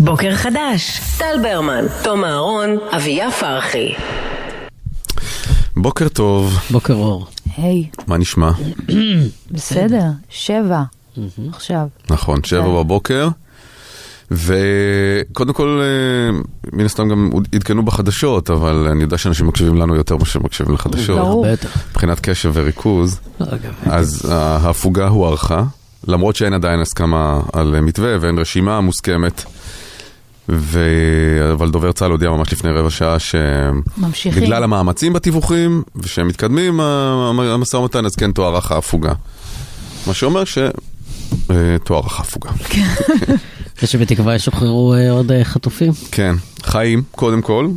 בוקר 0.00 0.34
חדש, 0.34 1.00
טל 1.18 1.36
ברמן, 1.42 1.84
תום 2.02 2.24
אהרון, 2.24 2.78
אביה 2.96 3.30
פרחי. 3.30 3.94
בוקר 5.76 6.08
טוב, 6.08 6.58
בוקר 6.70 6.94
אור. 6.94 7.26
היי, 7.56 7.88
מה 8.06 8.18
נשמע? 8.18 8.50
בסדר, 9.50 10.04
שבע, 10.30 10.82
עכשיו. 11.48 11.86
נכון, 12.10 12.44
שבע 12.44 12.62
כן. 12.62 12.74
בבוקר. 12.74 13.28
וקודם 14.30 15.52
כל, 15.52 15.80
אה, 15.82 16.40
מן 16.72 16.84
הסתם 16.84 17.08
גם 17.08 17.30
עדכנו 17.54 17.84
בחדשות, 17.84 18.50
אבל 18.50 18.88
אני 18.90 19.02
יודע 19.02 19.18
שאנשים 19.18 19.46
מקשיבים 19.46 19.74
לנו 19.76 19.96
יותר 19.96 20.16
מאשר 20.16 20.40
מקשיבים 20.40 20.74
לחדשות. 20.74 21.18
ברור. 21.18 21.46
מבחינת 21.90 22.20
קשב 22.20 22.50
וריכוז, 22.54 23.20
אגב, 23.40 23.74
אז 23.86 24.32
ההפוגה 24.32 25.08
הוארכה, 25.08 25.64
למרות 26.08 26.36
שאין 26.36 26.52
עדיין 26.52 26.80
הסכמה 26.80 27.40
על 27.52 27.80
מתווה 27.80 28.16
ואין 28.20 28.38
רשימה 28.38 28.80
מוסכמת. 28.80 29.44
ו... 30.48 30.80
אבל 31.52 31.70
דובר 31.70 31.92
צה"ל 31.92 32.10
הודיע 32.10 32.30
ממש 32.30 32.52
לפני 32.52 32.70
רבע 32.70 32.90
שעה. 32.90 33.16
שבגלל 34.12 34.64
המאמצים 34.64 35.12
בתיווכים 35.12 35.82
ושהם 35.96 36.28
מתקדמים 36.28 36.80
המשא 36.80 37.76
ומתן 37.76 38.06
אז 38.06 38.16
כן 38.16 38.32
תוארך 38.32 38.72
ההפוגה. 38.72 39.12
מה 40.06 40.14
שאומר 40.14 40.42
שתוארך 40.44 42.18
ההפוגה. 42.18 42.50
ושבתקווה 43.82 44.34
ישוחררו 44.34 44.94
אה, 44.94 45.10
עוד 45.10 45.32
אה, 45.32 45.44
חטופים. 45.44 45.92
כן, 46.10 46.34
חיים 46.62 47.02
קודם 47.10 47.42
כל, 47.42 47.68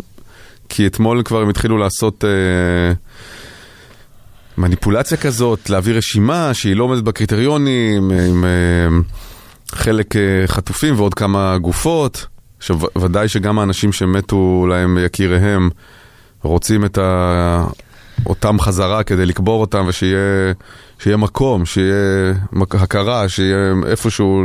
כי 0.70 0.87
אתמול 0.87 1.23
כבר 1.23 1.41
הם 1.41 1.49
התחילו 1.49 1.77
לעשות 1.77 2.23
אה, 2.25 2.93
מניפולציה 4.57 5.17
כזאת, 5.17 5.70
להביא 5.70 5.93
רשימה 5.93 6.53
שהיא 6.53 6.75
לא 6.75 6.84
עומדת 6.84 7.03
בקריטריונים, 7.03 8.11
אה, 8.11 8.25
עם 8.25 8.45
אה, 8.45 8.49
חלק 9.71 10.15
אה, 10.15 10.21
חטופים 10.47 10.93
ועוד 10.97 11.13
כמה 11.13 11.57
גופות. 11.57 12.25
עכשיו, 12.57 12.79
ודאי 13.01 13.27
שגם 13.27 13.59
האנשים 13.59 13.91
שמתו 13.91 14.67
להם 14.69 14.97
יקיריהם 15.05 15.70
רוצים 16.43 16.85
את 16.85 16.97
ה... 16.97 17.67
אותם 18.25 18.59
חזרה 18.59 19.03
כדי 19.03 19.25
לקבור 19.25 19.62
אותם 19.62 19.85
ושיהיה 19.87 20.53
שיהיה 20.99 21.17
מקום, 21.17 21.65
שיהיה 21.65 22.34
הכרה, 22.71 23.29
שיהיה 23.29 23.73
איפשהו 23.85 24.43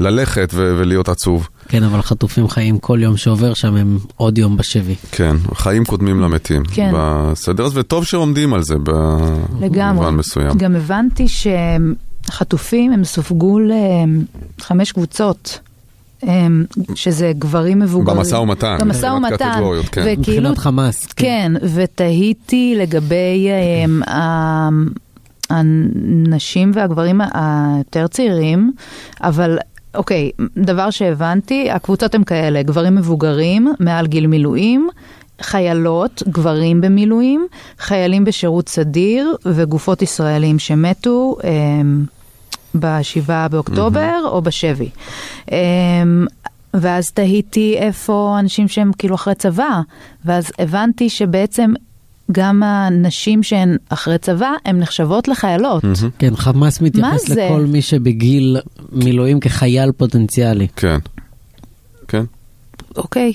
ללכת 0.00 0.50
ו- 0.54 0.74
ולהיות 0.78 1.08
עצוב. 1.08 1.48
כן, 1.68 1.82
אבל 1.82 2.02
חטופים 2.02 2.48
חיים 2.48 2.78
כל 2.78 2.98
יום 3.02 3.16
שעובר 3.16 3.54
שם 3.54 3.76
הם 3.76 3.98
עוד 4.16 4.38
יום 4.38 4.56
בשבי. 4.56 4.94
כן, 5.12 5.36
חיים 5.54 5.84
קודמים 5.84 6.20
למתים. 6.20 6.62
כן. 6.64 6.92
בסדר 6.94 7.64
הזה, 7.64 7.80
וטוב 7.80 8.04
שעומדים 8.04 8.54
על 8.54 8.62
זה 8.62 8.74
לגמרי. 9.60 10.04
במובן 10.04 10.14
מסוים. 10.14 10.58
גם 10.58 10.76
הבנתי 10.76 11.26
שחטופים 12.28 12.92
הם 12.92 13.04
סופגו 13.04 13.58
לחמש 14.58 14.92
קבוצות. 14.92 15.58
אמ, 16.26 16.64
שזה 16.94 17.32
גברים 17.38 17.78
מבוגרים. 17.78 18.18
במשא 18.18 18.36
ומתן. 18.36 18.76
במשא 18.80 19.06
ומתן. 19.06 19.60
כן. 19.92 20.00
וכאילו, 20.00 20.18
מבחינת 20.20 20.58
חמאס. 20.58 21.06
כן, 21.06 21.52
כן 21.58 21.66
ותהיתי 21.74 22.74
לגבי 22.78 23.48
אמ, 23.84 24.02
הנשים 25.50 26.70
והגברים 26.74 27.20
היותר 27.34 28.06
צעירים, 28.06 28.72
אבל 29.22 29.58
אוקיי, 29.94 30.30
דבר 30.56 30.90
שהבנתי, 30.90 31.70
הקבוצות 31.70 32.14
הן 32.14 32.24
כאלה, 32.24 32.62
גברים 32.62 32.94
מבוגרים, 32.94 33.72
מעל 33.80 34.06
גיל 34.06 34.26
מילואים, 34.26 34.88
חיילות, 35.40 36.22
גברים 36.28 36.80
במילואים, 36.80 37.46
חיילים 37.78 38.24
בשירות 38.24 38.68
סדיר 38.68 39.36
וגופות 39.46 40.02
ישראלים 40.02 40.58
שמתו. 40.58 41.36
אמ, 41.44 42.04
ב-7 42.80 43.48
באוקטובר 43.50 44.20
mm-hmm. 44.24 44.28
או 44.28 44.42
בשבי. 44.42 44.88
Um, 45.46 45.50
ואז 46.74 47.10
תהיתי 47.12 47.76
איפה 47.78 48.36
אנשים 48.38 48.68
שהם 48.68 48.90
כאילו 48.98 49.14
אחרי 49.14 49.34
צבא, 49.34 49.80
ואז 50.24 50.50
הבנתי 50.58 51.10
שבעצם 51.10 51.72
גם 52.32 52.62
הנשים 52.62 53.42
שהן 53.42 53.76
אחרי 53.88 54.18
צבא, 54.18 54.50
הן 54.64 54.78
נחשבות 54.78 55.28
לחיילות. 55.28 55.84
Mm-hmm. 55.84 56.06
כן, 56.18 56.36
חמאס 56.36 56.80
מתייחס 56.80 57.28
לכל 57.28 57.60
מי 57.60 57.82
שבגיל 57.82 58.56
מילואים 58.92 59.40
כחייל 59.40 59.92
פוטנציאלי. 59.92 60.68
כן. 60.76 60.98
כן. 62.08 62.22
אוקיי. 62.96 63.32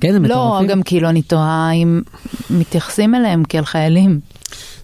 כן, 0.00 0.14
הם 0.14 0.24
לא, 0.24 0.36
מטורפים. 0.36 0.68
לא, 0.68 0.74
גם 0.74 0.82
כאילו 0.82 1.08
אני 1.08 1.22
תוהה 1.22 1.72
אם 1.72 2.02
מתייחסים 2.50 3.14
אליהם 3.14 3.44
כאל 3.44 3.64
חיילים. 3.64 4.20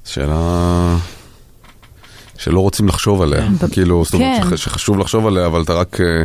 שאלה... 0.04 0.96
שלא 2.42 2.60
רוצים 2.60 2.88
לחשוב 2.88 3.22
עליה. 3.22 3.48
כאילו, 3.72 4.04
זאת 4.04 4.14
אומרת 4.14 4.42
כן. 4.42 4.48
שח- 4.50 4.56
שחשוב 4.56 4.98
לחשוב 4.98 5.26
עליה, 5.26 5.46
אבל 5.46 5.62
אתה 5.62 5.74
רק... 5.74 6.00
אה, 6.00 6.22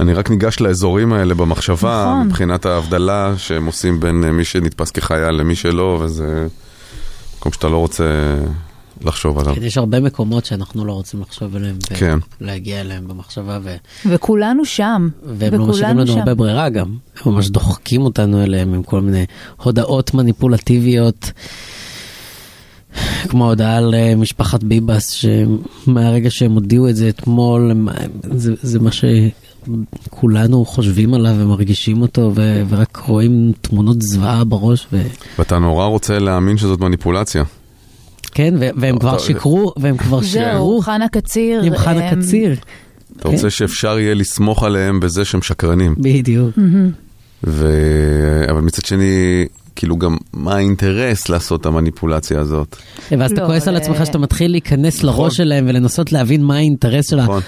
אני 0.00 0.14
רק 0.14 0.30
ניגש 0.30 0.60
לאזורים 0.60 1.12
האלה 1.12 1.34
במחשבה, 1.34 2.04
נכון. 2.14 2.26
מבחינת 2.26 2.66
ההבדלה 2.66 3.34
שהם 3.36 3.66
עושים 3.66 4.00
בין 4.00 4.24
אה, 4.24 4.32
מי 4.32 4.44
שנתפס 4.44 4.90
כחייל 4.90 5.30
למי 5.30 5.54
שלא, 5.56 5.98
וזה 6.02 6.46
מקום 7.38 7.52
שאתה 7.52 7.68
לא 7.68 7.76
רוצה 7.76 8.04
לחשוב 9.04 9.38
עליו. 9.38 9.54
כן, 9.54 9.62
יש 9.62 9.78
הרבה 9.78 10.00
מקומות 10.00 10.44
שאנחנו 10.44 10.84
לא 10.84 10.92
רוצים 10.92 11.20
לחשוב 11.20 11.56
עליהם. 11.56 11.76
כן. 11.94 12.18
להגיע 12.40 12.80
אליהם 12.80 13.08
במחשבה, 13.08 13.58
ו- 13.62 13.76
וכולנו 14.06 14.64
שם. 14.64 15.08
והם 15.38 15.54
לא 15.54 15.66
משאירים 15.66 15.98
לנו 15.98 16.18
הרבה 16.18 16.34
ברירה 16.34 16.68
גם. 16.68 16.96
הם 17.24 17.32
ממש 17.32 17.48
דוחקים 17.48 18.00
אותנו 18.02 18.42
אליהם 18.42 18.74
עם 18.74 18.82
כל 18.82 19.00
מיני 19.00 19.24
הודעות 19.62 20.14
מניפולטיביות. 20.14 21.30
כמו 23.28 23.44
ההודעה 23.44 23.76
על 23.76 23.94
אה, 23.94 24.14
משפחת 24.16 24.62
ביבס, 24.62 25.10
שמהרגע 25.10 26.30
שהם 26.30 26.52
הודיעו 26.52 26.88
את 26.88 26.96
זה 26.96 27.08
אתמול, 27.08 27.72
זה, 28.22 28.54
זה 28.62 28.78
מה 28.78 28.90
שכולנו 28.92 30.64
חושבים 30.64 31.14
עליו 31.14 31.34
ומרגישים 31.38 32.02
אותו, 32.02 32.32
ו- 32.34 32.62
ורק 32.68 33.02
רואים 33.06 33.52
תמונות 33.60 34.02
זוועה 34.02 34.44
בראש. 34.44 34.86
ו- 34.92 35.02
ואתה 35.38 35.58
נורא 35.58 35.86
רוצה 35.86 36.18
להאמין 36.18 36.56
שזאת 36.56 36.80
מניפולציה. 36.80 37.44
כן, 38.34 38.54
ו- 38.60 38.68
והם 38.76 38.98
כבר 38.98 39.18
שיקרו, 39.18 39.72
והם 39.76 39.96
כבר 39.96 40.20
זהו, 40.20 40.28
שיקרו 40.30 40.80
חנה 40.80 41.08
קציר. 41.08 41.62
עם 41.62 41.76
חנה 41.76 42.16
קציר. 42.16 42.56
אתה 43.16 43.28
רוצה 43.28 43.50
שאפשר 43.50 43.98
יהיה 43.98 44.14
לסמוך 44.14 44.62
עליהם 44.64 45.00
בזה 45.00 45.24
שהם 45.24 45.42
שקרנים. 45.42 45.94
בדיוק. 45.98 46.50
ו... 47.44 47.66
אבל 48.50 48.60
מצד 48.60 48.84
שני, 48.84 49.46
כאילו 49.76 49.96
גם 49.96 50.16
מה 50.32 50.54
האינטרס 50.54 51.28
לעשות 51.28 51.60
את 51.60 51.66
המניפולציה 51.66 52.40
הזאת? 52.40 52.76
ואז 53.18 53.32
אתה 53.32 53.40
לא, 53.40 53.46
כועס 53.46 53.68
על 53.68 53.76
עצמך 53.76 54.00
אה, 54.00 54.06
שאתה 54.06 54.18
מתחיל 54.18 54.50
להיכנס 54.50 55.04
נכון. 55.04 55.08
לראש 55.08 55.36
שלהם 55.36 55.64
ולנסות 55.68 56.12
להבין 56.12 56.44
מה 56.44 56.56
האינטרס 56.56 57.10
של 57.10 57.22
נכון. 57.22 57.42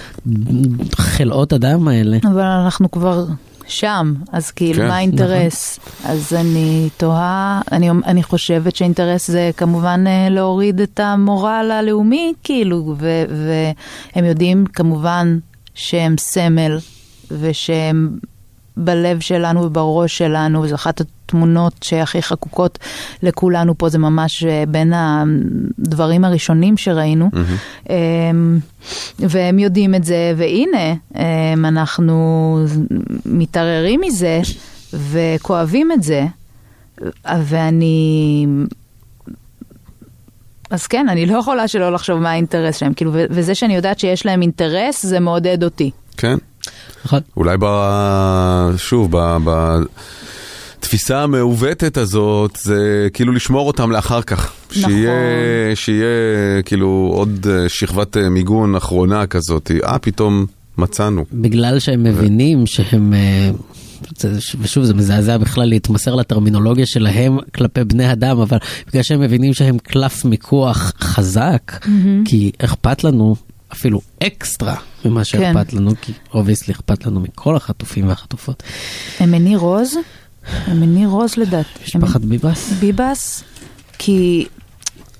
החלאות 0.93 1.53
אדם 1.53 1.87
האלה. 1.87 2.17
אבל 2.23 2.41
אנחנו 2.41 2.91
כבר 2.91 3.25
שם, 3.67 4.13
אז 4.31 4.51
כאילו, 4.51 4.79
כן. 4.79 4.87
מה 4.87 4.95
האינטרס? 4.95 5.79
אז 6.03 6.33
אני 6.33 6.89
תוהה, 6.97 7.61
אני, 7.71 7.89
אני 7.89 8.23
חושבת 8.23 8.75
שהאינטרס 8.75 9.31
זה 9.31 9.51
כמובן 9.57 10.03
אה, 10.07 10.29
להוריד 10.29 10.81
את 10.81 10.99
המורל 10.99 11.71
הלאומי, 11.73 12.33
כאילו, 12.43 12.95
ו, 12.99 13.23
והם 14.15 14.25
יודעים 14.25 14.65
כמובן 14.65 15.37
שהם 15.75 16.15
סמל, 16.17 16.77
ושהם 17.31 18.17
בלב 18.77 19.19
שלנו 19.19 19.61
ובראש 19.61 20.17
שלנו, 20.17 20.61
וזו 20.61 20.75
אחת 20.75 21.01
התמונות 21.01 21.73
שהכי 21.81 22.21
חקוקות 22.21 22.79
לכולנו 23.23 23.77
פה, 23.77 23.89
זה 23.89 23.97
ממש 23.97 24.43
אה, 24.43 24.63
בין 24.67 24.93
הדברים 24.95 26.25
הראשונים 26.25 26.77
שראינו. 26.77 27.29
אמ, 27.89 28.59
והם 29.19 29.59
יודעים 29.59 29.95
את 29.95 30.03
זה, 30.03 30.33
והנה, 30.37 30.93
אמ, 31.15 31.65
אנחנו 31.65 32.57
מתערערים 33.25 34.01
מזה 34.01 34.41
וכואבים 34.93 35.91
את 35.91 36.03
זה, 36.03 36.25
ואני... 37.25 38.45
אז 40.69 40.87
כן, 40.87 41.09
אני 41.09 41.25
לא 41.25 41.37
יכולה 41.37 41.67
שלא 41.67 41.93
לחשוב 41.93 42.19
מה 42.19 42.31
האינטרס 42.31 42.77
שלהם, 42.77 42.93
כאילו, 42.93 43.11
וזה 43.13 43.55
שאני 43.55 43.75
יודעת 43.75 43.99
שיש 43.99 44.25
להם 44.25 44.41
אינטרס, 44.41 45.05
זה 45.05 45.19
מעודד 45.19 45.63
אותי. 45.63 45.91
כן. 46.17 46.37
נכון? 47.05 47.19
אולי 47.37 47.57
ב... 47.59 47.65
שוב, 48.77 49.17
ב... 49.17 49.37
ב... 49.45 49.77
התפיסה 50.79 51.23
המעוותת 51.23 51.97
הזאת 51.97 52.57
זה 52.61 53.07
כאילו 53.13 53.31
לשמור 53.33 53.67
אותם 53.67 53.91
לאחר 53.91 54.21
כך. 54.21 54.53
נכון. 54.77 54.81
שיהיה, 54.91 55.11
שיהיה 55.75 56.07
כאילו 56.65 57.11
עוד 57.13 57.47
אה, 57.49 57.69
שכבת 57.69 58.17
אה, 58.17 58.29
מיגון 58.29 58.75
אחרונה 58.75 59.27
כזאת. 59.27 59.71
אה, 59.83 59.99
פתאום 59.99 60.45
מצאנו. 60.77 61.25
בגלל 61.33 61.79
שהם 61.79 62.03
מבינים 62.03 62.65
שהם... 62.65 63.13
אה, 63.13 63.49
זה- 64.17 64.29
ושוב 64.61 64.83
זה 64.83 64.93
מזעזע 64.93 65.37
בכלל 65.37 65.65
להתמסר 65.69 66.15
לטרמינולוגיה 66.15 66.85
שלהם 66.85 67.37
כלפי 67.55 67.83
בני 67.83 68.11
אדם 68.11 68.39
אבל 68.39 68.57
בגלל 68.87 69.03
שהם 69.03 69.21
מבינים 69.21 69.53
שהם 69.53 69.77
קלף 69.77 70.25
מיקוח 70.25 70.93
חזק 71.01 71.71
כי 72.25 72.51
אכפת 72.59 73.03
לנו 73.03 73.35
אפילו 73.73 74.01
אקסטרה 74.23 74.75
ממה 75.05 75.23
שאכפת 75.23 75.73
לנו 75.73 75.91
כי 76.01 76.13
obviously 76.33 76.73
אכפת 76.73 77.05
לנו 77.05 77.19
מכל 77.19 77.55
החטופים 77.55 78.07
והחטופות. 78.07 78.63
הם 79.19 79.31
מני 79.31 79.55
רוז? 79.55 79.95
הם 80.65 80.79
מני 80.79 81.05
רוז 81.05 81.37
לדעת. 81.37 81.65
משפחת 81.83 82.21
ביבס? 82.21 82.71
ביבס? 82.79 83.43
כי 83.97 84.45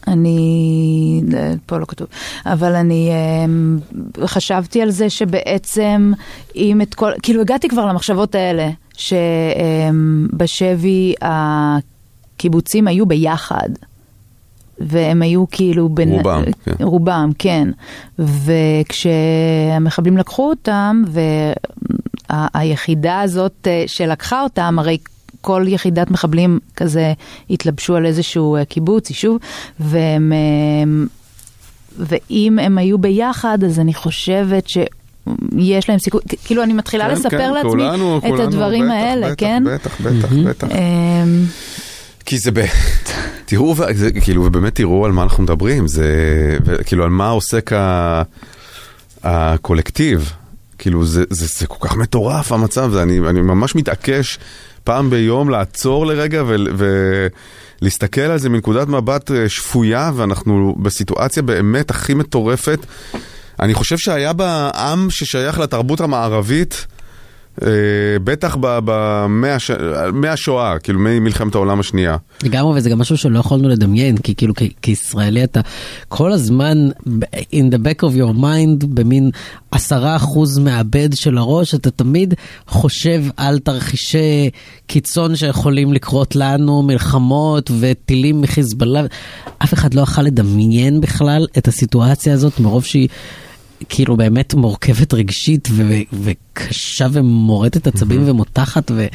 אני, 0.08 1.22
פה 1.66 1.78
לא 1.78 1.86
כתוב, 1.86 2.08
אבל 2.46 2.76
אני 2.76 3.12
אמ, 3.46 3.80
חשבתי 4.26 4.82
על 4.82 4.92
זה 4.92 5.10
שבעצם 5.10 6.14
אם 6.56 6.82
את 6.82 6.94
כל, 6.94 7.12
כאילו 7.22 7.42
הגעתי 7.42 7.68
כבר 7.68 7.86
למחשבות 7.86 8.36
האלה, 8.36 8.70
שבשבי 10.38 11.14
הקיבוצים 11.22 12.88
היו 12.88 13.06
ביחד. 13.06 13.70
והם 14.80 15.22
היו 15.22 15.46
כאילו 15.52 15.90
בין... 15.90 16.12
רובם, 16.12 16.44
כן. 16.66 16.84
רובם, 16.84 17.32
כן. 17.40 17.68
וכשהמחבלים 18.20 20.18
לקחו 20.18 20.50
אותם, 20.50 21.04
והיחידה 22.30 23.22
הזאת 23.22 23.68
אה, 23.68 23.84
שלקחה 23.88 24.42
אותם, 24.42 24.76
הרי 24.80 24.98
כל 25.42 25.66
יחידת 25.68 26.12
מחבלים 26.12 26.60
כזה 26.76 27.14
התלבשו 27.50 27.96
על 27.96 28.06
איזשהו 28.06 28.56
אה, 28.56 28.66
קיבוץ, 28.66 29.10
יישוב, 29.10 29.38
והם... 29.80 30.34
אה, 30.34 31.04
ואם 31.98 32.60
הם 32.60 32.78
היו 32.78 32.98
ביחד, 32.98 33.64
אז 33.64 33.80
אני 33.80 33.94
חושבת 33.94 34.70
ש... 34.70 34.78
יש 35.58 35.90
להם 35.90 36.00
סיכוי, 36.00 36.22
כאילו 36.46 36.64
אני 36.64 36.74
מתחילה 36.74 37.06
כן, 37.08 37.12
לספר 37.12 37.30
כן, 37.30 37.54
לעצמי 37.54 37.70
כולנו, 37.70 38.18
את 38.18 38.24
כולנו, 38.24 38.44
הדברים 38.44 38.86
בטח, 38.86 38.94
האלה, 38.94 39.28
בטח, 39.28 39.36
כן? 39.38 39.64
בטח, 39.66 40.02
בטח, 40.02 40.34
בטח. 40.34 40.68
כי 42.26 42.38
זה 42.38 42.52
ב... 42.52 42.60
תראו, 43.46 43.76
ו- 43.78 43.94
זה, 43.94 44.12
כאילו, 44.12 44.46
ובאמת 44.46 44.76
תראו 44.76 45.06
על 45.06 45.12
מה 45.12 45.24
אנחנו 45.24 45.44
מדברים, 45.44 45.88
זה, 45.88 46.08
ו- 46.66 46.76
כאילו, 46.86 47.04
על 47.04 47.10
מה 47.10 47.30
עוסק 47.30 47.74
ה... 47.74 48.24
הקולקטיב. 49.24 50.32
כאילו, 50.78 51.06
זה, 51.06 51.24
זה, 51.30 51.46
זה 51.60 51.68
כל 51.68 51.88
כך 51.88 51.96
מטורף 51.96 52.52
המצב, 52.52 52.92
זה, 52.92 53.04
אני, 53.04 53.20
אני 53.30 53.42
ממש 53.42 53.76
מתעקש 53.76 54.40
פעם 54.84 55.10
ביום 55.10 55.50
לעצור 55.50 56.06
לרגע 56.06 56.44
ו... 56.48 56.56
ולהסתכל 57.82 58.22
על 58.22 58.38
זה 58.38 58.50
מנקודת 58.50 58.88
מבט 58.88 59.32
אה, 59.32 59.50
שפויה, 59.50 60.12
ואנחנו 60.16 60.76
בסיטואציה 60.82 61.44
באמת 61.44 61.90
הכי 61.90 62.14
מטורפת. 62.14 62.80
אני 63.60 63.74
חושב 63.74 63.98
שהיה 63.98 64.34
בה 64.34 64.70
עם 64.76 65.10
ששייך 65.10 65.60
לתרבות 65.60 66.02
המערבית, 66.02 66.86
בטח 68.24 68.58
ב- 68.60 68.80
במאה 68.86 69.60
ש... 69.60 69.72
מהשואה, 70.14 70.80
כאילו 70.80 71.00
ממלחמת 71.00 71.56
העולם 71.56 71.80
השנייה. 71.80 72.18
לגמרי, 72.44 72.78
וזה 72.78 72.90
גם 72.90 73.00
משהו 73.00 73.18
שלא 73.18 73.40
יכולנו 73.40 73.70
לדמיין, 73.70 74.18
כי 74.18 74.36
כאילו 74.36 74.54
כישראלי 74.82 75.44
אתה 75.44 75.62
כל 76.08 76.32
הזמן 76.32 76.78
in 77.38 77.72
the 77.72 77.78
back 77.78 78.04
of 78.04 78.18
your 78.18 78.38
mind 78.42 78.86
במין 78.88 79.32
עשרה 79.72 80.16
אחוז 80.16 80.58
מהבד 80.60 81.10
של 81.14 81.38
הראש, 81.38 81.76
אתה 81.76 81.92
תמיד 81.92 82.34
חושב 82.68 83.24
על 83.38 83.60
תרחישי 83.60 84.50
קיצון 84.88 85.36
שיכולים 85.36 85.94
לקרות 85.94 86.36
לנו, 86.36 86.82
מלחמות 86.82 87.72
וטילים 87.80 88.42
מחיזבאללה. 88.42 89.04
אף 89.64 89.74
אחד 89.74 89.94
לא 89.94 90.02
יכל 90.02 90.22
לדמיין 90.22 91.02
בכלל 91.02 91.48
את 91.58 91.68
הסיטואציה 91.68 92.34
הזאת 92.34 92.60
מרוב 92.60 92.84
שהיא... 92.84 93.08
כאילו 93.90 94.18
באמת 94.18 94.54
מורכבת 94.54 95.14
רגשית 95.14 95.68
ו- 95.72 95.84
וקשה 96.24 97.08
ומורטת 97.12 97.88
עצבים 97.88 98.30
ומותחת 98.30 98.92
ו- 98.92 99.06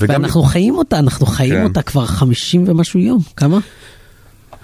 וגם- 0.00 0.14
ואנחנו 0.14 0.42
חיים 0.42 0.74
אותה, 0.74 0.98
אנחנו 0.98 1.26
חיים 1.26 1.54
כן. 1.54 1.64
אותה 1.64 1.82
כבר 1.82 2.06
50 2.06 2.64
ומשהו 2.68 3.00
יום, 3.00 3.18
כמה? 3.36 3.58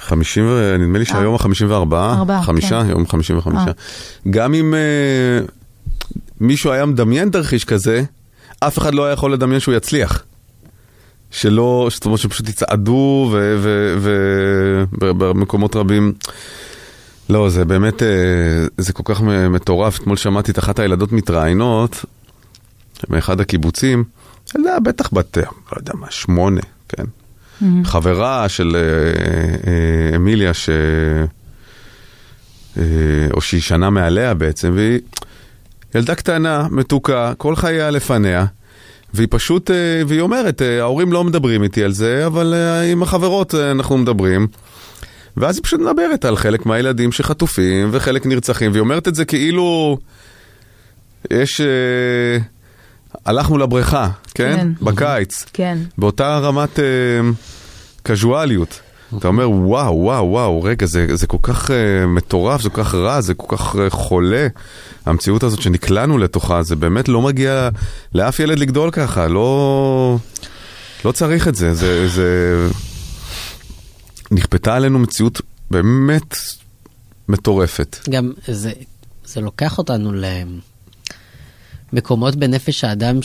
50, 0.01 0.45
ו- 0.49 0.77
נדמה 0.79 0.99
לי 0.99 1.05
שהיום 1.05 1.35
ה-54, 1.35 1.71
ארבעה, 1.73 2.43
חמישה, 2.43 2.83
כן. 2.85 2.91
יום 2.91 3.07
55. 3.07 3.55
אה. 3.69 3.73
גם 4.31 4.55
אם 4.55 4.75
אה, 4.75 4.81
מישהו 6.41 6.73
היה 6.73 6.87
מדמיין 6.87 7.31
תרחיש 7.31 7.65
כזה, 7.65 8.03
אף 8.61 8.79
אחד 8.79 8.95
לא 8.95 9.05
היה 9.05 9.13
יכול 9.13 9.33
לדמיין 9.33 9.61
שהוא 9.61 9.75
יצליח. 9.75 10.25
שלא, 11.31 11.89
זאת 11.91 12.05
אומרת 12.05 12.19
שפשוט 12.21 12.49
יצעדו 12.49 13.29
ו- 13.33 13.57
ו- 13.59 13.95
ו- 13.99 14.85
ב- 14.99 15.25
במקומות 15.25 15.77
רבים. 15.77 16.13
לא, 17.29 17.49
זה 17.49 17.65
באמת, 17.65 18.03
אה, 18.03 18.09
זה 18.79 18.93
כל 18.93 19.03
כך 19.07 19.21
מטורף. 19.51 19.99
אתמול 20.01 20.17
שמעתי 20.17 20.53
את 20.53 20.59
אחת 20.59 20.79
הילדות 20.79 21.13
מתראיינות 21.13 22.05
מאחד 23.09 23.41
הקיבוצים, 23.41 24.05
היה 24.55 24.81
בטח 24.81 25.11
בת, 25.13 25.39
אה, 25.39 25.43
לא 25.43 25.79
יודע 25.79 25.93
מה, 25.95 26.07
שמונה, 26.11 26.61
כן? 26.89 27.05
חברה 27.85 28.49
של 28.49 28.77
אה, 28.77 28.81
אה, 30.11 30.17
אמיליה, 30.17 30.55
ש... 30.55 30.71
אה, 32.79 32.83
או 33.33 33.41
שהיא 33.41 33.61
שנה 33.61 33.91
מעליה 33.91 34.35
בעצם, 34.35 34.73
והיא 34.75 34.99
ילדה 35.95 36.15
קטנה, 36.15 36.67
מתוקה, 36.71 37.33
כל 37.39 37.57
חייה 37.57 37.91
לפניה, 37.91 38.47
והיא 39.15 39.29
פשוט, 39.31 39.71
אה, 39.71 40.03
והיא 40.07 40.21
אומרת, 40.21 40.63
ההורים 40.81 41.13
לא 41.13 41.25
מדברים 41.25 41.63
איתי 41.63 41.85
על 41.85 41.93
זה, 41.93 42.27
אבל 42.27 42.55
עם 42.93 43.03
החברות 43.03 43.55
אנחנו 43.55 43.99
מדברים. 43.99 44.47
ואז 45.37 45.57
היא 45.57 45.65
פשוט 45.65 45.81
מדברת 45.81 46.25
על 46.25 46.37
חלק 46.37 46.67
מהילדים 46.67 47.13
שחטופים 47.13 47.89
וחלק 47.93 48.27
נרצחים, 48.27 48.71
והיא 48.71 48.81
אומרת 48.81 49.09
את 49.09 49.15
זה 49.15 49.25
כאילו 49.25 49.99
יש... 51.31 51.61
אה, 51.61 52.39
הלכנו 53.27 53.59
לבריכה, 53.59 54.09
כן? 54.35 54.57
כן. 54.57 54.69
בקיץ. 54.83 55.45
כן. 55.53 55.79
באותה 55.99 56.39
רמת 56.39 56.79
אה, 56.79 56.85
קזואליות. 58.03 58.81
אתה 59.19 59.29
אומר, 59.29 59.51
וואו, 59.51 59.97
וואו, 59.97 60.31
וואו, 60.31 60.63
רגע, 60.63 60.87
זה, 60.87 61.07
זה 61.17 61.27
כל 61.27 61.39
כך 61.43 61.71
uh, 61.71 61.73
מטורף, 62.07 62.63
זה 62.63 62.71
כל 62.71 62.85
כך 62.85 62.95
רע, 62.95 63.21
זה 63.21 63.35
כל 63.35 63.57
כך 63.57 63.75
uh, 63.75 63.91
חולה. 63.91 64.47
המציאות 65.07 65.43
הזאת 65.43 65.63
שנקלענו 65.63 66.19
לתוכה, 66.19 66.63
זה 66.63 66.77
באמת 66.77 67.09
לא 67.09 67.23
מגיע 67.23 67.69
לאף 68.15 68.41
ילד 68.41 68.59
לגדול 68.59 68.91
ככה, 68.91 69.29
לא, 69.29 70.19
לא 71.05 71.13
צריך 71.13 71.49
את 71.49 71.55
זה. 71.55 71.75
זה, 71.75 72.09
זה... 72.09 72.69
נכפתה 74.31 74.75
עלינו 74.75 74.99
מציאות 74.99 75.41
באמת 75.71 76.37
מטורפת. 77.29 77.97
גם 78.11 78.33
זה, 78.47 78.73
זה 79.25 79.41
לוקח 79.41 79.79
אותנו 79.79 80.13
למקומות 81.93 82.37
בנפש 82.37 82.85
האדם 82.85 83.19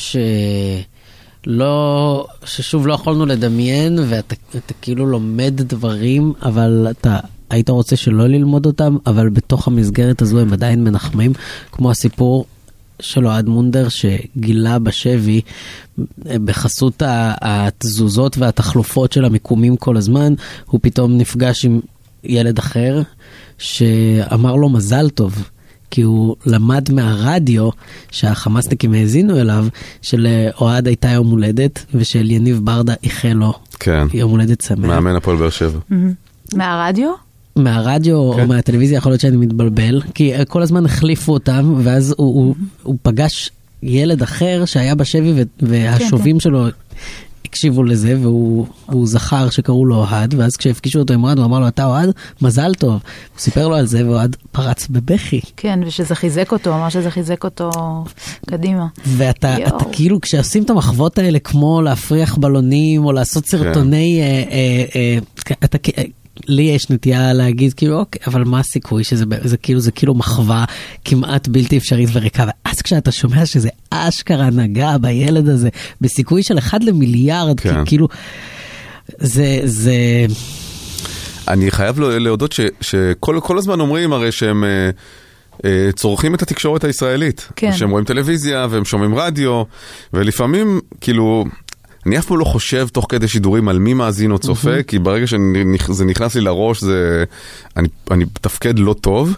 שלא, 1.45 2.27
ששוב 2.45 2.87
לא 2.87 2.93
יכולנו 2.93 3.25
לדמיין, 3.25 3.99
ואתה 4.09 4.35
אתה 4.57 4.73
כאילו 4.81 5.05
לומד 5.05 5.53
דברים, 5.57 6.33
אבל 6.41 6.87
אתה 6.91 7.19
היית 7.49 7.69
רוצה 7.69 7.95
שלא 7.95 8.27
ללמוד 8.27 8.65
אותם, 8.65 8.97
אבל 9.05 9.29
בתוך 9.29 9.67
המסגרת 9.67 10.21
הזו 10.21 10.39
הם 10.39 10.53
עדיין 10.53 10.83
מנחמים, 10.83 11.33
כמו 11.71 11.91
הסיפור 11.91 12.45
של 12.99 13.27
אוהד 13.27 13.49
מונדר 13.49 13.87
שגילה 13.89 14.79
בשבי 14.79 15.41
בחסות 16.25 17.01
ה- 17.01 17.33
התזוזות 17.41 18.37
והתחלופות 18.37 19.11
של 19.11 19.25
המיקומים 19.25 19.75
כל 19.77 19.97
הזמן, 19.97 20.33
הוא 20.65 20.79
פתאום 20.83 21.17
נפגש 21.17 21.65
עם 21.65 21.79
ילד 22.23 22.59
אחר 22.59 23.01
שאמר 23.57 24.55
לו 24.55 24.69
מזל 24.69 25.09
טוב. 25.09 25.49
כי 25.91 26.01
הוא 26.01 26.35
למד 26.45 26.91
מהרדיו 26.91 27.69
שהחמאסניקים 28.11 28.93
האזינו 28.93 29.39
אליו, 29.39 29.67
שלאוהד 30.01 30.87
הייתה 30.87 31.09
יום 31.09 31.27
הולדת 31.29 31.85
ושל 31.93 32.31
יניב 32.31 32.59
ברדה 32.63 32.93
איחל 33.03 33.33
לו 33.33 33.53
כן, 33.79 34.07
יום 34.13 34.31
הולדת 34.31 34.61
שמח. 34.61 34.85
מאמן 34.85 35.15
הפועל 35.15 35.37
באר 35.37 35.49
שבע. 35.49 35.79
מהרדיו? 36.53 37.09
מהרדיו 37.55 38.33
כן. 38.33 38.41
או 38.41 38.47
מהטלוויזיה 38.47 38.97
יכול 38.97 39.11
להיות 39.11 39.21
שאני 39.21 39.37
מתבלבל, 39.37 40.01
כי 40.13 40.35
אה, 40.35 40.45
כל 40.45 40.61
הזמן 40.61 40.85
החליפו 40.85 41.33
אותם, 41.33 41.73
ואז 41.83 42.15
הוא, 42.17 42.35
הוא, 42.35 42.55
הוא 42.83 42.95
פגש 43.01 43.51
ילד 43.83 44.21
אחר 44.21 44.65
שהיה 44.65 44.95
בשבי 44.95 45.33
ו- 45.35 45.65
והשובים 45.67 46.39
שלו 46.39 46.67
הקשיבו 47.49 47.83
לזה, 47.83 48.17
והוא 48.21 48.67
הוא 48.85 49.07
זכר 49.07 49.49
שקראו 49.49 49.85
לו 49.85 49.95
אוהד, 49.95 50.33
ואז 50.37 50.57
כשהפגישו 50.57 50.99
אותו 50.99 51.13
עם 51.13 51.23
אוהד 51.23 51.37
הוא 51.37 51.45
אמר 51.45 51.59
לו 51.59 51.67
אתה 51.67 51.85
אוהד? 51.85 52.09
מזל 52.41 52.73
טוב. 52.73 52.91
הוא 52.91 52.99
סיפר 53.39 53.67
לו 53.67 53.75
על 53.75 53.85
זה 53.85 54.07
ואוהד 54.07 54.35
פרץ 54.51 54.87
בבכי. 54.87 55.41
כן, 55.57 55.79
ושזה 55.85 56.15
חיזק 56.15 56.51
אותו, 56.51 56.75
אמר 56.75 56.89
שזה 56.89 57.11
חיזק 57.11 57.43
אותו 57.43 57.69
קדימה. 58.47 58.87
ואתה. 59.05 59.67
אתה 59.67 59.85
כאילו 59.91 60.21
כשעושים 60.21 60.63
את 60.63 60.69
המחוות 60.69 61.17
האלה 61.17 61.39
כמו 61.39 61.81
להפריח 61.81 62.37
בלונים 62.37 63.05
או 63.05 63.11
לעשות 63.11 63.45
סרטוני, 63.45 64.21
אה, 64.21 64.25
אה, 64.25 64.85
אה, 64.95 65.17
אתה, 65.63 65.77
לי 66.47 66.61
יש 66.61 66.89
נטייה 66.89 67.33
להגיד 67.33 67.73
כאילו 67.73 67.99
אוקיי 67.99 68.21
אבל 68.27 68.43
מה 68.43 68.59
הסיכוי 68.59 69.03
שזה 69.03 69.25
זה 69.43 69.57
כאילו 69.57 69.79
זה 69.79 69.91
כאילו 69.91 70.13
מחווה 70.15 70.65
כמעט 71.05 71.47
בלתי 71.47 71.77
אפשרית 71.77 72.09
וריקה 72.13 72.45
ואז 72.65 72.81
כשאתה 72.81 73.11
שומע 73.11 73.45
שזה 73.45 73.69
אשכרה 73.89 74.49
נגע 74.49 74.97
בילד 74.97 75.49
הזה 75.49 75.69
בסיכוי 76.01 76.43
של 76.43 76.57
אחד 76.57 76.83
למיליארד 76.83 77.59
כן. 77.59 77.85
כאילו 77.85 78.07
זה 79.17 79.59
זה 79.63 79.93
אני 81.47 81.71
חייב 81.71 81.99
לו- 81.99 82.19
להודות 82.19 82.51
ש- 82.51 82.61
שכל 82.81 83.39
כל 83.43 83.57
הזמן 83.57 83.79
אומרים 83.79 84.13
הרי 84.13 84.31
שהם 84.31 84.63
אה, 84.63 84.89
אה, 85.65 85.89
צורכים 85.95 86.35
את 86.35 86.41
התקשורת 86.41 86.83
הישראלית. 86.83 87.47
כן. 87.55 87.71
שהם 87.73 87.89
רואים 87.89 88.05
טלוויזיה 88.05 88.67
והם 88.69 88.85
שומעים 88.85 89.15
רדיו, 89.15 89.63
ולפעמים, 90.13 90.79
כאילו, 91.01 91.45
אני 92.05 92.19
אף 92.19 92.25
פעם 92.25 92.39
לא 92.39 92.45
חושב 92.45 92.87
תוך 92.87 93.05
כדי 93.09 93.27
שידורים 93.27 93.69
על 93.69 93.79
מי 93.79 93.93
מאזין 93.93 94.31
או 94.31 94.39
צופה, 94.39 94.83
כי 94.83 94.99
ברגע 94.99 95.27
שזה 95.27 96.05
נכנס 96.05 96.35
לי 96.35 96.41
לראש, 96.41 96.81
זה... 96.81 97.23
אני, 97.77 97.87
אני 98.11 98.23
מתפקד 98.23 98.79
לא 98.79 98.95
טוב. 99.01 99.35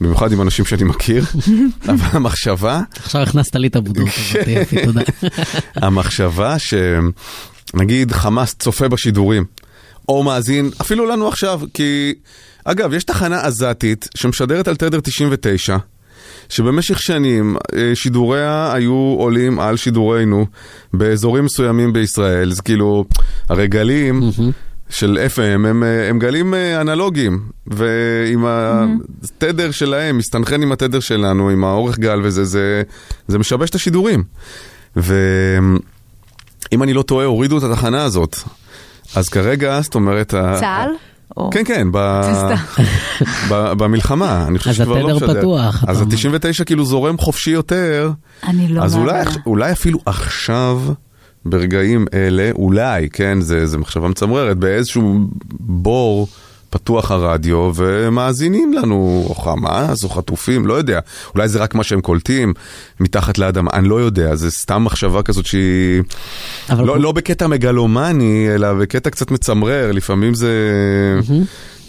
במיוחד 0.00 0.32
עם 0.32 0.42
אנשים 0.42 0.64
שאני 0.64 0.84
מכיר, 0.84 1.24
אבל 1.88 2.08
המחשבה 2.12 2.80
עכשיו 2.96 3.22
הכנסת 3.22 3.56
לי 3.56 3.66
את 3.66 3.76
הבודות 3.76 4.08
הזאת 4.08 4.48
יפי 4.48 4.84
תודה. 4.84 5.00
המחשבה 5.86 6.56
שנגיד 6.58 8.12
חמאס 8.12 8.54
צופה 8.54 8.88
בשידורים, 8.88 9.44
או 10.08 10.22
מאזין, 10.22 10.70
אפילו 10.80 11.06
לנו 11.06 11.28
עכשיו, 11.28 11.60
כי... 11.74 12.14
אגב, 12.64 12.92
יש 12.92 13.04
תחנה 13.04 13.40
עזתית 13.40 14.08
שמשדרת 14.14 14.68
על 14.68 14.76
תדר 14.76 15.00
99, 15.00 15.76
שבמשך 16.48 17.02
שנים 17.02 17.56
אה, 17.76 17.90
שידוריה 17.94 18.72
היו 18.72 19.14
עולים 19.18 19.60
על 19.60 19.76
שידורינו 19.76 20.46
באזורים 20.92 21.44
מסוימים 21.44 21.92
בישראל. 21.92 22.52
זה 22.52 22.62
כאילו, 22.62 23.04
הרי 23.48 23.68
גלים 23.68 24.20
של 24.88 25.18
FM 25.34 25.40
הם, 25.68 25.82
אה, 25.82 26.08
הם 26.08 26.18
גלים 26.18 26.54
אה, 26.54 26.80
אנלוגיים, 26.80 27.40
ועם 27.66 28.44
התדר 28.46 29.70
שלהם, 29.70 30.18
מסתנכרן 30.18 30.62
עם 30.62 30.72
התדר 30.72 31.00
שלנו, 31.00 31.50
עם 31.50 31.64
האורך 31.64 31.98
גל 31.98 32.20
וזה, 32.22 32.44
זה, 32.44 32.82
זה 33.28 33.38
משבש 33.38 33.70
את 33.70 33.74
השידורים. 33.74 34.24
ואם 34.96 35.72
אני 36.82 36.92
לא 36.92 37.02
טועה, 37.02 37.26
הורידו 37.26 37.58
את 37.58 37.62
התחנה 37.62 38.04
הזאת. 38.04 38.36
אז 39.16 39.28
כרגע, 39.28 39.80
זאת 39.80 39.94
אומרת... 39.94 40.30
צה"ל? 40.30 40.90
או- 41.36 41.50
כן, 41.50 41.62
כן, 41.64 41.88
ב... 41.92 41.98
ב... 43.50 43.72
במלחמה, 43.72 44.44
אני 44.48 44.58
חושב 44.58 44.70
אז 44.70 44.76
שכבר 44.76 44.92
לא 44.94 45.10
התדר 45.10 45.14
משדר. 45.26 45.40
פתוח, 45.40 45.84
אתה 45.84 45.92
אז 45.92 46.02
אומר. 46.02 46.36
ה-99 46.36 46.64
כאילו 46.64 46.84
זורם 46.84 47.18
חופשי 47.18 47.50
יותר, 47.50 48.10
אני 48.44 48.68
לא 48.68 48.82
אז 48.82 48.96
אולי. 48.96 49.22
אולי 49.46 49.72
אפילו 49.72 49.98
עכשיו, 50.06 50.82
ברגעים 51.44 52.06
אלה, 52.14 52.50
אולי, 52.54 53.08
כן, 53.12 53.40
זה, 53.40 53.66
זה 53.66 53.78
מחשבה 53.78 54.08
מצמררת, 54.08 54.56
באיזשהו 54.56 55.18
בור 55.60 56.28
פתוח 56.70 57.10
הרדיו, 57.10 57.70
ומאזינים 57.74 58.72
לנו, 58.72 59.26
או 59.28 59.34
חמאס, 59.34 60.04
או 60.04 60.08
חטופים, 60.08 60.66
לא 60.66 60.74
יודע. 60.74 61.00
אולי 61.34 61.48
זה 61.48 61.58
רק 61.58 61.74
מה 61.74 61.84
שהם 61.84 62.00
קולטים 62.00 62.54
מתחת 63.00 63.38
לאדמה, 63.38 63.70
אני 63.72 63.88
לא 63.88 64.00
יודע, 64.00 64.34
זה 64.34 64.50
סתם 64.50 64.84
מחשבה 64.84 65.22
כזאת 65.22 65.46
שהיא... 65.46 66.02
לא, 66.70 66.92
כל- 66.92 66.98
לא 67.00 67.12
בקטע 67.12 67.46
מגלומני, 67.46 68.48
אלא 68.54 68.74
בקטע 68.74 69.10
קצת 69.10 69.30
מצמרר, 69.30 69.92
לפעמים 69.92 70.34
זה... 70.34 70.50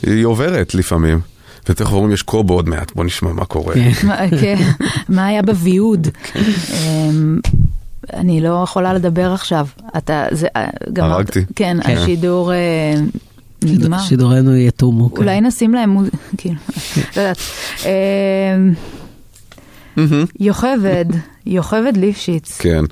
היא 0.04 0.26
עוברת 0.26 0.76
לפעמים. 0.76 1.20
ותכף 1.70 1.92
אומרים 1.94 2.12
יש 2.12 2.22
קובו 2.22 2.54
עוד 2.54 2.70
מעט, 2.70 2.92
בוא 2.96 3.04
נשמע 3.06 3.34
מה 3.34 3.46
קורה. 3.46 3.74
כן. 3.74 3.92
מה- 4.08 4.18
כן, 4.42 4.56
מה 5.10 5.26
היה 5.26 5.42
בוויעוד? 5.42 6.08
אמ, 6.36 7.40
אני 8.14 8.42
לא 8.42 8.62
יכולה 8.64 8.94
לדבר 8.94 9.34
עכשיו. 9.34 9.68
אתה, 9.98 10.26
זה, 10.32 10.48
אה, 10.56 10.68
גמרת- 10.94 11.12
הרגתי. 11.12 11.40
כן, 11.56 11.78
כן. 11.84 11.98
השידור 11.98 12.54
אה, 12.54 12.94
נגמר. 13.64 14.00
שידורנו 14.00 14.56
יתומו. 14.56 15.10
כן. 15.10 15.18
אולי 15.18 15.42
נשים 15.42 15.74
להם 15.74 15.90
מוז... 15.90 16.10
כאילו, 16.38 16.56
לא 17.18 17.22
יודעת. 17.22 17.38
אמ, 19.98 20.26
יוכבד, 20.40 21.06
יוכבד 21.46 21.98
ליפשיץ, 21.98 22.58
כן, 22.58 22.84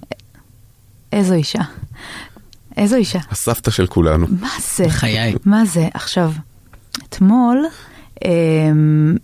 איזו 1.12 1.34
אישה. 1.34 1.62
איזו 2.77 2.95
אישה. 2.95 3.19
הסבתא 3.31 3.72
של 3.72 3.88
כולנו. 3.88 4.27
מה 4.41 4.50
זה? 4.75 4.89
חיי. 4.89 5.36
מה 5.45 5.65
זה? 5.65 5.88
עכשיו, 5.93 6.31
אתמול 7.10 7.65
אמ, 8.25 9.17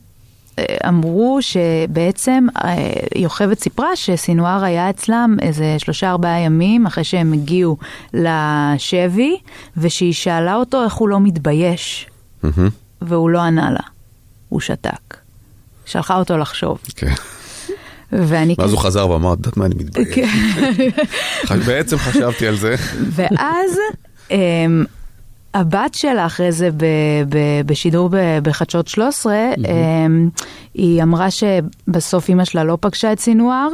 אמרו 0.88 1.40
שבעצם 1.42 2.48
אה, 2.64 2.76
יוכבד 3.16 3.60
סיפרה 3.60 3.96
שסינואר 3.96 4.64
היה 4.64 4.90
אצלם 4.90 5.38
איזה 5.42 5.76
שלושה 5.78 6.10
ארבעה 6.10 6.40
ימים 6.40 6.86
אחרי 6.86 7.04
שהם 7.04 7.34
הגיעו 7.34 7.78
לשבי, 8.14 9.38
ושהיא 9.78 10.14
שאלה 10.14 10.56
אותו 10.56 10.84
איך 10.84 10.94
הוא 10.94 11.10
לא 11.10 11.20
מתבייש, 11.20 12.08
מהמם, 12.44 12.70
והוא 13.02 13.30
לא 13.30 13.40
ענה 13.40 13.72
לה, 13.72 13.84
הוא 14.50 14.60
שתק. 14.60 15.18
שלחה 15.86 16.16
אותו 16.16 16.38
לחשוב. 16.38 16.78
כן. 16.96 17.14
ואני... 18.12 18.56
ואז 18.58 18.72
הוא 18.72 18.80
חזר 18.80 19.10
ואמר, 19.10 19.34
את 19.34 19.38
יודעת 19.38 19.58
מה, 19.58 19.66
אני 19.66 19.76
מתבייש. 19.76 20.08
כן. 21.48 21.60
בעצם 21.68 21.98
חשבתי 21.98 22.48
על 22.48 22.56
זה. 22.56 22.76
ואז 23.12 23.78
אמ, 24.32 24.86
הבת 25.54 25.94
שלה 25.94 26.26
אחרי 26.26 26.52
זה 26.52 26.70
ב, 26.72 26.86
ב, 27.30 27.38
בשידור 27.66 28.10
ב, 28.12 28.18
בחדשות 28.44 28.88
13, 28.88 29.34
אמ, 29.58 30.30
היא 30.74 31.04
אמרה 31.04 31.28
שבסוף 31.32 32.30
אימא 32.30 32.46
שלה 32.46 32.64
לא 32.64 32.78
פגשה 32.82 33.14
את 33.14 33.20
סינואר, 33.20 33.68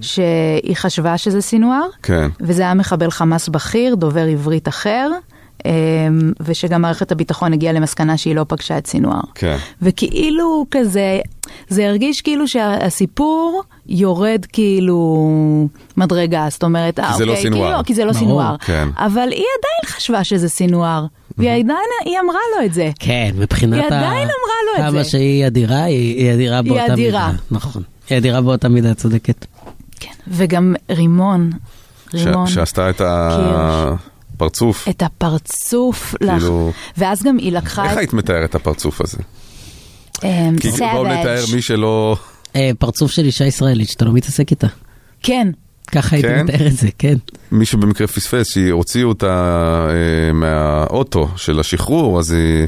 שהיא 0.00 0.76
חשבה 0.76 1.18
שזה 1.18 1.40
סינואר, 1.40 1.86
כן. 2.02 2.28
וזה 2.40 2.62
היה 2.62 2.74
מחבל 2.74 3.10
חמאס 3.10 3.48
בכיר, 3.48 3.94
דובר 3.94 4.26
עברית 4.26 4.68
אחר. 4.68 5.10
אמ, 5.64 6.32
ושגם 6.40 6.82
מערכת 6.82 7.12
הביטחון 7.12 7.52
הגיעה 7.52 7.72
למסקנה 7.72 8.16
שהיא 8.16 8.34
לא 8.34 8.44
פגשה 8.48 8.78
את 8.78 8.86
סינואר. 8.86 9.20
כן. 9.34 9.56
וכאילו 9.82 10.66
כזה, 10.70 11.20
זה 11.68 11.88
הרגיש 11.88 12.20
כאילו 12.20 12.48
שהסיפור 12.48 13.62
יורד 13.86 14.46
כאילו 14.52 15.28
מדרגה, 15.96 16.46
זאת 16.50 16.62
אומרת, 16.62 16.98
אה, 16.98 17.12
זה 17.16 17.24
לא 17.24 17.30
אוקיי, 17.30 17.42
סינואר. 17.42 17.68
כאילו, 17.68 17.84
כי 17.84 17.94
זה 17.94 18.04
לא 18.04 18.12
סינואר. 18.12 18.56
כן. 18.56 18.88
אבל 18.96 19.28
היא 19.30 19.44
עדיין 19.58 19.96
חשבה 19.96 20.24
שזה 20.24 20.48
סינואר, 20.48 21.06
והיא 21.38 21.50
עדיין, 21.50 21.68
היא 22.04 22.18
אמרה 22.24 22.38
לו 22.58 22.66
את 22.66 22.74
זה. 22.74 22.90
כן, 22.98 23.30
מבחינת 23.38 23.74
היא 23.78 23.86
עדיין 23.86 24.06
אמרה 24.28 24.28
לו 24.66 24.84
את 24.86 24.90
כמה 24.92 25.02
זה. 25.02 25.10
שהיא 25.10 25.46
אדירה, 25.46 25.82
היא 25.82 26.18
היא 26.18 26.34
אדירה 26.34 26.62
באותה 26.62 26.92
אדירה. 26.92 27.26
מידה. 27.26 27.38
נכון. 27.50 27.82
היא 28.10 28.18
אדירה 28.18 28.40
באותה 28.40 28.68
מידה, 28.68 28.94
צודקת. 28.94 29.46
כן. 30.00 30.10
וגם 30.28 30.74
רימון, 30.90 31.50
ש- 32.10 32.14
רימון, 32.14 32.46
שעשתה 32.46 32.90
את 32.90 33.00
הפרצוף. 34.34 34.88
את 34.88 35.02
הפרצוף 35.02 36.14
לך, 36.20 36.30
כאילו- 36.40 36.72
ואז 36.96 37.22
גם 37.22 37.38
היא 37.38 37.52
לקחה 37.52 37.84
איך 37.84 37.92
את 37.92 37.98
היית 37.98 38.12
מתאר 38.12 38.44
את 38.44 38.54
הפרצוף 38.54 39.00
הזה? 39.00 39.18
אמ, 40.24 40.56
כי 40.60 40.68
בואו 40.70 41.04
נתאר. 41.06 41.44
מי 41.54 41.62
שלא... 41.62 42.16
אה, 42.56 42.70
פרצוף 42.78 43.10
של 43.10 43.24
אישה 43.24 43.44
ישראלית 43.44 43.88
שאתה 43.88 44.04
לא 44.04 44.12
מתעסק 44.12 44.50
איתה. 44.50 44.66
כן, 45.22 45.48
ככה 45.92 46.16
הייתי 46.16 46.28
כן? 46.28 46.44
מתאר 46.44 46.66
את 46.66 46.72
זה, 46.76 46.88
כן. 46.98 47.14
מי 47.52 47.66
שבמקרה 47.66 48.06
פספס, 48.06 48.46
שהוציאו 48.54 49.08
אותה 49.08 49.86
אה, 49.88 50.32
מהאוטו 50.32 51.28
של 51.36 51.60
השחרור, 51.60 52.18
אז 52.18 52.30
היא... 52.30 52.66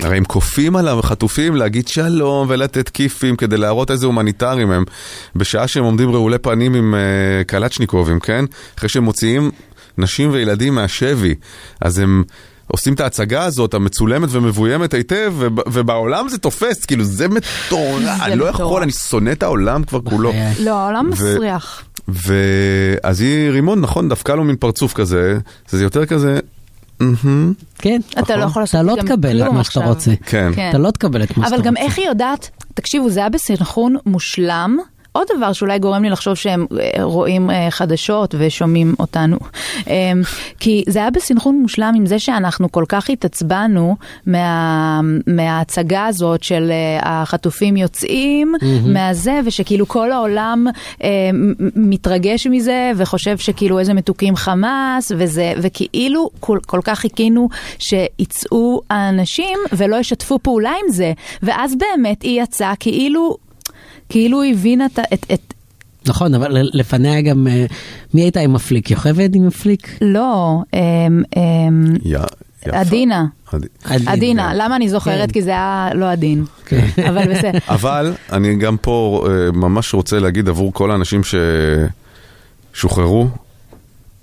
הרי 0.00 0.16
הם 0.16 0.24
כופים 0.24 0.76
עליו 0.76 1.00
חטופים 1.02 1.56
להגיד 1.56 1.88
שלום 1.88 2.46
ולתת 2.50 2.88
כיפים 2.88 3.36
כדי 3.36 3.56
להראות 3.56 3.90
איזה 3.90 4.06
הומניטרים 4.06 4.70
הם, 4.70 4.84
בשעה 5.36 5.68
שהם 5.68 5.84
עומדים 5.84 6.10
רעולי 6.10 6.38
פנים 6.38 6.74
עם 6.74 6.94
אה, 6.94 7.44
קלצ'ניקובים, 7.44 8.20
כן? 8.20 8.44
אחרי 8.78 8.88
שהם 8.88 9.04
מוציאים 9.04 9.50
נשים 9.98 10.30
וילדים 10.32 10.74
מהשבי, 10.74 11.34
אז 11.80 11.98
הם... 11.98 12.22
עושים 12.68 12.94
את 12.94 13.00
ההצגה 13.00 13.44
הזאת, 13.44 13.74
המצולמת 13.74 14.28
ומבוימת 14.32 14.94
היטב, 14.94 15.32
וב- 15.38 15.60
ובעולם 15.72 16.28
זה 16.28 16.38
תופס, 16.38 16.84
כאילו 16.84 17.04
זה 17.04 17.28
מטורף, 17.28 18.20
אני 18.22 18.36
לא 18.36 18.44
יכול. 18.44 18.82
אני 18.82 18.92
שונא 18.92 19.32
את 19.32 19.42
העולם 19.42 19.84
כבר 19.84 20.00
כולו. 20.00 20.32
לא, 20.60 20.78
העולם 20.78 21.10
מסריח. 21.10 21.84
ואז 22.08 23.20
היא 23.20 23.50
רימון, 23.50 23.80
נכון, 23.80 24.08
דפקה 24.08 24.34
לו 24.34 24.44
מין 24.44 24.56
פרצוף 24.56 24.92
כזה, 24.92 25.38
זה 25.68 25.82
יותר 25.82 26.06
כזה, 26.06 26.38
כן. 27.78 28.00
אתה 28.18 28.36
לא 28.36 28.44
יכול 28.44 28.62
לעשות 28.62 28.74
אתה 28.74 28.82
לא 28.82 28.96
תקבל 29.02 29.42
את 29.42 29.52
מה 29.52 29.64
שאתה. 29.64 29.84
רוצה. 29.86 30.10
כן. 30.26 30.50
כן. 30.54 30.68
אתה 30.70 30.78
לא 30.78 30.90
תקבל 30.90 31.22
את 31.22 31.36
מה 31.36 31.44
שאתה 31.44 31.48
אבל 31.48 31.56
רוצה. 31.56 31.68
גם 31.68 31.76
איך 31.76 31.98
היא 31.98 32.06
יודעת, 32.06 32.50
תקשיבו, 32.74 33.10
זה 33.10 33.20
היה 33.20 33.28
בסנכרון 33.28 33.96
מושלם. 34.06 34.78
עוד 35.16 35.26
דבר 35.36 35.52
שאולי 35.52 35.78
גורם 35.78 36.02
לי 36.02 36.10
לחשוב 36.10 36.34
שהם 36.34 36.66
אה, 36.80 37.04
רואים 37.04 37.50
אה, 37.50 37.66
חדשות 37.70 38.34
ושומעים 38.38 38.94
אותנו. 38.98 39.36
אה, 39.88 40.12
כי 40.60 40.84
זה 40.88 40.98
היה 40.98 41.10
בסנכרון 41.10 41.58
מושלם 41.62 41.92
עם 41.96 42.06
זה 42.06 42.18
שאנחנו 42.18 42.72
כל 42.72 42.84
כך 42.88 43.10
התעצבנו 43.10 43.96
מה, 44.26 45.00
מההצגה 45.26 46.06
הזאת 46.06 46.42
של 46.42 46.70
אה, 46.70 47.22
החטופים 47.22 47.76
יוצאים 47.76 48.54
מהזה, 48.86 49.40
ושכאילו 49.44 49.88
כל 49.88 50.12
העולם 50.12 50.66
מתרגש 51.76 52.46
מזה 52.46 52.92
וחושב 52.96 53.38
שכאילו 53.38 53.78
איזה 53.78 53.94
מתוקים 53.94 54.36
חמאס, 54.36 55.12
וזה, 55.16 55.52
וכאילו 55.62 56.30
כל, 56.40 56.58
כל 56.66 56.80
כך 56.84 56.98
חיכינו 56.98 57.48
שיצאו 57.78 58.80
האנשים 58.90 59.58
ולא 59.72 59.96
ישתפו 59.96 60.38
פעולה 60.38 60.72
עם 60.84 60.92
זה. 60.92 61.12
ואז 61.42 61.74
באמת 61.78 62.22
היא 62.22 62.42
יצאה 62.42 62.72
כאילו... 62.80 63.45
כאילו 64.08 64.42
היא 64.42 64.52
הבינה 64.54 64.86
את, 64.86 64.98
את, 65.12 65.26
את... 65.34 65.54
נכון, 66.06 66.34
אבל 66.34 66.56
לפניה 66.72 67.20
גם, 67.20 67.46
אה, 67.50 67.66
מי 68.14 68.20
הייתה 68.22 68.40
עם 68.40 68.52
מפליק? 68.52 68.90
יוכבד 68.90 69.34
עם 69.34 69.46
מפליק? 69.46 69.98
לא, 70.00 70.58
אמ, 70.74 71.22
אמ. 71.36 71.94
עדינה. 72.72 73.24
עד- 73.84 74.02
עדינה, 74.06 74.54
למה 74.54 74.76
אני 74.76 74.88
זוכרת? 74.88 75.26
כן. 75.28 75.32
כי 75.32 75.42
זה 75.42 75.50
היה 75.50 75.88
לא 75.94 76.10
עדין. 76.10 76.44
כן. 76.66 76.86
אבל 77.08 77.34
בסדר. 77.34 77.58
אבל 77.68 78.12
אני 78.32 78.56
גם 78.56 78.76
פה 78.76 79.26
אה, 79.30 79.52
ממש 79.52 79.94
רוצה 79.94 80.18
להגיד 80.18 80.48
עבור 80.48 80.72
כל 80.72 80.90
האנשים 80.90 81.20
ששוחררו, 82.74 83.28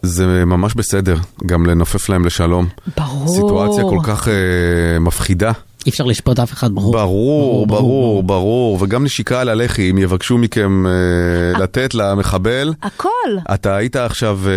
זה 0.03 0.45
ממש 0.45 0.73
בסדר, 0.73 1.15
גם 1.45 1.65
לנופף 1.65 2.09
להם 2.09 2.25
לשלום. 2.25 2.67
ברור. 2.97 3.27
סיטואציה 3.27 3.83
כל 3.83 3.99
כך 4.03 4.27
אה, 4.27 4.99
מפחידה. 4.99 5.51
אי 5.85 5.91
אפשר 5.91 6.03
לשפוט 6.03 6.39
אף 6.39 6.53
אחד, 6.53 6.71
ברור. 6.71 6.93
ברור, 6.93 7.67
ברור, 7.67 8.23
ברור, 8.23 8.77
וגם 8.81 9.03
נשיקה 9.03 9.41
על 9.41 9.49
הלחי, 9.49 9.91
אם 9.91 9.97
יבקשו 9.97 10.37
מכם 10.37 10.85
אה, 10.87 11.59
לתת 11.59 11.93
למחבל. 11.93 12.73
הכל. 12.83 13.09
אתה 13.53 13.75
היית 13.75 13.95
עכשיו 13.95 14.39
אה, 14.47 14.51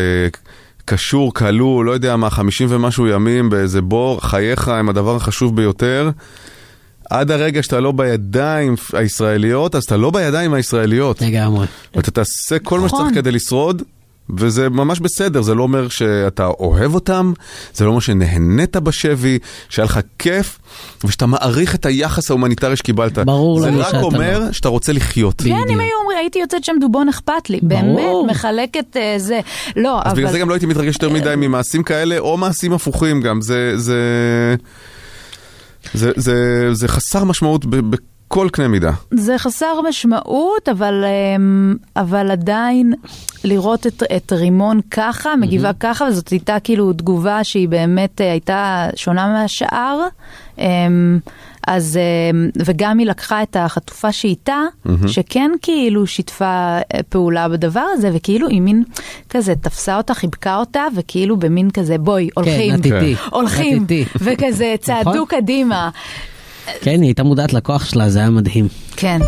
קשור, 0.85 1.35
כלוא, 1.35 1.85
לא 1.85 1.93
יודע 1.93 2.17
מה, 2.17 2.31
50 2.31 2.69
ומשהו 2.71 3.07
ימים 3.07 3.51
באיזה 3.51 3.83
בור, 3.83 4.21
חייך 4.23 4.69
הם 4.69 4.89
הדבר 4.89 5.17
החשוב 5.17 5.57
ביותר. 5.57 6.11
עד 7.11 7.31
הרגע 7.31 7.63
שאתה 7.63 7.81
לא 7.81 7.93
בידיים 7.93 8.75
הישראליות, 8.93 9.75
אז 9.75 9.85
אתה 9.85 9.97
לא 9.97 10.11
בידיים 10.11 10.55
הישראליות. 10.55 11.23
לגמרי. 11.23 11.67
ואתה 11.95 12.11
תעשה 12.11 12.59
כל 12.59 12.81
מה 12.81 12.87
נכון. 12.87 13.01
שצריך 13.01 13.15
כדי 13.15 13.33
לשרוד, 13.33 13.83
וזה 14.39 14.69
ממש 14.69 15.01
בסדר, 15.01 15.43
זה 15.43 15.55
לא 15.55 15.63
אומר 15.63 15.89
שאתה 15.89 16.47
אוהב 16.47 16.95
אותם, 16.95 17.33
זה 17.75 17.85
לא 17.85 17.91
אומר 17.91 18.01
שנהנית 18.01 18.77
בשבי, 18.77 19.39
שהיה 19.69 19.85
לך 19.85 20.01
כיף, 20.19 20.59
ושאתה 21.05 21.27
מעריך 21.27 21.75
את 21.75 21.87
היחס 21.87 22.31
ההומניטרי 22.31 22.77
שקיבלת. 22.77 23.19
ברור 23.19 23.61
לנו 23.61 23.79
זה 23.79 23.85
שאתה 23.85 23.97
רק 23.97 24.03
לא. 24.03 24.07
אומר 24.07 24.53
שאתה 24.53 24.69
רוצה 24.69 24.93
לחיות. 24.93 25.43
כן, 25.43 25.51
אם 25.51 25.81
היו 25.81 25.97
אומרים, 26.01 26.19
הייתי 26.19 26.39
יוצאת 26.39 26.65
שם 26.65 26.77
דובון 26.81 27.09
אכפת 27.09 27.51
לי. 27.51 27.59
באמת, 27.63 28.31
מחלקת 28.31 28.97
אה, 28.97 29.15
זה. 29.19 29.41
לא, 29.77 30.01
אז 30.05 30.13
אבל... 30.13 30.17
בגלל 30.17 30.33
זה 30.33 30.39
גם 30.39 30.49
לא 30.49 30.55
הייתי 30.55 30.67
מתרגש 30.67 30.95
יותר 30.95 31.11
מדי 31.11 31.35
ממעשים 31.37 31.83
כאלה, 31.83 32.19
או 32.19 32.37
מעשים 32.37 32.73
הפוכים 32.73 33.21
גם, 33.21 33.41
זה... 33.41 33.73
זה... 33.79 33.97
זה, 35.95 36.13
זה, 36.17 36.69
זה 36.73 36.89
חסר 36.89 37.25
משמעות 37.25 37.67
ב, 37.67 37.77
בכל 38.31 38.49
קנה 38.53 38.69
מידה. 38.69 38.91
זה 39.11 39.39
חסר 39.39 39.81
משמעות, 39.89 40.69
אבל, 40.69 41.05
אמ, 41.05 41.77
אבל 41.97 42.31
עדיין 42.31 42.95
לראות 43.45 43.87
את, 43.87 44.03
את 44.17 44.33
רימון 44.33 44.81
ככה, 44.91 45.37
מגיבה 45.37 45.73
ככה, 45.81 46.05
וזאת 46.05 46.29
הייתה 46.29 46.61
כאילו 46.61 46.93
תגובה 46.93 47.45
שהיא 47.45 47.69
באמת 47.69 48.21
אה, 48.21 48.31
הייתה 48.31 48.89
שונה 48.97 49.29
מהשאר. 49.29 50.01
אמ, 50.59 51.19
אז, 51.67 51.99
אמ, 52.33 52.51
וגם 52.65 52.99
היא 52.99 53.07
לקחה 53.07 53.43
את 53.43 53.57
החטופה 53.61 54.13
שאיתה, 54.13 54.63
שכן 55.07 55.51
כאילו 55.63 56.07
שיתפה 56.07 56.45
אה, 56.45 57.01
פעולה 57.09 57.49
בדבר 57.49 57.85
הזה, 57.93 58.11
וכאילו 58.15 58.49
היא 58.49 58.61
מין 58.61 58.85
כזה 59.31 59.55
תפסה 59.55 59.97
אותה, 59.97 60.15
חיבקה 60.15 60.57
אותה, 60.57 60.85
וכאילו 60.97 61.37
במין 61.37 61.71
כזה, 61.71 61.99
בואי, 61.99 62.29
הולכים, 62.35 62.75
את 62.75 62.87
איתי. 62.87 63.15
הולכים. 63.31 63.87
וכזה 64.17 64.75
צעדו 64.81 65.11
נכון. 65.11 65.25
קדימה. 65.29 65.91
כן, 66.81 67.03
היא 67.03 67.09
הייתה 67.09 67.23
מודעת 67.23 67.53
לכוח 67.53 67.85
שלה, 67.85 68.11
זה 68.11 68.19
היה 68.19 68.31
מדהים. 68.31 68.69
כן. 68.97 69.19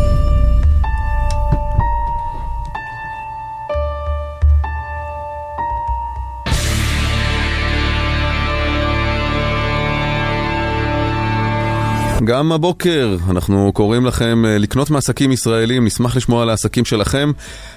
גם 12.28 12.52
הבוקר 12.52 13.16
אנחנו 13.30 13.72
קוראים 13.74 14.06
לכם 14.06 14.44
אה, 14.46 14.58
לקנות 14.58 14.90
מעסקים 14.90 15.32
ישראלים, 15.32 15.84
נשמח 15.84 16.16
לשמוע 16.16 16.42
על 16.42 16.50
העסקים 16.50 16.84
שלכם. 16.84 17.32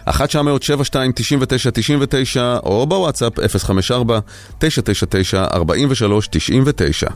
1 0.06 0.28
900 0.28 0.64
72 0.64 1.12
99 1.16 1.72
99 1.72 2.58
או 2.64 2.88
בוואטסאפ 2.88 3.40
054 3.58 4.20
999 4.60 5.44
43 5.44 6.28
99 6.32 7.08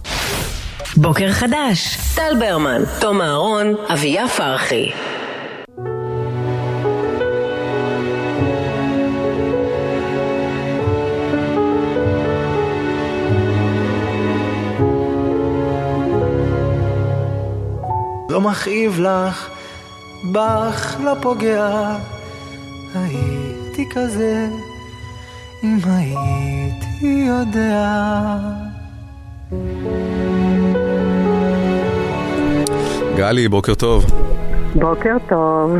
בוקר 0.98 1.32
חדש, 1.32 1.98
טל 2.16 2.40
ברמן, 2.40 2.82
תום 3.00 3.22
אהרון, 3.22 3.76
אביה 3.94 4.28
פרחי. 4.28 4.92
לא 18.30 18.42
מכאיב 18.42 19.00
לך, 19.00 19.50
בך 20.32 20.98
לא 21.04 21.14
פוגע. 21.22 21.96
הייתי 22.96 23.90
כזה, 23.94 24.48
אם 25.64 25.78
הייתי 25.84 27.26
יודע. 27.28 28.06
גלי, 33.16 33.48
בוקר 33.48 33.74
טוב. 33.76 34.06
בוקר 34.76 35.16
טוב. 35.30 35.78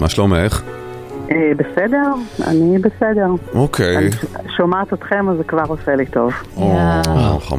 מה 0.00 0.08
שלומך? 0.08 0.62
אה, 1.30 1.36
בסדר? 1.56 2.12
אני 2.46 2.78
בסדר. 2.78 3.26
אוקיי. 3.54 3.96
אני 3.96 4.08
שומעת 4.56 4.92
אתכם, 4.92 5.28
אז 5.28 5.36
זה 5.36 5.44
כבר 5.44 5.64
עושה 5.68 5.96
לי 5.96 6.06
טוב. 6.06 6.32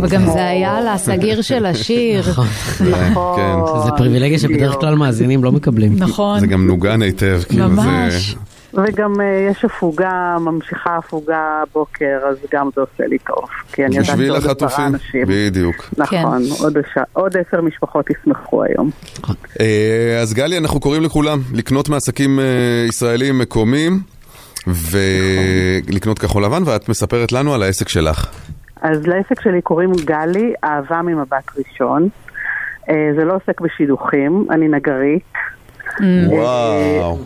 וגם 0.02 0.26
זה 0.26 0.48
היה 0.48 0.78
על 0.78 0.88
הסגיר 0.88 1.42
של 1.42 1.66
השיר. 1.66 2.22
נכון. 2.22 3.36
כן. 3.36 3.84
זה 3.86 3.92
פריבילגיה 3.98 4.40
שבדרך. 4.40 4.76
כלל 4.76 4.96
מאזינים 4.96 5.44
לא 5.44 5.52
מקבלים. 5.52 5.94
נכון. 5.98 6.40
זה 6.40 6.48
גם 6.48 6.68
נוגן 6.68 7.02
היטב, 7.02 7.42
כאילו 7.50 7.70
זה... 7.70 7.76
ממש. 7.76 8.36
וגם 8.74 9.22
אה, 9.22 9.26
יש 9.52 9.66
הפוגה, 9.66 10.38
ממשיכה 10.40 10.98
הפוגה 10.98 11.40
בוקר, 11.74 12.20
אז 12.30 12.38
גם 12.54 12.70
זה 12.76 12.82
עושה 12.82 13.04
לי 13.08 13.18
טוב. 13.18 13.46
כי 13.74 13.86
אני 13.86 13.96
יודעת 13.98 14.06
שעוד 14.18 14.22
עשרה 14.38 14.38
החטופים, 14.52 14.86
אנשים. 14.86 15.22
בדיוק. 15.28 15.76
נכון, 15.98 16.42
עוד 16.60 16.78
עש- 16.78 17.04
עוד 17.14 17.36
עשר 17.38 17.62
משפחות 17.62 18.06
ישמחו 18.10 18.64
היום. 18.64 18.90
אה, 19.60 20.20
אז 20.22 20.34
גלי, 20.34 20.58
אנחנו 20.58 20.80
קוראים 20.80 21.04
לכולם 21.04 21.40
לקנות 21.54 21.90
מעסקים 21.90 22.40
אה, 22.40 22.46
ישראלים 22.90 23.40
מקומיים 23.40 24.00
ולקנות 24.68 26.20
כחול 26.20 26.46
לבן, 26.46 26.64
ואת 26.66 26.90
מספרת 26.90 27.32
לנו 27.32 27.54
על 27.54 27.64
העסק 27.64 27.90
שלך. 27.90 28.26
אז 28.82 29.08
לעסק 29.08 29.42
שלי 29.42 29.62
קוראים 29.62 29.92
גלי, 30.06 30.54
אהבה 30.64 31.02
ממבט 31.02 31.44
ראשון. 31.58 32.10
זה 33.18 33.26
לא 33.26 33.34
עוסק 33.36 33.62
בשידוכים, 33.62 34.46
אני 34.52 34.68
נגרית. 34.68 35.24
וואו. 36.28 37.20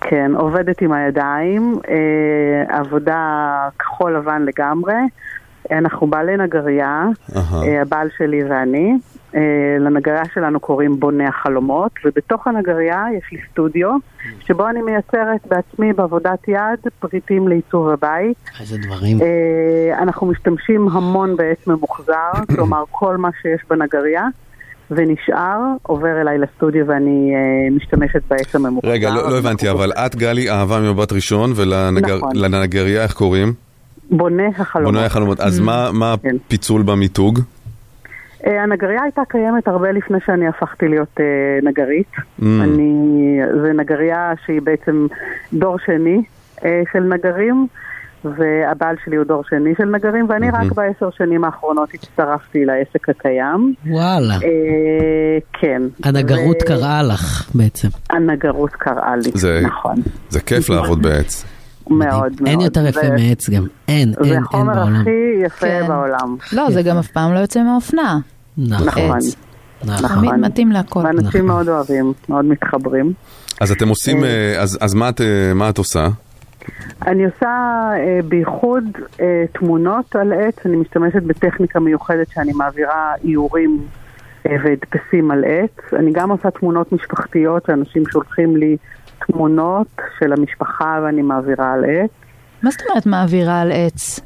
כן, 0.00 0.32
עובדת 0.36 0.82
עם 0.82 0.92
הידיים, 0.92 1.78
אה, 1.88 2.78
עבודה 2.78 3.68
כחול 3.78 4.16
לבן 4.16 4.42
לגמרי. 4.42 4.94
אנחנו 5.70 6.06
בעלי 6.06 6.36
אהה. 6.82 7.08
אה, 7.36 7.82
הבעל 7.82 8.08
שלי 8.18 8.44
ואני. 8.44 8.98
אה, 9.34 9.40
לנגרייה 9.80 10.24
שלנו 10.34 10.60
קוראים 10.60 11.00
בוני 11.00 11.26
החלומות, 11.26 11.92
ובתוך 12.04 12.46
הנגרייה 12.46 13.04
יש 13.18 13.32
לי 13.32 13.38
סטודיו, 13.50 13.96
שבו 14.40 14.68
אני 14.68 14.82
מייצרת 14.82 15.46
בעצמי 15.46 15.92
בעבודת 15.92 16.48
יד 16.48 16.92
פריטים 17.00 17.48
לעיצוב 17.48 17.88
הבית. 17.88 18.36
איזה 18.60 18.78
דברים. 18.78 19.18
אה, 19.22 19.98
אנחנו 20.02 20.26
משתמשים 20.26 20.88
המון 20.88 21.36
בעץ 21.36 21.66
ממוחזר, 21.66 22.32
כלומר 22.54 22.84
כל 22.90 23.16
מה 23.16 23.28
שיש 23.42 23.60
בנגרייה. 23.70 24.26
ונשאר, 24.96 25.60
עובר 25.82 26.20
אליי 26.20 26.38
לסטודיו 26.38 26.86
ואני 26.86 27.32
אה, 27.34 27.76
משתמשת 27.76 28.22
בעץ 28.30 28.54
הממוחזר. 28.54 28.88
רגע, 28.88 29.10
לא 29.10 29.30
לא 29.30 29.38
הבנתי, 29.38 29.70
אבל 29.70 29.92
את 29.92 30.16
גלי 30.16 30.50
אהבה 30.50 30.80
ממבט 30.80 31.12
ראשון, 31.12 31.50
נכון. 31.50 31.68
ולנגריה 32.36 33.02
איך 33.02 33.12
קוראים? 33.12 33.52
בונה 34.10 34.48
החלומות. 34.48 34.94
בוני 34.94 35.06
החלומות. 35.06 35.40
אז 35.40 35.60
מה 35.60 35.90
מה 35.92 36.14
כן. 36.22 36.36
הפיצול 36.46 36.82
במיתוג? 36.82 37.38
אה, 38.46 38.62
הנגרייה 38.62 39.02
הייתה 39.02 39.22
קיימת 39.28 39.68
הרבה 39.68 39.92
לפני 39.92 40.18
שאני 40.26 40.48
הפכתי 40.48 40.88
להיות 40.88 41.20
אה, 41.20 41.24
נגרית. 41.62 42.12
Mm. 42.16 42.44
אני, 42.44 43.38
זה 43.62 43.72
נגרייה 43.72 44.32
שהיא 44.46 44.62
בעצם 44.62 45.06
דור 45.52 45.78
שני 45.86 46.22
אה, 46.64 46.82
של 46.92 47.00
נגרים, 47.00 47.66
והבעל 48.24 48.96
שלי 49.04 49.16
הוא 49.16 49.24
דור 49.24 49.42
שני 49.48 49.70
של 49.78 49.84
נגרים, 49.84 50.26
ואני 50.28 50.50
רק 50.50 50.72
בעשר 50.72 51.08
שנים 51.18 51.44
האחרונות 51.44 51.88
הצטרפתי 51.94 52.64
לעסק 52.64 53.08
הקיים. 53.08 53.74
וואלה. 53.86 54.34
אה, 54.34 54.38
כן. 55.52 55.82
הנגרות 56.04 56.56
ו- 56.62 56.66
קראה 56.66 57.02
לך 57.02 57.50
בעצם. 57.54 57.88
הנגרות 58.10 58.70
קראה 58.70 59.16
לי, 59.16 59.30
זה- 59.34 59.60
נכון. 59.64 59.94
זה 60.30 60.40
כיף 60.40 60.68
לעבוד 60.70 61.02
בעץ. 61.02 61.44
מאוד 61.90 62.00
מאוד. 62.00 62.32
אין 62.46 62.60
יותר 62.60 62.86
יפה 62.86 63.00
זה- 63.00 63.10
מעץ 63.10 63.50
גם. 63.50 63.66
אין, 63.88 63.96
אין, 64.08 64.14
זה 64.28 64.34
אין 64.34 64.42
החומר 64.42 64.74
בעולם. 64.74 65.00
הכי 65.00 65.10
יפה 65.46 65.66
כן. 65.66 65.84
בעולם. 65.88 66.36
לא, 66.52 66.70
זה 66.70 66.82
גם 66.82 66.98
אף 66.98 67.06
פעם 67.06 67.34
לא 67.34 67.38
יוצא 67.38 67.62
מהאופנה. 67.62 68.18
נכון. 68.58 68.86
נכון. 68.86 69.18
נכון. 69.84 70.08
תמיד 70.08 70.24
נכון. 70.30 70.40
מתאים 70.44 70.72
להכל. 70.72 70.98
ואנשים 70.98 71.26
נכון. 71.28 71.46
מאוד 71.46 71.68
אוהבים, 71.68 72.12
מאוד 72.28 72.44
מתחברים. 72.44 73.12
אז 73.60 73.72
אתם 73.72 73.88
עושים, 73.88 74.24
אה, 74.24 74.54
אז 74.60 74.78
אז 74.80 74.94
מה 74.94 75.08
את, 75.08 75.20
אה, 75.20 75.54
מה 75.54 75.68
את 75.68 75.78
עושה? 75.78 76.06
אני 77.06 77.24
עושה 77.24 77.48
אה, 77.96 78.20
בייחוד 78.28 78.84
אה, 79.20 79.44
תמונות 79.52 80.16
על 80.16 80.32
עץ, 80.32 80.66
אני 80.66 80.76
משתמשת 80.76 81.22
בטכניקה 81.22 81.80
מיוחדת 81.80 82.28
שאני 82.28 82.52
מעבירה 82.52 83.14
איורים 83.24 83.86
אה, 84.46 84.56
והדפסים 84.64 85.30
על 85.30 85.44
עץ. 85.44 85.94
אני 85.94 86.12
גם 86.12 86.30
עושה 86.30 86.50
תמונות 86.50 86.92
משפחתיות, 86.92 87.64
שאנשים 87.66 88.02
שולחים 88.12 88.56
לי 88.56 88.76
תמונות 89.26 90.00
של 90.18 90.32
המשפחה 90.32 91.00
ואני 91.04 91.22
מעבירה 91.22 91.72
על 91.72 91.84
עץ. 91.84 92.10
מה 92.62 92.70
זאת 92.70 92.80
אומרת 92.88 93.06
מעבירה 93.06 93.60
על 93.60 93.72
עץ? 93.72 94.20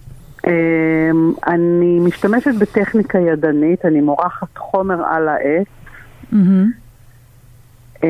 אה, 0.46 1.10
אני 1.46 1.98
משתמשת 2.00 2.54
בטכניקה 2.58 3.18
ידנית, 3.18 3.84
אני 3.84 4.00
מורחת 4.00 4.58
חומר 4.58 5.04
על 5.04 5.28
העץ. 5.28 5.66
מהמם. 6.32 6.85
אה, 8.04 8.08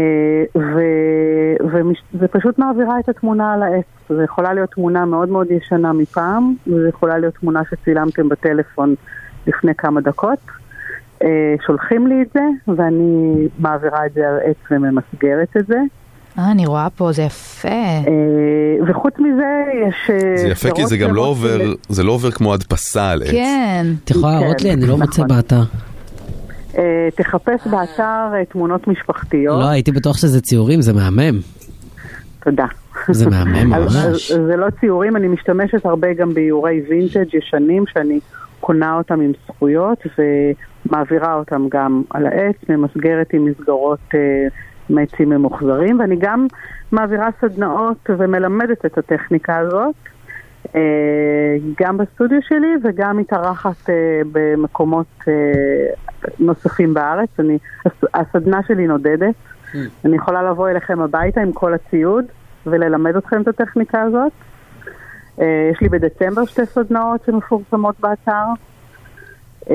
ו- 0.57 1.66
ומש- 1.72 2.14
ופשוט 2.18 2.59
מעבירה 2.59 3.01
את 3.01 3.09
התמונה 3.09 3.55
על 3.55 3.62
העץ. 3.62 3.85
זו 4.09 4.22
יכולה 4.22 4.53
להיות 4.55 4.70
תמונה 4.70 5.05
מאוד 5.05 5.29
מאוד 5.29 5.46
ישנה 5.51 5.92
מפעם, 5.92 6.55
וזו 6.66 6.88
יכולה 6.88 7.18
להיות 7.18 7.35
תמונה 7.35 7.62
שצילמתם 7.70 8.29
בטלפון 8.29 8.94
לפני 9.46 9.75
כמה 9.75 10.01
דקות. 10.01 10.38
אה, 11.22 11.55
שולחים 11.66 12.07
לי 12.07 12.22
את 12.22 12.29
זה, 12.35 12.72
ואני 12.77 13.35
מעבירה 13.59 14.07
את 14.07 14.12
זה 14.14 14.29
על 14.29 14.38
עץ 14.44 14.57
וממסגרת 14.70 15.57
את 15.57 15.66
זה. 15.66 15.79
אה, 16.38 16.51
אני 16.51 16.66
רואה 16.66 16.88
פה, 16.96 17.12
זה 17.12 17.22
יפה. 17.22 17.68
אה, 17.68 18.05
וחוץ 18.88 19.14
מזה, 19.18 19.64
יש... 19.88 20.11
זה 20.40 20.49
יפה 20.49 20.68
כי 20.75 20.87
זה 20.87 20.96
גם 20.96 21.14
לא 21.14 21.22
עובר, 21.22 21.59
זה 21.88 22.03
לא 22.03 22.12
עובר 22.12 22.31
כמו 22.31 22.55
הדפסה 22.55 23.11
על 23.11 23.22
עץ. 23.22 23.31
כן. 23.31 23.87
את 24.05 24.11
יכולה 24.11 24.40
להראות 24.40 24.62
לי? 24.62 24.72
אני 24.72 24.87
לא 24.87 24.96
מוצא 24.96 25.22
נכון. 25.22 25.37
באתר. 25.37 25.62
אה, 26.79 27.09
תחפש 27.15 27.67
באתר 27.67 28.29
אה, 28.35 28.45
תמונות 28.45 28.89
משפחתיות. 28.89 29.61
לא, 29.61 29.69
הייתי 29.69 29.93
בטוח 29.93 30.17
שזה 30.17 30.41
ציורים, 30.41 30.81
זה 30.81 30.93
מהמם. 30.93 31.41
תודה. 32.45 32.67
זה 33.11 33.31
מהמם 33.31 33.71
ממש. 33.71 34.33
זה 34.33 34.57
לא 34.57 34.67
ציורים, 34.81 35.17
אני 35.17 35.29
משתמשת 35.29 35.87
הרבה 35.87 36.12
גם 36.15 36.35
באיורי 36.35 36.83
וינטג' 36.89 37.35
ישנים 37.35 37.85
שאני 37.87 38.21
קונה 38.61 38.97
אותם 38.97 39.21
עם 39.21 39.33
זכויות 39.47 39.99
ומעבירה 40.19 41.35
אותם 41.35 41.67
גם 41.69 42.03
על 42.11 42.27
העץ, 42.27 42.57
ממסגרת 42.69 43.33
עם 43.33 43.45
מסגרות 43.45 44.15
אה, 44.15 44.47
מעצים 44.91 45.31
ממוחזרים, 45.31 46.01
ואני 46.01 46.17
גם 46.19 46.47
מעבירה 46.93 47.29
סדנאות 47.41 48.11
ומלמדת 48.19 48.87
את 48.87 48.99
הטכניקה 48.99 49.57
הזאת. 49.57 49.95
אה, 50.75 50.81
גם 51.81 51.97
בסטודיו 51.97 52.39
שלי 52.43 52.73
וגם 52.85 53.17
מתארחת 53.17 53.91
אה, 53.91 54.21
במקומות 54.33 55.25
נוספים 56.39 56.95
בארץ. 56.95 57.29
אני, 57.39 57.59
הס- 57.87 58.11
הסדנה 58.15 58.61
שלי 58.69 58.87
נודדת. 58.87 59.35
אני 60.05 60.17
יכולה 60.17 60.43
לבוא 60.51 60.69
אליכם 60.69 61.01
הביתה 61.01 61.41
עם 61.41 61.53
כל 61.53 61.75
הציוד 61.75 62.25
וללמד 62.67 63.17
אתכם 63.17 63.43
את 63.43 63.49
הטכניקה 63.49 64.03
הזאת. 64.03 64.33
אה, 65.41 65.71
יש 65.73 65.81
לי 65.81 65.89
בדצמבר 65.89 66.45
שתי 66.45 66.67
סדנאות 66.67 67.21
שמפורסמות 67.27 68.01
באתר. 68.01 68.45
אה, 69.71 69.75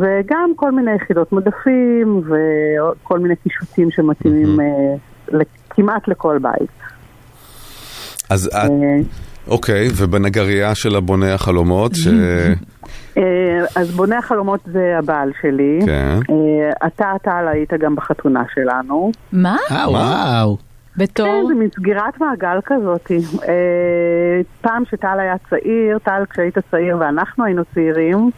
וגם 0.00 0.52
כל 0.56 0.72
מיני 0.72 0.92
יחידות 0.94 1.32
מדפים 1.32 2.22
וכל 2.24 3.18
מיני 3.18 3.36
קישוטים 3.36 3.90
שמתאימים 3.90 4.60
אה, 4.60 5.38
כמעט 5.70 6.08
לכל 6.08 6.38
בית. 6.38 6.70
אז 8.30 8.46
את, 8.46 8.70
אוקיי, 9.48 9.88
ובנגרייה 9.96 10.74
של 10.74 10.96
הבוני 10.96 11.30
החלומות, 11.30 11.94
ש... 11.94 12.06
אה, 13.18 13.22
אז 13.76 13.90
בונה 13.90 14.18
החלומות 14.18 14.60
זה 14.72 14.94
הבעל 14.98 15.30
שלי. 15.42 15.78
כן. 15.86 16.18
אה, 16.30 16.86
אתה, 16.86 17.12
טל, 17.22 17.48
היית 17.52 17.72
גם 17.80 17.96
בחתונה 17.96 18.42
שלנו. 18.54 19.12
מה? 19.32 19.56
אה, 19.70 19.90
וואו. 19.90 20.56
כן, 20.56 20.64
בתור? 21.04 21.46
זה 21.48 21.54
מין 21.54 21.68
סגירת 21.76 22.20
מעגל 22.20 22.58
כזאת. 22.66 23.10
פעם 24.60 24.82
שטל 24.90 25.16
היה 25.20 25.34
צעיר, 25.50 25.98
טל 25.98 26.22
כשהיית 26.30 26.54
צעיר 26.70 26.96
ואנחנו 27.00 27.44
היינו 27.44 27.62
צעירים. 27.74 28.30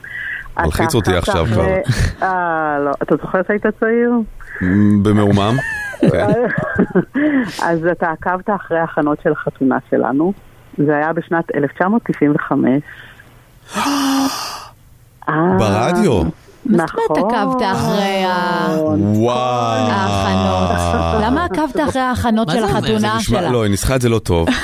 מלחיץ 0.58 0.88
אתה 0.88 0.96
אותי 0.96 1.16
עכשיו 1.16 1.44
אחרי- 1.44 1.82
אה, 2.22 2.78
לא. 2.84 2.90
אתה 3.02 3.16
זוכר 3.16 3.40
שהיית 3.46 3.66
צעיר? 3.80 4.12
במעומם? 5.02 5.54
כן. 6.12 6.26
אז 7.62 7.86
אתה 7.92 8.10
עקבת 8.10 8.50
אחרי 8.56 8.78
ההכנות 8.78 9.18
של 9.24 9.32
החתונה 9.32 9.78
שלנו. 9.90 10.32
זה 10.86 10.96
היה 10.96 11.12
בשנת 11.12 11.44
1995. 11.54 12.82
אה, 15.28 15.34
ברדיו? 15.58 16.22
מה 16.66 16.84
זאת 16.86 17.10
אומרת 17.10 17.24
נכון. 17.24 17.30
עקבת 17.30 17.62
אחרי. 17.72 18.24
ההכנות? 19.90 21.22
למה 21.22 21.44
עקבת 21.44 21.76
אחרי 21.88 22.02
ההכנות 22.02 22.48
של 22.50 22.58
זה? 22.58 22.64
החתונה 22.64 23.14
זה 23.18 23.24
שלה? 23.24 23.50
לא, 23.50 23.62
היא 23.62 23.70
ניסחה 23.70 23.96
את 23.96 24.00
זה 24.00 24.08
לא 24.08 24.18
טוב. 24.18 24.48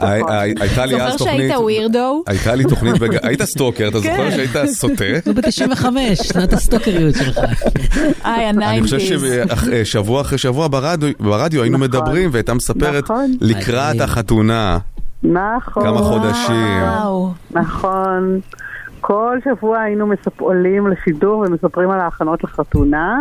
הי- 0.00 0.22
הי- 0.28 0.54
הייתה 0.60 0.86
לי 0.86 0.94
אז 1.02 1.12
זוכר 1.12 1.16
תוכנית... 1.16 1.36
שהיית 1.38 1.56
weirdo? 1.56 2.22
הייתה 2.26 2.54
לי 2.54 2.64
תוכנית, 2.64 2.98
בג- 2.98 3.18
היית 3.26 3.42
stalker, 3.42 3.88
אתה 3.88 3.98
זוכר 3.98 4.16
כן. 4.16 4.30
שהיית 4.30 4.70
סוטה? 4.70 5.04
הוא 5.26 5.34
ב-95, 5.34 5.84
שנת 6.22 6.52
הסטוקריות 6.52 7.14
שלך. 7.14 7.38
איי, 8.24 8.50
אני 8.50 8.82
חושב 8.82 8.96
ה 9.24 9.30
nineties. 9.30 9.86
ששבוע 9.86 10.20
אחרי 10.20 10.38
שבוע 10.38 10.68
ברדיו- 10.68 11.62
היינו 11.62 11.78
נכון. 11.78 11.80
מדברים 11.80 12.30
והייתה 12.32 12.54
מספרת 12.54 13.04
נכון. 13.04 13.34
לקראת. 13.40 14.00
החתונה. 14.00 14.78
נכון. 15.22 15.82
כמה 15.82 15.98
חודשים. 15.98 16.82
וואו. 16.82 17.30
נכון. 17.50 18.40
כל 19.00 19.38
שבוע 19.44 19.78
היינו 19.80 20.06
מספ... 20.06 20.40
עולים 20.40 20.86
לשידור 20.86 21.38
ומספרים 21.46 21.90
על 21.90 22.00
ההכנות 22.00 22.44
לחתונה, 22.44 23.20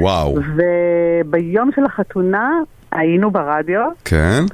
וואו. 0.00 0.38
וביום 0.56 1.70
של 1.76 1.84
החתונה 1.84 2.50
היינו 2.92 3.30
ברדיו, 3.30 3.80
כן? 4.04 4.44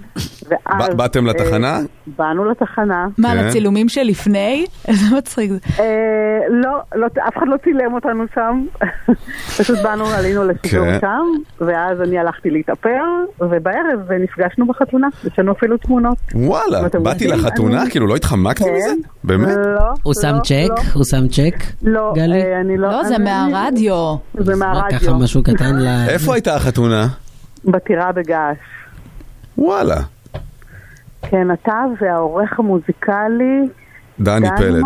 ואז... 0.49 0.95
באתם 0.95 1.27
אה, 1.27 1.33
לתחנה? 1.33 1.81
באנו 2.07 2.45
לתחנה. 2.45 3.07
מה, 3.19 3.29
כן. 3.29 3.47
לצילומים 3.47 3.89
שלפני? 3.89 4.67
איזה 4.89 5.17
מצחיק 5.17 5.51
זה. 5.51 5.59
אה, 5.79 6.39
לא, 6.51 6.79
לא, 6.95 7.07
אף 7.29 7.39
אחד 7.39 7.47
לא 7.49 7.57
צילם 7.65 7.95
אותנו 7.95 8.25
שם. 8.35 8.65
פשוט 9.59 9.79
באנו, 9.83 10.07
עלינו 10.07 10.45
לשידור 10.45 10.85
כן. 10.85 10.99
שם, 11.01 11.65
ואז 11.67 12.01
אני 12.01 12.19
הלכתי 12.19 12.51
להתאפר, 12.51 13.03
ובערב 13.41 14.13
נפגשנו 14.13 14.67
בחתונה, 14.67 15.09
יש 15.25 15.39
לנו 15.39 15.53
אפילו 15.53 15.77
תמונות. 15.77 16.19
וואלה, 16.35 16.89
באתי 17.03 17.27
לחתונה? 17.27 17.91
כאילו 17.91 18.07
לא 18.07 18.17
התחמקתי 18.17 18.65
כן. 18.65 18.71
מזה? 18.77 18.93
באמת? 19.25 19.57
לא. 19.57 19.85
הוא 20.03 20.15
שם 20.23 20.35
לא, 20.35 20.41
צ'ק? 20.41 20.69
לא. 20.69 20.83
הוא 20.95 21.05
שם 21.05 21.29
צ'ק? 21.29 21.65
לא, 21.83 22.13
גלי? 22.15 22.43
אה, 22.43 22.61
אני 22.61 22.77
לא... 22.77 22.89
לא, 22.89 23.05
זה 23.05 23.19
מהרדיו. 23.19 24.17
זה 24.35 24.57
מה, 24.57 24.73
מהרדיו. 24.73 25.01
ככה 25.01 25.13
משהו 25.13 25.43
קטן 25.43 25.77
ל... 25.77 25.87
איפה 26.09 26.35
הייתה 26.35 26.57
החתונה? 26.57 27.07
בטירה 27.65 28.13
בגעש. 28.13 28.57
וואלה. 29.59 30.01
כן, 31.23 31.53
אתה 31.53 31.85
והעורך 32.01 32.59
המוזיקלי... 32.59 33.69
דני 34.21 34.49
פלד. 34.57 34.85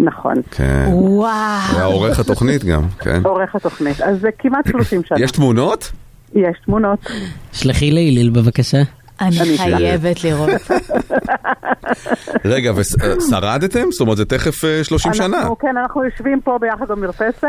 נכון, 0.00 0.34
כן. 0.50 0.86
וואו. 0.90 1.76
והעורך 1.76 2.20
התוכנית 2.20 2.64
גם, 2.64 2.82
כן. 2.98 3.20
עורך 3.24 3.54
התוכנית. 3.54 4.00
אז 4.00 4.20
זה 4.20 4.28
כמעט 4.38 4.68
30 4.68 5.04
שנה. 5.04 5.20
יש 5.20 5.30
תמונות? 5.30 5.92
יש 6.34 6.58
תמונות. 6.64 7.10
שלחי 7.52 7.90
להיליל 7.90 8.30
בבקשה. 8.30 8.82
אני 9.20 9.58
חייבת 9.58 10.24
לראות. 10.24 10.50
רגע, 12.44 12.72
ושרדתם? 12.76 13.90
זאת 13.90 14.00
אומרת, 14.00 14.16
זה 14.16 14.24
תכף 14.24 14.64
אה, 14.64 14.84
30 14.84 15.14
שנה. 15.14 15.38
אנחנו, 15.38 15.58
כן, 15.58 15.76
אנחנו 15.76 16.04
יושבים 16.04 16.40
פה 16.40 16.58
ביחד 16.60 16.88
במרפסת, 16.88 17.46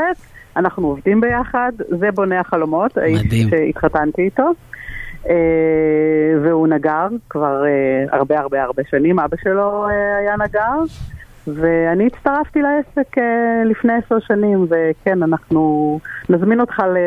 אנחנו 0.58 0.88
עובדים 0.88 1.22
ביחד, 1.22 1.72
זה 2.00 2.12
בונה 2.12 2.40
החלומות, 2.40 2.98
האיש 2.98 3.24
מדהים. 3.26 3.50
שהתחתנתי 3.50 4.22
איתו. 4.22 4.52
אה, 5.30 5.36
והוא 6.44 6.68
נגר 6.68 7.08
כבר 7.30 7.66
אה, 7.66 8.18
הרבה 8.18 8.40
הרבה 8.40 8.64
הרבה 8.64 8.84
שנים, 8.90 9.20
אבא 9.20 9.38
שלו 9.44 9.88
אה, 9.88 10.18
היה 10.18 10.36
נגר, 10.38 10.84
ואני 11.48 12.08
הצטרפתי 12.08 12.60
לעסק 12.62 13.18
אה, 13.18 13.24
לפני 13.66 13.94
עשר 14.06 14.16
שנים, 14.28 14.66
וכן, 14.70 15.24
אנחנו 15.24 16.00
נזמין 16.30 16.62
אותך 16.62 16.80
ל... 16.80 16.98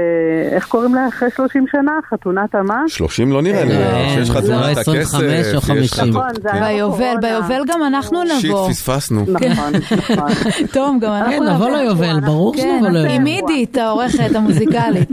איך 0.53 0.67
קוראים 0.69 0.95
לה? 0.95 1.09
אחרי 1.09 1.31
30 1.31 1.65
שנה? 1.73 1.93
חתונת 2.11 2.55
המה? 2.55 2.83
30 2.87 3.33
לא 3.33 3.43
נראה 3.43 3.65
לי, 3.65 3.71
כן, 3.71 4.09
שיש 4.15 4.29
תמונת 4.31 4.49
או 4.89 4.93
25 4.93 5.47
הכסף, 5.47 5.71
או 5.71 5.77
יש 5.77 5.93
50. 5.93 6.05
לך- 6.05 6.17
נכון, 6.17 6.29
כן. 6.53 6.61
ביובל. 6.65 7.15
ביובל 7.21 7.63
גם 7.73 7.83
אנחנו 7.87 8.19
שיט, 8.41 8.51
נבוא. 8.51 8.69
פספסנו. 8.69 9.21
נכון, 9.29 9.73
נכון. 9.97 10.29
טוב, 10.73 10.97
גם 11.01 11.01
כן, 11.01 11.33
אנחנו 11.33 11.55
נבוא 11.55 11.71
ליובל, 11.71 12.21
ברור 12.27 12.55
כן, 12.57 12.61
שנבוא 12.63 12.89
ליובל. 12.89 13.11
עם 13.15 13.25
עידית, 13.25 13.77
העורכת 13.77 14.35
המוזיקלית. 14.37 15.11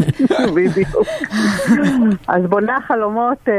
בדיוק. 0.56 1.06
אז 2.28 2.44
בונה 2.50 2.78
החלומות, 2.78 3.38
אה, 3.48 3.54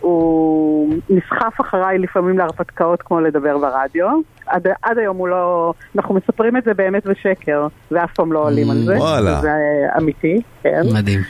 הוא 0.00 0.94
נסחף 1.10 1.60
אחריי 1.60 1.98
לפעמים 1.98 2.38
להרפתקאות 2.38 3.02
כמו 3.02 3.20
לדבר 3.20 3.58
ברדיו. 3.58 4.06
עד, 4.54 4.66
עד 4.82 4.98
היום 4.98 5.16
הוא 5.16 5.28
לא... 5.28 5.72
אנחנו 5.96 6.14
מספרים 6.14 6.56
את 6.56 6.64
זה 6.64 6.74
באמת 6.74 7.06
בשקר, 7.06 7.66
ואף 7.90 8.14
פעם 8.14 8.32
לא 8.32 8.38
עולים 8.38 8.70
על 8.70 8.76
זה. 8.76 8.96
וואלה. 8.96 9.40
זה 9.40 9.52
אמיתי, 9.98 10.40
כן. 10.62 10.82
מדהים. 10.94 11.20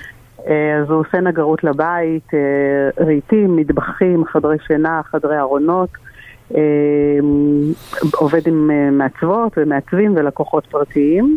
אה, 0.48 0.80
אז 0.82 0.90
הוא 0.90 1.00
עושה 1.00 1.20
נגרות 1.20 1.64
לבית, 1.64 2.34
אה, 2.34 3.04
רהיטים, 3.04 3.56
מטבחים, 3.56 4.24
חדרי 4.24 4.56
שינה, 4.66 5.00
חדרי 5.04 5.38
ארונות. 5.38 5.88
אה, 6.54 6.60
עובד 8.14 8.46
עם 8.46 8.70
מעצבות 8.98 9.52
ומעצבים 9.56 10.16
ולקוחות 10.16 10.66
פרטיים. 10.66 11.36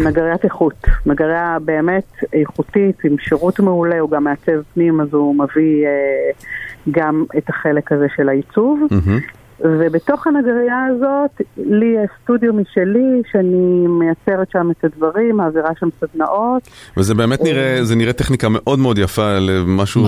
נגריית 0.00 0.44
איכות, 0.44 0.86
נגריה 1.06 1.58
באמת 1.64 2.12
איכותית 2.32 3.04
עם 3.04 3.18
שירות 3.18 3.60
מעולה, 3.60 3.98
הוא 3.98 4.10
גם 4.10 4.24
מעצב 4.24 4.52
פנים 4.74 5.00
אז 5.00 5.08
הוא 5.12 5.34
מביא 5.34 5.86
גם 6.90 7.24
את 7.38 7.48
החלק 7.48 7.92
הזה 7.92 8.06
של 8.16 8.28
העיצוב. 8.28 8.80
מהמם. 8.90 9.20
ובתוך 9.60 10.26
הנגרייה 10.26 10.86
הזאת, 10.90 11.40
לי 11.56 11.86
יש 12.04 12.10
סטודיו 12.22 12.52
משלי, 12.52 13.22
שאני 13.32 13.86
מייצרת 13.88 14.50
שם 14.52 14.70
את 14.70 14.84
הדברים, 14.84 15.36
מעבירה 15.36 15.70
שם 15.80 15.88
סדנאות. 16.00 16.62
וזה 16.96 17.14
באמת 17.14 17.40
נראה, 17.42 17.78
זה 17.82 17.94
נראה 17.96 18.12
טכניקה 18.12 18.48
מאוד 18.50 18.78
מאוד 18.78 18.98
יפה 18.98 19.38
למשהו. 19.38 20.04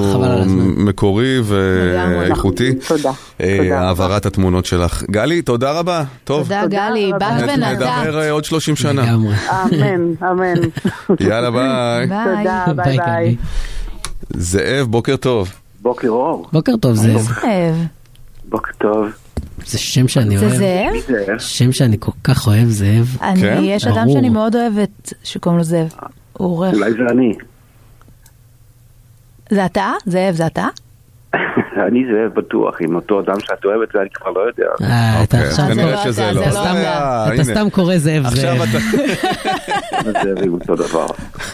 מקורי 0.76 1.40
ואיכותי. 1.44 2.74
תודה, 2.88 3.10
אה, 3.40 3.56
תודה 3.58 3.76
רבה. 3.76 3.86
העברת 3.86 4.26
התמונות 4.26 4.64
שלך. 4.64 5.02
גלי, 5.10 5.42
תודה 5.42 5.72
רבה. 5.78 6.02
טוב, 6.24 6.42
תודה 6.42 6.66
גלי, 6.66 7.12
רבה. 7.12 7.18
באת 7.18 7.58
נדבר. 7.58 8.20
אה, 8.20 8.30
עוד 8.30 8.44
30 8.44 8.76
שנה. 8.76 9.14
אמן, 9.14 10.12
אמן. 10.30 10.54
יאללה 11.20 11.50
ביי. 11.50 12.06
ביי. 12.06 12.46
תודה, 12.66 12.82
ביי 12.84 12.98
ביי. 12.98 13.36
זאב, 14.30 14.86
בוקר 14.90 15.16
טוב. 15.16 15.52
בוקר 15.82 16.08
אור, 16.08 16.48
בוקר 16.52 16.76
טוב. 16.76 16.94
זאב. 16.94 17.76
בוקר 18.48 18.72
טוב. 18.78 19.25
זה 19.66 19.78
שם 19.78 20.08
שאני 20.08 20.38
זה 20.38 20.46
אוהב. 20.46 20.56
זאב? 20.56 20.92
זה? 21.08 21.24
שם 21.38 21.72
שאני 21.72 21.96
כל 22.00 22.12
כך 22.24 22.46
אוהב 22.46 22.68
זאב. 22.68 23.16
אני, 23.22 23.40
כן? 23.40 23.58
יש 23.62 23.86
אדם 23.86 23.94
ברור. 24.04 24.12
שאני 24.16 24.28
מאוד 24.28 24.56
אוהבת 24.56 25.12
שקוראים 25.24 25.58
לו 25.58 25.64
זאב. 25.64 25.92
הוא 26.32 26.48
עורך. 26.48 26.74
אולי 26.74 26.92
זה 26.92 26.98
אני. 27.10 27.32
זה 29.50 29.66
אתה? 29.66 29.92
זאב, 30.06 30.34
זה 30.34 30.46
אתה? 30.46 30.66
אני 31.88 32.04
זה 32.12 32.28
בטוח, 32.34 32.74
עם 32.80 32.94
אותו 32.94 33.20
אדם 33.20 33.40
שאת 33.40 33.64
אוהבת 33.64 33.88
זה 33.92 34.00
אני 34.00 34.08
כבר 34.14 34.30
לא 34.30 34.40
יודע. 34.40 34.70
אה, 34.82 35.22
אתה 35.22 35.36
אוקיי, 35.36 35.48
עכשיו... 35.50 35.66
זה 35.74 35.82
לא 35.82 36.02
אתה. 36.02 36.12
זה 36.12 36.32
לא 36.32 36.50
סתם- 36.50 36.74
אתה. 37.34 37.44
סתם 37.44 37.70
קורא 37.70 37.96
זאב 37.98 38.26
עכשיו 38.26 38.56
זאב. 38.56 38.68
אתה... 38.68 38.78
זה 40.24 40.46
הוא 40.48 40.58
אותו 40.60 40.76
דבר. 40.76 41.06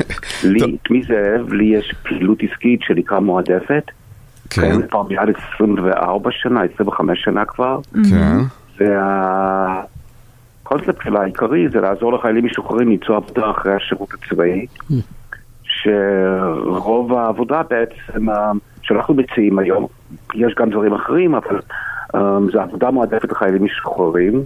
לי, 0.53 0.77
מי 0.91 1.03
זאב, 1.03 1.53
לי 1.53 1.79
יש 1.79 1.95
פעילות 2.03 2.39
עסקית 2.43 2.81
שנקרא 2.83 3.19
מועדפת, 3.19 3.85
כן, 4.53 4.63
קיימת 4.63 4.91
כבר 4.91 5.03
מעל 5.03 5.33
24 5.55 6.31
שנה, 6.33 6.61
25 6.75 7.25
שנה 7.25 7.45
כבר, 7.45 7.79
כן. 8.11 8.39
והקונספט 10.65 11.03
שלה 11.05 11.21
העיקרי 11.21 11.69
זה 11.69 11.81
לעזור 11.81 12.13
לחיילים 12.13 12.45
משוחררים 12.45 12.89
למצוא 12.89 13.17
עבודה 13.17 13.51
אחרי 13.51 13.75
השירות 13.75 14.09
הצבאי, 14.15 14.67
שרוב 15.65 17.13
העבודה 17.13 17.63
בעצם 17.71 18.31
אה, 18.31 18.53
שאנחנו 18.83 19.15
מציעים 19.15 19.59
היום, 19.59 19.87
יש 20.35 20.55
גם 20.59 20.71
דברים 20.71 20.95
אחרים, 20.95 21.35
אבל 21.35 21.61
אה, 22.15 22.39
זה 22.53 22.63
עבודה 22.63 22.91
מועדפת 22.91 23.33
לחיילים 23.33 23.65
משוחררים. 23.65 24.45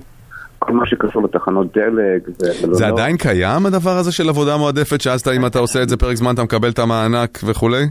כל 0.58 0.72
מה 0.72 0.86
שקשור 0.86 1.22
לתחנות 1.22 1.76
דלק 1.76 2.28
ומלונות. 2.40 2.78
זה 2.78 2.86
עדיין 2.86 3.16
קיים 3.16 3.66
הדבר 3.66 3.96
הזה 3.96 4.12
של 4.12 4.28
עבודה 4.28 4.56
מועדפת, 4.56 5.00
שאז 5.00 5.28
אם 5.36 5.46
אתה 5.46 5.58
עושה 5.58 5.82
את 5.82 5.88
זה 5.88 5.96
פרק 5.96 6.16
זמן 6.16 6.34
אתה 6.34 6.42
מקבל 6.42 6.68
את 6.68 6.78
המענק 6.78 7.38
וכולי? 7.44 7.86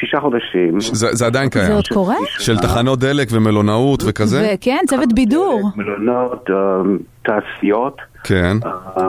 שישה 0.00 0.20
חודשים. 0.20 0.80
זה 0.80 1.06
זה 1.12 1.26
עדיין 1.26 1.44
זה 1.44 1.60
קיים. 1.60 1.72
עוד 1.72 1.88
קורה? 1.88 2.16
של 2.38 2.56
תחנות 2.56 2.98
דלק 2.98 3.28
ומלונאות 3.32 4.02
וכזה? 4.06 4.50
וכן, 4.54 4.78
צוות 4.88 5.12
בידור. 5.12 5.70
מלונות, 5.76 6.50
אה, 6.50 6.56
תעשיות, 7.22 7.96
כן. 8.24 8.56
אה, 8.66 9.02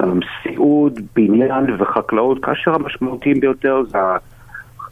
אה, 0.00 0.06
סיעוד, 0.42 1.00
בניין 1.16 1.64
וחקלאות, 1.78 2.44
כאשר 2.44 2.74
המשמעותיים 2.74 3.40
ביותר 3.40 3.82
זה, 3.88 3.98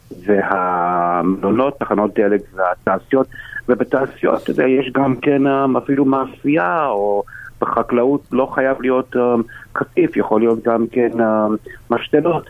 זה 0.09 0.39
המלונות, 0.43 1.79
תחנות 1.79 2.19
דלק 2.19 2.41
והתעשיות, 2.53 3.27
ובתעשיות, 3.69 4.43
אתה 4.43 4.51
יודע, 4.51 4.67
יש 4.67 4.91
גם 4.93 5.15
כן 5.15 5.47
אה, 5.47 5.65
אפילו 5.77 6.05
מאפייה, 6.05 6.87
או 6.87 7.23
בחקלאות 7.61 8.21
לא 8.31 8.51
חייב 8.55 8.81
להיות 8.81 9.15
אה, 9.15 9.35
קטיף, 9.73 10.17
יכול 10.17 10.41
להיות 10.41 10.63
גם 10.63 10.85
כן 10.91 11.09
אה, 11.19 11.47
משתלות. 11.89 12.49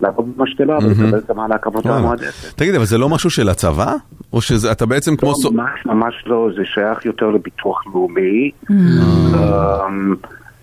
לעבוד 0.00 0.32
במשתלה 0.36 0.78
ולקבל 0.78 1.18
את 1.18 1.30
המענק 1.30 1.66
עבודה 1.66 1.90
וואלה. 1.90 2.02
מועדפת. 2.02 2.58
תגיד, 2.58 2.74
אבל 2.74 2.84
זה 2.84 2.98
לא 2.98 3.08
משהו 3.08 3.30
של 3.30 3.48
הצבא? 3.48 3.94
או 4.32 4.40
שאתה 4.40 4.86
בעצם 4.86 5.16
כמו... 5.16 5.32
לא, 5.44 5.50
ממש 5.50 5.86
ממש 5.86 6.14
לא, 6.26 6.48
זה 6.56 6.62
שייך 6.64 7.06
יותר 7.06 7.26
לביטוח 7.26 7.86
לאומי. 7.86 8.50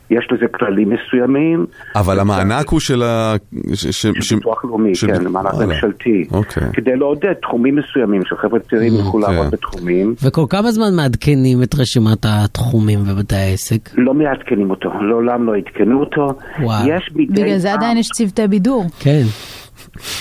יש 0.09 0.27
לזה 0.31 0.45
כללים 0.47 0.89
מסוימים. 0.89 1.65
אבל 1.95 2.19
המענק 2.19 2.69
הוא 2.69 2.79
של 2.79 3.03
ה... 3.03 3.35
של 3.73 4.11
ביטוח 4.35 4.65
לאומי, 4.65 4.95
של- 4.95 5.07
כן, 5.07 5.27
מענק. 5.27 5.53
ממשלתי. 5.67 6.27
אוקיי. 6.31 6.63
כדי 6.73 6.95
לעודד 6.95 7.33
תחומים 7.41 7.75
מסוימים, 7.75 8.21
שחבר'ה 8.25 8.59
צעירים 8.59 8.93
יוכלו 8.93 9.21
אוקיי. 9.21 9.35
לעבוד 9.35 9.51
בתחומים. 9.51 10.15
וכל 10.23 10.45
כמה 10.49 10.71
זמן 10.71 10.95
מעדכנים 10.95 11.63
את 11.63 11.75
רשימת 11.75 12.25
התחומים 12.25 12.99
ובתי 13.05 13.35
העסק? 13.35 13.89
לא 13.97 14.13
מעדכנים 14.13 14.69
אותו, 14.69 14.89
לעולם 15.09 15.47
לא 15.47 15.55
עדכנו 15.55 15.99
אותו. 15.99 16.33
וואו. 16.63 16.87
יש 16.89 17.09
מדי 17.15 17.41
בגלל 17.43 17.57
זה 17.57 17.73
עדיין 17.73 17.97
יש 17.97 18.07
צוותי 18.09 18.47
בידור. 18.47 18.85
כן. 18.99 19.23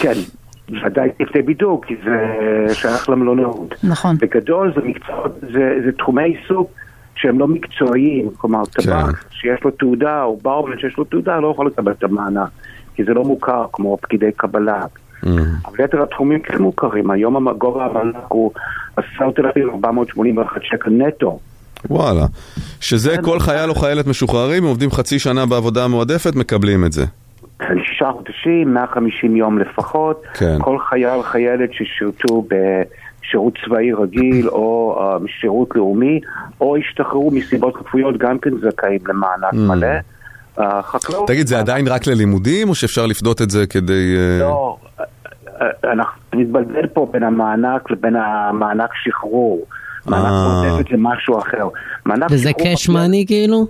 כן, 0.01 0.13
ודאי 0.87 1.09
צוותי 1.19 1.43
בידוק, 1.43 1.85
כי 1.85 1.95
זה 2.05 2.75
שייך 2.75 3.09
למלונאות. 3.09 3.75
נכון. 3.85 4.17
בגדול 4.21 4.73
זה 4.77 4.81
מקצועות, 4.89 5.39
זה 5.85 5.93
תחומי 5.99 6.23
עיסוק 6.23 6.71
שהם 7.25 7.39
לא 7.39 7.49
מקצועיים, 7.49 8.31
כלומר 8.37 8.63
כן. 8.75 8.83
טבק 8.83 9.25
שיש 9.31 9.65
לו 9.65 9.71
תעודה, 9.71 10.23
או 10.23 10.39
ברמן 10.43 10.79
שיש 10.79 10.97
לו 10.99 11.05
תעודה, 11.05 11.41
לא 11.41 11.51
יכול 11.51 11.67
לקבל 11.67 11.93
את 11.93 12.05
המענק, 12.05 12.49
כי 12.95 13.05
זה 13.05 13.15
לא 13.15 13.25
מוכר 13.25 13.65
כמו 13.73 13.99
פקידי 14.01 14.33
קבלה. 14.37 14.81
Mm. 15.25 15.29
אבל 15.67 15.85
יתר 15.85 16.03
התחומים 16.03 16.41
כן 16.41 16.63
מוכרים, 16.63 17.11
היום 17.11 17.53
גובה 17.59 17.85
המענק 17.85 18.25
הוא 18.29 18.51
10,481 18.97 20.61
שקל 20.63 20.91
נטו. 20.91 21.39
וואלה. 21.91 22.27
שזה 22.81 23.17
כל 23.23 23.41
חייל 23.41 23.71
או 23.71 23.75
חיילת 23.75 24.07
משוחררים, 24.07 24.65
עובדים 24.65 24.91
חצי 24.91 25.19
שנה 25.19 25.47
בעבודה 25.47 25.89
מועדפת, 25.89 26.37
מקבלים 26.37 26.85
את 26.85 26.93
זה. 26.93 27.05
כן, 27.59 27.75
שישה 27.87 28.11
חודשים, 28.13 28.75
150 28.75 29.37
יום 29.37 29.59
לפחות. 29.59 30.23
כן. 30.35 30.57
כל 30.61 30.79
חייל, 30.89 31.23
חיילת 31.23 31.71
ששירתו 31.73 32.45
בשירות 33.25 33.55
צבאי 33.65 33.93
רגיל 33.93 34.49
או 34.49 34.99
uh, 34.99 35.31
שירות 35.41 35.69
לאומי, 35.75 36.21
או 36.61 36.77
השתחררו 36.77 37.31
מסיבות 37.31 37.75
רפואיות, 37.77 38.17
גם 38.19 38.39
כן 38.39 38.51
זכאים 38.51 39.01
למענק 39.09 39.53
מלא. 39.53 39.87
Uh, 40.59 40.63
חקלאות... 40.83 41.31
Mm. 41.31 41.33
תגיד, 41.33 41.47
זה 41.47 41.59
עדיין 41.59 41.89
רק 41.89 42.07
ללימודים, 42.07 42.69
או 42.69 42.75
שאפשר 42.75 43.07
לפדות 43.07 43.43
את 43.43 43.51
זה 43.51 43.67
כדי... 43.67 44.17
אה, 44.17 44.39
לא, 44.41 44.77
אה, 45.61 45.93
אנחנו 45.93 46.21
נתבלבל 46.35 46.87
פה 46.87 47.09
בין 47.13 47.23
המענק 47.23 47.91
לבין 47.91 48.17
המענק 48.17 48.91
שחרור. 48.95 49.67
מענק. 50.07 50.27
מועדפת 50.27 50.91
זה 50.91 50.97
משהו 50.99 51.39
אחר. 51.39 51.69
וזה 52.31 52.53
קאש 52.53 52.89
מאני 52.89 53.25
כאילו? 53.27 53.67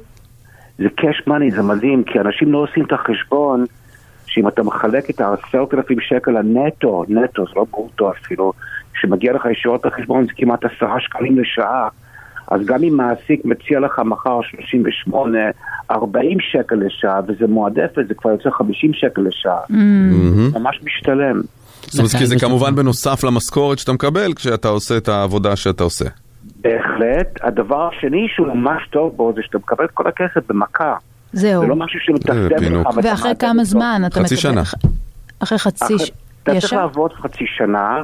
זה 0.79 0.89
קאש 0.97 1.23
מאני, 1.27 1.51
זה 1.51 1.63
מדהים, 1.63 2.05
כי 2.05 2.21
אנשים 2.21 2.53
לא 2.53 2.59
עושים 2.59 2.85
את 2.85 2.93
החשבון 2.93 3.65
שאם 4.27 4.49
אתה 4.49 4.63
מחלק 4.63 5.11
את 5.11 5.21
העשרת 5.21 5.75
אלפים 5.75 6.01
שקל 6.01 6.37
הנטו, 6.37 7.05
נטו, 7.09 7.45
זה 7.45 7.53
לא 7.57 7.67
ברוטו 7.71 8.11
אפילו, 8.11 8.53
שמגיע 9.01 9.33
לך 9.33 9.47
ישירות 9.53 9.87
לחשבון 9.87 10.25
זה 10.25 10.33
כמעט 10.37 10.65
עשרה 10.65 11.01
שקלים 11.01 11.39
לשעה. 11.39 11.89
אז 12.51 12.67
גם 12.67 12.83
אם 12.83 12.97
מעסיק 12.97 13.45
מציע 13.45 13.81
לך 13.81 13.99
מחר 14.05 14.41
38, 14.51 15.39
40 15.91 16.39
שקל 16.41 16.75
לשעה, 16.75 17.21
וזה 17.29 17.47
מועדפת, 17.47 18.09
זה 18.09 18.15
כבר 18.15 18.31
יוצא 18.31 18.51
50 18.51 18.91
שקל 18.95 19.23
לשעה. 19.23 19.61
מהמם. 19.69 20.51
ממש 20.55 20.81
משתלם. 20.85 21.41
זאת 21.83 21.99
אומרת, 21.99 22.13
כי 22.19 22.27
זה 22.27 22.37
כמובן. 22.39 22.75
בנוסף 22.75 23.25
למשכורת 23.25 23.79
שאתה 23.79 23.93
מקבל 23.93 24.35
כשאתה 24.35 24.69
עושה 24.69 24.97
את 24.97 25.09
העבודה 25.09 25.57
שאתה 25.57 25.85
עושה. 25.85 26.05
בהחלט. 26.61 27.39
הדבר 27.43 27.89
השני 27.89 28.27
שהוא 28.35 28.47
ממש 28.47 28.83
טוב 28.91 29.17
בו 29.17 29.33
זה 29.37 29.41
שאתה 29.45 29.59
מקבל 29.59 29.85
את 29.85 29.91
כל 29.91 30.07
הכסף 30.07 30.41
במכה. 30.49 30.95
זהו. 31.33 31.63
זה 31.63 31.67
לא 31.69 31.77
משהו 31.77 32.01
שמטפטף 32.01 32.59
פינוק. 32.59 32.87
לך. 32.87 32.99
ואחרי 33.03 33.33
כמה. 33.39 33.65
זמן 33.65 34.03
אתה 34.07 34.07
מקבל? 34.07 34.25
חצי 34.25 34.37
שנה. 34.37 34.63
אחרי 35.39 35.59
חצי. 35.59 35.95
אתה 36.43 36.61
צריך? 36.61 36.73
לעבוד 36.73 37.13
חצי 37.13 37.45
שנה, 37.47 38.03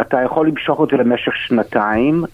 אתה 0.00 0.16
יכול 0.24 0.48
למשוך 0.48 0.80
את 0.84 0.96
זה 0.96 0.96
למשך 0.96 1.32
שנתיים. 1.46 2.24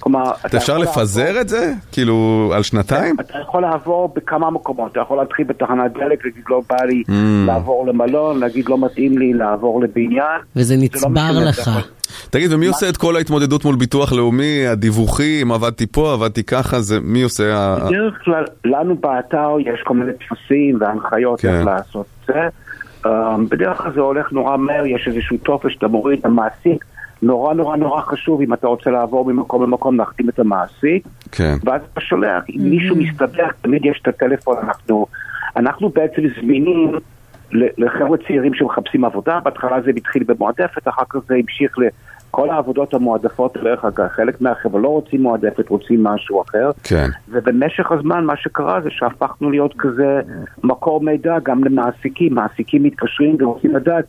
כלומר, 0.00 0.22
אתה 0.46 0.56
אפשר 0.56 0.72
יכול 0.72 0.84
לפזר 0.84 1.40
את 1.40 1.48
זה? 1.48 1.72
כאילו, 1.92 2.50
על 2.54 2.62
שנתיים? 2.62 3.16
לעבור- 3.16 3.20
אתה 3.30 3.38
יכול 3.38 3.62
לעבור 3.62 4.12
בכמה 4.16 4.50
מקומות, 4.50 4.92
אתה 4.92 5.00
יכול 5.00 5.16
להתחיל 5.18 5.46
בתחנת 5.46 5.92
דלק, 5.92 6.24
להגיד 6.24 6.42
לא 6.50 6.62
בא 6.70 6.84
לי 6.84 7.02
Mm. 7.08 7.12
לעבור 7.46 7.86
למלון, 7.86 8.40
להגיד 8.40 8.68
לא 8.68 8.78
מתאים 8.78 9.18
לי 9.18 9.32
לעבור 9.32 9.80
לבניין. 9.82 10.40
וזה 10.56 10.64
זה 10.68 10.74
לא 10.76 10.82
נצבר 10.82 11.10
משנה, 11.10 11.44
לך. 11.48 11.68
אתה 11.68 11.80
תגיד, 12.30 12.52
ומי 12.52 12.66
עושה 12.66 12.88
את 12.88 12.96
כל 12.96 13.16
ההתמודדות 13.16 13.64
מול 13.64 13.76
ביטוח 13.76 14.12
לאומי, 14.12 14.66
הדיווחים, 14.66 15.52
עבדתי 15.52 15.86
פה, 15.86 16.12
עבדתי 16.12 16.42
ככה, 16.44 16.80
זה 16.80 16.98
מי 17.02 17.22
עושה? 17.22 17.76
בדרך 17.86 18.14
כלל, 18.24 18.44
לנו 18.64 18.96
באתר 18.96 19.50
יש 19.60 19.80
כל 19.84 19.94
מיני 19.94 20.12
טפסים 20.12 20.78
והנחיות 20.80 21.40
כן. 21.40 21.54
איך 21.54 21.66
לעשות 21.66 22.06
את 22.20 22.34
זה. 22.34 22.40
Um, 23.06 23.08
בדרך 23.50 23.76
כלל 23.82 23.92
זה 23.94 24.00
הולך 24.00 24.32
נורא 24.32 24.56
מהר, 24.56 24.86
יש 24.86 25.08
איזשהו 25.08 25.36
טופס 25.36 25.70
שאתה 25.70 25.86
מוריד, 25.88 26.20
המעסיק, 26.24 26.84
נורא 27.24 27.54
נורא 27.54 27.76
נורא 27.76 28.00
חשוב 28.00 28.40
אם 28.40 28.54
אתה 28.54 28.66
רוצה 28.66 28.90
לעבור 28.90 29.24
ממקום 29.24 29.62
למקום, 29.62 29.98
להחתים 29.98 30.28
את 30.28 30.38
המעסיק. 30.38 31.06
כן. 31.32 31.54
ואז 31.64 31.80
אתה 31.92 32.00
שולח, 32.00 32.44
אם 32.50 32.70
מישהו 32.70 32.96
מסתבך, 32.96 33.52
תמיד 33.62 33.84
יש 33.84 34.00
את 34.02 34.08
הטלפון, 34.08 34.56
אנחנו, 34.62 35.06
אנחנו 35.56 35.88
בעצם 35.88 36.22
זמינים 36.40 36.92
לחבר'ה 37.52 38.18
צעירים 38.26 38.54
שמחפשים 38.54 39.04
עבודה, 39.04 39.40
בהתחלה 39.44 39.80
זה 39.80 39.90
התחיל 39.96 40.24
במועדפת, 40.26 40.88
אחר 40.88 41.02
כך 41.08 41.18
זה 41.28 41.34
המשיך 41.34 41.76
לכל 41.78 42.50
העבודות 42.50 42.94
המועדפות, 42.94 43.56
דרך 43.56 43.84
אגב, 43.84 44.08
חלק 44.08 44.40
מהחבר'ה 44.40 44.80
לא 44.80 44.88
רוצים 44.88 45.22
מועדפת, 45.22 45.68
רוצים 45.68 46.04
משהו 46.04 46.42
אחר. 46.42 46.70
כן. 46.82 47.08
ובמשך 47.28 47.92
הזמן 47.92 48.24
מה 48.24 48.36
שקרה 48.36 48.80
זה 48.80 48.90
שהפכנו 48.90 49.50
להיות 49.50 49.74
כזה 49.78 50.20
מקור 50.64 51.00
מידע 51.00 51.38
גם 51.42 51.64
למעסיקים, 51.64 52.34
מעסיקים 52.34 52.82
מתקשרים 52.82 53.36
ורוצים 53.40 53.76
לדעת 53.76 54.04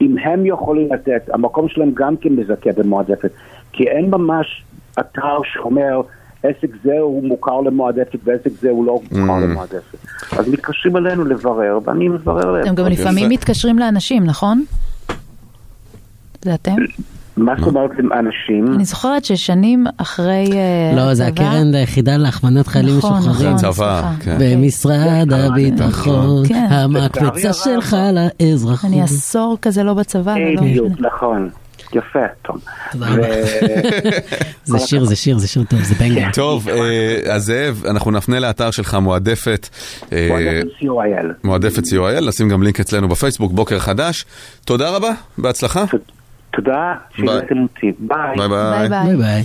אם 0.00 0.18
הם 0.18 0.46
יכולים 0.46 0.92
לתת, 0.92 1.30
המקום 1.32 1.68
שלהם 1.68 1.90
גם 1.94 2.16
כן 2.16 2.28
מזכה 2.32 2.70
במועדפת, 2.76 3.30
כי 3.72 3.88
אין 3.88 4.10
ממש 4.10 4.64
אתר 5.00 5.38
שאומר 5.52 6.00
עסק 6.42 6.68
זה 6.84 6.98
הוא 6.98 7.24
מוכר 7.28 7.60
למועדפת 7.60 8.18
ועסק 8.24 8.50
זה 8.60 8.70
הוא 8.70 8.86
לא 8.86 9.00
מוכר 9.12 9.16
Mm. 9.38 9.40
למועדפת. 9.42 9.98
אז 10.38 10.48
מתקשרים 10.48 10.96
אלינו 10.96 11.24
לברר 11.24 11.78
ואני 11.84 12.08
מברר 12.08 12.50
להם. 12.52 12.62
אתם 12.64 12.74
גם 12.74 12.86
לפעמים. 12.86 13.28
מתקשרים 13.30 13.78
לאנשים, 13.78 14.24
נכון? 14.24 14.64
זה 16.44 16.54
אתם? 16.54 16.74
מה 17.36 17.54
זאת 17.58 17.66
אומרת 17.66 17.90
עם 17.98 18.12
אנשים? 18.12 18.74
אני 18.74 18.84
זוכרת 18.84 19.24
ששנים 19.24 19.84
אחרי 19.96 20.50
אה, 20.52 20.96
לא, 20.96 21.14
זה 21.14 21.26
הקרן 21.26 21.74
היחידה 21.74 22.16
להכוונת 22.16 22.66
חיילים 22.66 22.98
נכון, 22.98 23.18
משוחררים. 23.18 23.54
נכון. 23.54 23.72
צבא, 23.72 24.00
סליחה. 24.00 24.12
כן. 24.20 24.36
במשרד 24.40 25.32
הביטחון, 25.32 26.48
כן. 26.48 26.66
המקפצה 26.70 27.52
שלך. 27.52 27.96
לאזרחות. 28.12 28.90
אני 28.90 29.02
עשור 29.02 29.58
כזה 29.62 29.82
לא 29.82 29.94
בצבא, 29.94 30.34
ולא 30.36 30.60
בדיוק. 30.60 30.92
נכון. 31.00 31.50
יפה, 31.92 32.18
תום. 32.42 32.56
תודה 32.92 33.06
רבה. 33.08 33.26
זה 34.64 34.78
שיר, 34.78 35.04
זה 35.04 35.16
שיר, 35.16 35.38
זה 35.38 35.48
שיר 35.48 35.62
טוב, 35.70 35.82
זה 35.82 35.94
בנגר. 35.94 36.28
טוב, 36.34 36.68
אה, 36.68 37.34
אז 37.34 37.44
זאב, 37.44 37.82
אנחנו 37.90 38.10
נפנה 38.10 38.40
לאתר 38.40 38.70
שלך 38.70 38.94
מועדפת. 38.94 39.68
אה, 40.12 40.28
מועדפת 40.30 40.66
co.il. 40.80 41.26
מועדפת 41.44 41.82
co.il, 41.82 42.28
נשים 42.28 42.48
גם 42.48 42.62
לינק 42.62 42.80
אצלנו 42.80 43.08
בפייסבוק, 43.08 43.52
בוקר 43.52 43.78
חדש. 43.78 44.24
תודה 44.64 44.90
רבה, 44.90 45.10
בהצלחה. 45.38 45.84
תודה 46.50 46.94
שהגעתם 47.16 47.62
אותי. 47.62 47.92
ביי. 47.98 48.36
ביי 48.36 48.88
ביי 48.88 49.16
ביי. 49.16 49.42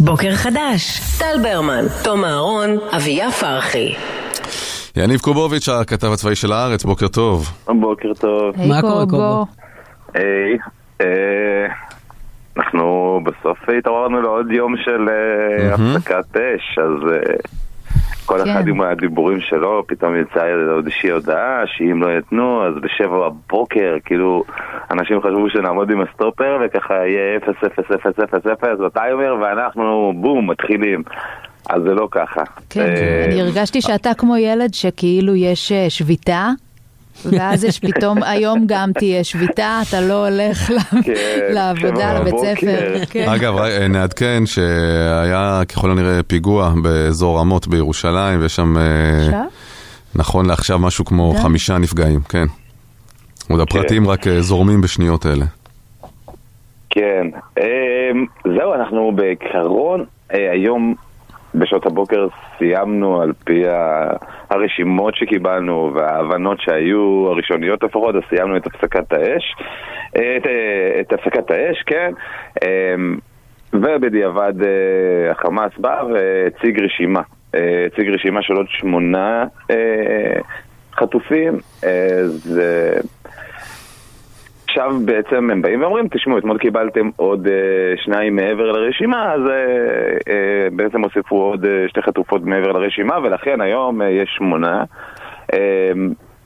בוקר 0.00 0.34
חדש, 0.34 1.00
טל 1.18 1.42
ברמן, 1.42 1.84
תום 2.04 2.24
אהרון, 2.24 2.70
אביה 2.96 3.30
פרחי. 3.30 3.94
יניב 4.96 5.20
קובוביץ', 5.20 5.68
הכתב 5.68 6.12
הצבאי 6.12 6.36
של 6.36 6.52
הארץ, 6.52 6.84
בוקר 6.84 7.08
טוב. 7.08 7.48
בוקר 7.66 8.14
טוב. 8.14 8.54
היי 8.56 8.68
מה 8.68 8.80
קורה, 8.80 9.06
קובו. 9.06 9.46
היי, 10.14 10.58
אה, 11.00 11.66
אנחנו 12.56 13.20
בסוף 13.24 13.58
התעוררנו 13.78 14.22
לעוד 14.22 14.50
יום 14.50 14.74
של 14.84 14.98
מהמם. 14.98 15.96
הפסקת 15.96 16.36
אש, 16.36 16.78
אז 16.78 17.12
אה, 17.12 17.34
כל 18.26 18.38
כן. 18.44 18.50
אחד 18.50 18.68
עם 18.68 18.80
הדיבורים 18.80 19.40
שלו, 19.40 19.84
פתאום 19.86 20.16
יצאה 20.16 20.54
עוד 20.74 20.86
איזושהי 20.86 21.10
הודעה 21.10 21.62
שאם 21.66 22.02
לא 22.02 22.18
יתנו, 22.18 22.66
אז 22.66 22.74
בשבע 22.82 23.28
בבוקר, 23.28 23.96
כאילו, 24.04 24.44
אנשים 24.90 25.20
חשבו 25.20 25.50
שנעמוד 25.50 25.90
עם 25.90 26.00
הסטופר 26.00 26.58
וככה 26.64 26.94
יהיה 26.94 27.36
0 27.36 27.48
0 27.66 27.90
0 27.94 28.18
0 28.24 28.46
0 28.46 28.78
בטיימר, 28.80 29.36
ואנחנו 29.40 30.12
בום, 30.16 30.50
מתחילים. 30.50 31.02
אז 31.68 31.82
זה 31.82 31.94
לא 31.94 32.08
ככה. 32.10 32.42
כן, 32.70 32.80
אה, 32.80 33.24
אני 33.24 33.40
הרגשתי 33.40 33.82
שאתה 33.82 34.14
כמו 34.14 34.36
ילד 34.36 34.74
שכאילו 34.74 35.34
יש 35.34 35.72
אה, 35.72 35.90
שביתה. 35.90 36.50
ואז 37.24 37.64
יש 37.64 37.78
פתאום, 37.80 38.22
היום 38.32 38.64
גם 38.66 38.92
תהיה 38.92 39.24
שביתה, 39.24 39.80
אתה 39.88 40.00
לא 40.00 40.26
הולך 40.28 40.72
כן, 41.04 41.40
לעבודה, 41.50 42.20
לבית. 42.20 42.34
ספר. 42.38 43.04
כן. 43.10 43.28
אגב, 43.28 43.58
אה, 43.58 43.88
נעדכן 43.88 44.42
שהיה 44.46 45.62
ככל 45.68 45.90
הנראה 45.90 46.22
פיגוע 46.22 46.72
באזור 46.82 47.38
רמות 47.38 47.66
בירושלים, 47.66 48.40
ויש 48.40 48.56
שם, 48.56 48.76
אה? 48.78 49.42
נכון 50.14 50.46
לעכשיו, 50.46 50.78
משהו 50.78 51.04
כמו. 51.04 51.34
חמישה 51.42 51.78
נפגעים, 51.78 52.20
כן. 52.20 52.46
עוד 53.50 53.60
הפרטים 53.60 54.08
רק 54.08 54.26
אה, 54.26 54.40
זורמים 54.40 54.80
בשניות 54.80 55.26
אלה. 55.26 55.44
כן. 56.90 57.26
אמ, 57.58 58.26
זהו, 58.44 58.74
אנחנו 58.74 59.12
בעיקרון 59.16 60.04
היום 60.30 60.94
בשעות 61.54 61.86
הבוקר 61.86 62.26
סיימנו 62.58 63.22
על 63.22 63.32
פי 63.44 63.62
הרשימות 64.50 65.16
שקיבלנו 65.16 65.92
וההבנות 65.94 66.60
שהיו 66.60 67.26
הראשוניות 67.28 67.82
לפחות, 67.82 68.14
אז 68.14 68.22
סיימנו 68.30 68.56
את 68.56 68.66
הפסקת 68.66 69.12
האש. 69.12 69.54
אה, 70.16 70.36
את, 70.36 70.46
אה, 70.46 71.00
את 71.00 71.12
הפסקת 71.12 71.50
האש, 71.50 71.82
כן. 71.86 72.12
אמ, 72.64 73.16
ובדיעבד 73.72 74.54
אה, 74.62 75.30
החמאס 75.30 75.72
בא 75.78 76.02
והציג 76.02 76.80
רשימה. 76.80 77.22
הציג 77.86 78.08
רשימה 78.08 78.42
של 78.42 78.54
עוד 78.54 78.66
שמונה 78.68 79.44
חטופים. 80.94 81.58
זה... 82.24 83.00
עכשיו 84.74 84.92
בעצם 85.04 85.50
הם 85.50 85.62
באים 85.62 85.82
ואומרים, 85.82 86.08
תשמעו, 86.08 86.38
אתמול 86.38 86.58
קיבלתם 86.58 87.10
עוד 87.16 87.46
אה, 87.46 87.52
שניים 88.04 88.36
מעבר 88.36 88.72
לרשימה, 88.72 89.32
אז 89.32 89.40
אה, 89.40 89.52
אה, 90.32 90.68
בעצם 90.72 91.02
הוסיפו 91.02 91.36
עוד 91.36 91.64
אה, 91.64 91.88
שתי 91.88 92.02
חטופות 92.02 92.42
מעבר 92.42 92.72
לרשימה, 92.72 93.18
ולכן 93.22 93.60
היום 93.60 94.02
אה, 94.02 94.10
יש 94.10 94.34
שמונה. 94.38 94.84
אה, 95.52 95.92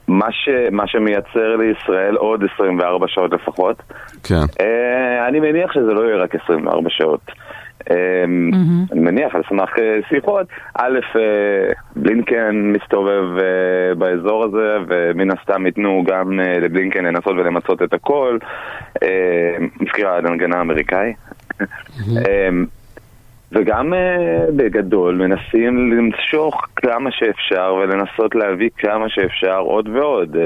מה, 0.07 0.31
ש, 0.31 0.49
מה 0.71 0.87
שמייצר 0.87 1.55
לישראל 1.55 2.15
עוד 2.15 2.43
24 2.53 3.07
שעות 3.07 3.31
לפחות. 3.31 3.75
כן. 4.23 4.35
אה, 4.61 5.27
אני 5.27 5.39
מניח 5.39 5.73
שזה 5.73 5.93
לא 5.93 6.01
יהיה 6.01 6.17
רק 6.17 6.35
24 6.35 6.89
שעות. 6.89 7.31
אה, 7.91 8.23
אני 8.91 8.99
מניח 8.99 9.35
על 9.35 9.41
סמך 9.49 9.69
אה, 9.79 9.99
שיחות, 10.09 10.47
א', 10.75 10.99
אה, 11.15 11.71
בלינקן 11.95 12.55
מסתובב 12.55 13.23
אה, 13.37 13.95
באזור 13.95 14.43
הזה, 14.43 14.77
ומן 14.87 15.31
הסתם 15.31 15.65
ייתנו 15.65 16.03
גם 16.07 16.39
לבלינקן 16.39 17.05
לנסות 17.05 17.33
ולמצות 17.37 17.81
את 17.81 17.93
הכל. 17.93 18.37
אה, 19.03 19.55
מזכירה 19.79 20.17
הנגנה 20.17 20.57
האמריקאי. 20.57 21.13
אה, 22.17 22.49
וגם 23.51 23.93
בגדול 24.55 25.15
מנסים 25.15 25.91
למשוך 25.91 26.67
כמה 26.75 27.11
שאפשר 27.11 27.75
ולנסות 27.81 28.35
להביא 28.35 28.69
כמה 28.77 29.09
שאפשר 29.09 29.57
עוד 29.57 29.89
ועוד. 29.89 30.37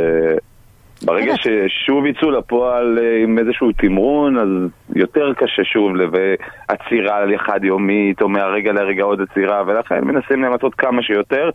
ברגע 1.06 1.34
ששוב 1.38 2.06
יצאו 2.06 2.32
לפועל 2.32 3.00
אה, 3.02 3.24
עם 3.24 3.40
איזשהו 3.40 3.72
תמרון, 3.72 4.38
אז 4.38 4.48
יותר 4.96 5.34
קשה 5.34 5.64
שוב 5.64 5.92
לעצירה 5.96 7.26
לחד 7.26 7.64
יומית, 7.64 8.22
או 8.22 8.30
מהרגע 8.30 8.72
לרגע 8.72 9.04
עוד 9.04 9.22
עצירה, 9.22 9.64
ולכן 9.68 10.04
מנסים 10.04 10.44
למצות 10.44 10.76
כמה 10.76 11.04
שיותר 11.04 11.50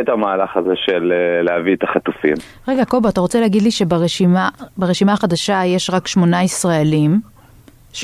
את 0.00 0.08
המהלך 0.08 0.56
הזה 0.56 0.72
של 0.76 1.12
אה, 1.12 1.42
להביא 1.42 1.74
את 1.74 1.82
החטופים. 1.82 2.34
רגע, 2.68 2.84
קובה, 2.84 3.08
אתה 3.08 3.20
רוצה 3.20 3.40
להגיד 3.40 3.62
לי 3.62 3.70
שברשימה 3.70 4.48
ברשימה 4.76 5.12
החדשה 5.12 5.62
יש 5.66 5.90
רק 5.90 6.06
שמונה 6.06 6.42
ישראלים? 6.42 7.20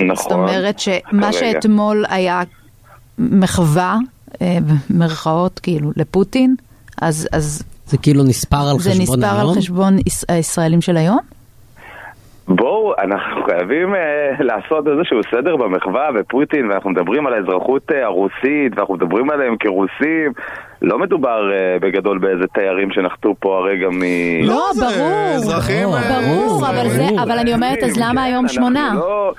נכון, 0.01 0.17
זאת 0.17 0.33
אומרת 0.33 0.79
שמה 0.79 1.01
כרגע. 1.13 1.33
שאתמול 1.33 2.05
היה 2.09 2.43
מחווה, 3.19 3.97
אה, 4.43 4.57
במרכאות, 4.91 5.59
כאילו, 5.59 5.91
לפוטין, 5.97 6.55
אז, 7.03 7.29
אז 7.33 7.63
זה 7.87 7.99
כאילו 7.99 8.23
נספר 8.25 8.57
על 8.73 8.79
זה 8.79 8.91
חשבון 8.91 9.03
נספר 9.21 9.27
על 9.35 9.41
היום? 9.47 9.55
חשבון 9.59 9.97
יש- 10.07 10.25
הישראלים 10.29 10.81
של 10.81 10.97
היום? 10.97 11.19
בואו, 12.49 12.93
אנחנו 13.05 13.45
חייבים 13.45 13.95
אה, 13.95 14.01
לעשות 14.41 14.85
איזשהו 14.89 15.21
סדר 15.31 15.57
במחווה 15.57 16.09
ופוטין, 16.15 16.71
ואנחנו 16.71 16.91
מדברים 16.91 17.27
על 17.27 17.35
האזרחות 17.35 17.83
אה, 17.93 18.05
הרוסית, 18.05 18.73
ואנחנו 18.77 18.95
מדברים 18.95 19.31
עליהם 19.31 19.57
כרוסים. 19.61 20.33
לא 20.83 20.99
מדובר 20.99 21.53
אה, 21.53 21.77
בגדול 21.81 22.19
באיזה 22.19 22.45
תיירים 22.55 22.89
שנחתו 22.93 23.35
פה 23.41 23.59
הרגע 23.59 23.89
מ... 23.89 24.03
לא, 24.45 24.65
זה 24.73 24.87
ברור. 24.97 25.33
אזרחים, 25.35 25.89
ברור, 25.89 25.99
ברור, 26.47 26.67
אבל 26.71 26.89
זה, 26.89 27.07
ברור. 27.09 27.23
אבל 27.23 27.39
אני 27.39 27.55
אומרת, 27.55 27.79
אז 27.83 27.97
למה 27.97 28.13
כן, 28.13 28.19
היום 28.19 28.49
שמונה? 28.49 28.93
לא... 28.95 29.33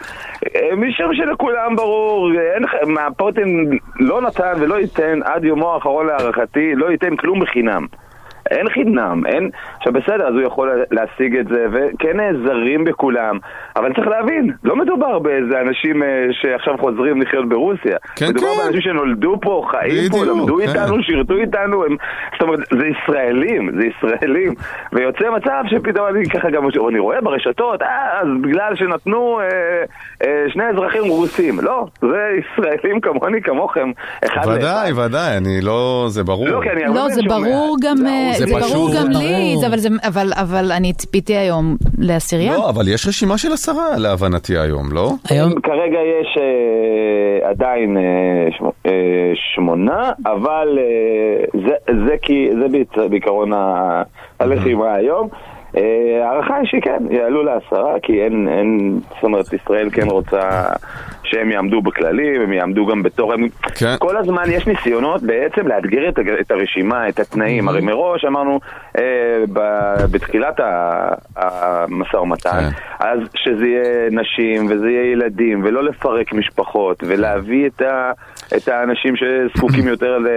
משום 0.78 1.14
שלכולם 1.14 1.76
ברור, 1.76 2.32
אין, 2.56 2.64
מה, 2.94 3.02
פוטין 3.18 3.70
לא 4.00 4.22
נתן 4.22 4.54
ולא 4.60 4.76
ייתן 4.80 5.20
עד 5.24 5.44
יומו 5.44 5.74
האחרון 5.74 6.08
להערכתי, 6.08 6.76
לא 6.76 6.92
ייתן 6.92 7.16
כלום 7.16 7.40
בחינם. 7.40 7.86
אין 8.52 8.70
חינם, 8.70 9.26
אין... 9.26 9.50
עכשיו 9.86 10.02
בסדר, 10.02 10.28
אז 10.28 10.34
הוא 10.34 10.42
יכול 10.42 10.84
להשיג 10.92 11.36
את 11.36 11.48
זה, 11.48 11.66
וכן 11.72 12.18
נעזרים 12.18 12.84
בכולם, 12.84 13.38
אבל 13.76 13.94
צריך 13.94 14.08
להבין, 14.08 14.52
לא 14.64 14.76
מדובר 14.76 15.20
באיזה 15.20 15.62
אנשים 15.62 16.04
אה, 16.04 16.08
שעכשיו 16.32 16.78
חוזרים 16.78 17.22
לחיות 17.22 17.50
ברוסיה. 17.50 17.98
כן, 18.16 18.26
מדובר 18.30 18.48
כן. 18.48 18.64
באנשים 18.64 18.82
שנולדו 18.82 19.36
פה, 19.42 19.66
חיים 19.72 20.10
פה, 20.12 20.18
בדיוק, 20.18 20.38
למדו 20.38 20.58
כן. 20.58 20.70
איתנו, 20.70 21.04
שירתו 21.04 21.34
איתנו, 21.34 21.86
הם... 21.86 21.96
זאת 22.34 22.42
אומרת, 22.42 22.60
זה 22.80 22.86
ישראלים, 22.88 23.72
זה 23.80 23.88
ישראלים, 23.88 24.54
ויוצא 24.94 25.30
מצב 25.30 25.64
שפתאום 25.70 26.08
אני 26.08 26.30
ככה 26.30 26.50
גם, 26.50 26.64
אני 26.90 27.00
רואה 27.00 27.22
ברשתות, 27.22 27.82
אה, 27.82 28.22
אז 28.22 28.28
בגלל 28.42 28.76
שנתנו 28.76 29.40
אה, 29.40 29.46
אה, 30.24 30.46
שני 30.50 30.64
אזרחים 30.64 31.04
רוסים. 31.04 31.60
לא, 31.62 31.86
זה 32.02 32.22
ישראלים 32.40 33.02
כמוני, 33.02 33.42
כמוכם, 33.42 33.92
אחד 34.26 34.48
ודאי, 34.48 34.92
לאחד. 34.92 35.06
ודאי, 35.06 35.38
אני 35.38 35.62
לא, 35.62 36.06
זה 36.08 36.24
ברור. 36.24 36.48
לא, 36.48 36.56
הרבה 36.56 36.88
לא, 36.88 37.10
זה 37.10 37.22
שומע. 37.22 37.38
ברור 37.38 37.78
גם, 37.82 37.98
זה 37.98 38.46
אה, 38.56 38.60
ברור. 38.60 38.90
גם 38.96 39.10
לי, 39.10 39.56
אבל 39.76 39.82
זה- 39.82 39.90
אבל- 40.08 40.32
אבל 40.36 40.72
אני 40.72 40.94
ציפיתי 40.94 41.36
היום 41.36 41.76
לעשירייה. 41.98 42.54
לא, 42.54 42.70
אבל 42.70 42.88
יש 42.88 43.08
רשימה 43.08 43.38
של 43.38 43.52
עשרה 43.54 43.98
להבנתי 43.98 44.58
היום, 44.58 44.92
לא? 44.92 45.10
היום, 45.30 45.62
כרגע 45.62 45.98
יש 46.22 46.38
אה, 46.38 47.50
עדיין 47.50 47.98
אה, 47.98 48.04
שמ, 48.58 48.66
אה, 48.86 48.92
שמונה, 49.56 50.12
אבל 50.26 50.80
אה, 50.80 51.62
זה, 51.68 51.76
זה, 52.08 52.16
כי, 52.22 52.50
זה 52.62 52.68
בעיקרון 53.10 53.54
ה- 53.54 54.04
הלחימה 54.40 54.94
היום. 54.94 55.28
אה, 55.78 55.82
ההערכה 56.26 56.56
היא 56.56 56.68
שכן, 56.68 57.04
יעלו 57.12 57.44
לעשרה, 57.44 57.94
כי 58.02 58.22
אין, 58.24 58.48
אין, 58.48 59.00
זאת 59.16 59.24
אומרת, 59.24 59.46
ישראל 59.54 59.90
כן 59.94 60.08
רוצה 60.10 60.64
שהם 61.26 61.52
יעמדו 61.52 61.82
בכללים, 61.82 62.42
הם 62.42 62.54
יעמדו 62.54 62.86
גם 62.86 63.04
בתור... 63.04 63.34
כן. 63.76 63.96
כל 64.00 64.18
הזמן 64.18 64.44
יש 64.48 64.68
ניסיונות 64.68 65.24
בעצם 65.24 65.68
לאתגר 65.68 66.10
את, 66.10 66.20
את 66.42 66.52
הרשימה, 66.52 67.10
את 67.10 67.20
התנאים. 67.20 67.68
הרי 67.68 67.82
מראש 67.82 68.26
אמרנו 68.26 68.60
אה, 68.98 69.04
ב- 69.54 70.06
בתחילת 70.12 70.60
המשא 71.36 72.18
ומתן, 72.18 72.50
כן. 72.50 72.70
אז 73.00 73.20
שזה 73.36 73.66
יהיה 73.66 74.10
נשים 74.12 74.66
וזה 74.66 74.90
יהיה 74.90 75.12
ילדים, 75.12 75.62
ולא 75.64 75.84
לפרק 75.84 76.34
משפחות, 76.34 77.04
ולהביא 77.08 77.68
את, 77.68 77.82
ה, 77.82 78.12
את 78.58 78.68
האנשים 78.68 79.14
שזקוקים 79.16 79.88
יותר 79.88 80.18
ל... 80.18 80.28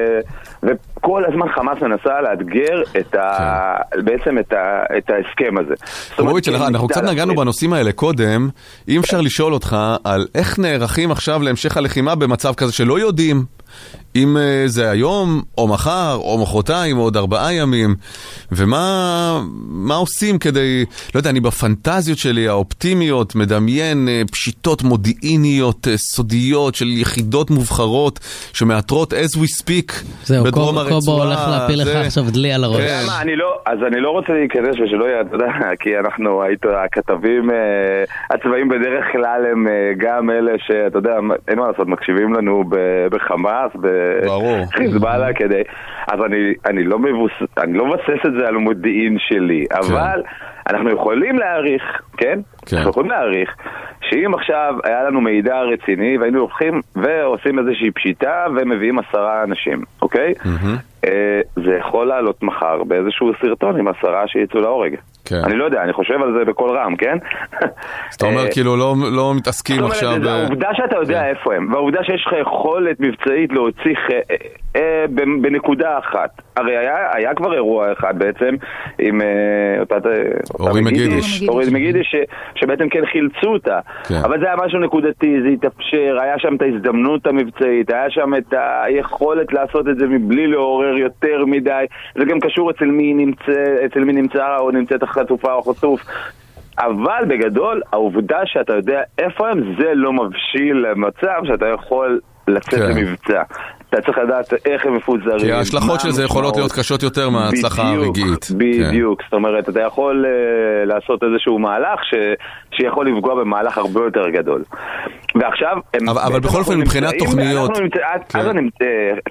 וכל 0.62 1.24
הזמן 1.28 1.48
חמאס 1.48 1.82
מנסה 1.82 2.20
לאתגר 2.20 2.82
את 2.98 3.14
ה, 3.14 3.76
בעצם 4.04 4.38
את, 4.38 4.52
ה, 4.52 4.82
את 4.98 5.10
ההסכם 5.10 5.58
הזה. 5.58 5.74
היא 6.18 6.56
אנחנו 6.68 6.88
קצת 6.88 7.02
נגענו. 7.02 7.34
בנושאים 7.34 7.72
האלה 7.72 7.92
קודם, 7.92 8.48
אם 8.88 9.00
אפשר 9.00 9.20
לשאול 9.20 9.52
אותך 9.52 9.76
על 10.04 10.26
איך 10.34 10.58
נערכים 10.78 11.10
עכשיו 11.10 11.42
להמשך 11.42 11.76
הלחימה 11.76 12.14
במצב 12.14 12.54
כזה 12.54 12.72
שלא 12.72 13.00
יודעים 13.00 13.44
אם 14.22 14.36
אה, 14.36 14.62
זה 14.66 14.90
היום, 14.90 15.42
או 15.58 15.68
מחר, 15.68 16.14
או 16.20 16.38
מחרתיים, 16.42 16.98
או 16.98 17.02
עוד 17.02 17.16
ארבעה 17.16 17.54
ימים, 17.54 17.94
ומה 18.52 19.40
מה 19.68 19.94
עושים 19.94 20.38
כדי, 20.38 20.84
לא 21.14 21.20
יודע, 21.20 21.30
אני 21.30 21.40
בפנטזיות 21.40 22.18
שלי 22.18 22.48
האופטימיות 22.48 23.34
מדמיין 23.34 24.08
אה, 24.08 24.22
פשיטות 24.32 24.82
מודיעיניות 24.82 25.88
אה, 25.88 25.96
סודיות 25.96 26.74
של 26.74 26.86
יחידות 26.88 27.50
מובחרות 27.50 28.20
שמאתרות 28.52 29.12
as 29.12 29.36
we 29.36 29.62
speak 29.62 29.92
זהו, 30.24 30.44
בדרום 30.44 30.66
קובו- 30.68 30.80
הרצועה. 30.80 31.00
קובו 31.00 31.22
הולך 31.24 31.40
להפיל 31.50 31.78
לך 31.80 31.84
זה- 31.84 32.00
עכשיו 32.00 32.24
דלי 32.30 32.52
על 32.52 32.64
הראש. 32.64 32.76
כן. 32.76 33.00
למה, 33.04 33.20
אני 33.22 33.36
לא, 33.36 33.58
אז 33.66 33.78
אני 33.86 34.00
לא 34.00 34.10
רוצה 34.10 34.32
להיכנס 34.32 34.74
ושלא 34.84 35.04
יהיה, 35.04 35.20
אתה 35.20 35.34
יודע, 35.36 35.46
כי 35.80 35.90
אנחנו, 35.98 36.42
היית, 36.42 36.60
הכתבים 36.84 37.50
הצבאיים 38.30 38.68
בדרך 38.68 39.04
כלל 39.12 39.42
הם 39.52 39.66
גם 39.98 40.30
אלה 40.30 40.52
שאתה 40.66 40.98
יודע, 40.98 41.14
אין 41.48 41.58
מה 41.58 41.66
לעשות, 41.70 41.88
מקשיבים 41.88 42.34
לנו 42.34 42.64
ב- 42.68 42.76
בחמאס, 43.10 43.70
ברור. 43.74 44.07
בחיזבאללה 44.68 45.32
כדי, 45.32 45.62
אז 46.12 46.20
אני, 46.26 46.54
אני 46.66 46.84
לא 46.84 46.98
מבוס... 46.98 47.32
אני 47.58 47.78
לא 47.78 47.86
מבסס 47.86 48.26
את 48.26 48.32
זה 48.32 48.48
על 48.48 48.54
מודיעין 48.56 49.16
שלי, 49.18 49.66
אבל 49.72 50.22
אנחנו 50.68 50.90
יכולים 50.90 51.38
להעריך, 51.38 51.82
כן? 52.16 52.40
כן. 52.66 52.76
אנחנו 52.76 52.90
יכולים 52.90 53.10
להעריך 53.10 53.54
שאם 54.00 54.34
עכשיו 54.34 54.74
היה 54.84 55.02
לנו 55.04 55.20
מידע 55.20 55.60
רציני 55.60 56.18
והיינו 56.18 56.40
הולכים 56.40 56.80
ועושים 56.96 57.58
איזושהי 57.58 57.90
פשיטה 57.90 58.46
ומביאים 58.56 58.98
עשרה 58.98 59.42
אנשים, 59.42 59.82
אוקיי? 60.02 60.34
אה, 61.04 61.40
זה 61.56 61.76
יכול 61.78 62.06
לעלות 62.06 62.42
מחר 62.42 62.84
באיזשהו 62.84 63.32
סרטון 63.40 63.78
עם 63.78 63.88
עשרה 63.88 64.28
שיצאו 64.28 64.60
להורג. 64.60 64.94
כן. 65.28 65.36
אני 65.44 65.56
לא 65.56 65.64
יודע, 65.64 65.82
אני 65.82 65.92
חושב 65.92 66.22
על 66.22 66.32
זה 66.38 66.44
בקול 66.44 66.70
רם, 66.78 66.96
כן? 66.96 67.16
אז 67.62 67.68
אתה 68.16 68.26
אומר 68.26 68.44
אה, 68.46 68.52
כאילו 68.52 68.76
לא- 68.76 68.94
לא 69.16 69.32
מתעסקים 69.36 69.76
זאת 69.76 69.82
אומרת, 69.82 69.94
עכשיו 69.96 70.12
זה 70.12 70.18
ב... 70.20 70.26
העובדה 70.28 70.68
שאתה 70.74 70.96
יודע 70.96 71.20
כן. 71.20 71.24
איפה 71.26 71.54
הם, 71.54 71.72
והעובדה 71.72 72.04
שיש 72.04 72.24
לך 72.26 72.32
יכולת 72.40 73.00
מבצעית 73.00 73.52
להוציא 73.52 73.94
ח- 73.94 74.10
אה, 74.10 74.36
אה, 74.76 75.04
ב- 75.14 75.42
בנקודה 75.42 75.98
אחת. 75.98 76.30
הרי 76.56 76.76
היה, 76.76 76.96
היה 77.14 77.34
כבר 77.34 77.54
אירוע 77.54 77.92
אחד 77.92 78.18
בעצם 78.18 78.54
עם 78.98 79.20
אה, 79.20 79.26
אותה... 79.80 79.94
אותה 79.94 80.08
אורי 80.60 80.80
מגידיש. 80.80 81.42
אורי 81.48 81.64
מגידיש, 81.72 82.06
ש- 82.16 82.60
שבעצם 82.60 82.88
כן 82.88 83.06
חילצו 83.12 83.46
אותה. 83.52 83.78
כן. 84.08 84.14
אבל 84.24 84.40
זה 84.40 84.46
היה 84.46 84.56
משהו 84.66 84.78
נקודתי, 84.80 85.42
זה 85.42 85.48
התאפשר, 85.48 86.16
היה 86.22 86.38
שם 86.38 86.54
את 86.56 86.62
ההזדמנות 86.62 87.26
המבצעית, 87.26 87.90
היה 87.92 88.10
שם 88.10 88.34
את 88.34 88.54
היכולת 88.84 89.52
לעשות 89.52 89.88
את 89.88 89.98
זה 89.98 90.06
מבלי 90.06 90.46
לעורר 90.46 90.96
יותר 90.98 91.44
מדי. 91.46 91.84
זה 92.18 92.24
גם 92.24 92.40
קשור 92.40 92.70
אצל 92.70 92.84
מי 92.84 93.14
נמצא, 93.14 93.52
אצל 93.86 94.04
מי 94.04 94.12
נמצא 94.12 94.56
או 94.58 94.70
נמצאת 94.70 95.02
החטופה 95.18 95.52
או 95.52 95.58
החטוף. 95.70 96.00
אבל 96.78 97.24
בגדול, 97.28 97.82
העובדה 97.92 98.38
שאתה 98.44 98.72
יודע 98.72 99.00
איפה 99.18 99.48
הם, 99.48 99.74
זה 99.78 99.92
לא 99.94 100.12
מבשיל 100.12 100.76
למצב 100.90 101.40
שאתה 101.44 101.66
יכול 101.74 102.20
לצאת 102.48 102.74
כן. 102.74 102.88
למבצע. 102.88 103.42
אתה 103.90 104.00
צריך 104.00 104.18
לדעת 104.18 104.52
איך 104.66 104.86
הם 104.86 104.96
מפוזרים. 104.96 105.38
כי 105.38 105.52
ההשלכות 105.52 106.00
של 106.00 106.10
זה 106.10 106.24
יכולות 106.24 106.56
להיות. 106.56 106.72
קשות 106.72 107.02
יותר 107.02 107.30
מההצלחה 107.30 107.82
בדיוק, 107.82 108.04
הרגעית. 108.18 108.44
כן. 108.44 108.54
בדיוק, 108.58 109.22
זאת 109.24 109.32
אומרת, 109.32 109.68
אתה 109.68 109.80
יכול 109.80 110.24
uh, 110.24 110.88
לעשות 110.88 111.22
איזשהו 111.22 111.58
מהלך 111.58 112.00
ש... 112.04 112.14
שיכול 112.76 113.08
לפגוע 113.08 113.34
במהלך 113.34 113.78
הרבה 113.78 114.00
יותר 114.00 114.28
גדול. 114.28 114.62
ועכשיו, 115.34 115.76
הם, 115.94 116.08
אבל- 116.08 116.20
אבל 116.26 116.40
בכל 116.40 116.58
אופן, 116.58 116.78
מבחינת 116.80 117.14
תוכניות- 117.18 117.80
נמצא, 117.80 117.98
כן. 118.28 118.40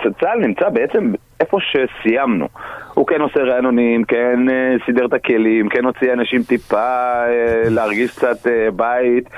אז 0.06 0.12
צה"ל 0.20 0.40
נמצא 0.40 0.70
בעצם 0.70 1.12
איפה 1.40 1.58
שסיימנו. 1.62 2.48
הוא 2.94 3.08
כן 3.08 3.22
עושה 3.22 3.40
רענונים, 3.40 4.04
כן 4.04 4.50
אה, 4.50 4.76
סידר 4.86 5.06
את 5.06 5.14
הכלים, 5.14 5.70
כן 5.70 5.86
הוציא 5.86 6.14
אנשים 6.14 6.44
טיפה 6.44 7.24
אה, 7.28 7.70
להרגיש 7.70 8.12
קצת 8.12 8.48
אה, 8.48 8.72
בית, 8.72 9.30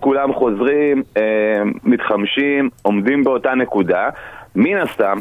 כולם 0.00 0.32
חוזרים, 0.32 1.02
מתחמשים, 1.84 2.68
עומדים 2.82 3.24
באותה 3.24 3.54
נקודה. 3.54 4.08
מן 4.56 4.76
הסתם, 4.76 5.16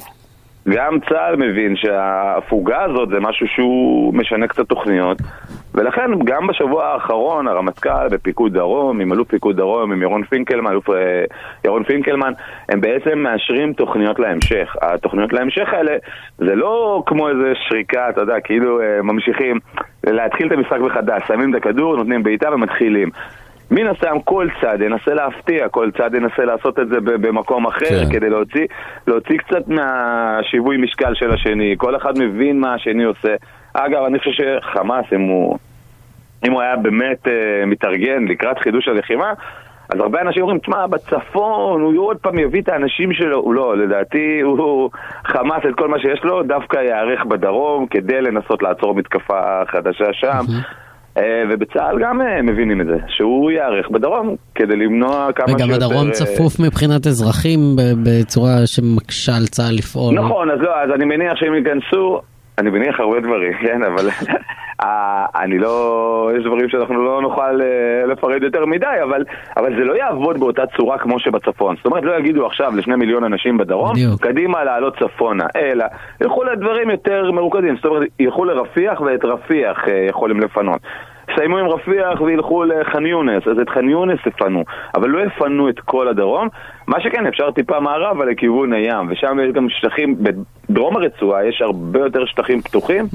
גם 0.70 1.00
צה"ל 1.10 1.36
מבין 1.36 1.76
שההפוגה 1.76 2.84
הזאת 2.84 3.10
זה 3.10 3.20
משהו 3.20 3.48
שהוא 3.48 4.14
משנה 4.14 4.48
קצת 4.48 4.70
תוכניות 4.70 5.18
ולכן 5.76 6.12
גם 6.24 6.48
בשבוע 6.48 6.86
האחרון 6.86 7.48
הרמטכ"ל 7.48 8.08
בפיקוד 8.12 8.54
דרום, 8.54 9.02
עם 9.02 9.14
אלוף 9.14 9.28
פיקוד 9.28 9.58
דרום, 9.58 9.92
עם 9.92 10.02
ירון 10.02 10.24
פינקלמן, 10.24 10.72
אלוף 10.72 10.90
אה, 10.90 10.96
ירון 11.66 11.84
פינקלמן, 11.84 12.32
הם 12.70 12.82
בעצם 12.82 13.20
מאשרים 13.20 13.74
תוכניות 13.74 14.20
להמשך. 14.20 14.76
התוכניות 14.82 15.34
להמשך 15.34 15.74
האלה 15.74 15.92
זה 16.38 16.56
לא 16.56 17.04
כמו 17.06 17.30
איזה 17.30 17.54
שריקה, 17.56 18.10
אתה 18.10 18.22
יודע, 18.22 18.40
כאילו 18.40 18.82
אה, 18.82 19.02
ממשיכים 19.02 19.60
להתחיל 20.04 20.48
את 20.48 20.52
המשחק 20.52 20.80
מחדש, 20.80 21.22
שמים 21.28 21.56
את 21.56 21.62
הכדור, 21.62 21.96
נותנים 21.96 22.24
בעיטה 22.24 22.54
ומתחילים. 22.54 23.10
מן 23.72 23.88
הסתם 23.88 24.20
כל 24.24 24.48
צד 24.62 24.82
ינסה 24.82 25.14
להפתיע, 25.14 25.70
כל 25.70 25.92
צד 25.98 26.16
ינסה 26.16 26.46
לעשות 26.46 26.80
את 26.80 26.88
זה 26.90 26.98
במקום 27.02 27.68
אחר 27.68 28.06
כן. 28.06 28.12
כדי 28.12 28.30
להוציא, 28.30 28.66
להוציא 29.08 29.38
קצת 29.38 29.68
מהשיווי 29.68 30.78
משקל 30.78 31.14
של 31.14 31.32
השני, 31.32 31.76
כל 31.78 31.96
אחד 31.96 32.14
מבין 32.20 32.60
מה 32.60 32.74
השני 32.74 33.04
עושה. 33.04 33.36
אגב, 33.74 34.04
אני 34.08 34.20
חושב 34.20 34.32
שחמאס, 34.32 35.06
אם 35.16 35.22
הוא, 35.22 35.58
אם 36.48 36.52
הוא 36.52 36.62
היה 36.62 36.76
באמת 36.76 37.28
אה, 37.28 37.66
מתארגן 37.66 38.26
לקראת 38.28 38.60
חידוש 38.60 38.88
הלחימה, 38.88 39.34
אז 39.90 40.00
הרבה 40.00 40.22
אנשים 40.22 40.42
אומרים, 40.42 40.60
תשמע, 40.60 40.88
בצפון, 40.88 41.82
הוא 41.82 42.08
עוד 42.08 42.18
פעם 42.18 42.40
יביא 42.40 42.62
את 42.62 42.70
האנשים 42.70 43.14
שלו. 43.14 43.54
לא, 43.54 43.78
לדעתי, 43.78 44.42
הוא 44.42 44.90
חמאס 45.26 45.64
את 45.70 45.76
כל 45.76 45.88
מה 45.88 46.00
שיש 46.00 46.24
לו, 46.24 46.44
דווקא 46.44 46.78
ייערך 46.78 47.26
בדרום 47.26 47.86
כדי 47.88 48.22
לנסות 48.22 48.64
לעצור 48.64 48.96
מתקפה 48.96 49.62
חדשה 49.68 50.14
שם. 50.14 50.46
אה, 51.18 51.44
ובצה"ל 51.50 52.00
גם 52.02 52.22
אה, 52.22 52.42
מבינים 52.42 52.82
את 52.82 52.86
זה, 52.86 52.98
שהוא 53.08 53.52
ייערך 53.52 53.90
בדרום 53.92 54.36
כדי 54.56 54.76
למנוע 54.76 55.30
כמה 55.36 55.48
שיותר... 55.48 55.66
וגם 55.66 55.74
הדרום 55.74 56.12
צפוף 56.12 56.60
מבחינת 56.60 57.08
אזרחים 57.08 57.60
בצורה 58.04 58.58
שמקשה 58.66 59.32
על 59.36 59.46
צה"ל 59.46 59.76
לפעול. 59.78 60.16
נכון, 60.16 60.52
אז 60.52 60.60
לא, 60.60 60.82
אז 60.84 60.90
אני 60.96 61.06
מניח 61.06 61.34
שהם 61.36 61.56
ייכנסו, 61.56 62.22
אני 62.60 62.70
מניח 62.70 63.00
הרבה 63.00 63.20
דברים, 63.20 63.54
כן, 63.62 63.84
אבל 63.84 64.10
אה, 64.84 65.26
אני 65.36 65.58
לא, 65.58 66.32
יש 66.38 66.44
דברים 66.44 66.70
שאנחנו 66.70 67.06
לא 67.06 67.22
נוכל 67.22 67.62
אה, 67.62 68.06
לפרט 68.08 68.42
יותר 68.42 68.66
מדי, 68.66 68.86
אבל, 69.04 69.24
אבל 69.58 69.76
זה 69.76 69.84
לא 69.86 69.94
יעבוד 69.94 70.40
באותה 70.40 70.64
צורה 70.78 70.98
כמו 70.98 71.20
שבצפון. 71.20 71.76
זאת 71.76 71.86
אומרת, 71.86 72.04
לא 72.04 72.20
יגידו 72.20 72.46
עכשיו 72.46 72.76
לשני 72.76 72.96
מיליון 72.96 73.24
אנשים 73.24 73.58
בדרום, 73.58 73.94
בדיוק. 73.94 74.22
קדימה 74.22 74.64
לעלות 74.64 74.98
צפונה, 75.00 75.46
אלא 75.56 75.86
ילכו 76.22 76.44
לדברים 76.44 76.90
יותר 76.90 77.32
מרוכזים, 77.32 77.76
זאת 77.76 77.86
אומרת, 77.86 78.08
ילכו 78.20 78.46
לרפיח 78.46 79.02
ואת 79.02 79.26
רפיח 79.26 79.88
אה, 79.88 80.06
יכולים 80.10 80.40
לפנות. 80.40 80.82
סיימו 81.36 81.58
עם 81.58 81.68
רפיח 81.68 82.22
וילכו 82.22 82.64
לח'אן 82.64 83.06
יונס, 83.06 83.48
אז 83.48 83.60
את 83.60 83.70
ח'אן 83.70 83.90
יונס 83.90 84.20
יפנו, 84.26 84.64
אבל 84.96 85.10
לא 85.10 85.20
יפנו 85.26 85.70
את 85.70 85.80
כל 85.80 86.08
הדרום. 86.08 86.48
מה 86.88 87.02
שכן, 87.02 87.28
אפשר 87.28 87.52
טיפה 87.52 87.80
מערבה 87.80 88.26
לכיוון 88.26 88.74
הים, 88.74 89.08
ושם 89.10 89.38
יש 89.44 89.54
גם 89.54 89.70
שטחים, 89.70 90.16
בדרום 90.20 90.98
הרצועה 90.98 91.46
יש 91.46 91.62
הרבה 91.62 92.00
יותר 92.00 92.26
שטחים 92.26 92.62
פתוחים, 92.62 93.06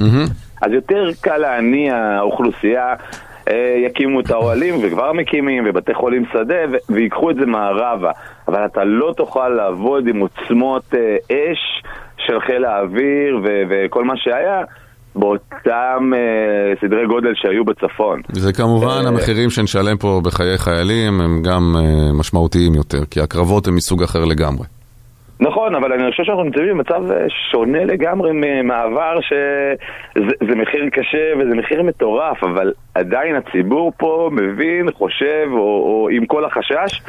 אז 0.63 0.73
יותר 0.73 1.09
קל 1.23 1.37
להניע 1.37 2.19
אוכלוסייה. 2.21 2.95
אה, 3.49 3.75
יקימו 3.87 4.21
את 4.21 4.31
האוהלים, 4.31 4.75
וכבר 4.83 5.13
מקימים, 5.13 5.65
ובתי 5.67 5.95
חולים 5.95 6.25
שדה, 6.33 6.65
ו- 6.73 6.93
ויקחו 6.93 7.31
את 7.31 7.37
זה 7.37 7.47
מערבה. 7.47 8.11
אבל 8.49 8.65
אתה 8.65 8.85
לא 8.85 9.15
תוכל 9.17 9.49
לעבוד 9.49 10.07
עם 10.07 10.21
עוצמות 10.21 10.95
אה, 10.95 11.17
אש 11.31 11.83
של 12.19 12.41
חיל 12.41 12.65
האוויר 12.65 13.41
ו- 13.45 13.63
וכל 13.69 14.05
מה 14.05 14.17
שהיה 14.17 14.63
באותם 15.17 16.11
אה, 16.15 16.75
סדרי 16.81 17.07
גודל 17.07 17.33
שהיו 17.35 17.65
בצפון. 17.65 18.21
זה 18.29 18.53
כמובן 18.53 19.03
אה, 19.05 19.09
המחירים 19.09 19.51
שנשלם 19.51 19.97
פה 19.97 20.21
בחיי 20.25 20.59
חיילים 20.59 21.21
הם 21.21 21.43
גם 21.43 21.75
אה, 21.77 22.13
משמעותיים 22.19 22.75
יותר, 22.75 23.05
כי 23.11 23.21
הקרבות 23.21 23.69
הם 23.69 23.75
מסוג 23.75 24.03
אחר 24.03 24.25
לגמרי. 24.25 24.67
נכון, 25.41 25.75
אבל 25.75 25.93
אני 25.93 26.11
חושב 26.11 26.25
שאנחנו 26.25 26.45
נמצאים 26.45 26.69
במצב 26.69 27.03
שונה 27.51 27.85
לגמרי 27.85 28.33
מהעבר, 28.65 29.21
שזה 29.21 30.33
זה 30.49 30.55
מחיר 30.57 30.89
קשה 30.93 31.33
וזה 31.39 31.55
מחיר 31.55 31.83
מטורף, 31.83 32.45
אבל 32.45 32.73
עדיין 32.95 33.37
הציבור 33.37 33.93
פה 33.97 34.31
מבין, 34.33 34.91
חושב, 34.93 35.49
או, 35.51 35.59
או 35.59 36.09
עם 36.13 36.27
כל 36.27 36.45
החשש, 36.45 37.03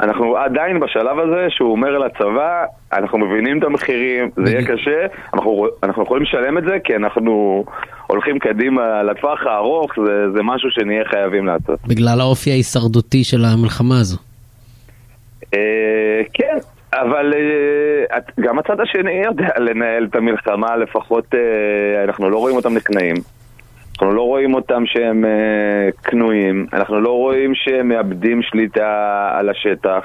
אנחנו 0.00 0.36
עדיין 0.36 0.80
בשלב 0.80 1.18
הזה 1.18 1.46
שהוא 1.50 1.72
אומר 1.72 1.98
לצבא, 1.98 2.64
אנחנו 2.92 3.18
מבינים 3.18 3.58
את 3.58 3.64
המחירים, 3.64 4.30
זה 4.36 4.50
יהיה 4.50 4.66
קשה, 4.66 5.06
אנחנו, 5.34 5.66
אנחנו 5.82 6.02
יכולים 6.02 6.22
לשלם 6.22 6.58
את 6.58 6.64
זה 6.64 6.76
כי 6.84 6.96
אנחנו 6.96 7.64
הולכים 8.06 8.38
קדימה 8.38 9.02
לטווח 9.02 9.46
הארוך, 9.46 9.92
זה, 10.06 10.30
זה 10.30 10.42
משהו 10.42 10.70
שנהיה 10.70 11.04
חייבים 11.04 11.46
לעשות. 11.46 11.78
בגלל 11.88 12.20
האופי 12.20 12.50
ההישרדותי 12.50 13.24
של 13.24 13.44
המלחמה 13.44 14.00
הזו. 14.00 14.16
אה, 15.54 16.22
כן, 16.34 16.56
אבל 16.92 17.32
אה, 17.34 18.18
גם 18.40 18.58
הצד 18.58 18.80
השני 18.80 19.22
יודע 19.24 19.48
לנהל 19.58 20.06
את 20.10 20.16
המלחמה, 20.16 20.76
לפחות 20.76 21.34
אה, 21.34 22.04
אנחנו 22.04 22.30
לא 22.30 22.38
רואים 22.38 22.56
אותם 22.56 22.74
נכנעים. 22.74 23.16
אנחנו 23.98 24.14
לא 24.14 24.22
רואים 24.22 24.54
אותם 24.54 24.86
שהם 24.86 25.24
אה, 25.24 25.88
כנועים, 26.04 26.66
אנחנו 26.72 27.00
לא 27.00 27.10
רואים 27.10 27.54
שהם 27.54 27.88
מאבדים 27.88 28.42
שליטה 28.42 29.30
על 29.32 29.48
השטח. 29.48 30.04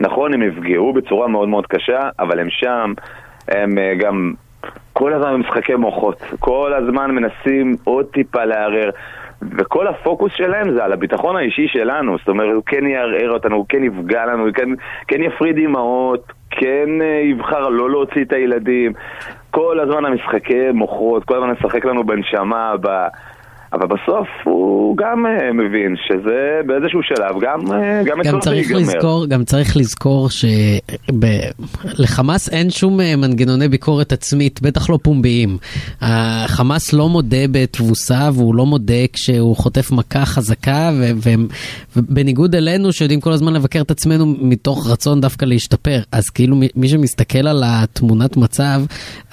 נכון, 0.00 0.34
הם 0.34 0.42
נפגעו 0.42 0.92
בצורה 0.92 1.28
מאוד 1.28 1.48
מאוד 1.48 1.66
קשה, 1.66 2.00
אבל 2.18 2.40
הם 2.40 2.50
שם, 2.50 2.92
הם 3.48 3.78
אה, 3.78 3.94
גם 3.98 4.32
כל 4.92 5.12
הזמן 5.12 5.32
במשחקי 5.32 5.74
מוחות, 5.74 6.22
כל 6.38 6.72
הזמן 6.74 7.10
מנסים 7.10 7.76
עוד 7.84 8.06
טיפה 8.06 8.44
לערער. 8.44 8.90
וכל 9.58 9.86
הפוקוס 9.86 10.32
שלהם 10.32 10.74
זה 10.74 10.84
על 10.84 10.92
הביטחון 10.92 11.36
האישי 11.36 11.68
שלנו, 11.68 12.18
זאת 12.18 12.28
אומרת, 12.28 12.54
הוא 12.54 12.62
כן 12.66 12.86
יערער 12.86 13.30
אותנו, 13.30 13.56
הוא 13.56 13.66
כן 13.68 13.84
יפגע 13.84 14.26
לנו, 14.26 14.42
הוא 14.42 14.52
כן, 14.54 14.68
כן 15.08 15.22
יפריד 15.22 15.56
אימהות, 15.56 16.32
כן 16.50 16.88
אה, 17.02 17.20
יבחר 17.24 17.68
לא 17.68 17.90
להוציא 17.90 18.24
את 18.24 18.32
הילדים. 18.32 18.92
כל 19.54 19.80
הזמן 19.80 20.04
המשחקי 20.04 20.70
מוחות, 20.74 21.24
כל 21.24 21.36
הזמן 21.36 21.50
משחק 21.50 21.84
לנו 21.84 22.04
בנשמה, 22.04 22.74
ב... 22.80 23.06
אבל 23.72 23.86
בסוף 23.86 24.28
הוא 24.44 24.96
גם 24.96 25.26
אה, 25.26 25.52
מבין 25.52 25.94
שזה 26.08 26.60
באיזשהו 26.66 27.00
שלב, 27.02 27.34
גם, 27.40 27.72
אה, 27.72 28.02
גם 28.04 28.18
גם 28.24 28.40
צריך. 28.40 28.70
לזכור, 28.70 29.26
גם 29.26 29.44
צריך 29.44 29.76
לזכור 29.76 30.28
שלחמאס 31.98 32.48
אין 32.48 32.70
שום 32.70 33.00
אה, 33.00 33.16
מנגנוני 33.16 33.68
ביקורת 33.68 34.12
עצמית, 34.12 34.62
בטח 34.62 34.90
לא 34.90 34.98
פומביים. 35.02 35.58
החמאס 36.00 36.92
לא 36.92 37.08
מודה 37.08 37.48
בתבוסה 37.50 38.30
והוא 38.32 38.54
לא 38.54 38.66
מודה 38.66 39.06
כשהוא 39.12 39.56
חוטף 39.56 39.90
מכה 39.92 40.24
חזקה, 40.24 40.90
ובניגוד 41.96 42.54
אלינו 42.54 42.92
שיודעים 42.92 43.20
כל 43.20 43.32
הזמן 43.32 43.52
לבקר 43.52 43.80
את 43.80 43.90
עצמנו 43.90 44.26
מתוך 44.40 44.90
רצון 44.90 45.20
דווקא 45.20 45.44
להשתפר. 45.44 45.98
אז 46.12 46.30
כאילו 46.30 46.56
מי- 46.76 46.88
שמסתכל 46.88 47.46
על 47.48 47.62
התמונת 47.66 48.36
מצב, 48.36 48.82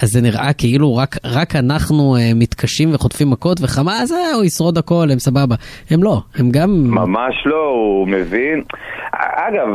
אז 0.00 0.08
זה 0.08 0.20
נראה 0.20 0.52
כאילו 0.52 0.96
רק, 0.96 1.16
רק 1.24 1.56
אנחנו 1.56 2.16
מתקשים 2.34 2.94
וחוטפים 2.94 3.30
מכות, 3.30 3.58
וחמאס, 3.60 4.12
הוא 4.34 4.44
ישרוד 4.44 4.78
הכל, 4.78 5.08
הם 5.12 5.18
סבבה. 5.18 5.54
הם 5.90 6.02
לא, 6.02 6.20
הם 6.36 6.50
גם... 6.50 6.70
ממש 6.86 7.34
לא, 7.46 7.64
הוא 7.68 8.08
מבין. 8.08 8.62
אגב, 9.12 9.68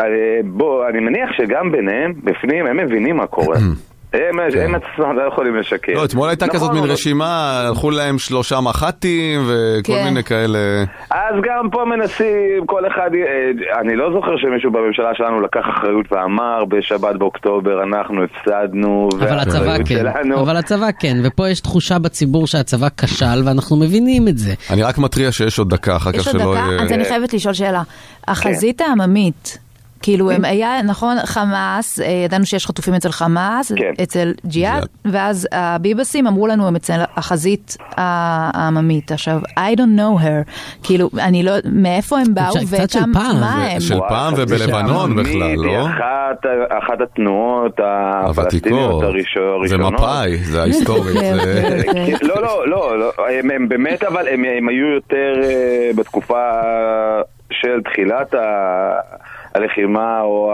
אה, 0.00 0.06
בוא, 0.44 0.88
אני 0.88 1.00
מניח 1.00 1.30
שגם 1.36 1.72
ביניהם, 1.72 2.14
בפנים, 2.24 2.66
הם 2.66 2.76
מבינים 2.76 3.16
מה 3.16 3.26
קורה. 3.26 3.56
הם 4.12 4.40
הם 4.60 4.74
עצמם 4.74 5.16
לא 5.16 5.22
יכולים 5.32 5.56
לשקר. 5.56 5.92
לא, 5.92 6.04
אתמול 6.04 6.28
הייתה 6.28 6.46
נכון, 6.46 6.58
כזאת 6.58 6.70
מין 6.72 6.82
אבל- 6.82 6.92
רשימה, 6.92 7.60
הלכו 7.68 7.90
להם 7.90 8.18
שלושה 8.18 8.60
מח"טים 8.60 9.40
וכל 9.48 9.92
כן. 9.92 10.04
מיני 10.04 10.24
כאלה. 10.24 10.58
אז 11.10 11.34
גם 11.42 11.70
פה 11.70 11.84
מנסים, 11.84 12.66
כל 12.66 12.86
אחד, 12.86 13.10
אה, 13.14 13.80
אני 13.80 13.96
לא 13.96 14.12
זוכר 14.14 14.36
שמישהו 14.36 14.70
בממשלה 14.70 15.10
שלנו 15.14 15.40
לקח 15.40 15.60
אחריות 15.78 16.06
ואמר 16.12 16.64
בשבת 16.68 17.16
באוקטובר 17.16 17.82
אנחנו 17.82 18.22
הפסדנו, 18.24 19.08
אבל 19.20 19.38
הצבא 19.38 19.58
והאחריות 19.60 19.88
כן, 19.88 19.94
שלנו. 19.98 20.40
אבל 20.40 20.56
הצבא 20.56 20.86
כן, 21.00 21.16
ופה 21.24 21.48
יש 21.48 21.60
תחושה 21.60 21.98
בציבור 21.98 22.46
שהצבא 22.46 22.88
כשל 22.98 23.42
ואנחנו 23.44 23.76
מבינים 23.76 24.28
את 24.28 24.38
זה. 24.38 24.54
אני 24.70 24.82
רק 24.82 24.98
מתריע 24.98 25.32
שיש 25.32 25.58
עוד 25.58 25.70
דקה, 25.70 25.96
אחר 25.96 26.12
כך 26.12 26.18
יש 26.18 26.26
עוד 26.26 26.38
שלא 26.40 26.54
דקה, 26.54 26.64
יהיה... 26.68 26.82
אז 26.82 26.92
אני 26.92 27.04
חייבת 27.04 27.32
לשאול 27.34 27.54
שאלה. 27.54 27.82
החזית 28.28 28.80
העממית, 28.80 29.58
כאילו 30.02 30.30
הם 30.30 30.44
היה, 30.44 30.82
נכון, 30.82 31.16
חמאס, 31.24 32.00
אה, 32.00 32.06
ידענו 32.24 32.46
שיש 32.46 32.66
חטופים 32.66 32.94
אצל 32.94 33.10
חמאס, 33.12 33.72
כן. 33.72 33.92
אצל 34.02 34.32
ג'יהאד. 34.46 34.86
ואז 35.04 35.48
הביבסים 35.52 36.26
אמרו 36.26 36.46
לנו 36.46 36.66
הם 36.68 36.76
אצל 36.76 37.00
החזית 37.16 37.76
העממית. 37.96 39.12
עכשיו, 39.12 39.40
I 39.58 39.76
don't 39.76 39.98
know 39.98 40.22
her, 40.22 40.50
כאילו, 40.82 41.10
אני 41.18 41.42
לא, 41.42 41.52
מאיפה 41.72 42.18
הם 42.18 42.34
באו 42.34 42.54
וכמה, 42.66 42.84
פעם. 43.14 43.40
מה 43.40 43.66
הם? 43.70 43.80
של 43.80 43.98
פעם 44.08 44.34
ובלבנון 44.36 45.16
בכלל, 45.16 45.42
היא 45.42 45.56
לא? 45.56 45.86
אחת, 45.86 46.46
אחת 46.68 47.00
התנועות 47.00 47.80
הפלסטיניות. 47.84 49.02
הראשון- 49.02 49.42
זה 49.68 49.74
הראשונות. 49.74 49.92
מפא"י, 49.92 50.36
זה 50.36 50.60
ההיסטורית. 50.62 51.14
זה- 51.16 51.82
כן. 51.92 52.12
לא, 52.28 52.42
לא, 52.42 52.68
לא, 52.68 52.98
לא, 52.98 53.12
הם, 53.40 53.50
הם 53.50 53.68
באמת, 53.68 54.04
אבל 54.04 54.28
הם, 54.28 54.44
הם 54.58 54.68
היו 54.68 54.86
יותר 54.94 55.32
אה, 55.44 55.90
בתקופה 55.96 56.42
של 57.52 57.80
תחילת 57.92 58.34
ה... 58.34 58.38
הלחימה 59.54 60.20
או 60.20 60.52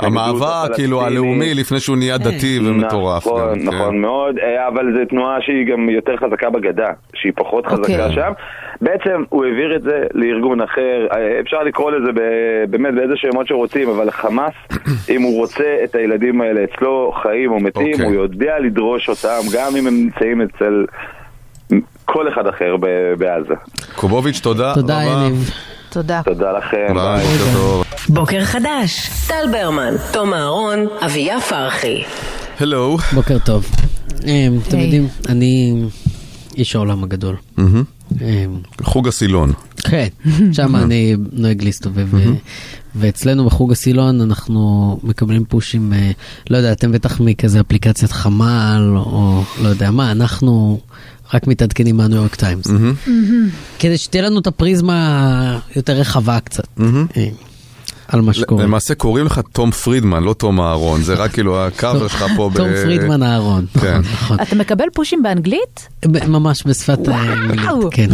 המאבק, 0.00 0.74
כאילו. 0.74 1.02
הלאומי, 1.02 1.54
לפני 1.54 1.80
שהוא 1.80 1.96
נהיה 1.96 2.18
דתי 2.18 2.58
ומטורף. 2.64 3.26
נכון, 3.26 3.40
גם, 3.40 3.54
כן. 3.54 3.66
נכון 3.66 4.00
מאוד, 4.00 4.38
אה, 4.38 4.68
אבל 4.68 4.84
זו 4.96 5.04
תנועה 5.08 5.36
שהיא 5.40 5.66
גם 5.72 5.88
יותר 5.88 6.16
חזקה 6.16 6.50
בגדה, 6.50 6.88
שהיא 7.14 7.32
פחות 7.36 7.66
אוקיי. 7.66 7.94
חזקה 7.94 8.12
שם. 8.12 8.32
בעצם 8.80 9.22
הוא 9.28 9.44
העביר 9.44 9.76
את 9.76 9.82
זה 9.82 10.02
לארגון 10.14 10.60
אחר, 10.60 11.06
אה, 11.12 11.40
אפשר 11.40 11.62
לקרוא 11.62 11.90
לזה 11.90 12.12
ב- 12.14 12.70
באמת 12.70 12.94
באיזה 12.94 13.14
שמות 13.16 13.46
שרוצים, 13.48 13.88
אבל 13.88 14.10
חמאס, 14.10 14.54
אם 15.14 15.22
הוא 15.22 15.38
רוצה 15.38 15.76
את 15.84 15.94
הילדים 15.94 16.40
האלה 16.40 16.60
אצלו, 16.64 17.12
חיים 17.22 17.50
או 17.52 17.60
מתים, 17.60 17.92
אוקיי. 17.92 18.06
הוא 18.06 18.14
יודע 18.14 18.58
לדרוש 18.58 19.08
אותם, 19.08 19.40
גם 19.54 19.76
אם 19.78 19.86
הם 19.86 19.94
נמצאים 19.94 20.42
אצל 20.42 20.84
כל 22.04 22.28
אחד 22.28 22.46
אחר 22.46 22.76
בעזה. 23.18 23.54
קובוביץ', 23.96 24.40
תודה 24.40 24.74
תודה, 24.74 24.94
רבה. 24.94 25.26
יניב. 25.26 25.50
תודה. 25.90 26.20
תודה 26.24 26.52
לכם, 26.52 26.94
ביי, 26.94 26.94
ביי. 26.94 27.38
בוקר 27.38 27.52
טוב. 27.52 27.84
בוקר 28.08 28.44
חדש, 28.44 29.10
טל 29.26 29.52
ברמן, 29.52 29.94
תום 30.12 30.34
אהרון, 30.34 30.86
אביה 31.00 31.40
פרחי. 31.40 32.02
הלו. 32.60 32.98
בוקר 33.12 33.38
טוב. 33.38 33.66
אה, 34.26 34.48
אתם. 34.68 34.78
יודעים, 34.78 35.08
אני 35.28 35.82
איש 36.56 36.76
העולם 36.76 37.04
הגדול. 37.04 37.36
אה, 37.58 38.44
חוג 38.82 39.08
הסילון. 39.08 39.52
כן, 39.76 40.08
שם 40.52 40.76
אני 40.76 41.16
נוהג 41.32 41.64
להסתובב. 41.64 42.08
ואצלנו 42.94 43.46
בחוג 43.46 43.72
הסילון 43.72 44.20
אנחנו 44.20 44.98
מקבלים 45.02 45.44
פושים, 45.44 45.92
אה, 45.92 46.10
לא 46.50 46.56
יודע, 46.56 46.72
אתם 46.72 46.92
בטח 46.92 47.20
מכזה 47.20 47.60
אפליקציית 47.60 48.12
חמ"ל, 48.12 48.94
או 48.96 49.42
לא 49.62 49.68
יודע 49.68 49.90
מה, 49.90 50.12
אנחנו 50.12 50.80
רק 51.34 51.46
מתעדכנים 51.46 51.96
מהניו 51.96 52.16
יורק 52.18 52.34
טיימס. 52.34 52.66
כדי 53.78 53.98
שתהיה 53.98 54.22
לנו 54.22 54.40
את 54.40 54.46
הפריזמה 54.46 55.58
היותר 55.74 55.92
רחבה 55.92 56.40
קצת, 56.40 56.64
אה, 57.16 57.28
על 58.08 58.20
מה 58.20 58.32
שקורה. 58.32 58.64
למעשה 58.64 58.94
קוראים 58.94 59.26
לך 59.26 59.40
תום 59.52 59.70
פרידמן, 59.70 60.22
לא 60.22 60.32
תום 60.32 60.60
אהרון, 60.60 61.02
זה 61.02 61.14
רק 61.14 61.32
כאילו 61.32 61.64
הקאבר 61.66 62.08
שלך 62.08 62.24
פה 62.36 62.50
ב... 62.54 62.56
תום 62.56 62.68
פרידמן 62.84 63.22
אהרון, 63.22 63.66
כן. 63.80 63.98
נכון, 63.98 64.12
נכון. 64.12 64.40
אתה 64.40 64.56
מקבל 64.56 64.84
פושים 64.94 65.22
באנגלית? 65.22 65.88
ממש 66.28 66.62
בשפת 66.66 67.08
האנגלית, 67.08 67.68
כן. 67.90 68.08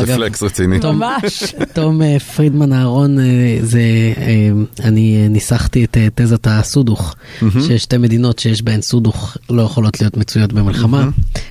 זה 0.00 0.14
flex 0.16 0.42
רציני. 0.42 0.80
תום, 0.80 1.00
תום 1.74 2.02
אה, 2.02 2.18
פרידמן 2.36 2.72
אהרון, 2.72 3.18
אה, 3.18 3.58
זה, 3.62 3.80
אני 4.84 5.28
ניסחתי 5.28 5.84
את 5.84 5.96
תזת 6.14 6.46
הסודוך, 6.50 7.14
ששתי 7.68 7.96
מדינות 7.96 8.38
שיש 8.38 8.62
בהן 8.62 8.82
סודוך 8.82 9.36
לא 9.50 9.62
יכולות 9.62 10.00
להיות 10.00 10.16
מצויות 10.16 10.52
במלחמה, 10.52 11.08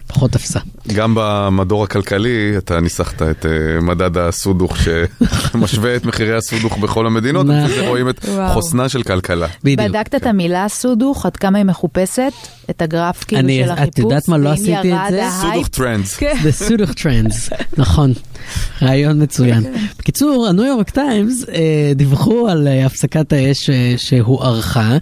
פחות 0.07 0.31
תפסה. 0.31 0.59
גם 0.95 1.13
במדור 1.17 1.83
הכלכלי 1.83 2.53
אתה 2.57 2.79
ניסחת 2.79 3.21
את 3.21 3.45
אה, 3.45 3.51
מדד 3.81 4.17
הסודוך 4.17 4.77
שמשווה 4.77 5.95
את 5.95 6.05
מחירי 6.05 6.35
הסודוך 6.37 6.77
בכל 6.77 7.05
המדינות, 7.07 7.45
רואים 7.87 8.09
את 8.09 8.25
וואו. 8.25 8.53
חוסנה 8.53 8.89
של 8.89 9.03
כלכלה. 9.03 9.47
בדיוק. 9.63 9.79
בדקת 9.89 10.15
את 10.15 10.25
המילה 10.25 10.65
סודוך, 10.69 11.25
עד 11.25 11.37
כמה 11.37 11.57
היא 11.57 11.65
מחופשת? 11.65 12.31
את 12.69 12.81
הגרף 12.81 13.23
כאילו 13.23 13.41
אני- 13.41 13.61
של 13.65 13.71
את 13.71 13.77
החיפוש? 13.77 13.99
יודעת 13.99 14.27
מה, 14.27 14.37
לא 14.37 14.49
עשיתי 14.49 14.73
את 14.93 15.11
זה? 15.11 15.21
סודוך 15.41 15.67
טרנדס. 15.67 16.15
כן. 16.15 16.35
The 16.43 16.51
סודוך 16.51 16.93
טרנדס, 16.93 17.49
נכון, 17.77 18.13
רעיון 18.81 19.23
מצוין. 19.23 19.63
בקיצור, 19.99 20.47
הניו 20.49 20.65
יורק 20.65 20.89
טיימס 20.89 21.45
אה, 21.49 21.55
דיווחו 21.95 22.47
על 22.49 22.67
אה, 22.67 22.85
הפסקת 22.85 23.33
האש 23.33 23.69
אה, 23.69 23.93
שהוארכה, 23.97 24.97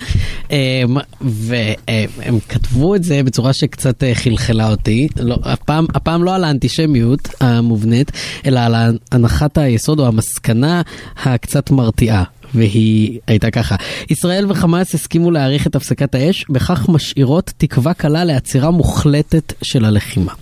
אה, 0.52 0.84
והם 1.22 2.40
כתבו 2.50 2.96
את 2.96 3.04
זה 3.04 3.24
בצורה 3.24 3.54
שקצת 3.54 4.04
אה, 4.04 4.16
חלחלה 4.16 4.70
אותי, 4.70 5.08
לא, 5.20 5.38
הפעם, 5.44 5.75
הפעם 5.94 6.24
לא 6.24 6.36
על 6.36 6.44
האנטישמיות 6.44 7.30
המובנית, 7.42 8.12
אלא 8.46 8.60
על 8.60 8.76
הנחת 9.12 9.58
היסוד 9.58 10.00
או 10.00 10.08
המסקנה 10.08 10.82
הקצת 11.24 11.72
מרתיעה. 11.72 12.24
והיא 12.56 13.20
הייתה 13.28 13.52
ככה, 13.52 13.76
ישראל 14.10 14.46
וחמאס 14.50 14.96
הסכימו 14.96 15.32
להאריך 15.32 15.68
את 15.68 15.76
הפסקת 15.76 16.16
האש, 16.16 16.46
בכך 16.50 16.90
משאירות 16.90 17.54
תקווה 17.58 17.94
קלה 17.94 18.24
לעצירה 18.24 18.72
מוחלטת 18.72 19.54
של 19.62 19.86
הלחימה. 19.86 20.34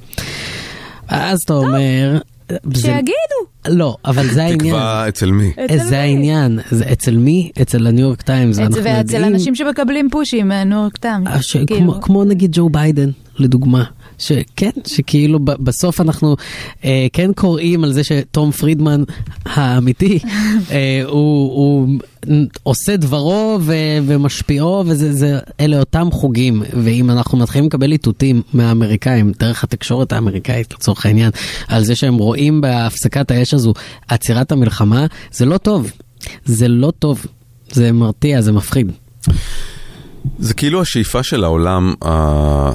אז 1.08 1.40
אתה 1.46 1.54
אומר... 1.54 2.20
שיגידו. 2.74 3.44
לא, 3.68 3.96
אבל 4.06 4.28
זה 4.28 4.44
העניין. 4.44 4.76
תקווה 4.76 5.08
אצל 5.08 5.32
מי? 5.32 5.52
אצל 5.66 5.78
זה? 5.78 6.00
העניין. 6.00 6.60
זה 6.72 6.86
אצל 6.92 7.18
מי? 7.18 7.52
אצל 7.62 7.88
הניו 7.88 8.06
יורק 8.06 8.22
טיימס. 8.22 8.58
ואצל 8.84 9.24
אנשים 9.24 9.56
שמקבלים 9.56 10.10
פושים 10.12 10.48
מהניו 10.48 10.80
יורק 10.80 10.98
טיימס. 10.98 11.28
אה, 11.28 11.66
כאילו. 11.66 11.80
כמו, 11.80 12.02
כמו 12.02 12.24
נגיד 12.24 12.52
ג'ו 12.54 12.70
ביידן, 12.70 13.10
לדוגמה. 13.40 13.84
שכן, 14.20 14.70
שכאילו 14.88 15.40
בסוף 15.40 16.02
אנחנו 16.02 16.36
אה, 16.86 17.08
כן 17.14 17.32
קוראים 17.36 17.84
על 17.84 17.94
זה 17.94 18.04
שתום 18.04 18.52
פרידמן 18.52 19.04
האמיתי, 19.46 20.20
אה, 20.72 21.02
הוא, 21.06 21.52
הוא 21.56 21.88
עושה 22.64 22.98
דברו 22.98 23.58
ו, 23.62 23.74
ומשפיעו, 24.06 24.84
ואלה 24.88 25.80
אותם 25.80 26.08
חוגים. 26.12 26.64
ואם 26.84 27.10
אנחנו 27.10 27.38
מתחילים 27.38 27.66
לקבל 27.66 27.92
איתותים 27.92 28.42
מהאמריקאים, 28.54 29.32
דרך 29.40 29.64
התקשורת 29.64 30.14
האמריקאית 30.14 30.74
לצורך 30.74 31.06
העניין, 31.06 31.32
על 31.68 31.84
זה 31.84 31.96
שהם 31.96 32.16
רואים 32.16 32.62
בהפסקת 32.62 33.32
האש 33.32 33.54
הזו 33.54 33.74
עצירת 34.08 34.52
המלחמה, 34.52 35.06
זה 35.32 35.46
לא 35.46 35.58
טוב. 35.58 35.92
זה 36.46 36.68
לא 36.68 36.92
טוב. 37.00 37.26
זה 37.72 37.92
מרתיע, 37.92 38.42
זה 38.42 38.52
מפחיד. 38.52 38.92
זה 40.40 40.54
כאילו 40.54 40.82
השאיפה 40.82 41.24
של 41.24 41.44
העולם 41.44 41.94
ה- 42.02 42.72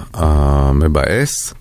המבאס. 0.69 1.55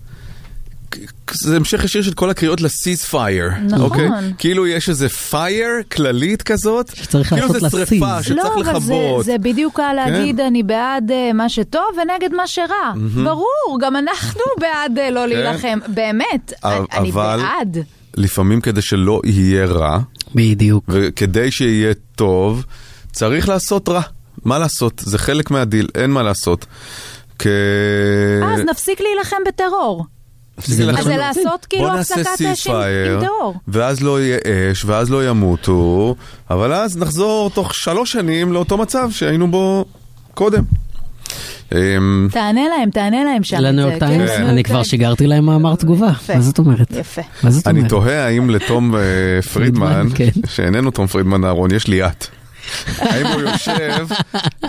זה 1.32 1.56
המשך 1.56 1.84
ישיר 1.84 2.02
של 2.02 2.12
כל 2.14 2.30
הקריאות 2.30 2.60
לסיז 2.60 3.02
פייר, 3.04 3.50
נכון. 3.64 3.80
אוקיי? 3.80 4.08
כאילו 4.38 4.66
יש 4.66 4.88
איזה 4.88 5.08
פייר 5.08 5.68
כללית 5.92 6.42
כזאת, 6.42 6.90
שצריך 6.94 7.28
כאילו 7.28 7.46
לעשות 7.46 7.60
זה 7.60 7.70
שריפה. 7.86 8.22
שצריך 8.22 8.36
לא, 8.44 8.54
אבל 8.54 8.64
זה, 8.64 8.70
לכבות. 8.70 9.24
זה 9.24 9.36
בדיוק 9.42 9.76
קל 9.76 9.92
להגיד, 9.92 10.40
אני 10.40 10.62
בעד 10.62 11.10
אה, 11.10 11.32
מה 11.32 11.48
שטוב 11.48 11.82
ונגד 12.02 12.34
מה 12.36 12.46
שרע. 12.46 12.92
ברור, 13.24 13.78
גם 13.80 13.96
אנחנו 13.96 14.40
בעד 14.60 14.98
אה, 14.98 15.10
לא 15.10 15.26
להילחם. 15.26 15.78
באמת, 15.94 16.52
אני- 16.64 16.74
אני 16.78 16.86
כן. 16.90 17.18
אבל- 17.18 17.40
בעד. 17.42 17.78
לפעמים 18.16 18.60
כדי 18.60 18.82
שלא 18.82 19.20
יהיה 19.24 19.64
רע, 19.66 19.98
בדיוק. 20.34 20.84
וכדי 20.88 21.50
שיהיה 21.50 21.92
טוב, 22.16 22.64
צריך 23.12 23.48
לעשות 23.48 23.88
רע. 23.88 24.00
מה 24.44 24.58
לעשות? 24.58 25.02
זה 25.04 25.18
חלק 25.18 25.50
מהדיל, 25.50 25.88
אין 25.94 26.10
מה 26.10 26.22
לעשות. 26.22 26.66
כ... 27.38 27.46
אז 28.44 28.60
נפסיק 28.60 29.00
להילחם 29.00 29.36
בטרור. 29.48 30.04
אז. 30.58 30.64
זה 31.04 31.16
לעשות 31.16 31.66
כאילו 31.66 31.84
בוא 31.84 31.94
נעשה 31.94 32.14
הפסקת 32.14 32.46
אש 32.46 32.66
עם 32.66 32.74
ceasefire, 32.74 33.14
עם 33.14 33.20
טרור. 33.20 33.54
ואז 33.68 34.02
לא 34.02 34.20
יהיה 34.20 34.38
אש, 34.72 34.84
ואז 34.84 35.10
לא 35.10 35.28
ימותו, 35.28 36.14
אבל 36.50 36.72
אז 36.72 36.96
נחזור 36.96 37.50
תוך 37.50 37.74
שלוש 37.74 38.12
שנים 38.12 38.52
לאותו 38.52 38.76
מצב 38.76 39.10
שהיינו 39.10 39.50
בו 39.50 39.84
קודם. 40.34 40.62
אמ, 41.72 42.28
תענה 42.30 42.60
להם, 42.68 42.90
תענה 42.90 43.24
להם 43.24 43.42
שם. 43.42 43.56
לניו 43.56 43.84
יורק 43.84 44.00
זה, 44.00 44.06
טיימס, 44.06 44.30
כן, 44.30 44.46
אני 44.46 44.64
כן. 44.64 44.70
כבר 44.70 44.82
שיגרתי 44.82 45.26
להם 45.26 45.46
מאמר 45.46 45.74
תגובה. 45.74 46.10
יפה. 46.10 46.34
מה 46.34 46.40
זאת 46.40 46.58
אומרת? 46.58 46.90
יפה. 46.90 47.22
אני? 47.66 47.88
תוהה 47.88 48.26
האם 48.26 48.50
לתום 48.50 48.94
אה, 48.96 49.00
פרידמן, 49.52 50.08
פרידמן, 50.08 50.32
כן. 50.34 50.40
שאיננו 50.48 50.90
תום 50.90 51.06
פרידמן 51.06 51.44
אהרון, 51.44 51.70
יש 51.74 51.86
לי 51.86 52.06
את. 52.06 52.26
האם 52.98 53.26
הוא 53.26 53.40
יושב 53.40 54.06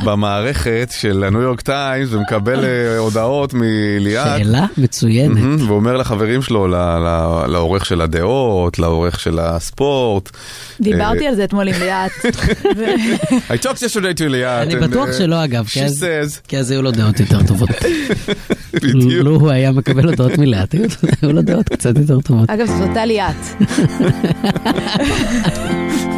במערכת 0.03 0.89
של 0.99 1.23
הניו 1.23 1.41
יורק 1.41 1.61
טיימס 1.61 2.09
ומקבל 2.11 2.65
אה, 2.65 2.97
הודעות 2.97 3.53
מליאת? 3.53 4.37
שאלה 4.37 4.65
מצוינת. 4.77 5.61
ואומר 5.67 5.97
לחברים 5.97 6.41
שלו, 6.41 6.67
ל- 6.67 6.75
ל- 6.75 7.45
לעורך 7.47 7.85
של 7.85 8.01
הדעות, 8.01 8.79
לעורך 8.79 9.19
של 9.19 9.39
הספורט. 9.39 10.29
דיברתי 10.81 11.27
על 11.27 11.35
זה 11.35 11.43
אתמול 11.43 11.67
עם 11.67 11.75
ליאת. 11.79 12.11
I 13.51 13.63
talked 13.63 13.77
yesterday 13.79 14.19
to 14.19 14.23
ליאת. 14.27 14.67
אני 14.67 14.75
בטוח 14.75 15.09
uh, 15.09 15.13
שלא 15.13 15.43
אגב, 15.43 15.65
כי 15.67 15.83
אז- 15.85 15.91
היו 16.71 16.81
לו 16.81 16.91
דעות 16.91 17.19
יותר 17.19 17.39
טובות. 17.47 17.69
בדיוק. 18.73 19.23
לו 19.23 19.35
הוא 19.35 19.49
היה 19.51 19.71
מקבל 19.71 20.09
הודעות 20.09 20.37
היו- 20.73 20.83
היו 21.21 21.33
לו 21.33 21.41
דעות 21.41 21.69
קצת 21.69 21.97
יותר 21.97 22.21
טובות. 22.21 22.49
אגב, 22.49 22.67
זאת 22.67 22.89
אותה 22.89 23.05
ליאת. 23.05 23.35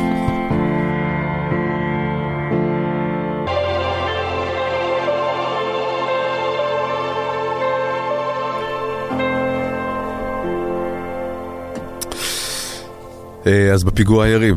אז 13.45 13.83
בפיגוע 13.83 14.25
הירי 14.25 14.51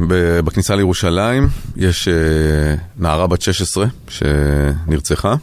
בכניסה 0.44 0.76
לירושלים 0.76 1.48
יש 1.76 2.08
אה, 2.08 2.14
נערה 2.96 3.26
בת 3.26 3.42
16 3.42 3.86
שנרצחה, 4.08 5.34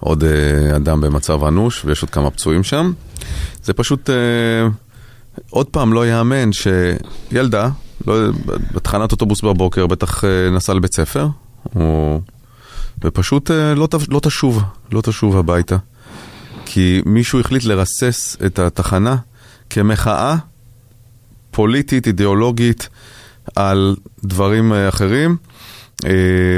עוד 0.00 0.24
אה, 0.24 0.76
אדם 0.76 1.00
במצב 1.00 1.44
אנוש 1.44 1.84
ויש 1.84 2.02
עוד 2.02 2.10
כמה 2.10 2.30
פצועים 2.30 2.64
שם. 2.64 2.92
זה 3.64 3.72
פשוט, 3.72 4.10
אה, 4.10 4.14
עוד 5.50 5.66
פעם 5.66 5.92
לא 5.92 6.06
יאמן 6.06 6.50
שילדה, 6.52 7.68
לא, 8.06 8.14
בתחנת 8.74 9.12
אוטובוס 9.12 9.40
בבוקר, 9.40 9.86
בטח 9.86 10.24
אה, 10.24 10.50
נסעה 10.50 10.74
לבית 10.74 10.94
ספר, 10.94 11.28
או, 11.76 12.20
ופשוט 13.04 13.50
אה, 13.50 13.74
לא, 13.74 13.88
לא 14.08 14.20
תשוב, 14.20 14.62
לא 14.92 15.00
תשוב 15.00 15.36
הביתה. 15.36 15.76
כי 16.64 17.02
מישהו 17.06 17.40
החליט 17.40 17.64
לרסס 17.64 18.36
את 18.46 18.58
התחנה 18.58 19.16
כמחאה 19.70 20.36
פוליטית, 21.58 22.06
אידיאולוגית, 22.06 22.88
על 23.56 23.96
דברים 24.24 24.72
אה, 24.72 24.88
אחרים. 24.88 25.36
אה, 26.04 26.10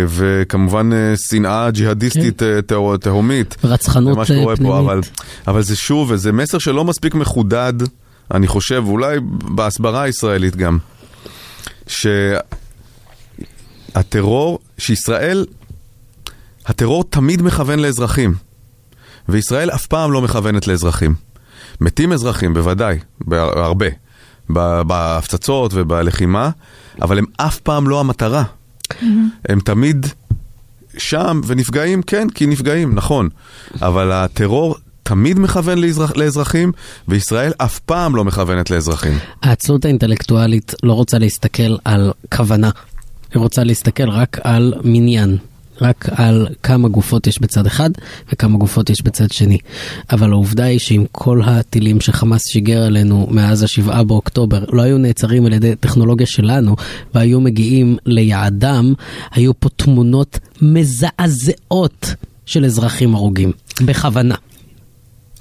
וכמובן 0.09 0.93
אה, 0.93 1.15
שנאה 1.17 1.71
ג'יהאדיסטית 1.71 2.43
תה- 2.67 2.73
תהומית. 3.01 3.57
רצחנות 3.65 4.15
למה 4.17 4.25
שקורה 4.25 4.55
אה, 4.55 4.57
פה, 4.57 4.79
אבל, 4.79 5.03
פנימית. 5.03 5.21
אבל 5.49 5.63
זה 5.63 5.77
שוב, 5.77 6.11
וזה 6.11 6.33
מסר 6.33 6.59
שלא 6.59 6.85
מספיק 6.85 7.15
מחודד, 7.15 7.73
אני 8.35 8.47
חושב, 8.47 8.83
אולי 8.87 9.17
בהסברה 9.55 10.03
הישראלית 10.03 10.57
גם, 10.57 10.79
שהטרור, 13.95 14.59
שישראל, 14.79 15.47
הטרור 16.67 17.05
תמיד 17.11 17.43
מכוון 17.43 17.79
לאזרחים, 17.79 18.35
וישראל 19.29 19.71
אף 19.71 19.87
פעם 19.87 20.13
לא 20.13 20.23
מכוונת 20.23 20.67
לאזרחים. 20.67 21.15
מתים 21.81 22.13
אזרחים, 22.13 22.55
בוודאי, 22.55 22.99
בהרבה, 23.21 23.87
בהפצצות 24.87 25.71
ובלחימה, 25.75 26.51
אבל 27.03 27.19
הם 27.19 27.25
אף 27.37 27.61
פעם 27.61 27.89
לא 27.89 28.01
המטרה. 28.01 28.43
הם 29.49 29.61
תמיד 29.61 30.07
שם 30.99 31.41
ונפגעים, 31.47 32.03
כן, 32.03 32.31
כי 32.31 32.47
נפגעים, 32.47 32.95
נכון. 32.95 33.29
אבל 33.83 34.13
הטרור 34.13 34.77
תמיד 35.03 35.39
מכוון 35.39 35.79
לאזרח, 35.79 36.17
לאזרחים, 36.17 36.73
וישראל 37.09 37.53
אף 37.59 37.79
פעם 37.79 38.17
לא 38.17 38.25
מכוונת 38.25 38.71
לאזרחים. 38.71 39.19
העצלות 39.43 39.85
האינטלקטואלית 39.85 40.75
לא 40.83 40.93
רוצה 40.93 41.19
להסתכל 41.19 41.77
על 41.85 42.13
כוונה, 42.37 42.71
היא 43.35 43.41
רוצה 43.41 43.65
להסתכל 43.65 44.11
רק 44.11 44.39
על 44.45 44.75
מניין. 44.85 45.37
רק 45.83 46.09
על 46.13 46.47
כמה 46.63 46.89
גופות 46.89 47.27
יש 47.27 47.41
בצד 47.41 47.67
אחד 47.67 47.91
וכמה 48.33 48.59
גופות 48.59 48.91
יש 48.91 49.03
בצד 49.03 49.31
שני. 49.31 49.59
אבל 50.13 50.33
העובדה 50.33 50.65
היא 50.65 50.79
שעם 50.79 51.05
כל 51.13 51.41
הטילים 51.45 52.01
שחמאס 52.01 52.49
שיגר 52.49 52.83
עלינו 52.83 53.29
מאז 53.31 53.63
השבעה 53.63 54.05
באוקטובר 54.05 54.65
לא 54.73 54.83
היו 54.83 54.99
נעצרים 54.99 55.47
על 55.47 55.53
ידי 55.53 55.77
טכנולוגיה 55.81 56.27
שלנו 56.27 56.77
והיו 57.15 57.41
מגיעים 57.41 57.97
ליעדם, 58.07 58.95
היו 59.33 59.61
פה 59.61 59.69
תמונות 59.69 60.39
מזעזעות 60.63 62.15
של 62.47 62.65
אזרחים 62.65 63.15
הרוגים, 63.15 63.53
בכוונה. 63.87 64.35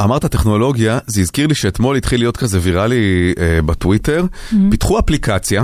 אמרת 0.02 0.26
טכנולוגיה, 0.26 1.00
זה 1.08 1.22
הזכיר 1.22 1.48
לי 1.48 1.56
שאתמול 1.56 1.96
התחיל 1.96 2.20
להיות 2.20 2.38
כזה 2.38 2.60
ויראלי 2.62 3.34
אה, 3.40 3.62
בטוויטר. 3.62 4.24
Mm-hmm. 4.24 4.56
פיתחו 4.72 5.00
אפליקציה 5.00 5.64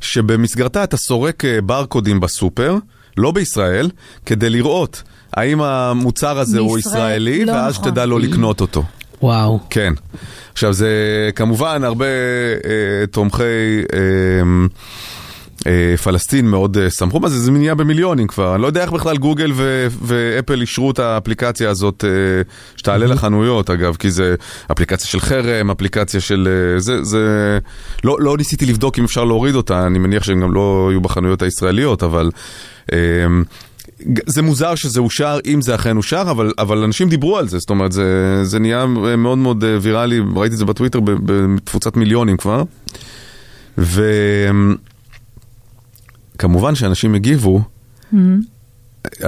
שבמסגרתה 0.00 0.84
אתה 0.84 0.96
סורק 0.96 1.44
אה, 1.44 1.60
ברקודים 1.60 2.20
בסופר, 2.20 2.76
לא 3.18 3.30
בישראל, 3.30 3.90
כדי 4.26 4.50
לראות 4.50 5.02
האם 5.34 5.60
המוצר 5.60 6.38
הזה 6.38 6.58
הוא 6.58 6.74
בישראל, 6.74 6.94
ישראלי, 6.94 7.44
לא 7.44 7.52
ואז 7.52 7.74
נכון. 7.74 7.88
שתדע 7.88 8.06
לא 8.06 8.20
לקנות 8.20 8.60
אותו. 8.60 8.84
וואו. 9.22 9.58
כן. 9.70 9.92
עכשיו 10.52 10.72
זה 10.72 10.90
כמובן 11.34 11.84
הרבה 11.84 12.06
אה, 12.06 13.06
תומכי 13.10 13.42
אה, 13.92 13.98
אה, 15.66 15.96
פלסטין 15.96 16.46
מאוד 16.46 16.76
אה, 16.76 16.90
שמחו 16.90 17.20
בזה, 17.20 17.38
זה 17.38 17.50
נהיה 17.50 17.74
במיליונים 17.74 18.26
כבר. 18.26 18.54
אני 18.54 18.62
לא 18.62 18.66
יודע 18.66 18.82
איך 18.82 18.92
בכלל 18.92 19.16
גוגל 19.16 19.52
ו- 19.54 19.86
ואפל 20.02 20.60
אישרו 20.60 20.90
את 20.90 20.98
האפליקציה 20.98 21.70
הזאת 21.70 22.04
אה, 22.04 22.10
שתעלה 22.76 23.06
לחנויות 23.06 23.70
אגב, 23.70 23.96
כי 23.98 24.10
זה 24.10 24.34
אפליקציה 24.72 25.06
של 25.06 25.20
חרם, 25.20 25.70
אפליקציה 25.70 26.20
של... 26.20 26.48
אה, 26.50 26.80
זה, 26.80 27.04
זה... 27.04 27.58
לא, 28.04 28.16
לא 28.20 28.36
ניסיתי 28.36 28.66
לבדוק 28.66 28.98
אם 28.98 29.04
אפשר 29.04 29.24
להוריד 29.24 29.54
אותה, 29.54 29.86
אני 29.86 29.98
מניח 29.98 30.22
שהם 30.22 30.40
גם 30.40 30.54
לא 30.54 30.88
יהיו 30.90 31.00
בחנויות 31.00 31.42
הישראליות, 31.42 32.02
אבל... 32.02 32.30
אה, 32.92 32.98
זה 34.26 34.42
מוזר 34.42 34.74
שזה 34.74 35.00
אושר, 35.00 35.38
אם 35.46 35.62
זה 35.62 35.74
אכן 35.74 35.96
אושר, 35.96 36.24
אבל, 36.30 36.52
אבל 36.58 36.82
אנשים 36.82 37.08
דיברו 37.08 37.38
על 37.38 37.48
זה, 37.48 37.58
זאת 37.58 37.70
אומרת, 37.70 37.92
זה, 37.92 38.40
זה 38.42 38.58
נהיה 38.58 38.86
מאוד 39.18 39.38
מאוד 39.38 39.64
אה, 39.64 39.78
ויראלי, 39.80 40.20
ראיתי 40.36 40.54
את 40.54 40.58
זה 40.58 40.64
בטוויטר 40.64 41.00
בתפוצת 41.00 41.96
מיליונים 41.96 42.36
כבר. 42.36 42.62
וכמובן 46.38 46.74
שאנשים 46.74 47.14
הגיבו, 47.14 47.62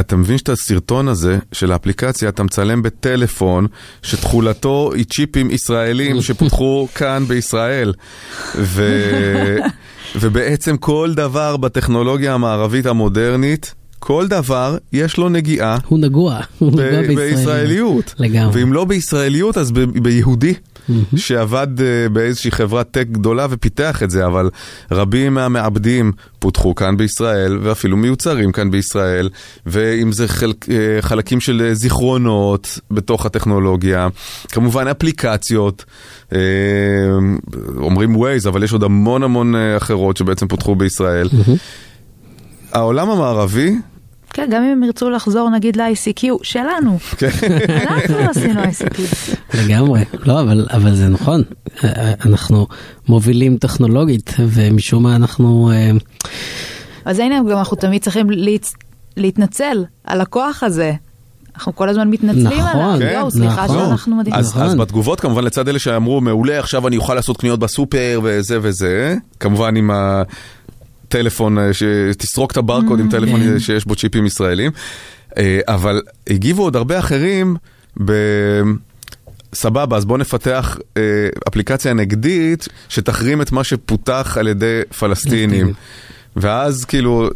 אתה 0.01 0.17
מבין 0.17 0.39
שאת 0.39 0.49
הסרטון 0.49 1.09
הזה 1.09 1.39
של 1.53 1.73
האפליקציה, 1.73 2.29
אתה 2.29 2.43
מצלם 2.43 2.83
בטלפון 2.83 3.67
שתכולתו 4.03 4.93
היא 4.95 5.05
צ'יפים 5.05 5.51
ישראלים 5.51 6.23
שפותחו 6.23 6.89
כאן 6.95 7.25
בישראל. 7.29 7.93
ו... 8.55 8.83
ובעצם 10.15 10.77
כל 10.77 11.13
דבר 11.15 11.57
בטכנולוגיה 11.57 12.35
המערבית 12.35 12.87
המודרנית, 12.87 13.75
כל 13.99 14.29
דבר 14.29 14.77
יש 14.93 15.17
לו 15.17 15.29
נגיעה 15.29 15.79
הוא 15.89 15.99
נגוע, 15.99 16.39
הוא 16.59 16.71
נגוע 16.71 16.83
בישראליות. 16.83 17.17
בישראליות. 17.17 18.15
לגמרי. 18.19 18.61
ואם 18.61 18.73
לא 18.73 18.85
בישראליות, 18.85 19.59
אז 19.59 19.73
ב- 19.73 19.99
ביהודי. 20.03 20.55
שעבד 21.17 21.81
אה, 21.81 22.09
באיזושהי 22.09 22.51
חברת 22.51 22.91
טק 22.91 23.07
גדולה 23.11 23.47
ופיתח 23.51 24.03
את 24.03 24.11
זה, 24.11 24.27
אבל 24.27 24.51
רבים 24.91 25.35
מהמעבדים 25.35 26.13
פותחו 26.39 26.75
כאן 26.75 26.97
בישראל, 26.97 27.59
ואפילו 27.63 27.97
מיוצרים 27.97 28.53
כאן 28.53 28.71
בישראל, 28.71 29.29
ואם 29.67 30.13
זה 30.13 30.29
חלק, 30.29 30.69
אה, 30.69 30.77
חלקים 31.01 31.41
של 31.41 31.63
אה, 31.65 31.75
זיכרונות 31.75 32.79
בתוך 32.91 33.27
הטכנולוגיה, 33.27 34.09
כמובן 34.49 34.89
אפליקציות, 34.89 35.85
אומרים 37.77 38.17
Waze, 38.17 38.49
אבל 38.49 38.63
יש 38.63 38.73
עוד 38.73 38.83
המון 38.83 39.23
המון 39.23 39.55
אחרות 39.77 40.17
שבעצם 40.17 40.49
פותחו 40.49 40.75
בישראל. 40.75 41.29
העולם 42.73 43.11
המערבי, 43.11 43.77
כן, 44.33 44.49
גם 44.51 44.63
אם 44.63 44.71
הם 44.71 44.83
ירצו 44.83 45.11
לחזור 45.11 45.51
נגיד 45.51 45.77
ל-ICQ 45.77 46.25
שלנו. 46.43 46.99
כן. 47.17 47.29
אנחנו 47.69 48.17
עשינו 48.31 48.63
ICQ. 48.63 49.01
לגמרי, 49.55 50.05
לא, 50.27 50.41
אבל, 50.41 50.67
אבל 50.71 50.95
זה 50.95 51.09
נכון, 51.09 51.43
אה, 51.85 52.13
אנחנו 52.25 52.67
מובילים 53.09 53.57
טכנולוגית, 53.57 54.35
ומשום 54.39 55.03
מה 55.03 55.17
אנחנו... 55.17 55.71
אה, 55.75 55.91
אז 57.05 57.19
הנה, 57.19 57.39
גם 57.51 57.59
אנחנו 57.59 57.77
תמיד 57.77 58.03
צריכים 58.03 58.31
להצ... 58.31 58.75
להתנצל 59.17 59.85
על 60.05 60.21
הכוח 60.21 60.63
הזה. 60.63 60.93
אנחנו 61.55 61.77
כל 61.77 61.89
הזמן 61.89 62.11
מתנצלים 62.11 62.47
נכון, 62.47 62.81
עליו. 62.81 62.99
כן, 62.99 63.15
יואו, 63.15 63.31
סליחה 63.31 63.65
נכון. 63.65 63.79
שאנחנו 63.79 64.17
מדהימים. 64.17 64.41
אז, 64.41 64.51
נכון. 64.51 64.63
אז 64.63 64.75
בתגובות 64.75 65.21
כמובן 65.21 65.45
לצד 65.45 65.69
אלה 65.69 65.79
שאמרו 65.79 66.21
מעולה 66.21 66.59
עכשיו 66.59 66.89
אני 66.89 66.97
אוכל 66.97 67.15
לעשות 67.15 67.37
קניות 67.37 67.61
בסופר 67.61 68.21
וזה 68.23 68.59
וזה 68.63 69.17
כמובן 69.41 69.77
עם 69.77 69.91
הטלפון 69.91 70.60
אה, 71.15 71.71
שתסרוק 71.73 72.53
את 72.53 72.57
הברקוד 72.57 73.01
עם 73.01 73.11
טלפון 73.11 73.41
כן. 73.41 73.59
שיש 73.59 73.85
בו 73.85 73.95
צ'יפים 73.95 74.27
ישראלים 74.27 74.71
אה, 75.39 75.61
אבל 75.69 76.03
הגיבו 76.31 76.63
עוד 76.63 76.77
הרבה 76.77 76.99
אחרים 76.99 77.57
ב... 78.05 78.13
סבבה, 79.55 79.97
אז 79.97 80.05
בוא 80.05 80.19
נפתח 80.19 80.79
אה, 80.97 81.03
אפליקציה 81.49 81.95
נגדית 81.95 82.69
שתחרים 82.89 83.43
את 83.43 83.53
מה 83.53 83.65
שפותח 83.65 84.37
על 84.41 84.49
ידי 84.49 84.81
פלסטינים. 84.99 85.73
ואז 86.37 86.85
כאילו, 86.85 87.29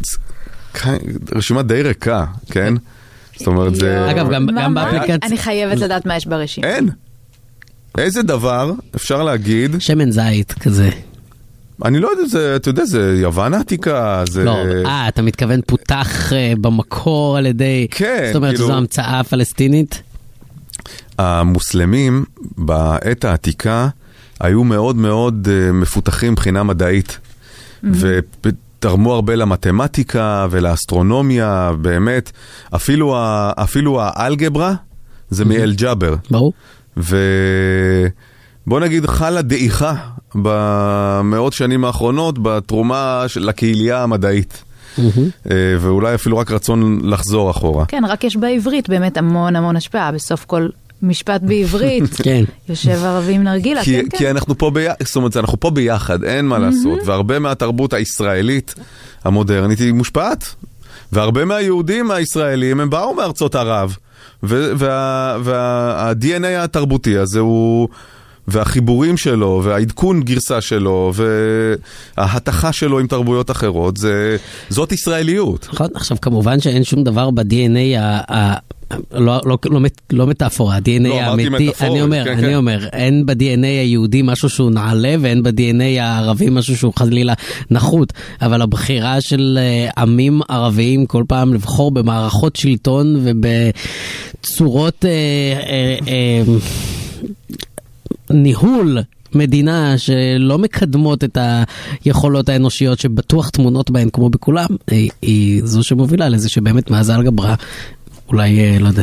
רשימה 1.34 1.62
די 1.62 1.82
ריקה, 1.82 2.24
כן? 2.50 2.74
זאת 3.38 3.46
אומרת, 3.46 3.74
זה... 3.74 4.10
אגב, 4.10 4.30
גם? 4.30 4.74
באפליקציה... 4.74 5.16
אני 5.22 5.38
חייבת 5.38 5.78
לדעת 5.78 6.06
מה 6.06 6.16
יש 6.16 6.26
ברשימה. 6.26 6.66
אין. 6.66 6.88
איזה 7.98 8.22
דבר 8.22 8.72
אפשר 8.96 9.22
להגיד, 9.22 9.76
שמן 9.78 10.10
זית 10.10 10.52
כזה. 10.52 10.90
אני 11.84 12.00
לא 12.00 12.08
יודע, 12.08 12.26
זה, 12.26 12.56
אתה 12.56 12.68
יודע, 12.68 12.84
זה 12.84 13.16
יוון 13.20 13.54
העתיקה, 13.54 14.24
זה... 14.28 14.44
לא, 14.44 14.56
אה, 14.86 15.08
אתה 15.08 15.22
מתכוון 15.22 15.60
פותח 15.66 16.32
אה, 16.32 16.52
במקור 16.60 17.36
על 17.36 17.46
ידי... 17.46 17.86
כן, 17.90 18.24
זאת 18.26 18.36
אומרת 18.36 18.54
כאילו- 18.54 18.64
שזו 18.64 18.76
המצאה 18.76 19.24
פלסטינית? 19.24 20.02
המוסלמים 21.18 22.24
בעת 22.56 23.24
העתיקה 23.24 23.88
היו 24.40 24.64
מאוד 24.64 24.96
מאוד 24.96 25.48
אה, 25.50 25.72
מפותחים 25.72 26.32
מבחינה 26.32 26.62
מדעית. 26.62 27.18
ותרמו 27.84 29.14
הרבה 29.14 29.34
למתמטיקה 29.36 30.46
ולאסטרונומיה, 30.50 31.72
באמת. 31.82 32.30
אפילו, 32.74 33.16
ה, 33.16 33.52
אפילו 33.56 34.00
האלגברה 34.02 34.74
זה 35.30 35.44
מאל-ג'אבר. 35.44 36.14
ברור. 36.30 36.52
ובוא 36.96 38.80
נגיד 38.80 39.06
חלה 39.06 39.42
דעיכה 39.42 39.94
במאות 40.34 41.52
שנים 41.52 41.84
האחרונות 41.84 42.38
בתרומה 42.42 43.24
של- 43.26 43.46
לקהילייה 43.48 44.02
המדעית. 44.02 44.62
אה, 44.98 45.04
ואולי 45.80 46.14
אפילו 46.14 46.38
רק 46.38 46.50
רצון 46.50 47.00
לחזור 47.04 47.50
אחורה. 47.50 47.86
כן, 47.86 48.02
רק 48.08 48.24
יש 48.24 48.36
בעברית 48.36 48.88
באמת 48.88 49.16
המון 49.16 49.56
המון 49.56 49.76
השפעה. 49.76 50.12
בסוף 50.12 50.44
כל 50.44 50.68
משפט 51.02 51.40
בעברית, 51.42 52.04
כן. 52.24 52.44
יושב 52.68 53.04
ערבי 53.04 53.32
עם 53.32 53.42
נרגילה, 53.42 53.84
כי, 53.84 54.02
כן, 54.02 54.08
כי 54.10 54.16
כן. 54.16 54.30
אנחנו 54.30 54.58
פה 54.58 54.70
ביחד, 54.70 54.94
זאת 55.04 55.16
אומרת, 55.16 55.36
אנחנו 55.36 55.60
פה 55.60 55.70
ביחד, 55.70 56.24
אין 56.24 56.46
מה 56.48 56.58
לעשות. 56.58 56.98
והרבה 57.06 57.38
מהתרבות 57.38 57.92
הישראלית 57.92 58.74
המודרנית 59.24 59.78
היא 59.78 59.92
מושפעת. 59.92 60.54
והרבה 61.12 61.44
מהיהודים 61.44 62.10
הישראלים 62.10 62.80
הם 62.80 62.90
באו 62.90 63.14
מארצות 63.14 63.54
ערב. 63.54 63.96
וה-DNA 64.42 65.44
התרבותי 66.64 67.18
הזה 67.18 67.40
הוא... 67.40 67.88
והחיבורים 68.48 69.16
שלו, 69.16 69.60
והעדכון 69.64 70.22
גרסה 70.22 70.60
שלו, 70.60 71.12
וההתכה 72.16 72.72
שלו 72.72 72.98
עם 72.98 73.06
תרבויות 73.06 73.50
אחרות, 73.50 73.96
זה, 73.96 74.36
זאת 74.68 74.92
ישראליות. 74.92 75.68
נכון, 75.72 75.88
עכשיו 75.94 76.16
כמובן 76.22 76.60
שאין 76.60 76.84
שום 76.84 77.04
דבר 77.04 77.30
ב-DNA 77.30 77.98
ה... 77.98 78.34
ה- 78.36 78.74
לא, 79.12 79.40
לא, 79.44 79.58
לא, 79.70 79.80
לא 80.12 80.26
מטאפורה, 80.26 80.76
ה-DNA 80.76 81.08
לא, 81.08 81.20
האמיתי, 81.20 81.70
אני 81.80 82.02
אומר, 82.02 82.24
כן, 82.24 82.32
אני 82.32 82.42
כן. 82.42 82.54
אומר, 82.54 82.86
אין 82.92 83.26
ב-DNA 83.26 83.66
היהודי 83.66 84.22
משהו 84.24 84.48
שהוא 84.48 84.70
נעלה 84.70 85.14
ואין 85.20 85.42
ב-DNA 85.42 86.00
הערבי 86.00 86.50
משהו 86.50 86.76
שהוא 86.76 86.92
חלילה 86.96 87.34
נחות, 87.70 88.12
אבל 88.42 88.62
הבחירה 88.62 89.20
של 89.20 89.58
אה, 89.60 90.02
עמים 90.02 90.40
ערביים 90.48 91.06
כל 91.06 91.24
פעם 91.28 91.54
לבחור 91.54 91.90
במערכות 91.90 92.56
שלטון 92.56 93.16
ובצורות 93.22 95.04
אה, 95.04 95.10
אה, 95.66 95.96
אה, 96.08 96.42
ניהול 98.34 98.98
מדינה 99.34 99.98
שלא 99.98 100.58
מקדמות 100.58 101.24
את 101.24 101.38
היכולות 102.04 102.48
האנושיות 102.48 102.98
שבטוח 102.98 103.48
טמונות 103.50 103.90
בהן 103.90 104.08
כמו 104.12 104.30
בכולם, 104.30 104.66
היא, 104.90 105.10
היא 105.22 105.60
זו 105.64 105.82
שמובילה 105.82 106.28
לזה 106.28 106.48
שבאמת 106.48 106.90
מאז 106.90 107.10
אלגברה, 107.10 107.54
אולי, 108.28 108.60
אה, 108.60 108.76
לא 108.80 108.88
יודע. 108.88 109.02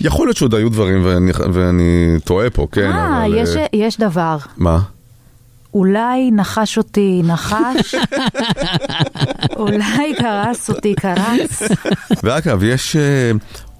יכול 0.00 0.26
להיות 0.26 0.36
שעוד 0.36 0.54
היו 0.54 0.68
דברים 0.68 1.04
ואני, 1.06 1.30
ואני 1.52 2.16
טועה 2.24 2.50
פה, 2.50 2.66
כן, 2.72 2.90
אה, 2.90 3.26
אבל... 3.26 3.34
יש- 3.38 3.56
אה, 3.56 3.66
יש 3.72 3.98
דבר. 3.98 4.36
מה? 4.56 4.78
אולי 5.74 6.30
נחש 6.30 6.78
אותי 6.78 7.20
נחש, 7.24 7.94
אולי 9.56 10.14
קרס 10.18 10.70
אותי 10.70 10.94
קרץ. 10.94 11.62
ואגב, 12.22 12.62
יש 12.62 12.96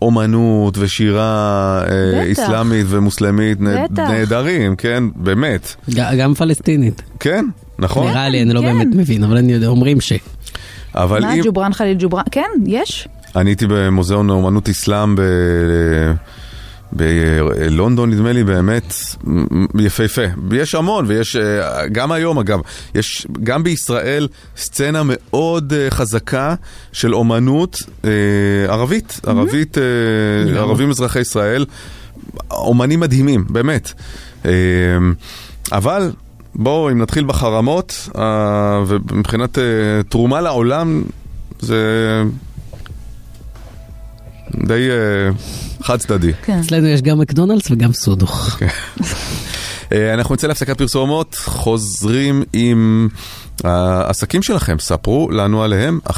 אומנות 0.03 0.79
ושירה 0.79 1.83
אה, 1.91 2.25
בטח. 2.31 2.43
אסלאמית 2.43 2.87
ומוסלמית 2.89 3.59
בטח. 3.61 4.03
נהדרים, 4.03 4.77
כן, 4.77 5.05
באמת. 5.17 5.75
גם 5.95 6.35
פלסטינית. 6.35 7.03
כן, 7.21 7.45
נכון? 7.79 8.09
נראה 8.09 8.29
לי, 8.29 8.43
אני 8.43 8.53
לא 8.53 8.61
כן. 8.61 8.67
באמת 8.67 8.97
מבין, 8.97 9.25
אבל 9.25 9.37
אני 9.37 9.53
יודע, 9.53 9.67
אומרים 9.67 10.01
ש... 10.01 10.13
אבל 10.95 11.21
מה, 11.21 11.35
אם... 11.35 11.43
ג'ובראן 11.45 11.73
חליל 11.73 11.97
ג'ובראן? 12.01 12.25
כן, 12.31 12.49
יש. 12.67 13.09
אני 13.37 13.51
הייתי 13.51 13.67
במוזיאון 13.69 14.31
אומנות 14.31 14.69
אסלאם 14.69 15.17
ב... 15.17 15.21
בלונדון 16.93 18.11
נדמה 18.11 18.33
לי 18.33 18.45
באמת 18.45 18.95
יפהפה. 19.79 20.23
יש 20.53 20.75
המון 20.75 21.05
ויש, 21.09 21.37
אה, 21.37 21.89
גם 21.89 22.13
היום 22.13 22.39
אגב, 22.39 22.61
יש 22.95 23.27
גם 23.43 23.63
בישראל 23.63 24.29
סצנה 24.57 25.03
מאוד 25.05 25.73
אה, 25.73 25.91
חזקה 25.91 26.55
של 26.93 27.15
אומנות 27.15 27.83
אה, 28.05 28.11
ערבית, 28.69 29.21
ערבית, 29.27 29.79
אה, 29.79 30.61
ערבים 30.61 30.91
אזרחי 30.91 31.21
ישראל, 31.21 31.67
אומנים 32.51 33.01
מדהימים, 33.01 33.45
באמת. 33.49 33.93
אה, 34.45 34.51
אבל 35.73 36.13
בואו, 36.55 36.91
אם 36.91 37.03
נתחיל 37.03 37.25
בחרמות, 37.25 38.09
אה, 38.19 38.83
ומבחינת 38.87 39.59
אה, 39.59 39.63
תרומה 40.09 40.41
לעולם, 40.41 41.03
זה 41.61 42.23
די 44.67 44.89
אה, 44.91 45.31
חד 45.83 45.99
צדדי. 45.99 46.33
כן. 46.43 46.59
אצלנו 46.59 46.87
יש 46.87 47.03
גם 47.03 47.19
מקדונלדס 47.19 47.71
וגם 47.71 47.93
סודוך. 47.93 48.59
אה, 49.93 50.15
אנחנו 50.15 50.35
נצא 50.35 50.47
להפסקת 50.47 50.79
פרסומות, 50.79 51.35
חוזרים 51.45 52.43
עם 52.53 53.09
העסקים 53.65 54.43
שלכם, 54.43 54.79
ספרו 54.79 55.31
לנו 55.31 55.63
עליהם, 55.63 55.99
1-900-72-99-99 56.09 56.13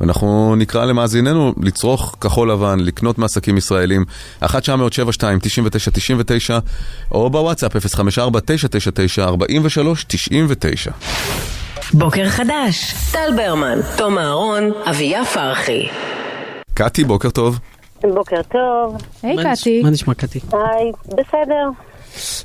ואנחנו 0.00 0.56
נקרא 0.56 0.84
למאזיננו 0.84 1.54
לצרוך 1.62 2.16
כחול 2.20 2.52
לבן, 2.52 2.80
לקנות 2.80 3.18
מעסקים 3.18 3.56
ישראלים, 3.56 4.04
1-900-72-99-99 4.42 4.46
או 7.10 7.30
בוואטסאפ 7.30 7.76
054-999-4399 7.76 7.80
בוקר 11.92 12.28
חדש, 12.28 12.94
טל 13.12 13.36
ברמן, 13.36 13.78
תום 13.96 14.18
אהרון, 14.18 14.72
אביה 14.90 15.24
פרחי. 15.24 15.88
קטי, 16.74 17.04
בוקר 17.04 17.30
טוב. 17.30 17.58
בוקר 18.02 18.42
טוב, 18.42 18.96
היי 19.22 19.36
קטי. 19.36 19.82
מה 19.82 19.90
נשמע 19.90 20.14
קטי? 20.14 20.40
היי, 20.52 20.92
בסדר. 21.08 21.68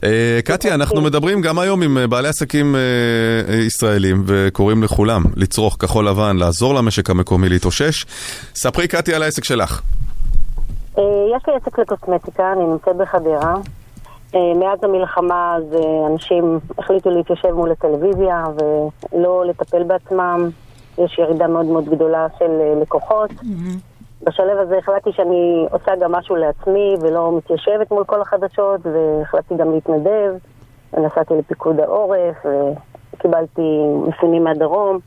אה, 0.03 0.39
קטי, 0.45 0.71
אנחנו 0.71 1.01
מדברים 1.01 1.41
גם 1.41 1.59
היום 1.59 1.81
עם 1.81 1.97
אה, 1.97 2.07
בעלי 2.07 2.27
עסקים 2.27 2.75
אה, 2.75 3.55
ישראלים 3.55 4.23
וקוראים 4.25 4.83
לכולם 4.83 5.23
לצרוך 5.35 5.77
כחול 5.79 6.07
לבן, 6.07 6.37
לעזור 6.37 6.73
למשק 6.73 7.09
המקומי 7.09 7.49
להתאושש. 7.49 8.05
ספרי 8.55 8.87
קטי 8.87 9.13
על 9.13 9.23
העסק 9.23 9.43
שלך. 9.43 9.81
יש 10.97 11.43
לי 11.47 11.53
עסק 11.61 11.79
לקוסמטיקה, 11.79 12.43
אני 12.55 12.63
נמצאת 12.65 12.95
בחדרה. 12.97 13.55
אה, 14.35 14.53
מאז 14.59 14.83
המלחמה 14.83 15.55
אז 15.57 15.63
אה, 15.73 16.07
אנשים 16.11 16.59
החליטו 16.77 17.09
להתיישב 17.09 17.51
מול 17.51 17.71
הטלוויזיה 17.71 18.43
ולא 18.57 19.45
לטפל 19.45 19.83
בעצמם. 19.83 20.49
יש 20.97 21.19
ירידה 21.19 21.47
מאוד 21.47 21.65
מאוד 21.65 21.85
גדולה 21.89 22.27
של 22.39 22.51
אה, 22.61 22.81
לקוחות. 22.81 23.29
בשלב 24.23 24.57
הזה 24.57 24.77
החלטתי 24.77 25.09
שאני 25.13 25.65
עושה 25.71 25.91
גם 26.01 26.11
משהו 26.11 26.35
לעצמי 26.35 26.95
ולא 27.01 27.37
מתיישבת 27.37 27.91
מול 27.91 28.03
כל 28.03 28.21
החדשות 28.21 28.81
והחלטתי 28.83 29.55
גם 29.57 29.71
להתנדב. 29.71 30.33
נסעתי 30.97 31.33
לפיקוד 31.39 31.79
העורף 31.79 32.35
וקיבלתי 33.13 33.61
מפונים 34.07 34.43
מהדרום. 34.43 34.99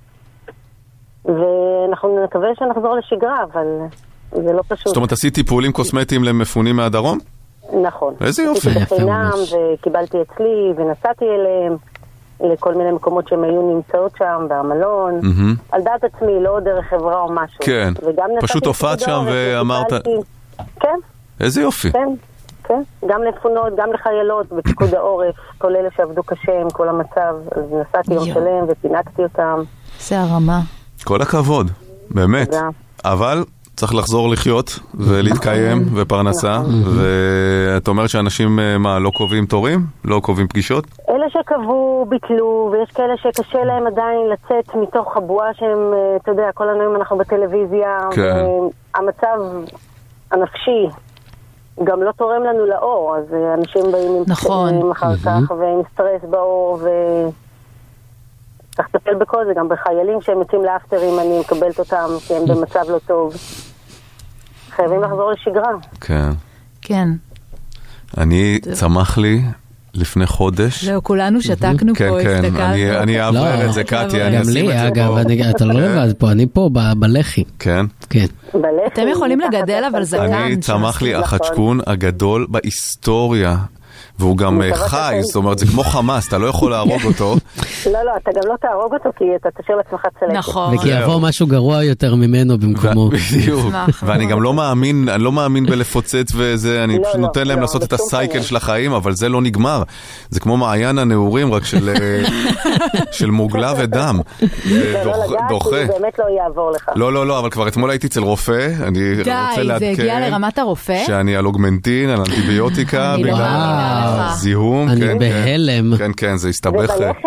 ואנחנו 1.25 2.25
נקווה 2.25 2.49
שנחזור 2.55 2.97
לשגרה, 2.97 3.45
אבל 3.53 3.67
זה 4.31 4.53
לא 4.53 4.63
פשוט. 4.69 4.87
זאת 4.87 4.97
אומרת, 4.97 5.13
עשית 5.13 5.35
טיפולים 5.35 5.73
קוסמטיים 5.73 6.25
למפונים 6.25 6.77
מהדרום? 6.77 7.19
נכון. 7.83 8.15
איזה 8.21 8.43
יופי. 8.43 8.71
יפה 8.71 8.81
בחינם, 8.81 9.31
ממש. 9.35 9.53
וקיבלתי 9.79 10.17
אצלי, 10.23 10.73
ונסעתי 10.77 11.25
אליהם, 11.25 11.77
לכל 12.53 12.75
מיני 12.75 12.93
מקומות 12.93 13.29
שהם 13.29 13.45
היו 13.45 13.63
נמצאות 13.75 14.13
שם, 14.19 14.47
והמלון. 14.51 15.15
מהמם. 15.23 15.55
על 15.73 15.83
דעת 15.83 16.05
עצמי, 16.05 16.41
לא 16.43 16.61
דרך 16.61 16.85
חברה 16.91 17.21
או 17.21 17.33
משהו. 17.33 17.59
כן. 17.61 17.93
וגם 18.07 18.25
נסעתי 18.31 18.47
פשוט 18.47 18.67
הופעת 18.67 19.01
שם 19.01 19.25
ואמרת- 19.27 19.93
כן, 20.81 20.99
איזה 21.41 21.61
יופי. 21.63 21.93
כן, 21.93 22.09
כן. 22.65 22.83
גם 23.09 23.23
למפונות, 23.23 23.73
גם 23.77 23.93
לחיילות 23.93 24.53
בפיקוד 24.53 24.95
העורף, 24.95 25.35
כל 25.59 25.77
אלה 25.77 25.89
שעבדו 25.97 26.23
קשה 26.23 26.61
עם 26.61 26.71
כל 26.71 26.89
המצב. 26.89 27.35
אז 27.57 27.63
נסעתי 27.73 28.15
יום. 28.15 28.25
שלם 28.25 28.65
ופינקתי 28.69 29.23
אותם. 29.23 29.63
זה 30.01 30.21
הרמה. 30.21 30.61
כל 31.05 31.23
הכבוד, 31.23 31.71
באמת. 32.11 32.47
תודה. 32.51 32.69
אבל 33.05 33.45
צריך 33.77 33.95
לחזור 33.95 34.29
לחיות 34.29 34.79
ולהתקיים 34.95 35.79
ופרנסה, 35.95 36.61
ואת 36.97 37.89
אומרת 37.89 38.09
שאנשים, 38.11 38.59
אה, 38.61 38.79
מה, 38.79 38.99
לא 38.99 39.11
קובעים 39.11 39.47
תורים? 39.47 39.81
לא 40.05 40.21
קובעים 40.21 40.49
פגישות? 40.49 40.85
אלה 41.11 41.27
שקבעו, 41.31 42.07
ביטלו, 42.09 42.73
ויש 42.73 42.91
כאלה 42.91 43.15
שקשה 43.17 43.65
להם 43.65 43.87
עדיין 43.87 44.29
לצאת 44.33 44.75
מתוך 44.75 45.17
הבועה 45.17 45.55
שהם, 45.55 45.93
אה, 45.95 46.17
אתה 46.17 46.31
יודע, 46.31 46.53
כל 46.55 46.69
הנועים 46.69 46.97
אנחנו 46.97 47.19
בטלוויזיה, 47.19 47.99
כן. 48.11 48.47
והמצב 48.95 49.67
הנפשי 50.31 50.89
גם 51.85 52.03
לא 52.03 52.13
תורם 52.13 52.43
לנו 52.43 52.67
לאור, 52.67 53.17
אז 53.17 53.35
אה, 53.35 53.55
אנשים 53.55 53.93
באים 53.93 54.13
עם 54.17 54.23
נכון. 54.27 54.69
קשיים 54.69 54.91
אחר 54.91 55.17
כך, 55.17 55.51
ועם 55.51 55.81
סטרס 55.93 56.31
באור, 56.31 56.79
ו... 56.83 56.89
צריך 58.77 58.89
לטפל 58.95 59.15
בכל 59.21 59.39
זה, 59.47 59.53
גם 59.59 59.69
בחיילים 59.69 60.19
שהם 60.23 60.39
יוצאים 60.39 60.63
לאפטרים, 60.65 61.19
אני 61.21 61.41
מקבלת 61.41 61.79
אותם, 61.79 61.97
כי 62.27 62.35
הם 62.35 62.47
במצב 62.47 62.81
לא 62.91 62.99
טוב. 63.07 63.35
חייבים 64.77 65.03
לחזור 65.03 65.33
לשגרה. 65.33 65.71
כן. 66.01 66.31
כן. 66.83 67.09
אני, 68.19 68.59
צמח 68.73 69.19
לי 69.19 69.43
לפני 69.95 70.27
חודש. 70.27 70.85
זהו, 70.85 71.03
כולנו 71.03 71.43
שתקנו 71.43 71.93
כן, 71.95 72.09
פה, 72.11 72.19
כן, 72.23 72.45
הסתכלנו. 72.45 72.65
אני- 72.73 72.99
אני 72.99 73.25
אאוורר 73.25 73.67
את 73.67 73.73
זה, 73.73 73.85
קטי, 73.85 74.23
אני 74.23 74.37
גם 74.37 74.43
אשים 74.43 74.51
את 74.51 74.71
לי, 74.73 74.79
זה 74.79 74.89
אגב, 74.89 75.07
פה. 75.09 75.21
אני- 75.21 75.51
אתה 75.51 75.65
לא 75.65 75.73
כן. 75.73 75.79
לבד 75.81 76.13
פה, 76.19 76.31
אני 76.33 76.47
פה 76.53 76.71
בלח"י. 76.99 77.45
כן. 77.59 77.87
כן. 78.11 78.25
אתם 78.87 79.09
יכולים 79.09 79.41
לגדל 79.41 79.83
אבל 79.93 80.03
זקן. 80.05 80.33
אני 80.33 80.57
צמח 80.57 81.03
לי 81.03 81.13
נכון. 81.13 81.25
החדשקון 81.25 81.81
הגדול 81.87 82.47
בהיסטוריה. 82.51 83.57
והוא 84.19 84.37
גם 84.37 84.63
אה, 84.63 84.75
חי, 84.75 85.19
זאת 85.23 85.37
אומרת, 85.37 85.59
זה 85.59 85.67
כמו 85.67 85.85
חמאס, 85.85 86.29
אתה 86.29 86.39
לא 86.39 86.47
יכול 86.47 86.71
להרוג 86.71 87.05
אותו. 87.05 87.37
לא, 87.93 88.05
לא, 88.05 88.13
אתה 88.23 88.31
גם 88.35 88.51
לא 88.51 88.55
תהרוג 88.61 88.95
אותו 88.95 89.09
כי 89.19 89.25
אתה 89.41 89.49
תשאיר 89.63 89.77
לעצמך 89.77 90.01
צלקת. 90.21 90.33
נכון. 90.33 90.75
וכי 90.75 90.89
יבוא 90.89 91.21
משהו 91.21 91.47
גרוע 91.47 91.85
יותר 91.85 92.15
ממנו 92.15 92.59
במקומו. 92.59 93.09
בדיוק, 93.09 93.67
נשמח. 93.67 94.03
ואני 94.07 94.27
גם 94.27 94.43
לא 94.43 94.55
מאמין, 94.55 95.09
אני 95.09 95.23
לא 95.23 95.33
מאמין 95.33 95.67
בלפוצץ 95.67 96.33
וזה, 96.35 96.85
אני 96.85 96.99
לא, 96.99 97.03
פשוט 97.05 97.15
לא, 97.15 97.21
נותן 97.21 97.47
להם 97.47 97.59
לא, 97.59 97.63
לעשות 97.63 97.83
את 97.83 97.93
הסייקל. 97.93 98.43
של 98.43 98.57
החיים, 98.57 98.93
אבל 98.93 99.13
זה 99.13 99.29
לא 99.29 99.43
נגמר. 99.43 99.83
זה 100.31 100.41
כמו 100.41 100.57
מעיין 100.57 100.99
הנעורים, 100.99 101.55
רק 101.55 101.65
של 101.65 101.89
אה, 101.89 102.23
של 103.19 103.31
מוגלה 103.31 103.73
ודם. 103.79 104.21
לגעת, 104.67 105.07
דוחה. 105.49 105.71
זה 105.71 105.87
באמת 105.87 106.19
לא 106.19 106.25
יעבור 106.39 106.71
לך. 106.71 106.89
לא, 106.97 107.13
לא, 107.13 107.27
לא, 107.27 107.39
אבל 107.39 107.51
כבר 107.51 107.69
אתמול 107.69 107.91
הייתי 107.91 108.07
אצל 108.07 108.21
רופא, 108.21 108.69
אני 108.83 109.19
רוצה 109.19 109.23
די, 109.57 109.65
לעדכן. 109.65 109.95
זה 109.95 110.03
הגיע 110.03 110.21
לרמת 110.21 110.59
הרופא? 110.59 111.05
שאני 111.07 111.37
על 111.37 111.47
אוגמנטין, 111.47 112.11
על 112.11 112.19
אנטיביוטיקה, 112.19 113.15
אני 113.15 113.25
לא 113.25 113.33
בגלל 113.33 114.02
אני 114.89 115.01
כן, 115.01 115.07
כן. 115.07 115.19
בהלם. 115.19 115.97
כן, 115.97 116.11
כן, 116.17 116.37
זה 116.37 116.49
הסתבך. 116.49 116.87
זה 116.99 117.07
בלחי? 117.07 117.19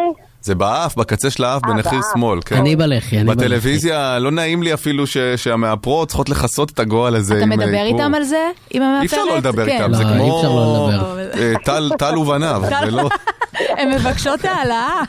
זה 0.41 0.55
באף, 0.55 0.95
בקצה 0.95 1.29
של 1.29 1.43
האף, 1.43 1.61
אה, 1.65 1.69
בנחיר. 1.73 1.99
שמאל, 2.13 2.39
כן. 2.45 2.55
אני 2.55 2.75
בלח"י, 2.75 3.17
אני 3.17 3.25
בלח"י. 3.25 3.37
בטלוויזיה 3.37 4.19
לא 4.19 4.31
נעים 4.31 4.63
לי 4.63 4.73
אפילו 4.73 5.07
ש- 5.07 5.17
שהמאפרות 5.35 6.07
צריכות 6.07 6.29
לכסות 6.29 6.71
את 6.71 6.79
הגועל 6.79 7.15
הזה 7.15 7.33
אתה 7.33 7.41
אה, 7.41 7.45
מדבר. 7.45 7.83
איתם 7.85 8.11
על 8.15 8.23
זה? 8.23 8.49
עם 8.71 8.81
המאפרת? 8.81 9.01
אי 9.01 9.05
אפשר 9.05 9.25
לא 9.25 9.37
לדבר 9.37 9.65
כן. 9.65 9.71
איתם, 9.71 9.91
לא, 9.91 9.97
זה 9.97 10.03
אי 10.03 10.09
כמו 10.09 10.37
אפשר 10.37 10.49
לא 10.49 10.89
לדבר. 10.91 11.29
אה, 11.41 11.53
טל- 11.97 12.17
ובניו, 12.17 12.61
זה 12.85 12.91
לא... 12.91 13.09
הן 13.79 13.91
מבקשות 13.95 14.39
העלאה. 14.45 15.01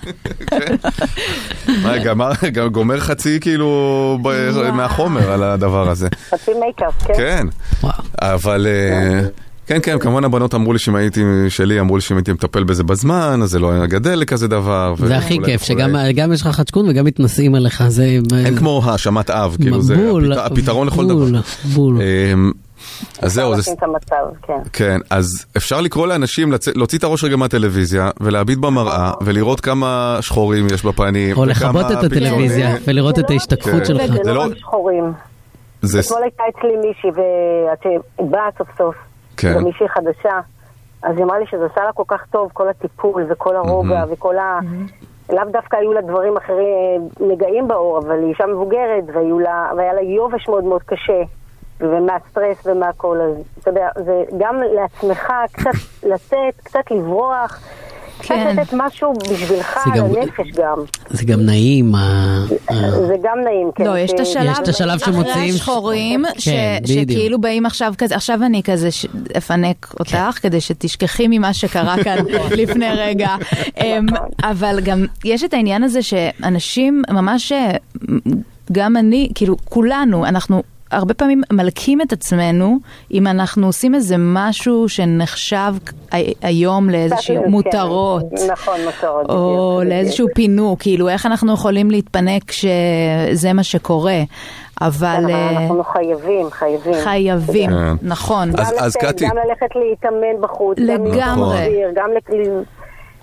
מה, 1.83 1.99
גמר- 1.99 2.33
גם 2.53 2.69
גומר 2.69 3.01
חצי 3.01 3.41
כאילו 3.41 4.19
מהחומר 4.73 5.31
על 5.33 5.43
הדבר 5.43 5.89
הזה. 5.91 6.09
חצי 6.31 6.51
מייקאפ, 6.61 7.07
כן? 7.07 7.15
כן. 7.17 7.47
אבל... 8.23 8.67
אה, 9.71 9.81
כן, 9.81 9.93
כן, 9.93 9.99
כמובן 9.99 10.25
הבנות 10.25 10.55
אמרו 10.55 10.73
לי 10.73 10.79
שאם 10.79 10.95
הייתי, 10.97 11.21
שלי 11.49 11.81
אמרו 11.81 11.97
לי 11.97 12.01
שאם 12.01 12.17
הייתי 12.17 12.33
מטפל 12.33 12.65
בזה 12.65 12.85
בזמן, 12.85 13.41
אז 13.43 13.51
זה 13.51 13.59
לא 13.59 13.71
היה 13.71 13.87
גדל 13.87 14.15
לכזה 14.15 14.49
דבר. 14.49 14.95
זה 14.99 15.17
הכי 15.17 15.39
כיף. 15.45 15.63
שגם 15.63 15.91
גם 16.17 16.33
יש 16.33 16.41
לך 16.41 16.49
חצ'קון 16.49 16.89
וגם 16.89 17.05
מתנשאים 17.05 17.55
עליך, 17.55 17.85
זה... 17.89 18.05
אין 18.45 18.57
כמו 18.57 18.83
האשמת 18.85 19.31
אב, 19.31 19.57
כאילו 19.61 19.83
זה 19.83 19.97
בול, 19.97 20.33
הפת- 20.33 20.53
הפתרון 20.53 20.87
לכל 20.87 21.05
בול, 21.07 21.31
דבר. 21.31 21.41
בול. 21.75 21.99
אמ, 22.33 22.53
אז 23.23 23.33
זהו, 23.33 23.61
זה... 23.61 23.71
המצב, 23.83 24.15
כן. 24.47 24.53
כן, 24.73 24.99
אז 25.11 25.47
אפשר 25.57 25.81
לקרוא 25.81 26.07
לאנשים 26.07 26.53
לצ... 26.53 26.69
להוציא 26.69 26.99
את 26.99 27.05
הראש 27.05 27.25
רגע 27.25 27.37
מהטלוויזיה 27.37 28.11
ולהביט 28.21 28.59
במראה 28.59 29.13
ולראות 29.25 29.61
כמה 29.61 30.19
שחורים 30.21 30.67
יש 30.75 30.85
בפנים. 30.85 31.37
או 31.37 31.45
לכבות 31.45 31.87
את. 31.93 32.05
הטלוויזיה 32.05 32.77
ולראות 32.87 33.19
את 33.19 33.25
זה 33.29 33.35
לא- 33.35 33.35
ההשתקפות 33.35 33.73
כן. 33.79 33.85
שלך. 33.85 34.07
זה 34.13 34.19
זה 34.25 34.33
לא 34.33 34.35
לא- 34.35 34.43
רק 34.43 34.59
שחורים. 34.59 35.05
זה... 35.83 36.01
אתמול 36.01 36.23
הייתה 36.23 36.43
אצלי 36.59 36.71
מישהי, 36.89 37.11
ואת 37.11 38.03
באה 38.31 38.41
סוף 38.59 38.69
סוף, 38.79 38.95
כן. 39.37 39.55
גם 39.55 39.65
מישהי 39.65 39.89
חדשה, 39.89 40.41
אז 41.03 41.17
היא 41.17 41.25
אמרה 41.25 41.39
לי 41.39 41.47
שזה 41.47 41.67
עשה 41.73 41.85
לה 41.85 41.93
כל 41.93 42.03
כך 42.09 42.27
טוב, 42.31 42.51
כל 42.53 42.69
הטיפול 42.69 43.27
וכל 43.29 43.57
הרוגע 43.57 44.05
וכל 44.11 44.39
ה... 44.39 44.61
לאו 45.33 45.45
דווקא 45.51 45.77
היו 45.77 45.93
לה 45.93 46.01
דברים 46.01 46.37
אחרים, 46.37 47.09
נגעים 47.21 47.69
בעור, 47.69 47.99
אבל 47.99 48.19
היא 48.19 48.29
אישה 48.29 48.47
מבוגרת, 48.47 49.05
והיו 49.15 49.39
לה, 49.39 49.71
והיה 49.77 49.93
לה 49.93 50.03
יובש 50.03 50.49
מאוד 50.49 50.65
מאוד 50.65 50.83
קשה, 50.83 51.23
ומהסטרס 51.81 52.67
ומהכל, 52.67 53.21
אז 53.21 53.45
אתה 53.59 53.71
יודע, 53.71 53.89
זה 54.05 54.25
גם 54.39 54.61
לעצמך 54.75 55.33
קצת 55.53 55.71
לצאת, 56.03 56.55
קצת 56.65 56.91
לברוח, 56.91 57.61
כן. 58.23 58.57
לתת 58.59 58.73
משהו 58.77 59.13
בשבילך, 59.33 59.79
לנפש 59.97 60.51
גם. 60.57 60.79
זה 61.11 61.25
גם 61.25 61.41
נעים. 61.41 61.93
זה 63.07 63.15
גם 63.23 63.39
נעים, 63.45 63.71
כן. 63.75 63.85
לא, 63.85 63.99
יש 63.99 64.13
את 64.13 64.21
השלב, 64.21 64.51
יש 64.53 64.59
את 64.59 64.69
השלב 64.69 65.01
אחרי 65.03 65.13
שמוציאים- 65.15 65.55
השחורים, 65.55 66.25
ש- 66.39 66.49
כן. 66.49 66.79
שכאילו 66.87 67.41
באים 67.41 67.67
עכשיו 67.67 67.95
כזה, 67.99 68.17
עכשיו 68.17 68.39
אני 68.43 68.63
כזה 68.63 68.91
ש- 68.91 69.07
אפנק 69.37 69.95
אותך, 70.01 70.17
כדי 70.43 70.61
שתשכחי 70.61 71.27
ממה 71.29 71.53
שקרה 71.55 71.97
כאן 72.05 72.17
לפני 72.61 72.89
רגע. 72.97 73.29
אמ, 73.85 74.07
אבל 74.43 74.81
גם 74.85 75.05
יש 75.25 75.45
את 75.45 75.55
העניין 75.55 75.83
הזה 75.83 76.03
שאנשים 76.03 77.03
ממש, 77.11 77.53
אה, 77.53 77.71
גם 78.73 78.97
אני, 78.97 79.29
כאילו 79.35 79.57
כולנו, 79.65 80.27
אנחנו... 80.27 80.63
הרבה 80.91 81.15
פעמים 81.15 81.43
מלקים 81.53 82.01
את 82.01 82.13
עצמנו 82.13 82.79
אם 83.13 83.27
אנחנו 83.27 83.67
עושים 83.67 83.95
איזה 83.95 84.15
משהו 84.19 84.89
שנחשב 84.89 85.75
היום 86.43 86.91
לאיזשהו 86.91 87.43
כן, 87.45 87.51
מותרות. 87.51 88.23
נכון, 88.53 88.75
מותרות. 88.85 89.27
או 89.31 89.77
בדיוק, 89.81 89.93
לאיזשהו 89.93 90.25
בדיוק. 90.27 90.37
פינוק, 90.37 90.81
כאילו 90.83 91.09
איך 91.09 91.27
אנחנו 91.27 91.55
יכולים 91.55 91.91
להתפנק 91.91 92.43
כשזה 92.45 93.53
מה 93.55 93.63
שקורה, 93.63 94.21
אבל 94.81 95.17
כן, 95.27 95.35
אה, 95.35 95.51
אנחנו 95.51 95.85
חייבים, 95.93 96.51
חייבים. 96.51 96.95
חייבים, 97.05 97.71
כן. 97.71 97.95
נכון. 98.03 98.51
אז- 98.79 98.97
קטי- 98.97 99.25
גם 99.29 99.37
ללכת 99.49 99.77
להתאמן 99.77 100.41
בחוץ. 100.43 100.79
לגמרי. 100.79 101.17
גם 101.21 101.39
להסביר, 101.51 101.89
גם. 101.97 102.63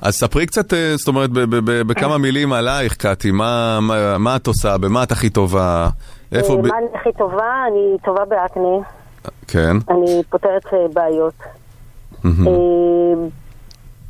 אז 0.01 0.13
ספרי 0.13 0.45
קצת, 0.45 0.73
אה, 0.73 0.93
זאת 0.97 1.07
אומרת, 1.07 1.29
ב- 1.29 1.39
ב- 1.39 1.55
ב- 1.71 1.81
בכמה 1.87 2.17
מילים 2.17 2.53
עלייך, 2.53 2.95
קטי, 2.95 3.31
מה- 3.31 3.79
מה 3.81 4.17
מה 4.17 4.35
את 4.35 4.47
עושה, 4.47 4.77
במה 4.77 5.03
את 5.03 5.11
הכי 5.11 5.29
טובה, 5.29 5.89
איפה... 6.35 6.57
ב- 6.57 6.67
מה 6.67 6.77
אני 6.77 6.87
הכי 6.93 7.13
טובה? 7.13 7.63
אני 7.67 7.97
טובה 8.03 8.25
באקנה, 8.25 8.77
כן. 9.47 9.75
אני 9.89 10.23
פותרת 10.29 10.65
אה, 10.73 10.87
בעיות. 10.93 11.33
אה, 12.25 12.31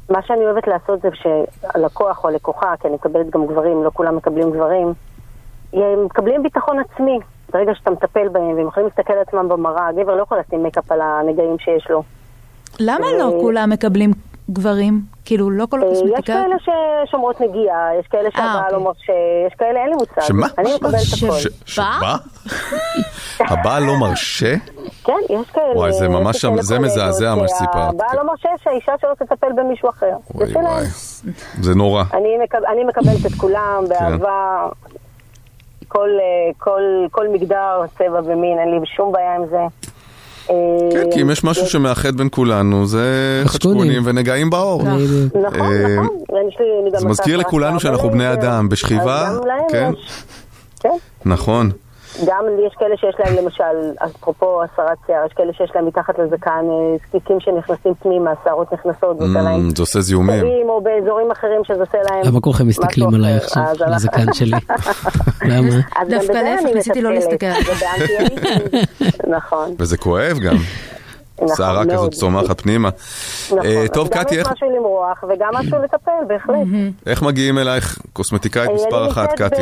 מה 0.09 0.19
שאני 0.28 0.39
אוהבת 0.45 0.67
לעשות 0.67 1.01
זה 1.01 1.09
שהלקוח 1.13 2.24
או 2.24 2.30
הלקוחה, 2.30 2.74
כי 2.80 2.88
אני 2.88 2.95
מקבלת 2.95 3.30
גם 3.30 3.47
גברים, 3.47 3.84
לא 3.84 3.91
כולם 3.93 4.15
מקבלים 4.15 4.51
גברים, 4.51 4.93
הם 5.74 6.05
מקבלים 6.05 6.43
ביטחון 6.43 6.78
עצמי. 6.80 7.19
ברגע 7.53 7.71
שאתה 7.76 7.91
מטפל 7.91 8.28
בהם 8.28 8.55
והם 8.57 8.67
יכולים 8.67 8.89
להסתכל 8.89 9.13
על 9.13 9.19
עצמם 9.28 9.49
במראה, 9.49 9.88
הגבר 9.88 10.15
לא 10.15 10.21
יכול 10.21 10.38
לשים 10.47 10.63
מייקאפ 10.63 10.91
על 10.91 11.01
הנגעים 11.01 11.59
שיש 11.59 11.88
לו. 11.89 12.03
למה 12.80 13.07
לא 13.19 13.34
אה, 13.34 13.39
כולם 13.41 13.69
מקבלים 13.69 14.11
גברים? 14.50 15.02
כאילו, 15.26 15.52
לא 15.52 15.66
כל 15.70 15.84
אה, 15.84 15.88
יש 15.91 15.98
הקוסמטיקאיות? 15.98 16.26
כאלה 16.46 16.56
ששומרות 17.08 17.41
נגיעה, 17.41 17.89
יש 18.00 18.08
כאלה 18.08 18.30
שהבעל 18.32 18.58
אוקיי. 18.58 18.72
לא 18.74 18.80
מרשה, 18.80 19.14
יש 19.48 19.54
כאלה, 19.58 19.80
אין 19.80 19.89
לי 19.89 19.96
מושג. 19.96 20.22
שמה? 20.22 20.48
אני 20.58 20.76
מקבלת 20.76 21.00
ש- 21.02 21.24
הכל. 21.24 21.34
ש- 21.36 21.48
שבא? 21.66 22.16
הבעל 23.39 23.84
לא 23.84 23.94
מרשה? 24.00 24.56
כן, 25.04 25.14
יש 25.30 25.50
כאלה. 25.54 25.66
וואי, 25.76 25.94
זה 25.94 26.08
ממש- 26.10 26.46
זה 26.60 26.80
מזעזע 26.80 27.36
מה 27.36 27.48
שסיפרת. 27.48 27.74
שהבעל 27.91 28.18
לא 28.18 28.28
מרשה 28.28 28.50
שהאישה 28.64 28.91
שלו 29.02 29.16
תטפל 29.16 29.48
במישהו 29.58 29.89
אחר. 29.89 30.12
זה 30.34 30.54
וואי. 30.60 30.66
וואי, 30.66 30.86
זה 31.62 31.76
נורא. 31.76 32.04
אני, 32.14 32.38
מקב... 32.44 32.58
אני 32.74 32.84
מקבלת 32.84 33.26
את 33.26 33.41
כולם 33.41 33.84
כן. 33.84 33.89
באהבה, 33.89 34.68
כל, 35.88 36.10
אה, 36.10 36.26
כל, 36.58 36.82
כל 37.12 37.28
מגדר, 37.28 37.82
צבע 37.98 38.20
ומין, 38.26 38.60
אין 38.60 38.72
לי 38.72 38.86
שום 38.86 39.12
בעיה 39.12 39.36
עם 39.36 39.46
זה. 39.50 39.83
אה, 40.50 40.56
כן, 40.91 41.12
כי 41.14 41.22
אם 41.22 41.30
יש 41.30 41.44
משהו 41.44 41.66
שמאחד 41.66 42.16
בין 42.16 42.28
כולנו, 42.32 42.86
זה. 42.86 43.44
חדשקונים 43.46 44.02
ונגעים 44.06 44.50
בעור. 44.50 44.84
בדיוק. 44.84 45.36
נכון, 45.36 45.62
אה, 45.62 45.98
נכון. 45.98 46.18
אני 46.84 46.91
גם 46.94 47.00
זה 47.00 47.08
מזכיר 47.08 47.38
לכולנו 47.38 47.80
שאנחנו 47.80 48.10
בני. 48.10 48.34
אדם, 48.34 48.70
בשכיבה, 48.70 49.38
כן. 49.70 49.91
יש. 49.94 50.24
כן. 50.80 50.89
נכון. 51.26 51.72
גם 52.28 52.45
יש 52.68 52.74
כאלה 52.80 52.97
שיש 52.97 53.16
להם 53.20 53.43
למשל, 53.43 53.64
אפרופו 54.05 54.64
הסרת 54.64 54.97
שיער, 55.05 55.26
יש 55.26 55.34
כאלה 55.34 55.53
שיש 55.53 55.72
להם 55.76 55.86
מתחת 55.88 56.20
לזקן 56.20 56.49
אה, 56.70 56.97
זקיקים 57.07 57.39
שנכנסים 57.39 57.93
פנימה, 57.99 58.32
השערות 58.41 58.74
נכנסות, 58.74 59.18
Mm, 59.20 59.24
זה 59.76 59.82
עושה 59.84 59.99
זיהומים. 60.01 60.70
או 60.70 60.82
באזורים 60.82 61.32
אחרים 61.32 61.61
שזה 61.64 61.80
עושה 61.80 61.97
להם 62.09 62.22
למה 62.26 62.41
כולכם 62.41 62.68
מסתכלים 62.68 63.14
עליי. 63.14 63.34
עכשיו, 63.38 63.64
אז 63.64 63.82
על 63.82 63.93
הזקן 63.93 64.34
שלי? 64.39 64.57
למה? 65.45 65.70
דווקא 66.09 66.32
להפך, 66.32 66.64
אני 66.66 66.74
ניסיתי 66.74 67.01
לא. 67.01 67.14
להסתכל. 67.14 67.45
נכון. 69.28 69.76
וזה 69.80 69.97
כואב 69.97 70.38
גם. 70.39 70.55
נכון, 71.44 71.58
שערה. 71.58 71.86
כזאת 71.86 72.12
צומחת 72.14 72.62
פנימה. 72.62 72.89
נכון. 73.46 73.60
אה, 73.66 73.86
טוב, 73.94 74.10
גם 74.10 74.24
קטי, 74.24 74.36
יש 74.36 74.39
איך- 74.39 74.52
משהו 74.52 74.68
למרוח 74.78 75.24
וגם 75.24 75.50
משהו 75.54 75.78
לטפל, 75.84 76.12
בהחלט. 76.28 76.58
איך 77.06 77.22
מגיעים 77.22 77.58
אלייך 77.58 78.00
קוסמטיקאית 78.14 78.70
אה, 78.70 78.76
מספר 78.76 79.08
אחת, 79.12 79.30
קטי? 79.41 79.62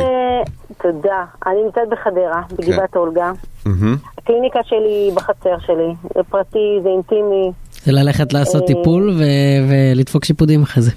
תודה. 0.82 1.24
אני 1.46 1.62
נמצאת 1.64 1.82
בחדרה, 1.90 2.42
בגבעת 2.58 2.96
אולגה. 2.96 3.32
מהמם. 3.66 3.96
הקליניקה 4.18 4.58
שלי 4.64 4.78
היא 5.06 5.12
בחצר 5.12 5.54
שלי. 5.66 5.94
זה 6.14 6.20
פרטי, 6.30 6.58
זה 6.82 6.88
אינטימי. 6.88 7.52
זה 7.84 7.92
ללכת 7.92 8.32
לעשות 8.32 8.62
אה, 8.62 8.66
טיפול 8.66 9.10
ו- 9.18 9.22
ולדפוק 9.70 10.24
שיפודים 10.24 10.62
אחרי 10.62 10.82
זה. 10.82 10.90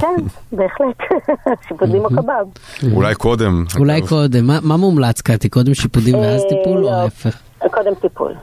כן, 0.00 0.14
בהחלט. 0.52 0.96
שיפודים 1.68 2.04
או 2.04 2.08
קבב. 2.08 2.46
אולי 2.94 3.14
קודם. 3.14 3.64
אולי 3.78 4.00
קודם, 4.08 4.46
מה- 4.46 4.76
מומלץ 4.76 5.20
קטי? 5.20 5.48
קודם 5.48 5.74
שיפודים 5.74 6.14
ואז 6.18 6.42
טיפול 6.48 6.76
או 6.78 6.82
לא. 6.82 6.90
ההפך? 6.90 7.36
קודם 7.70 7.94
טיפול. 7.94 8.34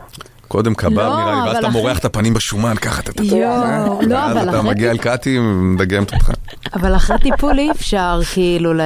קודם 0.48 0.74
קבב 0.74 0.92
לא, 1.00 1.18
נראה 1.24 1.36
לי, 1.36 1.42
ואז 1.42 1.58
אתה 1.58 1.68
אחרי- 1.68 1.82
מורח 1.82 1.98
את 2.00 2.06
הפנים 2.06 2.34
בשומן, 2.34 2.76
ככה 2.76 3.02
אתה... 3.02 3.12
אתה- 3.12 3.24
יואו, 3.24 3.42
אה? 3.64 3.86
לא, 4.08 4.32
אבל 4.32 4.50
אתה 4.50 4.60
אחרי 4.60 4.70
מגיע 4.70 4.92
אל 4.92 4.98
קטי 4.98 5.40
ומדגמת 5.40 6.14
אותך. 6.14 6.32
אבל 6.74 6.96
אחרי 6.96 7.18
טיפול 7.20 7.60
אי 7.60 7.72
אפשר 7.72 8.20
כאילו 8.34 8.74
ל- 8.74 8.82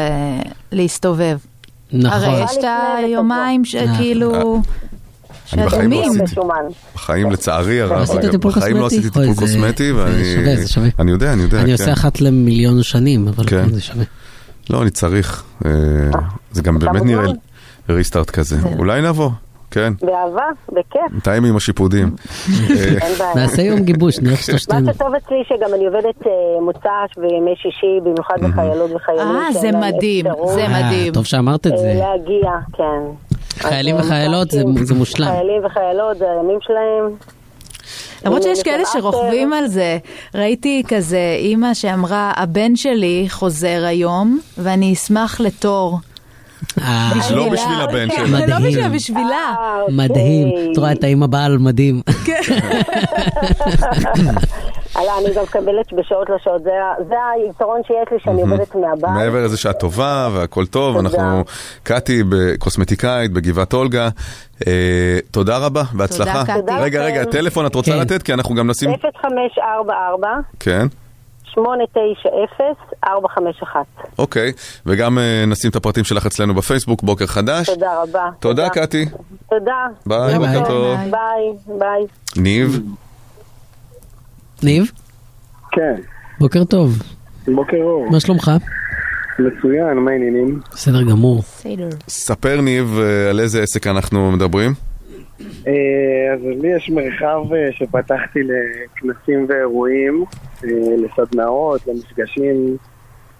להסתובב. 0.71 1.37
נכון. 1.93 2.11
הרי 2.23 2.43
יש 2.43 2.51
את. 2.59 2.63
היומיים. 2.97 3.65
שכאילו... 3.65 4.61
אני 5.53 5.65
בחיים 5.65 5.91
לא. 5.91 6.01
עשיתי. 6.23 6.35
בחיים 6.95 7.31
לצערי 7.31 7.81
הרב, 7.81 8.03
בחיים 8.39 8.77
לא? 8.77 8.85
עשיתי 8.87 9.01
טיפול 9.09 9.33
קוסמטי, 9.35 9.93
זה 9.93 9.95
ואני... 9.95 10.23
שווה, 10.35 10.55
זה 10.55 10.67
שווה. 10.67 10.89
אני 10.99 11.11
יודע, 11.11 11.33
אני 11.33 11.41
יודע, 11.43 11.57
אני 11.57 11.65
כן. 11.65 11.71
עושה 11.71 11.93
אחת 11.93 12.21
למיליון 12.21 12.83
שנים, 12.83 13.27
אבל 13.27 13.43
כן. 13.47 13.65
כן, 13.65 13.73
זה 13.73 13.81
שווה. 13.81 14.03
לא, 14.69 14.81
אני 14.81 14.89
צריך. 14.89 15.43
אה, 15.65 15.71
זה 16.51 16.61
גם 16.61 16.79
באמת. 16.79 17.01
נראה 17.03 17.25
ריסטארט 17.89 18.29
כזה. 18.29 18.57
אולי 18.77 19.01
נבוא, 19.01 19.29
כן. 19.71 19.93
באהבה, 20.01 20.43
בכיף, 20.69 21.01
מתאם 21.11 21.45
עם 21.45 21.55
השיפודים. 21.55 22.07
אה, 22.07 22.75
אין 22.75 23.13
בעיה. 23.19 23.35
נעשה 23.35 23.61
יום 23.61 23.79
גיבוש, 23.79 24.19
נלך 24.19 24.43
שלושתנו. 24.43 24.85
מה 24.85 24.93
שטוב 24.93 25.07
אצלי 25.15 25.43
שגם 25.49 25.73
אני 25.73 25.85
עובדת 25.85 26.27
אה, 26.27 26.31
מוצ"ש 26.61 26.85
וימי 27.17 27.53
שישי, 27.55 27.99
במיוחד 28.03 28.35
לחיילות 28.41 28.91
וחיילים. 28.95 29.27
אה, 29.27 29.51
זה 29.53 29.59
שאין 29.61 29.73
להם 29.79 29.93
מדהים, 29.95 30.25
זה 30.53 30.61
אה, 30.65 30.67
מדהים. 30.83 31.13
טוב 31.13 31.25
שאמרת 31.25 31.67
את 31.67 31.71
אה, 31.71 31.77
זה. 31.77 31.93
להגיע, 31.93 32.51
כן. 32.73 32.83
חיילים 33.59 33.95
אה, 33.95 34.01
וחיילות 34.01 34.51
זה- 34.51 34.63
מוצ"שים, 34.65 34.85
זה 34.85 34.93
מושלם. 34.93 35.27
חיילים 35.27 35.65
וחיילות, 35.65 36.17
זה 36.17 36.25
הימים 36.31 36.59
שלהם. 36.61 37.11
למרות 38.25 38.43
שיש 38.43 38.57
יש 38.57 38.63
כאלה 38.63 38.83
שרוכבים 38.85 39.53
על 39.53 39.67
זה. 39.67 39.97
ראיתי 40.35 40.83
כזה 40.87 41.35
אימא 41.39 41.73
שאמרה, 41.73 42.31
הבן 42.35 42.75
שלי 42.75 43.25
חוזר 43.29 43.83
היום, 43.85 44.39
ואני 44.57 44.93
אשמח 44.93 45.39
לתור. 45.41 45.99
אה. 46.81 47.11
לא 47.35 47.49
בשביל 47.49 47.81
הבן 47.81 48.07
שלי. 48.15 48.31
לא 48.31 48.37
מדהים. 48.37 48.67
בשבילה, 48.67 48.89
בשבילה. 48.89 49.53
אה, 49.57 49.81
אוקיי. 49.81 49.95
מדהים. 49.95 50.71
את 50.71 50.77
רואה 50.77 50.91
את 50.91 51.03
האמא 51.03 51.27
בעל 51.27 51.57
מדהים. 51.57 52.01
הלאה, 54.95 55.17
אני 55.17 55.33
גם 55.35 55.43
מקבלת 55.43 55.93
בשעות 55.93 56.29
לא 56.29 56.35
שעות, 56.43 56.63
זה 57.07 57.15
היתרון 57.35 57.81
שיש 57.87 58.11
לי 58.11 58.17
שאני 58.23 58.41
עובדת 58.41 58.75
מהבית. 58.75 59.09
מעבר 59.09 59.45
לזה 59.45 59.57
שאת 59.57 59.79
טובה 59.79 60.29
והכל 60.33 60.65
טוב. 60.65 60.97
אנחנו, 60.97 61.43
קטי, 61.83 62.23
קוסמטיקאית 62.59 63.31
בגבעת 63.31 63.73
אולגה, 63.73 64.09
אה, 64.67 65.19
תודה 65.31 65.57
רבה, 65.57 65.83
בהצלחה. 65.93 66.43
רגע, 66.79 67.03
רגע, 67.03 67.21
לכם. 67.21 67.31
טלפון 67.31 67.65
את 67.65 67.75
רוצה 67.75 67.91
כן. 67.91 67.99
לתת? 67.99 68.23
כי 68.23 68.33
אנחנו 68.33 68.55
גם 68.55 68.69
נשים... 68.69 68.89
0544 68.91 70.27
כן, 70.59 70.87
890 71.57 72.73
451. 73.07 73.85
אוקיי, 74.19 74.51
וגם 74.85 75.17
אה, 75.19 75.43
נשים 75.47 75.71
את 75.71 75.75
הפרטים 75.75 76.03
שלך 76.03 76.25
אצלנו 76.25 76.53
בפייסבוק, 76.53 77.03
בוקר 77.03 77.25
חדש. 77.25 77.69
תודה 77.69 78.01
רבה. 78.03 78.29
תודה, 78.39 78.69
קטי. 78.69 79.05
תודה. 79.49 79.87
ביי, 80.05 80.39
ביי, 80.39 80.57
בוקר. 80.59 80.67
טוב. 80.67 80.97
ביי. 81.11 81.77
ביי. 81.79 82.05
ניב, 82.37 82.81
ניב, 84.63 84.91
כן, 85.71 85.95
בוקר 86.39 86.63
טוב. 86.63 87.01
בוקר 87.47 87.77
אור. 87.77 88.09
מה 88.11 88.19
שלומך? 88.19 88.51
מצוין, 89.39 89.97
מה 89.97 90.11
העניינים? 90.11 90.59
בסדר 90.71 91.03
גמור. 91.03 91.39
בסדר. 91.39 91.89
ספר 92.07 92.61
ניב 92.61 92.99
אה, 92.99 93.29
על 93.29 93.39
איזה 93.39 93.61
עסק 93.61 93.87
אנחנו 93.87 94.31
מדברים. 94.31 94.73
אה, 95.67 95.73
אז 96.33 96.39
לי 96.61 96.67
יש 96.75 96.89
מרחב 96.89 97.41
שפתחתי 97.71 98.39
לכנסים 98.43 99.45
ואירועים, 99.49 100.25
לסדנאות, 100.97 101.87
למפגשים, 101.87 102.77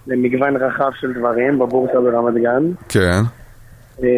למגוון 0.08 0.56
רחב 0.56 0.90
של 1.00 1.14
דברים 1.14 1.60
בבורסה 1.60 2.02
ברמת 2.02 2.34
גן. 2.34 2.72
כן. 2.90 3.22
אה, 4.04 4.10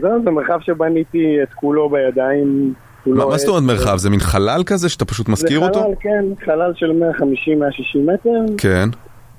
זהו, 0.00 0.22
זה 0.24 0.30
מרחב 0.30 0.58
שבניתי 0.60 1.36
את 1.42 1.54
כולו 1.54 1.90
בידיים. 1.90 2.74
כולו 3.04 3.16
מה 3.16 3.26
מה 3.26 3.38
זאת 3.38 3.48
אומרת. 3.48 3.62
מרחב? 3.62 3.96
זה 3.96 4.10
מין 4.10 4.20
חלל 4.20 4.62
כזה 4.66 4.88
שאתה 4.88 5.04
פשוט 5.04 5.28
משכיר 5.28 5.60
זה 5.60 5.66
אותו? 5.66 5.80
חלל, 5.80 5.94
כן, 6.00 6.24
חלל 6.44 6.72
של 6.76 6.90
150-160 6.90 7.98
מטר, 7.98 8.54
כן. 8.58 8.88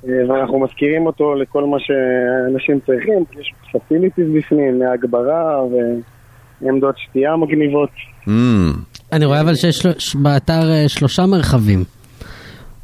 אה, 0.08 0.14
ואנחנו 0.30 0.60
משכירים 0.60 1.06
אותו 1.06 1.36
לכל 1.36 1.64
מה 1.64 1.78
שאנשים 1.80 2.80
צריכים, 2.86 3.26
כי 3.32 3.40
יש 3.40 3.54
פסיליטיז 3.74 4.26
בפנים, 4.38 4.80
מהגברה 4.80 5.62
ועמדות 6.62 6.96
שתייה 6.98 7.36
מגניבות. 7.36 7.90
Mm, 8.28 8.32
אני 9.12 9.26
רואה 9.26 9.42
אבל 9.42 9.56
שיש 9.56 9.86
באתר 10.16 10.72
אה, 10.72 10.90
שלושה 10.90 11.26
מרחבים. 11.26 11.84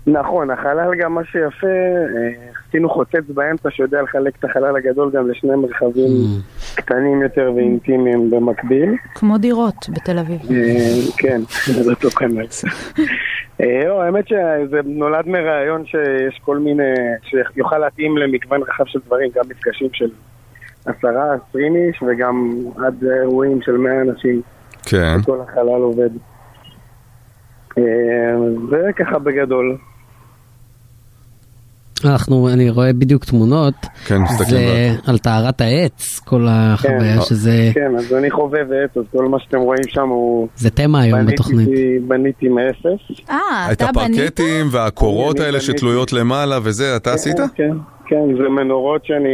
נכון, 0.07 0.49
החלל 0.49 0.95
גם 0.99 1.13
מה 1.15 1.21
שיפה, 1.23 1.67
אה, 1.67 2.51
עשינו 2.67 2.89
חוצץ 2.89 3.29
באמצע 3.29 3.69
שיודע 3.71 4.01
לחלק 4.01 4.35
את 4.39 4.43
החלל 4.43 4.75
הגדול 4.75 5.11
גם 5.13 5.29
לשני 5.29 5.55
מרחבים 5.55 6.09
קטנים 6.75 7.21
יותר 7.21 7.51
ואינטימיים 7.55 8.29
במקביל. 8.29 8.95
כמו 9.15 9.37
דירות 9.37 9.89
בתל 9.89 10.19
אביב. 10.19 10.39
אה, 10.51 11.11
כן, 11.17 11.41
זה 11.65 11.91
אותו 11.91 12.09
כנראה. 12.09 12.45
אה, 13.61 13.87
לא, 13.87 14.01
האמת 14.03 14.27
שזה 14.27 14.79
נולד 14.85 15.27
מרעיון 15.27 15.85
שיש 15.85 16.39
כל 16.45 16.57
מיני, 16.57 16.93
שיוכל 17.53 17.77
להתאים 17.77 18.17
למגוון 18.17 18.61
רחב 18.61 18.85
של 18.87 18.99
דברים, 19.05 19.29
גם 19.35 19.43
מפגשים 19.49 19.87
של 19.93 20.09
עשרה, 20.85 21.33
עשרים 21.33 21.75
איש 21.75 22.01
וגם 22.01 22.55
עד 22.85 23.03
אירועים 23.21 23.61
של 23.61 23.77
מאה 23.77 24.01
אנשים, 24.01 24.41
כן. 24.83 25.21
כל 25.25 25.41
החלל 25.41 25.67
עובד. 25.67 26.09
אה, 27.77 27.83
זה 28.69 28.89
ככה 28.95 29.19
בגדול. 29.19 29.77
אנחנו, 32.05 32.49
אני 32.53 32.69
רואה 32.69 32.93
בדיוק 32.93 33.25
תמונות. 33.25 33.73
כן, 34.05 34.17
זה 34.47 34.59
על 35.07 35.17
טהרת 35.17 35.61
העץ, 35.61 36.19
כל 36.19 36.45
החוויה 36.49 37.15
כן. 37.15 37.21
שזה, 37.21 37.71
כן, 37.73 37.91
אז 37.97 38.13
אני 38.13 38.31
חובב 38.31 38.65
עץ, 38.83 38.97
אז 38.97 39.03
כל 39.11 39.25
מה 39.25 39.37
שאתם 39.39 39.57
רואים 39.59 39.83
שם 39.87 40.07
הוא... 40.09 40.47
זה 40.55 40.69
תמה 40.69 41.01
היום 41.01 41.25
בתוכנית. 41.25 41.67
בניתי, 41.67 41.99
בניתי 42.07 42.47
מאפס. 42.49 43.21
אה, 43.29 43.35
את 43.71 43.77
אתה 43.81 43.91
בנית? 43.95 44.19
הפרקטים 44.19 44.67
והקורות 44.71 45.39
האלה 45.39 45.51
בניתי. 45.51 45.65
שתלויות 45.65 46.13
למעלה 46.13 46.59
וזה, 46.63 46.95
אתה 46.95 47.13
עשית? 47.13 47.37
כן, 47.37 47.47
כן, 47.55 47.71
כן, 48.07 48.37
זה 48.43 48.49
מנורות 48.49 49.05
שאני, 49.05 49.29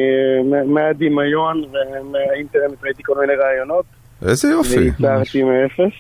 מה- 0.49 0.63
מהדמיון 0.63 1.57
ומהאינטרנט 1.57 2.83
ראיתי 2.83 3.03
כל 3.05 3.13
מיני 3.21 3.33
רעיונות, 3.33 3.85
איזה 4.25 4.47
יופי. 4.49 4.77
וייצרתי 4.79 5.43
מאפס. 5.43 5.93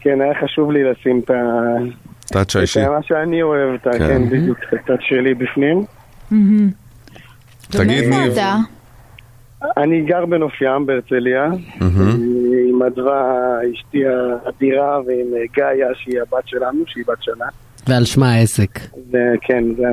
כן, 0.00 0.20
היה 0.20 0.32
חשוב 0.44 0.70
לי 0.72 0.80
לשים 0.84 1.20
את 1.24 1.30
ה... 1.30 1.34
טאצ' 2.34 2.50
את 2.50 2.56
האישי. 2.56 2.86
מה 2.86 3.02
שאני 3.02 3.42
אוהב, 3.42 3.74
את. 3.74 3.82
כן. 3.92 3.98
כן, 3.98 4.28
בדיוק, 4.30 4.58
את 4.58 4.72
הצד 4.72 4.96
שלי 5.00 5.34
בפנים. 5.34 5.84
מהמם. 6.30 6.70
תגיד, 7.70 8.04
ניב. 8.08 8.32
אתה? 8.32 8.56
אני 9.76 10.02
גר 10.02 10.26
בנוף 10.26 10.52
ים 10.60 10.86
בהרצליה, 10.86 11.48
מהמם. 11.80 12.22
עם 12.68 12.82
אדווה, 12.82 13.58
אשתי 13.74 14.02
האדירה, 14.06 15.00
ועם 15.06 15.26
גאיה, 15.56 15.88
שהיא 15.94 16.20
הבת 16.20 16.48
שלנו, 16.48 16.84
שהיא 16.86 17.04
בת 17.08 17.22
שנה. 17.22 17.46
ועל 17.88 18.04
שמה 18.04 18.32
העסק. 18.32 18.80
וכן, 19.08 19.64
זה 19.76 19.84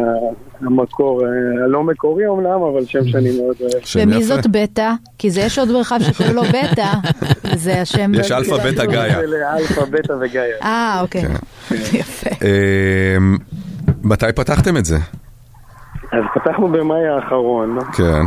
המקור, 0.61 1.21
אה, 1.25 1.63
הלא 1.63 1.83
מקורי 1.83 2.27
אמנם, 2.27 2.61
אבל 2.61 2.85
שם 2.85 3.07
שאני 3.07 3.29
מאוד 3.37 3.55
אוהב. 3.61 3.73
ומי 3.95 4.15
יפה. 4.15 4.25
זאת 4.25 4.47
בטא? 4.47 4.91
כי 5.17 5.29
זה 5.29 5.41
יש 5.41 5.59
עוד 5.59 5.71
מרחב 5.71 5.99
שקוראים 6.01 6.35
לו 6.35 6.41
בטא, 6.43 6.91
זה 7.55 7.81
השם... 7.81 8.11
יש 8.15 8.31
אלפא, 8.31 8.71
בטא, 8.71 8.85
גאיה. 8.85 9.19
אלפא, 9.57 9.85
בטא 9.85 10.13
וגאיה. 10.21 10.55
אה, 10.63 10.99
אוקיי. 11.01 11.21
כן. 11.21 11.33
יפה. 11.99 12.29
אמ, 12.45 13.37
מתי 14.03 14.25
פתחתם 14.35 14.77
את 14.77 14.85
זה? 14.85 14.97
אז 16.11 16.23
פתחנו 16.35 16.67
במאי 16.67 17.07
האחרון. 17.07 17.79
כן. 17.93 18.23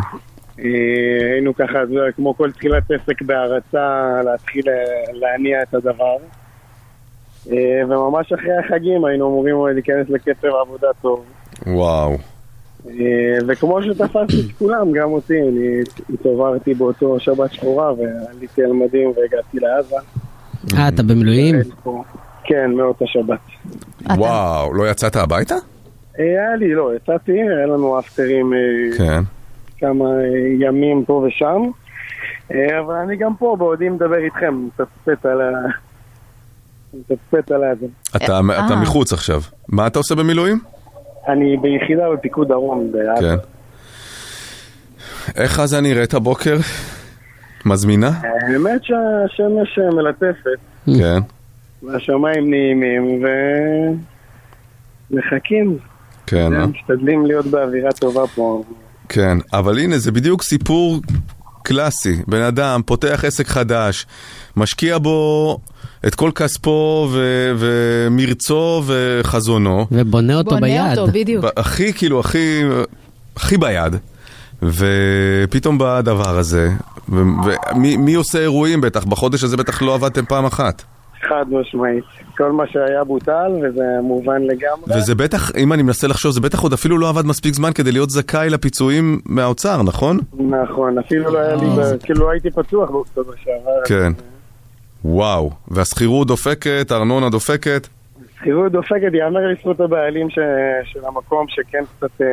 אה, 0.59 1.33
היינו 1.33 1.55
ככה, 1.55 1.87
זה 1.87 1.95
כמו 2.17 2.37
כל 2.37 2.51
תחילת 2.53 2.91
עסק 2.91 3.23
בהרצה, 3.23 4.21
להתחיל 4.25 4.69
אה, 4.69 4.75
להניע 5.12 5.62
את 5.62 5.75
הדבר. 5.75 6.17
אה, 7.53 7.82
וממש 7.88 8.32
אחרי 8.32 8.57
החגים 8.64 9.05
היינו 9.05 9.26
אמורים 9.26 9.57
להיכנס 9.74 10.11
לקצב 10.11 10.49
עבודה 10.62 10.88
טוב. 11.03 11.24
וואו. 11.66 12.16
אה, 12.88 13.38
וכמו 13.49 13.82
שתפסתי 13.82 14.40
את 14.40 14.53
כולם, 14.59 14.92
גם 14.92 15.12
אותי, 15.12 15.42
אני 15.42 15.80
התעוררתי 16.14 16.74
באותו 16.74 17.20
שבת 17.20 17.53
שחורה 17.53 17.92
ועליתי 17.92 18.62
על 18.62 18.72
מדים 18.72 19.12
והגעתי 19.16 19.59
לעזה. 19.61 19.97
אה, 20.76 20.88
אתה 20.88 21.03
במילואים? 21.03 21.57
כן, 22.45 22.70
מאותה 22.70 23.05
שבת. 23.07 23.38
וואו, 24.18 24.74
לא 24.74 24.90
יצאת 24.90 25.16
הביתה? 25.16 25.55
אה, 26.18 26.24
היה 26.24 26.57
לי, 26.57 26.74
לא, 26.74 26.90
יצאתי, 26.97 27.32
היה 27.32 27.66
לנו 27.66 27.99
אפטרים 27.99 28.53
כן. 28.99 29.20
כמה 29.78 30.05
ימים 30.61 31.05
פה 31.05 31.26
ושם, 31.26 31.62
אבל 32.51 32.95
אני 32.95 33.16
גם 33.16 33.36
פה 33.36 33.57
בעודי 33.59 33.88
מדבר 33.88 34.18
איתכם, 34.18 34.66
מתצפת 34.66 35.26
על 35.26 35.40
ה... 35.40 35.51
על. 37.51 37.62
אתה 38.16 38.32
אה. 38.51 38.66
אתה 38.66 38.76
מחוץ 38.76 39.12
עכשיו. 39.12 39.40
מה 39.68 39.86
אתה 39.86 39.99
עושה 39.99 40.14
במילואים? 40.14 40.59
אני 41.28 41.57
ביחידה 41.57 42.03
בפיקוד 42.12 42.49
דרום. 42.49 42.92
כן. 43.20 43.36
איך 45.36 45.61
עזה 45.61 45.80
נראית 45.80 46.14
הבוקר? 46.14 46.57
מזמינה? 47.66 48.11
האמת 48.22 48.84
שהשמש 48.84 49.78
מלטפת, 49.78 50.59
כן. 50.86 51.18
והשמיים 51.82 52.51
נעימים, 52.51 53.24
ומחכים. 55.11 55.78
כן, 56.26 56.55
אה? 56.55 56.66
משתדלים 56.66 57.26
להיות 57.26 57.47
באווירה 57.47 57.92
טובה 57.92 58.26
פה. 58.26 58.62
כן, 59.09 59.38
אבל 59.53 59.78
הנה, 59.78 59.99
זה 59.99 60.12
בדיוק 60.12 60.42
סיפור 60.42 61.01
קלאסי. 61.65 62.23
בן 62.27 62.43
אדם 62.43 62.81
פותח 62.87 63.25
עסק 63.27 63.47
חדש, 63.47 64.07
משקיע 64.57 64.99
בו 64.99 65.59
את 66.07 66.15
כל 66.15 66.31
כספו 66.35 67.09
ו- 67.12 67.53
ומרצו 67.59 68.83
וחזונו. 68.87 69.87
ובונה 69.93 70.35
אותו 70.35 70.51
בונה 70.51 70.61
ביד. 70.67 70.99
אותו, 70.99 71.12
בדיוק. 71.12 71.45
ב- 71.45 71.49
הכי, 71.57 71.93
כאילו, 71.93 72.21
הכי, 72.21 72.62
הכי 73.37 73.57
ביד. 73.57 73.97
ופתאום 74.62 75.79
בא 75.79 75.97
הדבר 75.97 76.39
הזה, 76.39 76.71
ומי 77.09 77.97
מי 77.97 78.15
עושה 78.15 78.39
אירועים 78.39 78.81
בטח? 78.81 79.05
בחודש 79.05 79.45
הזה 79.45 79.57
בטח 79.57 79.83
לא 79.83 79.95
עבדתם 79.95 80.25
פעם 80.25 80.45
אחת. 80.45 80.83
חד 81.29 81.45
משמעית. 81.51 82.05
כל 82.37 82.53
מה 82.53 82.64
שהיה 82.66 83.05
בוטל, 83.05 83.53
וזה 83.62 83.82
מובן 84.03 84.43
לגמרי. 84.43 84.99
וזה 84.99 85.14
בטח, 85.14 85.57
אם 85.57 85.72
אני 85.72 85.82
מנסה 85.82 86.07
לחשוב, 86.09 86.32
זה 86.32 86.41
בטח 86.41 86.61
עוד 86.62 86.72
אפילו 86.72 86.99
לא 86.99 87.09
עבד 87.09 87.26
מספיק 87.26 87.55
זמן 87.55 87.72
כדי 87.72 87.93
להיות 87.93 88.11
זכאי 88.11 88.51
לפיצויים 88.51 89.20
מהאוצר, 89.26 89.82
נכון? 89.82 90.18
נכון, 90.49 90.99
אפילו 90.99 91.30
לא 91.32 91.39
היה 91.39 91.55
לי, 91.55 91.66
ב- 91.66 92.05
כאילו 92.05 92.30
הייתי 92.30 92.51
פתוח 92.51 92.91
באוקטובר 92.91 93.32
שעבר. 93.45 93.85
כן. 93.87 94.12
וואו. 95.05 95.51
והשכירות 95.68 96.26
דופקת, 96.26 96.91
הארנונה 96.91 97.30
דופקת. 97.30 97.87
שכירות 98.37 98.72
דופקת, 98.72 99.11
יאמר 99.14 99.41
לזכות 99.53 99.80
הבעלים. 99.80 100.30
של 100.85 101.01
המקום, 101.07 101.47
שכן 101.49 101.85
קצת 101.97 102.20
אה, 102.20 102.26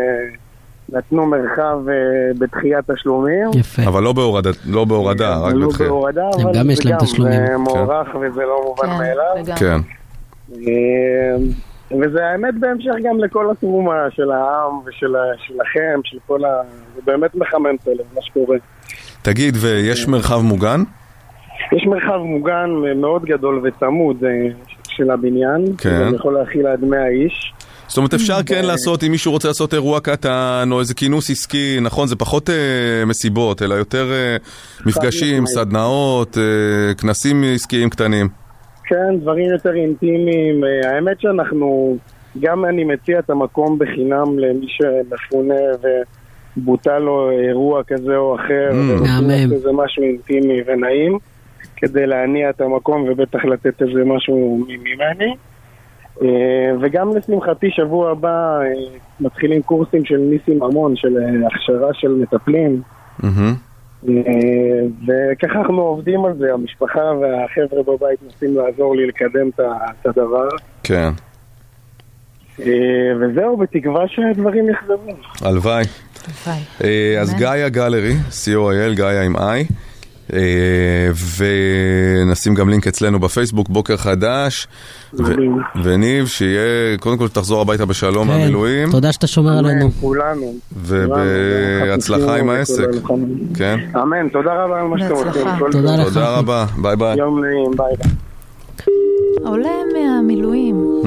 נתנו 0.92 1.26
מרחב 1.26 1.78
אה, 1.89 1.94
בדחיית 2.39 2.92
תשלומים. 2.92 3.50
יפה. 3.56 3.82
אבל 3.88 4.04
לא 4.04 4.14
בהורדה, 4.14 4.50
לא 4.70 4.86
בהורדה, 4.86 5.38
רק 5.38 5.54
לא 5.54 5.68
בדחייה. 5.68 5.89
בהורדה, 5.89 6.24
הם 6.39 6.48
אבל 6.48 6.60
גם 6.60 6.70
יש 6.70 6.86
להם 6.86 6.98
תשלומים. 7.00 7.46
זה 7.48 7.58
מוערך 7.58 8.08
וזה 8.22 8.42
לא 8.42 8.62
מובן 8.66 8.88
כן, 8.88 8.98
מאליו. 8.98 9.56
כן. 9.60 9.78
אה, 10.54 11.36
וזה 12.02 12.26
האמת 12.26 12.54
בהמשך 12.60 12.92
גם 13.04 13.20
לכל 13.20 13.52
התרומה 13.52 13.94
של 14.10 14.32
העם 14.32 14.80
ושל 14.86 15.16
ה- 15.16 15.38
שלכם, 15.48 16.00
של 16.04 16.18
כל 16.28 16.46
ה... 16.46 16.62
זה 16.96 17.02
באמת 17.06 17.36
מחמם 17.36 17.76
את 17.82 17.88
הלב, 17.88 18.06
מה 18.16 18.22
שקורה. 18.22 18.58
תגיד, 19.22 19.56
ויש 19.62 20.08
מרחב 20.08 20.42
מוגן? 20.44 20.84
יש 21.72 21.86
מרחב 21.88 22.18
מוגן 22.18 22.70
מאוד 22.96 23.26
גדול 23.26 23.62
וצמוד 23.64 24.24
אה, 24.24 24.30
של 24.89 25.12
הבניין. 25.12 25.66
כן. 25.78 26.10
זה 26.10 26.16
יכול 26.16 26.34
להכיל 26.34 26.68
עד 26.68 26.84
100 26.86 27.08
איש. 27.08 27.54
זאת 27.92 27.98
אומרת, 27.98 28.14
אפשר 28.14 28.38
כן 28.46 28.66
לעשות, 28.66 29.04
אם 29.04 29.12
מישהו 29.12 29.32
רוצה 29.32 29.48
לעשות 29.48 29.74
אירוע 29.74 30.00
קטן, 30.00 30.70
או 30.72 30.80
איזה 30.80 30.94
כינוס 30.94 31.30
עסקי, 31.30 31.78
נכון, 31.82 32.08
זה 32.08 32.16
פחות 32.16 32.50
אה, 32.50 32.56
מסיבות, 33.06 33.62
אלא 33.62 33.74
יותר 33.76 34.12
אה, 34.12 34.38
מפגשים. 34.86 35.46
סדנאות, 35.48 36.38
אה, 36.38 36.94
כנסים 36.94 37.44
עסקיים 37.56 37.89
קטנים. 37.89 38.28
כן, 38.84 39.20
דברים 39.22 39.46
יותר 39.52 39.74
אינטימיים. 39.76 40.64
אה, 40.64 40.94
האמת 40.96 41.22
שאנחנו, 41.22 41.98
גם 42.39 42.66
אני 42.66 42.84
מציע 42.84 43.20
את 43.20 43.30
המקום 43.30 43.80
בחינם 43.80 44.39
למי 44.39 44.66
שמפונה 44.70 45.56
ובוטל 46.58 47.00
לו 47.00 47.32
אירוע 47.32 47.82
כזה 47.88 48.16
או 48.18 48.36
אחר, 48.36 48.70
Mm. 48.72 49.02
מהמם. 49.08 49.54
איזה 49.54 49.70
משהו 49.72 50.04
אינטימי 50.04 50.60
ונעים, 50.68 51.18
כדי 51.76 52.08
להניע 52.08 52.50
את 52.50 52.62
המקום 52.62 53.06
ובטח 53.10 53.46
לתת 53.46 53.82
איזה 53.82 54.04
משהו 54.06 54.66
ממני. 54.68 55.34
אה, 56.22 56.28
וגם 56.82 57.17
לשמחתי, 57.17 57.69
שבוע 57.72 58.11
הבא 58.11 58.59
אה, 58.61 58.65
מתחילים 59.19 59.61
קורסים 59.61 60.05
של 60.05 60.17
ניסים 60.17 60.59
ממון, 60.59 60.95
של 60.95 61.17
אה, 61.17 61.47
הכשרה 61.47 61.93
של 61.93 62.11
מטפלים. 62.11 62.82
וככה 65.07 65.59
אנחנו 65.59 65.82
עובדים 65.82 66.26
על 66.26 66.34
זה, 66.38 66.53
המשפחה 66.53 66.99
והחבר'ה 66.99 67.84
בבית 67.84 68.19
מנסים 68.24 68.57
לעזור 68.57 68.95
לי 68.95 69.07
לקדם 69.07 69.49
את 69.57 70.05
הדבר. 70.05 70.47
כן, 70.84 71.09
וזהו, 73.19 73.57
בתקווה 73.57 74.07
שהדברים 74.07 74.69
יחזרו. 74.69 75.15
הלוואי. 75.41 75.84
הלוואי. 76.28 77.17
אז 77.19 77.32
אמן. 77.32 77.39
גאיה 77.39 77.69
גלרי, 77.69 78.13
co.il, 78.30 78.95
גאיה 78.95 79.24
עם 79.24 79.38
אה, 79.38 79.61
ונשים 81.38 82.56
גם 82.56 82.70
לינק 82.70 82.88
אצלנו 82.88 83.20
בפייסבוק, 83.20 83.70
בוקר 83.70 83.98
חדש, 83.98 84.68
ו- 85.14 85.24
וניב, 85.84 86.28
שיהיה, 86.28 86.98
קודם 87.00 87.18
כל 87.18 87.28
תחזור 87.28 87.62
הביתה 87.62 87.86
בשלום 87.86 88.28
כן, 88.28 88.34
מהמילואים, 88.34 88.92
תודה 88.92 89.12
שאתה 89.12 89.28
שומר 89.28 89.58
עלינו. 89.58 89.92
כולנו. 90.02 90.54
ובהצלחה 90.84 92.36
עם 92.38 92.50
העסק. 92.50 92.88
כן, 93.56 93.80
אמן, 93.96 94.30
תודה 94.30 94.64
רבה 94.64 94.82
על 94.82 94.88
מה 94.88 95.00
שאתם 95.00 95.12
עושים. 95.14 95.32
תודה. 95.72 95.96
לך. 95.96 96.04
תודה 96.04 96.38
רבה, 96.38 96.66
ביי 96.82 96.96
ביי. 96.96 97.18
יום 97.18 97.46
נעים, 97.46 97.72
ביי 97.78 97.96
ביי. 97.98 98.12
עולה 99.46 99.70
מהמילואים. 99.94 101.02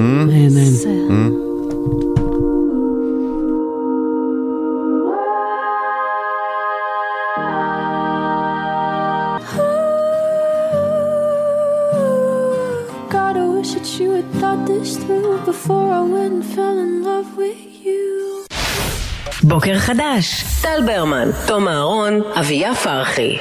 This 14.66 14.96
through 14.96 15.38
before 15.52 15.88
I 16.00 16.02
went 16.14 16.32
and 16.38 16.44
fell 16.54 16.76
in 16.86 16.92
love 17.04 17.30
with 17.36 17.62
you. 17.84 18.46
בוקר 19.42 19.78
חדש, 19.78 20.44
טל 20.62 20.86
ברמן, 20.86 21.28
תום 21.46 21.68
אהרון, 21.68 22.20
אביה 22.40 22.74
פרחי. 22.74 23.36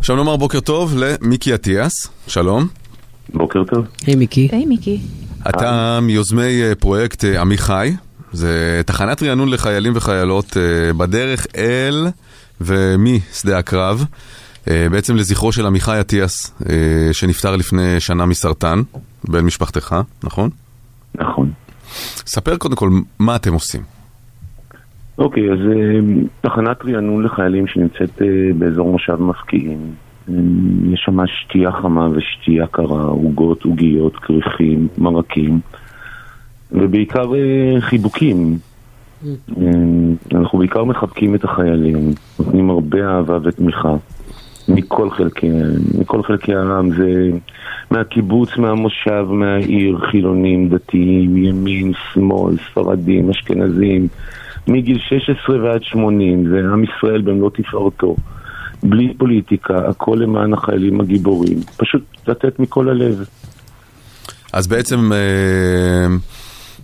עכשיו 0.00 0.16
נאמר 0.16 0.36
בוקר 0.36 0.60
טוב 0.60 0.94
למיקי 0.96 1.54
אטיאס, 1.54 2.08
שלום. 2.26 2.66
בוקר 3.34 3.64
טוב. 3.64 3.84
היי 4.06 4.16
מיקי. 4.16 4.48
היי 4.52 4.66
מיקי. 4.66 5.00
אתה 5.48 5.98
מיוזמי 6.02 6.62
אה, 6.62 6.74
פרויקט 6.74 7.24
אה, 7.24 7.40
עמיחי, 7.40 7.92
זה 8.32 8.80
תחנת 8.86 9.22
רענון 9.22 9.48
לחיילים 9.48 9.92
וחיילות 9.96 10.56
אה, 10.56 10.92
בדרך 10.92 11.46
אל 11.56 12.06
ומשדה 12.60 13.58
הקרב, 13.58 14.04
בעצם 14.66 15.16
לזכרו 15.16 15.52
של 15.52 15.66
עמיחי 15.66 16.00
אטיאס, 16.00 16.54
אה, 16.68 17.08
שנפטר 17.12 17.56
לפני 17.56 18.00
שנה 18.00 18.26
מסרטן, 18.26 18.82
בן 19.28 19.40
משפחתך, 19.40 19.96
נכון? 20.24 20.50
נכון. 21.14 21.50
ספר 22.26 22.56
קודם 22.56 22.76
כל 22.76 22.90
מה 23.18 23.36
אתם 23.36 23.52
עושים. 23.52 23.82
אוקיי, 25.18 25.52
אז 25.52 25.58
אה, 25.58 26.00
תחנת 26.40 26.84
רענון 26.84 27.24
לחיילים 27.24 27.66
שנמצאת 27.66 28.22
אה, 28.22 28.26
באזור 28.58 28.92
מושב 28.92 29.16
מפקיעים. 29.22 29.94
אה, 30.28 30.34
יש 30.92 31.02
שם 31.06 31.26
שתייה 31.26 31.72
חמה 31.72 32.08
ושתייה 32.12 32.66
קרה, 32.66 33.02
עוגות, 33.02 33.62
עוגיות, 33.62 34.16
כריכים, 34.16 34.88
מרקים, 34.98 35.60
ובעיקר 36.72 37.34
אה, 37.34 37.80
חיבוקים. 37.80 38.58
אה, 39.26 39.64
אנחנו 40.34 40.58
בעיקר 40.58 40.84
מחבקים 40.84 41.34
את 41.34 41.44
החיילים, 41.44 42.10
נותנים 42.38 42.70
הרבה 42.70 42.98
אהבה 43.08 43.38
ותמיכה. 43.42 43.94
מכל 44.68 45.10
חלקי, 45.10 45.50
מכל 45.98 46.22
חלקי 46.22 46.54
העם, 46.54 46.90
זה 46.90 47.30
מהקיבוץ, 47.90 48.56
מהמושב, 48.56 49.26
מהעיר, 49.28 49.98
חילונים, 50.10 50.68
דתיים, 50.68 51.36
ימין, 51.36 51.92
שמאל, 52.12 52.56
ספרדים, 52.70 53.30
אשכנזים, 53.30 54.08
מגיל 54.68 54.98
16 55.08 55.62
ועד 55.62 55.82
80, 55.82 56.48
זה 56.48 56.58
עם 56.58 56.84
ישראל 56.84 57.20
במלוא 57.20 57.50
תפארתו. 57.50 58.16
בלי 58.82 59.14
פוליטיקה, 59.18 59.88
הכל 59.88 60.18
למען 60.20 60.52
החיילים 60.52 61.00
הגיבורים. 61.00 61.58
פשוט 61.76 62.02
לתת 62.28 62.58
מכל 62.58 62.88
הלב. 62.88 63.24
אז 64.52 64.66
בעצם 64.66 65.12
אה, 65.12 66.06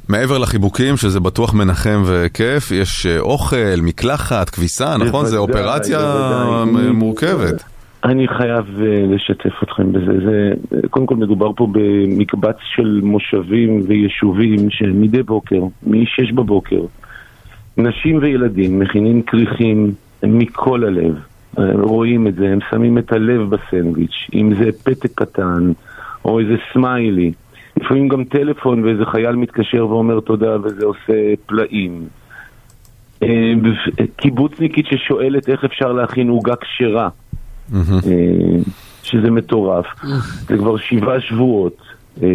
מעבר 0.08 0.38
לחיבוקים, 0.38 0.96
שזה 0.96 1.20
בטוח 1.20 1.54
מנחם 1.54 2.02
וכיף, 2.06 2.70
יש 2.70 3.06
אה, 3.06 3.18
אוכל, 3.18 3.80
מקלחת, 3.82 4.50
כביסה, 4.50 4.96
נכון? 4.96 5.26
זה 5.26 5.38
בוודאי, 5.38 5.60
אופרציה 5.62 5.98
מורכבת. 6.92 7.64
אני 8.04 8.28
חייב 8.28 8.64
אה, 8.80 9.04
לשתף 9.14 9.62
אתכם 9.62 9.92
בזה. 9.92 10.12
זה, 10.24 10.52
קודם 10.90 11.06
כל 11.06 11.16
מדובר 11.16 11.52
פה 11.56 11.68
במקבץ 11.72 12.56
של 12.74 13.00
מושבים 13.02 13.80
ויישובים 13.86 14.70
שמדי 14.70 15.22
בוקר, 15.22 15.60
מ-6 15.86 16.34
בבוקר, 16.34 16.80
נשים 17.76 18.18
וילדים 18.22 18.78
מכינים 18.78 19.22
כריכים 19.22 19.92
מכל 20.22 20.84
הלב. 20.84 21.14
אה, 21.58 21.64
רואים 21.74 22.26
את 22.26 22.34
זה, 22.34 22.48
הם 22.48 22.58
שמים 22.70 22.98
את 22.98 23.12
הלב 23.12 23.50
בסנדוויץ', 23.50 24.28
אם 24.34 24.54
זה 24.58 24.70
פתק 24.84 25.10
קטן 25.14 25.72
או 26.24 26.40
איזה 26.40 26.54
סמיילי. 26.72 27.32
לפעמים 27.76 28.08
גם 28.08 28.24
טלפון 28.24 28.84
ואיזה 28.84 29.04
חייל 29.06 29.36
מתקשר 29.36 29.86
ואומר 29.86 30.20
תודה 30.20 30.56
וזה 30.62 30.86
עושה 30.86 31.34
פלאים. 31.46 32.08
אה, 33.22 33.52
קיבוצניקית 34.16 34.86
ששואלת 34.86 35.48
איך 35.48 35.64
אפשר 35.64 35.92
להכין 35.92 36.28
עוגה 36.28 36.54
כשרה. 36.56 37.08
אה, 37.74 37.80
שזה 39.02 39.30
מטורף. 39.30 39.86
זה 40.48 40.56
כבר 40.58 40.76
שבעה 40.76 41.20
שבועות. 41.20 41.76
אה, 42.22 42.28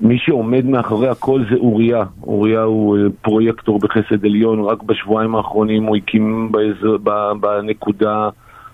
מי 0.00 0.18
שעומד 0.18 0.64
מאחורי 0.64 1.08
הכל 1.08 1.42
זה 1.50 1.56
אוריה. 1.56 2.04
אוריה 2.22 2.62
הוא 2.62 2.98
פרויקטור 3.22 3.78
בחסד 3.78 4.24
עליון, 4.24 4.60
רק 4.60 4.82
בשבועיים 4.82 5.34
האחרונים 5.34 5.84
הוא 5.84 5.96
הקים 5.96 6.52
באזור, 6.52 6.98
בנקודה 7.40 8.28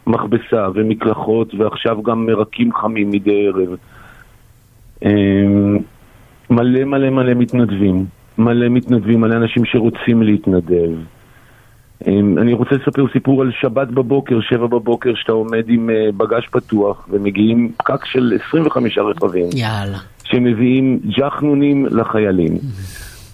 מכבסה 0.07 0.69
ומקלחות, 0.75 1.55
ועכשיו 1.55 2.03
גם 2.03 2.27
מרקים 2.27 2.73
חמים 2.73 3.11
מדי 3.11 3.47
ערב. 3.47 3.77
אה, 5.05 5.11
מלא 6.51 6.85
מלא 6.85 7.11
מלא 7.11 7.35
מתנדבים. 7.35 8.07
מלא 8.39 8.69
מתנדבים, 8.69 9.21
מלא 9.21 9.35
אנשים 9.35 9.65
שרוצים 9.65 10.23
להתנדב. 10.23 10.91
אמ, 12.07 12.39
אני 12.39 12.53
רוצה 12.53 12.71
לספר 12.75 13.05
סיפור 13.13 13.43
על 13.43 13.51
שבת 13.61 13.89
בבוקר, 13.89 14.41
שבע 14.41 14.67
בבוקר, 14.67 15.13
שאתה 15.15 15.33
עומד 15.33 15.65
עם 15.69 15.91
אה, 15.91 16.13
בגאז' 16.17 16.43
פתוח 16.53 17.09
ומגיעים 17.11 17.73
פקק 17.79 18.05
של 18.05 18.39
25 18.49 18.99
רכבים 18.99 19.47
יאללה. 19.55 19.99
שמביאים 20.25 21.01
ג'חנונים 21.19 21.87
לחיילים. 21.87 22.59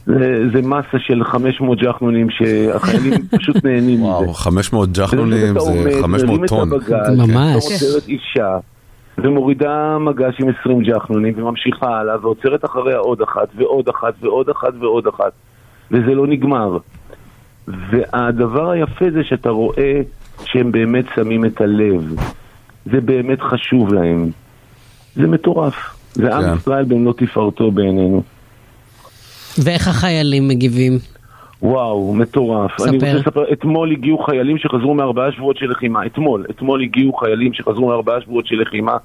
זה, 0.07 0.49
זה 0.53 0.63
מסה 0.63 0.99
של 0.99 1.25
500 1.25 1.79
ג'חנונים 1.79 2.31
שהחיילים 2.31 3.13
פשוט 3.39 3.65
נהנים 3.65 3.95
מזה. 4.01 4.03
וואו, 4.03 4.35
500 4.35 4.89
ג'חנונים 4.93 5.53
אתה 5.53 5.61
זה 5.61 5.71
עומד, 5.71 5.93
500 6.03 6.23
מרים 6.23 6.45
את 6.45 6.49
טון. 6.49 6.71
ממש. 7.17 7.55
עוצרת 7.55 8.09
אישה, 8.09 8.59
ומורידה 9.19 9.99
מגש 10.01 10.41
עם 10.41 10.49
20 10.61 10.83
ג'חנונים, 10.83 11.35
וממשיכה 11.37 11.99
הלאה, 11.99 12.15
ועוצרת 12.23 12.65
אחריה 12.65 12.97
עוד 12.97 13.23
אחת, 13.23 13.49
ועוד 13.57 13.89
אחת, 13.89 14.15
ועוד 14.21 14.49
אחת, 14.49 14.73
ועוד 14.81 15.07
אחת. 15.07 15.33
וזה 15.91 16.15
לא 16.15 16.27
נגמר. 16.27 16.79
והדבר 17.69 18.71
היפה 18.71 19.05
זה 19.11 19.25
שאתה 19.25 19.51
רואה 19.51 20.01
שהם 20.45 20.73
באמת 20.73 21.05
שמים 21.15 21.45
את 21.45 21.61
הלב. 21.61 22.15
זה 22.87 23.01
באמת 23.01 23.41
חשוב 23.41 23.95
להם. 23.95 24.31
זה 25.15 25.27
מטורף. 25.27 25.75
זה 26.13 26.23
כן. 26.23 26.33
עם 26.33 26.57
ישראל 26.57 26.85
במלוא 26.85 27.13
תפארתו 27.13 27.71
בעינינו. 27.71 28.23
ואיך 29.59 29.89
החיילים 29.89 30.49
מגיבים? 30.49 30.99
וואו, 31.63 32.15
מטורף. 32.15 32.71
ספר. 32.79 32.89
אני 32.89 32.97
רוצה 32.97 33.13
לספר, 33.13 33.53
אתמול 33.53 33.93
הגיעו 33.93 34.19
חיילים 34.19 34.59
שחזרו 34.59 34.95
מארבעה 34.95 35.33
שבועות 35.33 35.57
של 35.57 35.67
לחימה. 35.67 36.07
אתמול, 36.07 36.45
אתמול 36.51 36.83
הגיעו 36.83 37.13
חיילים 37.13 37.53
שחזרו 37.55 37.89
מארבעה 37.89 38.21
שבועות 38.21 38.47
של 38.47 38.57
לחימה. 38.61 38.97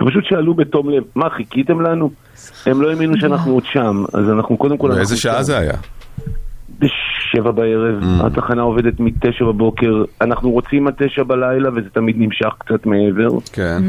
ופשוט 0.00 0.24
שאלו 0.24 0.54
בתום 0.54 0.90
לב, 0.90 1.02
מה, 1.14 1.30
חיכיתם 1.30 1.80
לנו? 1.80 2.10
הם 2.66 2.82
לא 2.82 2.90
האמינו 2.90 3.14
שאנחנו 3.20 3.52
עוד 3.52 3.62
שם, 3.72 4.04
אז 4.14 4.30
אנחנו 4.30 4.56
קודם 4.56 4.76
כל... 4.78 4.88
באיזה 4.88 5.00
אנחנו 5.02 5.16
שעה. 5.16 5.42
זה 5.42 5.58
היה? 5.58 5.72
בשבע 6.78 7.50
בערב, 7.50 8.02
Mm. 8.02 8.26
התחנה 8.26 8.62
עובדת 8.62 9.00
מתשע 9.00 9.44
בבוקר, 9.44 10.04
אנחנו 10.20 10.50
רוצים 10.50 10.86
עד 10.86 10.94
תשע 10.98 11.22
בלילה 11.22 11.68
וזה 11.76 11.90
תמיד 11.92 12.16
נמשך 12.18 12.48
קצת 12.58 12.86
מעבר. 12.86 13.28
כן. 13.52 13.82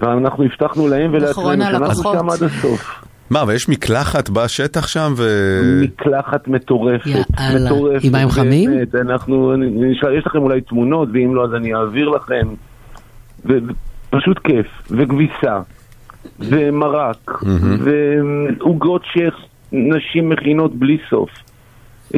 ואנחנו 0.00 0.44
הבטחנו 0.44 0.88
להם 0.88 1.10
ולעצמנו 1.14 1.62
שאנחנו 1.64 1.84
הלקוחות. 1.86 2.16
שם 2.18 2.30
עד 2.30 2.42
הסוף. 2.42 3.04
מה, 3.30 3.44
ויש 3.46 3.68
מקלחת 3.68 4.30
בשטח 4.30 4.86
שם 4.86 5.12
ו... 5.16 5.22
מקלחת 5.82 6.48
מטורפת, 6.48 7.06
יאללה. 7.06 7.64
מטורפת. 7.66 8.04
עם 8.04 8.12
מים 8.12 8.28
חמים? 8.30 8.70
באמת, 8.70 8.94
אנחנו, 8.94 9.54
אני- 9.54 9.66
אני 9.82 9.92
אשאל, 9.98 10.18
יש 10.18 10.26
לכם 10.26 10.38
אולי 10.38 10.60
תמונות, 10.60 11.08
ואם 11.12 11.34
לא 11.34 11.44
אז 11.44 11.54
אני 11.54 11.74
אעביר 11.74 12.08
לכם. 12.08 12.48
ופשוט 13.44 14.38
כיף, 14.38 14.66
וכביסה, 14.90 15.60
ומרק, 16.38 17.42
ועוגות 17.78 19.02
שנשים 19.12 20.28
מכינות 20.28 20.74
בלי 20.76 20.98
סוף. 21.10 21.30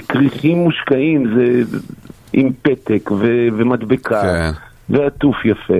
כריכים 0.08 0.58
מושקעים, 0.58 1.34
זה 1.36 1.62
עם 2.32 2.50
פתק 2.62 3.10
ו- 3.10 3.24
ומדבקה, 3.56 4.22
כן. 4.22 4.50
ועטוף 4.90 5.36
יפה. 5.44 5.74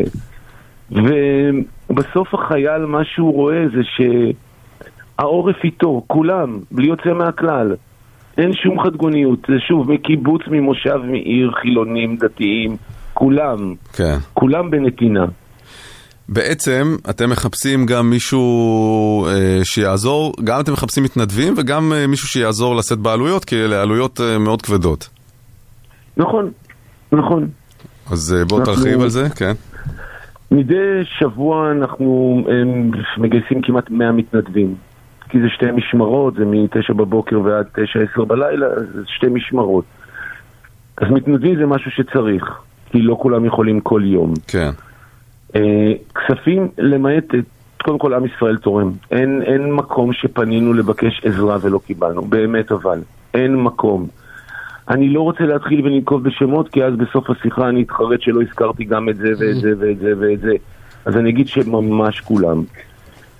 ובסוף 1.90 2.34
החייל, 2.34 2.78
מה 2.86 3.04
שהוא 3.04 3.32
רואה 3.34 3.64
זה 3.74 3.80
שהעורף 5.20 5.56
איתו, 5.64 6.02
כולם, 6.06 6.58
בלי 6.70 6.88
יוצא 6.88 7.12
מהכלל. 7.18 7.74
אין 8.38 8.52
שום 8.52 8.82
חדגוניות, 8.84 9.38
זה 9.48 9.54
שוב, 9.68 9.92
מקיבוץ, 9.92 10.42
ממושב, 10.50 10.96
מעיר, 11.10 11.52
חילונים, 11.62 12.16
דתיים, 12.16 12.76
כולם, 13.14 13.74
כן. 13.92 14.16
כולם 14.34 14.70
בנתינה. 14.70 15.24
בעצם 16.28 16.96
אתם 17.10 17.30
מחפשים 17.30 17.86
גם 17.86 18.10
מישהו 18.10 18.46
אה, 19.26 19.60
שיעזור, 19.64 20.32
גם 20.44 20.60
אתם 20.60 20.72
מחפשים 20.72 21.04
מתנדבים 21.04 21.54
וגם 21.56 21.92
אה, 21.92 22.06
מישהו 22.06 22.28
שיעזור 22.28 22.76
לשאת 22.76 22.98
בעלויות, 22.98 23.44
כי 23.44 23.56
אלה 23.56 23.82
עלויות 23.82 24.20
אה, 24.20 24.38
מאוד 24.38 24.62
כבדות. 24.62 25.08
נכון, 26.16 26.50
נכון. 27.12 27.48
אז 28.12 28.34
אה, 28.38 28.44
בוא 28.44 28.58
אנחנו- 28.60 28.74
תרחיב 28.74 29.00
על 29.00 29.08
זה, 29.08 29.28
כן. 29.36 29.52
מדי 30.50 30.74
שבוע 31.18 31.70
אנחנו 31.70 32.38
הם, 32.48 32.90
מגייסים 33.18 33.62
כמעט 33.62 33.90
100 33.90 34.12
מתנדבים. 34.12 34.74
כי 35.28 35.40
זה 35.40 35.48
שתי 35.48 35.70
משמרות, 35.70 36.34
זה 36.34 36.44
מ-9 36.44 36.94
בבוקר 36.94 37.40
ועד 37.40 37.66
9-10 38.18 38.24
בלילה, 38.24 38.66
זה 38.94 39.02
שתי 39.06 39.26
משמרות. 39.26 39.84
אז 40.96 41.10
מתנדבים 41.10 41.56
זה 41.56 41.66
משהו 41.66 41.90
שצריך, 41.90 42.60
כי 42.90 43.02
לא 43.02 43.16
כולם 43.20 43.44
יכולים 43.44 43.80
כל 43.80 44.02
יום. 44.04 44.34
כן. 44.46 44.70
אה, 45.56 45.92
כספים, 46.14 46.68
למעט, 46.78 47.24
קודם 47.82 47.98
כל 47.98 48.14
עם 48.14 48.24
ישראל 48.24 48.56
תורם. 48.56 48.92
אין, 49.10 49.42
אין 49.42 49.72
מקום 49.72 50.12
שפנינו 50.12 50.72
לבקש 50.74 51.24
עזרה 51.24 51.56
ולא 51.62 51.80
קיבלנו, 51.86 52.22
באמת 52.22 52.72
אבל. 52.72 53.00
אין 53.34 53.56
מקום. 53.56 54.06
אני 54.88 55.08
לא 55.08 55.20
רוצה 55.20 55.44
להתחיל 55.44 55.86
ולנקוב 55.86 56.22
בשמות, 56.22 56.68
כי 56.68 56.84
אז 56.84 56.94
בסוף 56.94 57.30
השיחה 57.30 57.68
אני 57.68 57.82
אתחרט 57.82 58.20
שלא 58.20 58.42
הזכרתי 58.42 58.84
גם 58.84 59.08
את 59.08 59.16
זה 59.16 59.28
ואת 59.38 59.56
זה 59.56 59.72
ואת 59.78 59.98
זה 59.98 60.12
ואת 60.18 60.40
זה. 60.40 60.52
אז 61.04 61.16
אני 61.16 61.30
אגיד 61.30 61.48
שממש 61.48 62.20
כולם. 62.20 62.62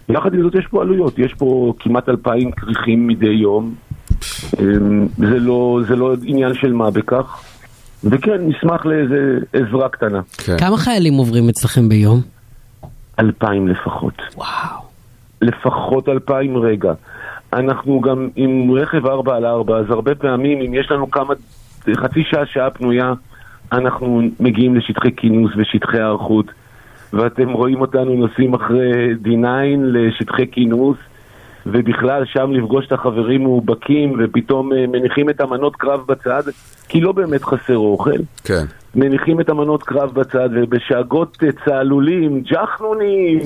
יחד 0.09 0.35
עם 0.35 0.43
זאת 0.43 0.55
יש 0.55 0.66
פה 0.66 0.82
עלויות, 0.82 1.18
יש 1.18 1.35
פה 1.35 1.72
כמעט 1.78 2.09
אלפיים 2.09 2.51
כריכים 2.52 3.06
מדי 3.06 3.26
יום. 3.26 3.74
אמ, 4.60 5.06
זה 5.16 5.39
לא, 5.39 5.80
זה 5.89 5.97
לא 5.97 6.14
עניין 6.24 6.55
של 6.55 6.72
מה 6.72 6.90
בכך. 6.90 7.43
וכן, 8.05 8.48
נשמח 8.48 8.86
לאיזה 8.86 9.39
עזרה 9.52 9.89
קטנה. 9.89 10.20
כמה 10.59 10.76
חיילים 10.76 11.14
עוברים 11.14 11.48
אצלכם 11.48 11.89
ביום? 11.89 12.20
אלפיים 13.18 13.68
לפחות. 13.68 14.22
וואו. 14.36 14.89
לפחות 15.43 16.09
אלפיים 16.09 16.56
רגע. 16.56 16.93
אנחנו 17.52 18.01
גם 18.01 18.28
עם 18.36 18.70
רכב 18.70 19.06
4 19.06 19.36
על 19.36 19.47
4, 19.47 19.78
אז 19.78 19.90
הרבה 19.90 20.14
פעמים 20.14 20.60
אם 20.60 20.74
יש 20.74 20.90
לנו 20.90 21.10
כמה, 21.10 21.35
חצי 21.97 22.24
שעה, 22.30 22.47
שעה 22.47 22.70
פנויה, 22.70 23.12
אנחנו 23.72 24.22
מגיעים 24.40 24.76
לשטחי 24.76 25.16
כינוס 25.16 25.52
ושטחי 25.56 25.97
היערכות, 25.97 26.47
ואתם 27.12 27.52
רואים 27.52 27.80
אותנו 27.80 28.14
נוסעים 28.14 28.55
אחרי 28.55 29.14
D9 29.24 29.47
לשטחי 29.78 30.47
כינוס, 30.52 30.97
ובכלל 31.66 32.22
שם 32.26 32.52
לפגוש 32.52 32.86
את 32.86 32.93
החברים 32.93 33.43
מאובקים, 33.43 34.12
ופתאום 34.18 34.72
אה, 34.72 34.86
מניחים 34.86 35.30
את 35.30 35.40
המנות 35.40 35.76
קרב 35.76 36.01
בצד, 36.06 36.43
כי 36.89 37.01
לא 37.01 37.12
באמת 37.12 37.44
חסר 37.44 37.76
אוכל. 37.76 38.18
כן. 38.44 38.64
מניחים 38.94 39.40
את 39.40 39.48
המנות 39.48 39.82
קרב 39.82 40.14
בצד, 40.14 40.48
ובשאגות 40.52 41.36
אה, 41.43 41.48
צהלולים, 41.64 42.43
ג'חנונים, 42.43 43.39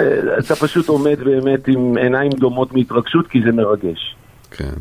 אה, 0.00 0.38
אתה 0.38 0.56
פשוט 0.56 0.88
עומד 0.88 1.18
באמת 1.24 1.68
עם 1.68 1.96
עיניים 1.96 2.30
דומות 2.32 2.72
מהתרגשות, 2.72 3.26
כי 3.26 3.42
זה 3.44 3.52
מרגש. 3.52 4.16
כן. 4.50 4.74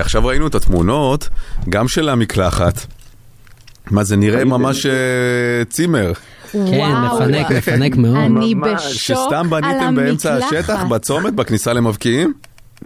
עכשיו 0.00 0.26
ראינו 0.26 0.46
את 0.46 0.54
התמונות, 0.54 1.28
גם 1.68 1.88
של 1.88 2.08
המקלחת. 2.08 2.74
מה 3.90 4.04
זה 4.04 4.16
נראה 4.16 4.44
ממש 4.44 4.86
צימר. 5.68 6.12
כן, 6.70 6.92
מפנק, 7.04 7.50
מפנק 7.50 7.96
מאוד. 7.96 8.16
אני. 8.16 8.54
בשוק 8.54 8.78
שסתם 8.78 9.52
על 9.52 9.60
בניתם 9.60 9.94
באמצע 9.94 10.34
המקלחת. 10.34 10.52
השטח, 10.52 10.84
בצומת, 10.84 11.34
בכניסה 11.34 11.72
למבקיעים? 11.72 12.32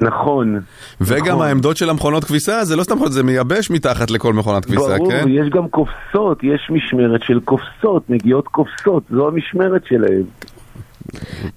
נכון. 0.00 0.60
וגם 1.00 1.26
נכון. 1.26 1.46
העמדות 1.46 1.76
של 1.76 1.90
המכונות 1.90 2.24
כביסה, 2.24 2.64
זה 2.64 2.76
לא 2.76 2.82
סתם 2.82 2.94
מכונות, 2.94 3.12
זה 3.12 3.22
מייבש 3.22 3.70
מתחת 3.70 4.10
לכל 4.10 4.34
מכונת 4.34 4.64
כביסה, 4.64 4.96
ברור, 4.98 5.10
כן? 5.10 5.24
יש 5.28 5.48
גם 5.50 5.68
קופסות, 5.68 6.38
יש 6.42 6.70
משמרת 6.70 7.22
של 7.22 7.40
קופסות, 7.40 8.10
מגיעות 8.10 8.48
קופסות, 8.48 9.02
זו 9.10 9.28
המשמרת 9.28 9.82
שלהם. 9.88 10.22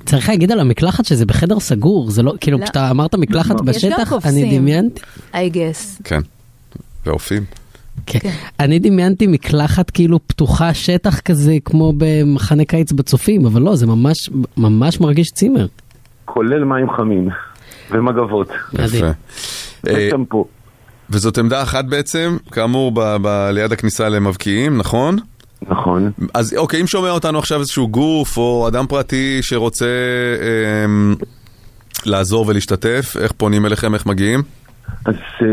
צריך 0.06 0.30
להגיד 0.30 0.52
על 0.52 0.60
המקלחת 0.60 1.06
שזה 1.06 1.26
בחדר 1.26 1.60
סגור, 1.60 2.12
זה 2.12 2.24
לא, 2.24 2.34
כאילו 2.42 2.58
לא. 2.58 2.64
כשאתה 2.64 2.92
אמרת 2.92 3.16
מקלחת 3.16 3.56
יש 3.56 3.60
גם 3.60 3.66
בשטח, 3.66 4.10
קופסים. 4.10 4.46
אני 4.46 4.60
דמיינתי, 4.60 5.02
I 5.34 5.36
guess. 5.54 6.02
כן. 6.04 6.22
ואופים. 7.06 7.61
כן. 8.05 8.30
אני 8.59 8.80
דמיינתי 8.80 9.27
מקלחת 9.27 9.89
כאילו 9.89 10.19
פתוחה 10.27 10.73
שטח 10.73 11.19
כזה 11.19 11.57
כמו 11.65 11.93
במחנה 11.97 12.65
קיץ 12.65 12.91
בצופים, 12.91 13.45
אבל 13.45 13.61
לא, 13.61 13.76
זה 13.76 13.88
ממש, 13.88 14.30
ממש 14.57 14.99
מרגיש 14.99 15.31
צימר. 15.31 15.65
כולל 16.26 16.63
מים 16.63 16.89
חמים 16.97 17.30
ומגבות. 17.91 18.49
יפה. 18.73 19.05
אה, 19.88 20.07
ושמפו. 20.07 20.45
וזאת 21.09 21.38
עמדה 21.38 21.63
אחת 21.63 21.85
בעצם, 21.85 22.38
כאמור, 22.51 22.91
ב- 22.91 23.18
ב- 23.22 23.49
ליד 23.53 23.72
הכניסה 23.72 24.09
למבקיעים, 24.09 24.77
נכון? 24.77 25.18
נכון. 25.69 26.11
אז 26.34 26.53
אוקיי, 26.57 26.81
אם 26.81 26.88
שומע 26.88 27.09
אותנו 27.09 27.39
עכשיו 27.39 27.59
איזשהו 27.59 27.88
גוף 27.88 28.38
או 28.38 28.68
אדם 28.68 28.88
פרטי 28.88 29.39
שרוצה 29.41 29.85
אמ, 30.85 31.15
לעזור 32.05 32.45
ולהשתתף, 32.47 33.15
איך 33.19 33.31
פונים 33.31 33.65
אליכם, 33.65 33.93
איך 33.93 34.05
מגיעים? 34.05 34.43
אז 35.06 35.16
אה, 35.41 35.48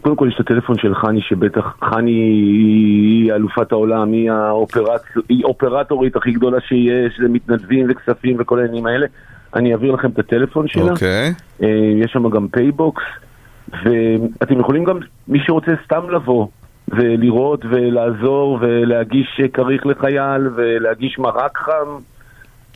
קודם 0.00 0.16
כל 0.16 0.28
יש 0.28 0.34
את 0.34 0.40
הטלפון 0.40 0.78
של 0.78 0.94
חני, 0.94 1.20
שבטח, 1.22 1.76
חני 1.80 2.10
היא 2.10 3.32
אלופת 3.32 3.72
העולם, 3.72 4.12
היא, 4.12 4.30
האופרט, 4.30 5.02
היא 5.28 5.44
אופרטורית 5.44 6.16
הכי 6.16 6.32
גדולה 6.32 6.60
שיש, 6.60 7.20
זה 7.22 7.28
מתנדבים 7.28 7.86
וכספים 7.90 8.36
וכל 8.38 8.58
העניינים 8.58 8.86
האלה. 8.86 9.06
אני 9.54 9.72
אעביר 9.72 9.92
לכם 9.92 10.08
את 10.10 10.18
הטלפון 10.18 10.68
שלה. 10.68 10.90
אוקיי. 10.90 11.34
אה, 11.62 11.68
יש 12.04 12.12
שם 12.12 12.30
גם 12.30 12.48
פייבוקס, 12.48 13.02
ואתם 13.84 14.60
יכולים 14.60 14.84
גם, 14.84 14.98
מי 15.28 15.38
שרוצה 15.46 15.72
סתם 15.84 16.10
לבוא 16.10 16.46
ולראות 16.88 17.64
ולעזור 17.70 18.58
ולהגיש 18.60 19.40
כריך 19.52 19.86
לחייל 19.86 20.48
ולהגיש 20.54 21.18
מרק 21.18 21.58
חם 21.58 21.98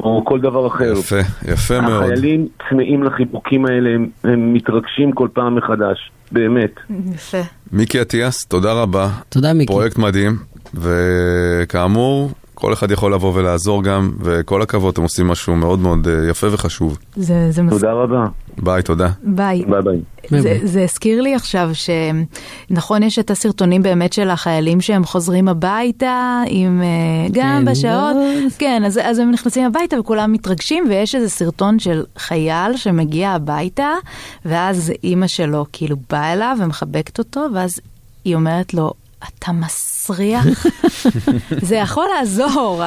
או 0.00 0.24
כל 0.24 0.40
דבר 0.40 0.66
אחר. 0.66 0.92
יפה, 0.98 1.20
יפה 1.52 1.80
מאוד. 1.80 2.02
החיילים 2.02 2.48
צמאים 2.70 3.02
לחיבוקים 3.02 3.66
האלה, 3.66 3.90
הם, 3.94 4.08
הם 4.24 4.54
מתרגשים 4.54 5.12
כל 5.12 5.28
פעם 5.32 5.54
מחדש, 5.54 6.10
באמת. 6.32 6.74
יפה. 7.14 7.40
מיקי 7.72 8.00
אטיאס, 8.02 8.44
תודה 8.44 8.72
רבה. 8.72 9.08
תודה 9.28 9.52
מיקי. 9.52 9.72
פרויקט 9.72 9.98
מדהים, 9.98 10.36
וכאמור, 10.74 12.30
כל 12.60 12.72
אחד 12.72 12.90
יכול 12.90 13.14
לבוא 13.14 13.32
ולעזור 13.34 13.84
גם, 13.84 14.12
וכל 14.20 14.62
הכבוד, 14.62 14.92
אתם 14.92 15.02
עושים 15.02 15.26
משהו 15.28 15.56
מאוד 15.56 15.78
מאוד 15.78 16.08
אה, 16.08 16.30
יפה 16.30 16.46
וחשוב. 16.50 16.98
זה, 17.16 17.50
זה 17.50 17.62
מס... 17.62 17.72
תודה 17.72 17.92
רבה. 17.92 18.26
ביי, 18.58 18.82
תודה. 18.82 19.08
ביי. 19.22 19.64
ביי 19.64 19.82
ביי. 19.82 20.00
זה, 20.40 20.58
זה 20.62 20.82
הזכיר 20.82 21.20
לי 21.20 21.34
עכשיו 21.34 21.70
שנכון 22.70 23.02
יש 23.02 23.18
את 23.18 23.30
הסרטונים 23.30 23.82
באמת 23.82 24.12
של 24.12 24.30
החיילים 24.30 24.80
שהם 24.80 25.04
חוזרים 25.04 25.48
הביתה 25.48 26.42
עם 26.46 26.82
אה, 26.82 27.28
גם 27.32 27.62
כן, 27.64 27.72
בשעות, 27.72 28.16
לא. 28.16 28.50
כן 28.58 28.82
אז, 28.86 29.00
אז 29.02 29.18
הם 29.18 29.30
נכנסים 29.30 29.66
הביתה 29.66 30.00
וכולם 30.00 30.32
מתרגשים 30.32 30.84
ויש 30.88 31.14
איזה 31.14 31.28
סרטון 31.28 31.78
של 31.78 32.04
חייל 32.16 32.76
שמגיע 32.76 33.30
הביתה 33.30 33.90
ואז 34.44 34.92
אימא 35.04 35.26
שלו 35.26 35.66
כאילו 35.72 35.96
באה 36.10 36.32
אליו 36.32 36.56
ומחבקת 36.60 37.18
אותו 37.18 37.46
ואז 37.54 37.80
היא 38.24 38.34
אומרת 38.34 38.74
לו 38.74 38.92
אתה 39.24 39.52
מסריח? 39.52 40.66
זה 41.68 41.76
יכול 41.76 42.06
לעזור. 42.18 42.82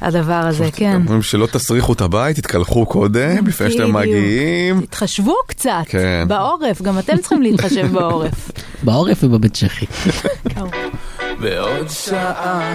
הדבר 0.00 0.32
הזה, 0.34 0.68
כן. 0.72 0.94
אומרים 0.94 1.22
שלא 1.22 1.46
תסריחו 1.46 1.92
את 1.92 2.00
הבית, 2.00 2.36
תתקלחו 2.36 2.86
קודם, 2.86 3.46
לפני 3.46 3.70
שאתם. 3.70 3.92
מגיעים. 3.92 4.80
תתחשבו 4.80 5.34
קצת, 5.46 5.82
כן. 5.86 6.24
בעורף, 6.28 6.82
גם 6.82 6.98
אתם 6.98 7.16
צריכים 7.16 7.42
להתחשב 7.42 7.92
בעורף. 7.92 8.50
בעורף 8.84 9.24
ובבית 9.24 9.54
צ'כי. 9.54 9.86
בעוד 11.42 11.88
שעה, 11.88 12.74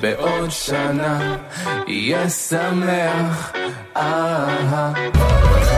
בעוד 0.00 0.50
שנה, 0.50 1.36
יהיה 1.86 2.30
שמח. 2.30 3.52
אה. 3.96 5.69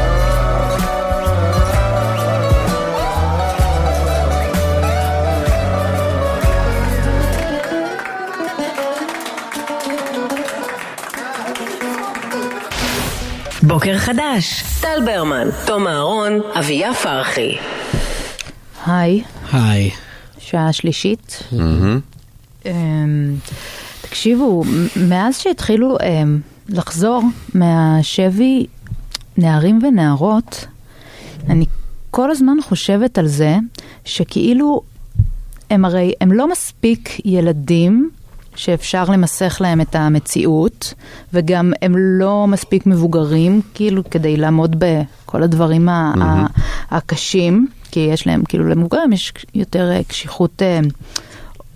בוקר 13.67 13.99
חדש, 13.99 14.63
טל 14.81 15.05
ברמן, 15.05 15.49
תום 15.67 15.87
אהרון, 15.87 16.41
אביה 16.59 16.95
פרחי. 16.95 17.57
היי, 18.87 19.23
היי. 19.53 19.91
שעה 20.39 20.73
שלישית. 20.73 21.43
אמ, 22.67 23.35
תקשיבו, 24.01 24.65
מאז 25.09 25.39
שהתחילו 25.39 25.97
אמ, 26.03 26.41
לחזור 26.69 27.23
מהשבי 27.55 28.67
נערים 29.37 29.81
ונערות, 29.83 30.67
אני 31.49 31.65
כל 32.11 32.31
הזמן 32.31 32.57
חושבת 32.65 33.19
על 33.19 33.27
זה 33.27 33.57
שכאילו 34.05 34.83
הם 35.71 35.85
הרי, 35.85 36.13
הם 36.21 36.33
לא 36.33 36.51
מספיק 36.51 37.21
ילדים 37.25 38.11
שאפשר 38.57 39.05
למסך 39.05 39.57
להם 39.61 39.81
את 39.81 39.95
המציאות, 39.95 40.95
וגם 41.33 41.73
הם 41.83 41.95
לא 41.97 42.47
מספיק 42.47 42.87
מבוגרים, 42.87 43.61
כאילו, 43.75 44.11
כדי 44.11 44.37
לעמוד 44.37 44.77
בכל 44.79 45.43
הדברים 45.43 45.89
ה- 45.89 46.15
ה- 46.21 46.47
הקשים, 46.97 47.67
כי 47.91 48.01
יש 48.01 48.27
להם, 48.27 48.45
כאילו, 48.45 48.69
למבוגרים 48.69 49.13
יש 49.13 49.33
יותר 49.55 49.91
אה, 49.93 50.05
קשיחות 50.05 50.63
אה, 50.63 50.81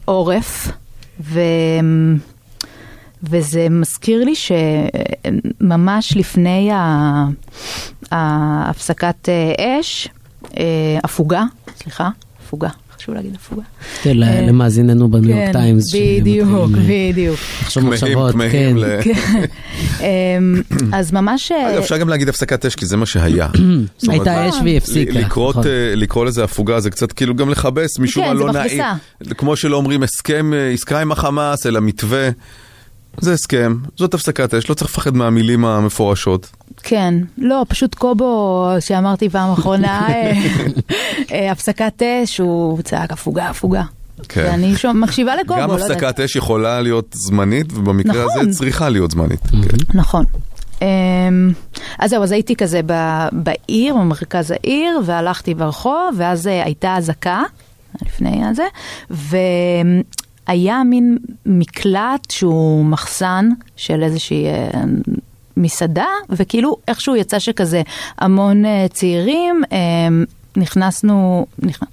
עורף, 0.04 0.68
ו... 1.20 1.40
וזה 3.22 3.66
מזכיר 3.70 4.24
לי 4.24 4.34
שממש 5.60 6.16
לפני 6.16 6.70
ההפסקת 8.10 9.28
אה, 9.28 9.80
אש, 9.80 10.08
אה, 10.58 10.98
הפוגה, 11.04 11.42
סליחה, 11.82 12.08
הפוגה, 12.44 12.68
חשוב 12.98 13.14
להגיד 13.14 13.34
הפוגה. 13.34 13.62
כן, 14.02 14.22
אה, 14.22 14.40
למאזיננו 14.40 15.08
בניו 15.10 15.30
יורק 15.30 15.46
כן, 15.46 15.52
טיימס. 15.52 15.94
בדיוק, 15.94 16.48
אה, 16.78 17.10
בדיוק. 17.12 17.36
לחשוב 17.62 17.82
כמהים, 17.82 17.94
מחשבות, 17.94 18.34
כן. 18.52 18.76
כן. 19.02 19.44
אמ, 20.00 20.62
אז 20.92 21.12
ממש... 21.12 21.52
אה, 21.52 21.70
אגב, 21.72 21.78
אפשר 21.78 21.96
גם 21.98 22.08
להגיד 22.08 22.28
הפסקת 22.28 22.66
אש, 22.66 22.74
כי 22.74 22.86
זה 22.86 22.96
מה 22.96 23.06
שהיה. 23.06 23.48
הייתה 24.08 24.48
אש 24.48 24.54
והיא 24.64 24.76
הפסיקה. 24.76 25.12
ל- 25.12 25.18
לקרות, 25.18 25.56
נכון. 25.56 25.66
אה, 25.70 25.92
לקרוא 25.96 26.24
לזה 26.24 26.44
הפוגה 26.44 26.80
זה 26.80 26.90
קצת 26.90 27.12
כאילו 27.12 27.34
גם 27.34 27.50
לכבס, 27.50 27.98
משום 27.98 28.22
כן, 28.24 28.28
מה 28.30 28.36
זה 28.36 28.44
לא 28.44 28.52
נעים. 28.52 28.82
כמו 29.36 29.56
שלא 29.56 29.76
אומרים 29.76 30.02
הסכם, 30.02 30.52
אה, 30.54 30.70
עסקה 30.70 31.00
עם 31.00 31.12
החמאס, 31.12 31.66
אלא 31.66 31.80
מתווה. 31.80 32.28
זה 33.20 33.32
הסכם, 33.32 33.76
זאת 33.96 34.14
הפסקת 34.14 34.54
אש, 34.54 34.68
לא 34.70 34.74
צריך 34.74 34.90
לפחד 34.90 35.16
מהמילים 35.16 35.64
המפורשות. 35.64 36.50
כן, 36.82 37.14
לא, 37.38 37.64
פשוט 37.68 37.94
קובו, 37.94 38.68
שאמרתי 38.80 39.28
פעם 39.28 39.52
אחרונה, 39.52 40.06
אה, 40.08 40.32
אה, 41.32 41.52
הפסקת 41.52 42.02
אש, 42.02 42.38
הוא 42.38 42.82
צעק 42.82 43.12
הפוגה, 43.12 43.48
הפוגה. 43.48 43.82
כן. 44.28 44.48
ואני 44.50 44.76
שומע- 44.76 44.92
מקשיבה 45.06 45.36
לקובו, 45.36 45.60
גם 45.60 45.68
לא 45.68 45.74
יודעת. 45.74 45.90
הפסקת 45.90 46.20
אש 46.20 46.36
יכולה 46.36 46.80
להיות 46.80 47.06
זמנית, 47.18 47.72
ובמקרה 47.72 48.24
נכון. 48.24 48.40
הזה 48.40 48.58
צריכה 48.58 48.88
להיות 48.88 49.10
זמנית. 49.10 49.40
כן. 49.46 49.76
נכון. 49.98 50.24
אמ, 50.82 50.86
אז 51.98 52.10
זהו, 52.10 52.22
אז 52.22 52.32
הייתי 52.32 52.56
כזה 52.56 52.80
ב- 52.86 53.28
בעיר, 53.32 53.94
במרכז 53.96 54.50
העיר, 54.50 55.00
והלכתי 55.04 55.54
ברחוב, 55.54 56.14
ואז 56.16 56.46
אה, 56.46 56.64
הייתה 56.64 56.96
אזעקה, 56.96 57.42
לפני 58.06 58.42
הזה, 58.46 58.64
והיה 60.48 60.84
מין 60.84 61.18
מקלט 61.46 62.30
שהוא 62.30 62.84
מחסן 62.84 63.48
של 63.76 64.02
איזושהי 64.02 64.46
אה, 64.46 64.70
מסעדה, 65.56 66.06
וכאילו 66.30 66.76
איכשהו 66.88 67.16
יצא 67.16 67.38
שכזה 67.38 67.82
המון 68.18 68.64
אה, 68.64 68.86
צעירים, 68.92 69.62
אה, 69.72 69.78
נכנסנו, 70.56 71.46
נכנס... 71.58 71.88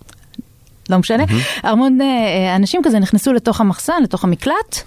לא 0.90 0.98
משנה, 0.98 1.24
המון 1.64 2.02
אה, 2.02 2.56
אנשים 2.56 2.82
כזה 2.84 3.00
נכנסו 3.00 3.34
לתוך 3.34 3.62
המחסן, 3.62 4.04
לתוך 4.04 4.24
המקלט, 4.24 4.78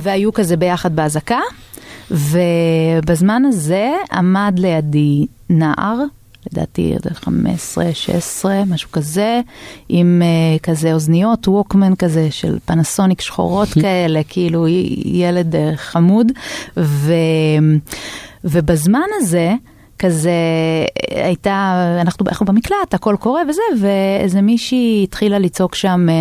והיו 0.00 0.32
כזה 0.32 0.56
ביחד 0.56 0.96
באזעקה, 0.96 1.40
ובזמן 2.10 3.44
הזה 3.44 3.92
עמד 4.12 4.54
לידי 4.58 5.26
נער, 5.50 5.98
לדעתי 6.52 6.94
15, 7.14 7.94
16, 7.94 8.64
משהו 8.64 8.92
כזה, 8.92 9.40
עם 9.88 10.22
אה, 10.24 10.58
כזה 10.58 10.92
אוזניות 10.92 11.48
ווקמן 11.48 11.94
כזה 11.94 12.30
של 12.30 12.58
פנסוניק 12.64 13.20
שחורות 13.20 13.68
כאלה, 13.82 14.20
כאילו 14.28 14.66
ילד 15.04 15.56
אה, 15.56 15.72
חמוד, 15.76 16.32
ו, 16.76 17.12
ובזמן 18.44 19.08
הזה, 19.20 19.54
כזה 19.98 20.30
הייתה, 21.10 21.74
אנחנו, 22.00 22.26
אנחנו 22.28 22.46
במקלט, 22.46 22.94
הכל 22.94 23.16
קורה 23.20 23.42
וזה, 23.48 23.62
ואיזה 23.80 24.42
מישהי 24.42 25.00
התחילה 25.04 25.38
לצעוק 25.38 25.74
שם, 25.74 26.06
אה, 26.08 26.14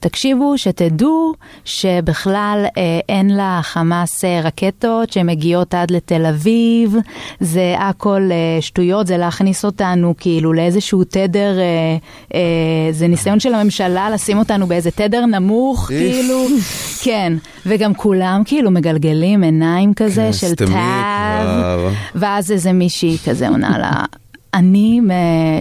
תקשיבו, 0.00 0.58
שתדעו 0.58 1.32
שבכלל 1.64 2.64
אה, 2.76 3.00
אין 3.08 3.30
לחמאס 3.36 4.24
אה, 4.24 4.40
רקטות 4.44 5.12
שמגיעות 5.12 5.74
עד 5.74 5.90
לתל 5.90 6.26
אביב, 6.26 6.96
זה 7.40 7.74
הכל 7.78 8.30
שטויות, 8.60 9.06
זה 9.06 9.16
להכניס 9.16 9.64
אותנו 9.64 10.14
כאילו 10.18 10.52
לאיזשהו 10.52 11.04
תדר, 11.04 11.58
זה 12.90 13.08
ניסיון 13.08 13.40
של 13.40 13.54
הממשלה 13.54 14.10
לשים 14.10 14.38
אותנו 14.38 14.66
באיזה 14.66 14.90
תדר 14.90 15.26
נמוך. 15.26 15.86
כאילו, 15.86 16.46
כן, 17.02 17.32
וגם 17.66 17.94
כולם 17.94 18.42
כאילו 18.44 18.70
מגלגלים 18.70 19.42
עיניים 19.42 19.94
כזה 19.94 20.22
כן, 20.22 20.32
של 20.32 20.54
תו. 20.54 20.64
ואז 22.14 22.52
איזה 22.52 22.72
מישהי 22.78 23.16
כזה 23.24 23.48
עונה 23.48 23.78
לה, 23.78 24.04
אני, 24.54 25.00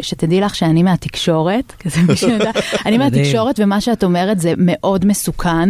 שתדעי 0.02 0.42
לך 0.42 0.56
שאני 0.56 0.84
מהתקשורת, 0.84 1.74
כזה 1.84 2.02
מישהו 2.02 2.30
יודע, 2.30 2.52
אני. 2.86 2.98
מהתקשורת 2.98 3.60
ומה 3.60 3.82
שאת 3.82 4.04
אומרת 4.04 4.40
זה 4.40 4.54
מאוד 4.58 5.06
מסוכן. 5.06 5.70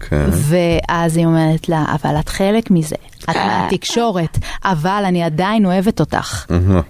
כן. 0.00 0.26
ואז 0.30 1.16
היא 1.16 1.26
אומרת 1.26 1.68
לה, 1.68 1.84
אבל 2.02 2.16
את 2.20 2.28
חלק 2.28 2.70
מזה, 2.70 2.96
את 3.24 3.36
מהתקשורת, 3.36 4.38
אבל 4.64 5.02
אני 5.06 5.22
עדיין 5.22 5.66
אוהבת 5.66 6.00
אותך. 6.00 6.46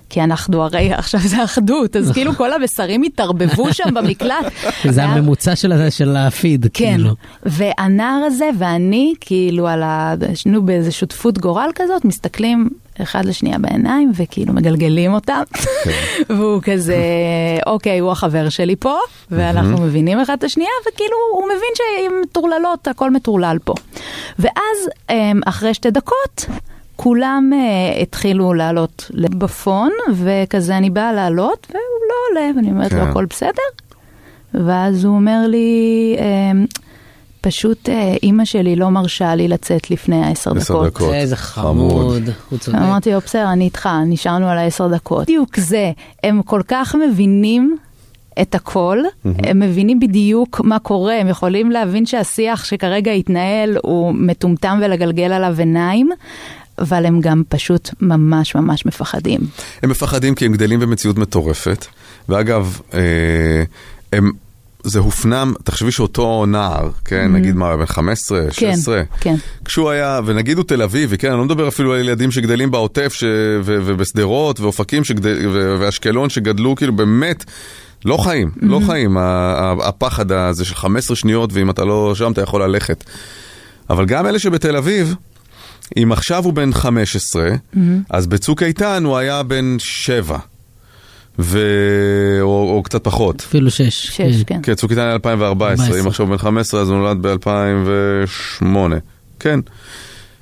כי 0.09 0.21
אנחנו 0.21 0.63
הרי, 0.63 0.93
עכשיו 0.95 1.21
זה 1.21 1.45
אחדות, 1.45 1.97
אז 1.97 2.13
כאילו 2.13 2.35
כל 2.35 2.53
המסרים 2.53 3.03
התערבבו 3.03 3.73
שם 3.75 3.95
במקלט. 3.95 4.53
זה 4.91 5.05
הממוצע 5.05 5.57
של 5.91 6.17
הפיד, 6.17 6.67
כן, 6.75 6.95
כאילו. 6.95 7.15
והנער 7.43 8.23
הזה 8.27 8.51
ואני, 8.59 9.15
כאילו 9.21 9.69
על 9.69 9.83
ה... 9.83 10.15
שנינו 10.35 10.67
באיזה 10.67 10.93
שותפות 10.93 11.39
גורל 11.39 11.71
כזאת, 11.75 12.05
מסתכלים 12.05 12.69
אחד 13.02 13.24
לשנייה 13.24 13.59
בעיניים 13.59 14.12
וכאילו 14.14 14.52
מגלגלים 14.52 15.14
אותם. 15.14 15.43
והוא 16.36 16.62
כזה, 16.62 16.97
אוקיי, 17.66 17.98
הוא 17.98 18.12
החבר 18.12 18.48
שלי 18.48 18.77
פה, 18.77 18.97
ואנחנו 19.31 19.82
מבינים 19.82 20.20
אחד 20.20 20.36
את 20.39 20.44
השנייה, 20.44 20.70
וכאילו 20.89 21.16
הוא 21.32 21.44
מבין 21.44 21.73
שעם 21.74 22.20
מטורללות, 22.23 22.89
הכל 22.89 23.10
מטורלל 23.10 23.59
פה. 23.64 23.74
ואז 24.39 24.89
אמ, 25.10 25.40
אחרי 25.47 25.74
שתי 25.74 25.90
דקות, 25.90 26.47
כולם 26.97 27.51
uh, 27.52 28.02
התחילו 28.02 28.55
לעלות 28.55 29.10
בפון, 29.14 29.90
וכזה 30.14 30.77
אני 30.77 30.90
באה 30.90 31.12
לעלות, 31.12 31.66
והוא 31.70 31.81
לא 32.09 32.40
עולה, 32.40 32.51
ואני 32.56 32.70
אומרת 32.70 32.93
לו, 32.93 33.01
כן. 33.01 33.09
הכל 33.09 33.24
בסדר? 33.24 33.62
ואז 34.55 35.05
הוא 35.05 35.14
אומר 35.14 35.47
לי, 35.48 36.16
אמ, 36.19 36.66
פשוט 37.43 37.89
אה, 37.89 38.14
אימא 38.23 38.44
שלי 38.44 38.77
לא 38.77 38.90
מרשה 38.90 39.35
לי 39.35 39.48
לצאת 39.48 39.90
לפני 39.90 40.24
העשר 40.24 40.51
עשר 40.56 40.74
דקות. 40.74 40.86
דקות. 40.86 41.14
איזה 41.14 41.36
חמוד. 41.36 42.23
הוא 42.51 42.59
צודק. 42.59 42.78
אמרתי 42.78 43.12
לו, 43.12 43.20
בסדר, 43.20 43.52
אני 43.52 43.64
איתך, 43.64 43.89
נשארנו 44.06 44.48
על 44.48 44.59
העשר 44.59 44.89
דקות. 44.89 45.23
בדיוק 45.23 45.60
זה, 45.60 45.93
הם 46.24 46.43
כל 46.43 46.62
כך 46.69 46.94
מבינים 46.94 47.77
את 48.43 48.55
הכל, 48.55 48.98
הם 49.24 49.60
מבינים 49.60 50.01
בדיוק 50.01 50.60
מה 50.60 50.78
קורה, 50.78 51.14
הם 51.20 51.28
יכולים 51.28 51.70
להבין 51.70 52.06
שהשיח 52.06 52.64
שכרגע 52.64 53.12
התנהל 53.12 53.77
הוא 53.82 54.14
מטומטם 54.14 54.81
ולגלגל 54.82 55.32
עליו 55.32 55.55
עיניים, 55.59 56.10
אבל 56.78 57.06
הם 57.06 57.20
גם 57.20 57.43
פשוט 57.48 57.90
ממש 58.01 58.55
ממש 58.55 58.86
מפחדים. 58.86 59.40
הם 59.82 59.90
מפחדים 59.90 60.35
כי 60.35 60.47
הם 60.47 60.52
גדלים 60.52 60.81
במציאות 60.81 61.19
מטורפת. 61.19 61.86
ואגב, 62.28 62.81
אה, 62.94 63.01
הם, 64.12 64.31
זה 64.85 64.99
הופנם, 64.99 65.55
תחשבי 65.65 65.93
שאותו 65.93 66.47
נער, 66.47 66.91
כן, 67.05 67.25
Mhm. 67.27 67.37
נגיד 67.39 67.55
מה, 67.57 67.77
בן 67.77 67.87
15, 67.87 68.41
16, 68.51 69.03
כן. 69.21 69.35
כשהוא 69.65 69.91
היה, 69.91 70.21
ונגיד 70.27 70.57
הוא 70.57 70.65
תל 70.65 70.83
אביבי, 70.83 71.19
כן, 71.19 71.29
אני 71.29 71.39
לא 71.39 71.45
מדבר 71.45 71.69
אפילו 71.69 71.93
על 71.95 72.01
ילדים 72.01 72.31
שגדלים 72.31 72.71
בעוטף 72.71 73.13
ש... 73.13 73.25
ו... 73.63 73.79
ובשדרות 73.85 74.61
ואופקים 74.61 75.05
שגדל... 75.05 75.49
ו... 75.53 75.77
ואשקלון 75.81 76.29
שגדלו 76.31 76.77
כאילו 76.77 76.97
באמת 76.97 77.45
לא 78.05 78.17
חיים, 78.17 78.51
לא 78.63 78.81
חיים, 78.87 79.17
ה- 79.19 79.23
ה- 79.23 79.89
הפחד 79.89 80.33
הזה 80.33 80.65
של 80.65 80.75
15 80.75 81.17
שניות 81.17 81.51
ואם 81.53 81.71
אתה 81.71 81.85
לא 81.85 82.15
שם 82.15 82.33
אתה 82.33 82.41
יכול 82.43 82.63
ללכת. 82.63 83.05
אבל 83.91 84.05
גם 84.05 84.27
אלה 84.27 84.39
שבתל 84.39 84.77
אביב, 84.77 85.15
אם 86.03 86.13
עכשיו 86.13 86.45
הוא 86.45 86.53
בן 86.53 86.73
15, 86.73 87.49
אז 88.11 88.27
בצוק 88.27 88.63
איתן 88.63 89.05
הוא 89.05 89.17
היה 89.17 89.43
בן 89.43 89.77
7. 89.79 90.39
ו... 91.39 91.59
או, 92.41 92.77
או 92.77 92.83
קצת 92.83 93.05
פחות. 93.05 93.41
אפילו 93.41 93.71
שש. 93.71 94.07
שש, 94.07 94.43
כן. 94.47 94.61
כן, 94.63 94.75
צוק 94.75 94.91
איתן 94.91 95.03
היה 95.03 95.13
2014, 95.13 95.87
14. 95.87 96.01
אם 96.01 96.07
עכשיו 96.07 96.27
בן 96.27 96.39
15 96.39 96.81
אז 96.81 96.89
הוא 96.89 96.99
נולד 96.99 97.27
ב-2008. 97.27 98.77
כן. 99.41 99.61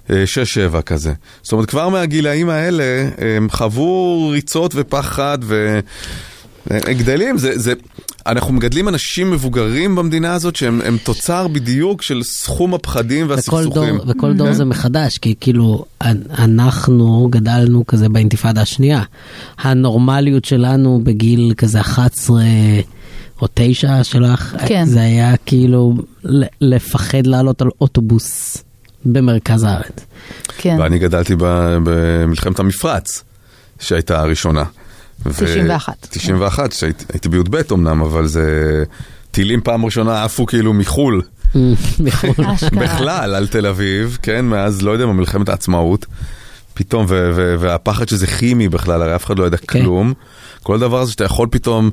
6-7 0.09 0.13
כזה. 0.87 1.13
זאת 1.43 1.53
אומרת, 1.53 1.71
כבר 1.71 1.89
מהגילאים 1.89 2.49
האלה 2.49 3.09
הם 3.19 3.51
חוו 3.51 4.29
ריצות 4.29 4.73
ופחד 4.77 5.39
והם 5.43 6.93
גדלים. 6.93 7.39
זה, 7.39 7.59
זה... 7.59 7.73
אנחנו 8.27 8.53
מגדלים 8.55 8.89
אנשים 8.89 9.31
מבוגרים 9.31 9.97
במדינה 9.97 10.33
הזאת 10.33 10.57
שהם 10.57 10.81
הם 10.85 10.97
תוצר 11.05 11.49
בדיוק 11.49 12.03
של 12.03 12.23
סכום 12.23 12.75
הפחדים 12.75 13.27
וכל 13.27 13.35
והסכסוכים. 13.35 13.97
דור, 13.97 14.05
וכל 14.09 14.33
דור 14.33 14.47
כן? 14.47 14.53
זה 14.53 14.65
מחדש, 14.65 15.19
כי 15.19 15.35
כאילו 15.41 15.85
אנ- 16.03 16.07
אנחנו 16.39 17.29
גדלנו 17.31 17.87
כזה 17.87 18.09
באינתיפאדה 18.09 18.63
השנייה. 18.63 19.03
הנורמליות 19.59 20.45
שלנו 20.45 21.01
בגיל 21.05 21.53
כזה 21.57 21.81
11 21.81 22.43
או 23.43 23.47
9 23.55 24.05
שלך, 24.05 24.57
כן. 24.67 24.85
זה 24.85 25.01
היה 25.01 25.37
כאילו 25.37 25.95
לפחד 26.61 27.27
לעלות 27.27 27.63
על 27.63 27.69
אוטובוס 27.81 28.57
במרכז 29.05 29.63
הארץ. 29.65 30.05
כן. 30.59 30.77
ואני 30.81 30.99
גדלתי 30.99 31.35
במלחמת 31.39 32.59
המפרץ, 32.59 33.25
שהייתה 33.81 34.21
הראשונה. 34.21 34.65
ו- 35.27 35.33
91. 35.33 36.07
91, 36.11 36.73
שהייתי 36.73 37.05
הייתי 37.13 37.29
בי"ב 37.29 37.57
אמנם, 37.73 38.03
אבל 38.03 38.27
זה... 38.27 38.85
טילים 39.31 39.61
פעם 39.61 39.85
ראשונה 39.85 40.25
עפו 40.25 40.47
כאילו 40.47 40.73
מחו"ל. 40.75 41.23
אשכרה. 42.47 42.71
בכלל, 42.71 43.35
על 43.35 43.47
תל 43.47 43.67
אביב, 43.67 44.19
כן, 44.23 44.45
מאז, 44.45 44.83
לא 44.83 44.91
יודע 44.91 45.07
מה, 45.07 45.13
מלחמת 45.13 45.49
העצמאות. 45.49 46.07
פתאום, 46.75 47.07
ו- 47.09 47.31
ו- 47.35 47.55
והפחד 47.59 48.09
שזה 48.09 48.27
כימי 48.27 48.69
בכלל, 48.69 49.03
הרי 49.03 49.17
אף 49.17 49.25
אחד 49.25 49.39
לא 49.39 49.45
יודע 49.45 49.57
כן. 49.57 49.67
כלום. 49.67 50.13
כל 50.63 50.79
דבר 50.79 51.01
הזה 51.01 51.13
שאתה 51.13 51.25
יכול 51.25 51.49
פתאום, 51.51 51.91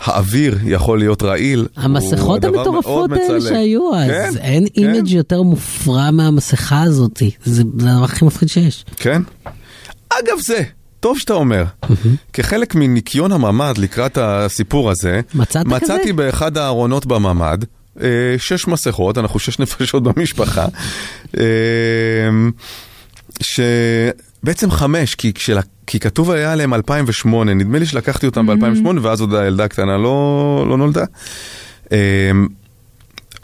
האוויר 0.00 0.58
יכול 0.64 0.98
להיות 0.98 1.22
רעיל. 1.22 1.66
המסכות 1.76 2.44
המטורפות 2.44 3.10
האלה 3.12 3.24
מצלק. 3.38 3.52
שהיו 3.52 3.94
אז, 3.94 4.10
כן, 4.10 4.40
אין 4.40 4.66
image 4.76 5.08
יותר 5.08 5.42
מופרע 5.42 6.10
מהמסכה 6.10 6.82
הזאת, 6.82 7.22
זה 7.44 7.54
זה 7.54 7.62
הדבר 7.90 8.04
הכי 8.04 8.24
מפחיד 8.24 8.48
שיש. 8.48 8.84
כן. 8.96 9.22
אגב 10.08 10.38
זה, 10.40 10.62
טוב 11.00 11.18
שאתה 11.18 11.32
אומר. 11.32 11.64
כחלק 12.32 12.74
מניקיון 12.74 13.32
הממ"ד 13.32 13.78
לקראת 13.78 14.18
הסיפור 14.20 14.90
הזה, 14.90 15.20
מצאת 15.34 15.66
מצאתי 15.66 16.02
כזה? 16.02 16.12
באחד 16.12 16.56
הארונות 16.56 17.06
בממ"ד 17.06 17.58
אה, 18.00 18.08
שש 18.38 18.68
מסכות, 18.68 19.18
אנחנו 19.18 19.38
שש 19.38 19.58
נפשות 19.62 20.02
במשפחה, 20.02 20.66
אה, 21.38 21.44
שבעצם 23.40 24.70
חמש, 24.70 25.14
כי, 25.14 25.32
כשלה, 25.32 25.60
כי 25.86 26.00
כתוב 26.00 26.30
היה 26.30 26.52
עליהם 26.52 26.74
2008, 26.74 27.54
נדמה 27.54 27.78
לי 27.78 27.86
שלקחתי 27.86 28.26
אותם 28.26 28.46
ב-2008 28.46 29.00
ואז 29.02 29.20
עוד 29.20 29.34
הילדה 29.34 29.64
הקטנה 29.64 29.96
לא, 29.96 30.66
לא 30.68 30.76
נולדה. 30.76 31.04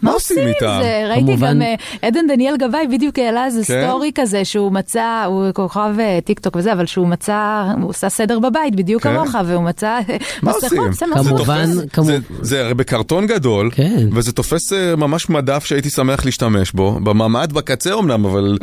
מה 0.05 0.13
עושים 0.13 0.39
איתם? 0.49 0.79
זה, 0.83 1.07
ראיתי 1.11 1.27
כמובן- 1.27 1.57
גם 1.57 1.63
אה, 1.63 1.75
עדן 2.03 2.27
דניאל 2.29 2.57
גבאי 2.57 2.87
בדיוק 2.87 3.19
העלה 3.19 3.45
איזה 3.45 3.61
כן? 3.65 3.83
סטורי 3.87 4.11
כזה 4.15 4.45
שהוא 4.45 4.73
מצא, 4.73 5.25
הוא 5.27 5.53
כוכב 5.53 5.95
אה, 6.01 6.19
טיק 6.25 6.41
טוק 6.41 6.57
וזה, 6.57 6.73
אבל 6.73 6.87
שהוא 6.87 7.07
מצא, 7.09 7.39
הוא 7.83 7.91
עשה 7.91 8.09
סדר 8.09 8.39
בבית 8.39 8.77
בדיוק 8.77 9.03
כן. 9.03 9.15
כמוך, 9.17 9.35
והוא 9.47 9.63
מצא 9.65 9.87
אה, 10.09 10.17
מה 10.43 10.51
מסכות, 10.53 10.65
עושים? 10.65 10.93
זה 10.93 11.07
זה 11.23 11.31
כמובן, 11.31 11.65
תופס- 11.67 11.91
כמו- 11.93 12.05
זה- 12.05 12.19
זה 12.43 12.61
הרי 12.65 12.75
בקרטון 12.75 13.27
גדול, 13.27 13.71
כן. 13.75 14.09
וזה 14.13 14.33
תופס 14.33 14.73
ממש 14.97 15.31
מדף 15.31 15.65
שהייתי 15.65 15.91
שמח 15.91 16.25
להשתמש 16.25 16.73
בו, 16.73 16.93
בממ"ד 17.05 17.53
בקצה 17.53 17.95
אמנם, 17.95 18.25
אבל 18.25 18.59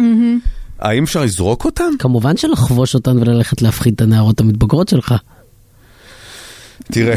האם 0.79 1.03
אפשר 1.03 1.21
לזרוק 1.23 1.65
אותם? 1.65 1.89
כמובן 1.99 2.37
שלחבוש 2.37 2.95
אותן 2.95 3.17
וללכת 3.17 3.61
להפחיד 3.61 3.93
את 3.93 4.01
הנערות 4.01 4.39
המתבגרות 4.39 4.89
שלך. 4.89 5.15
תראה, 6.91 7.15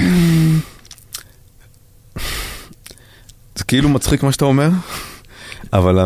זה 3.59 3.65
כאילו 3.65 3.89
מצחיק 3.89 4.23
מה 4.23 4.33
שאתה 4.33 4.45
אומר, 4.45 4.69
אבל 5.73 5.99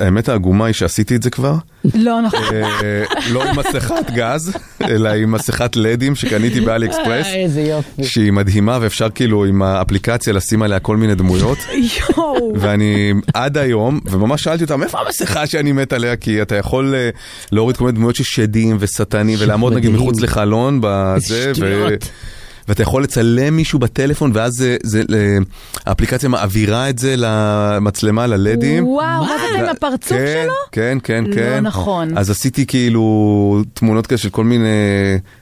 האמת- 0.00 0.28
העגומה 0.28 0.66
היא 0.66 0.74
שעשיתי 0.74 1.16
את 1.16 1.22
זה 1.22 1.30
כבר. 1.30 1.54
לא 1.94 2.20
נכון. 2.22 2.40
אה, 2.54 3.02
לא 3.30 3.44
עם 3.48 3.58
מסכת 3.58 4.10
גז, 4.14 4.52
אלא 4.82 5.08
עם 5.08 5.32
מסכת 5.32 5.76
לדים 5.76 6.14
שקניתי 6.14 6.60
באלי 6.60 6.86
אקספרס, 6.86 7.26
איזה 7.26 7.60
יופי. 7.60 8.04
שהיא 8.04 8.32
מדהימה 8.32 8.78
ואפשר 8.80 9.08
כאילו 9.14 9.44
עם 9.44 9.62
האפליקציה 9.62 10.32
לשים 10.32 10.62
עליה 10.62 10.78
כל 10.78 10.96
מיני 10.96 11.14
דמויות. 11.14 11.58
יואו. 12.08 12.52
ואני 12.56 13.12
עד 13.34 13.58
היום, 13.58 14.00
וממש 14.06 14.42
שאלתי 14.42 14.64
אותם, 14.64 14.82
איפה 14.82 14.98
המסכה 15.06 15.46
שאני 15.46 15.72
מת 15.72 15.92
עליה? 15.92 16.16
כי 16.16 16.42
אתה 16.42 16.56
יכול 16.56 16.94
אה, 16.94 17.10
להוריד 17.52 17.76
כל 17.76 17.84
מיני 17.84 17.96
דמויות 17.96 18.16
של 18.16 18.24
שדים 18.24 18.76
ושטנים, 18.80 19.38
ולעמוד 19.40 19.72
נגיד. 19.72 19.90
מחוץ 19.90 20.20
לחלון 20.20 20.78
בזה. 20.82 21.52
שטויות. 21.54 22.08
ואתה 22.68 22.82
יכול 22.82 23.02
לצלם 23.02 23.56
מישהו 23.56 23.78
בטלפון, 23.78 24.30
ואז 24.34 24.52
זה, 24.52 24.76
זה, 24.82 25.02
אה, 25.12 25.38
האפליקציה 25.86 26.28
מעבירה 26.28 26.90
את 26.90 26.98
זה 26.98 27.14
למצלמה, 27.18 28.26
ללדים. 28.26 28.86
וואו, 28.86 29.24
מה 29.24 29.32
זה 29.38 29.58
עם 29.58 29.68
הפרצוף 29.68 30.18
כן, 30.18 30.42
שלו? 30.44 30.52
כן, 30.72 30.98
כן, 31.02 31.24
לא 31.28 31.34
כן. 31.34 31.60
נכון. 31.62 32.18
אז 32.18 32.30
עשיתי 32.30 32.66
כאילו 32.66 33.62
תמונות 33.74 34.06
כאלה 34.06 34.18
של 34.18 34.30
כל 34.30 34.44
מיני 34.44 34.68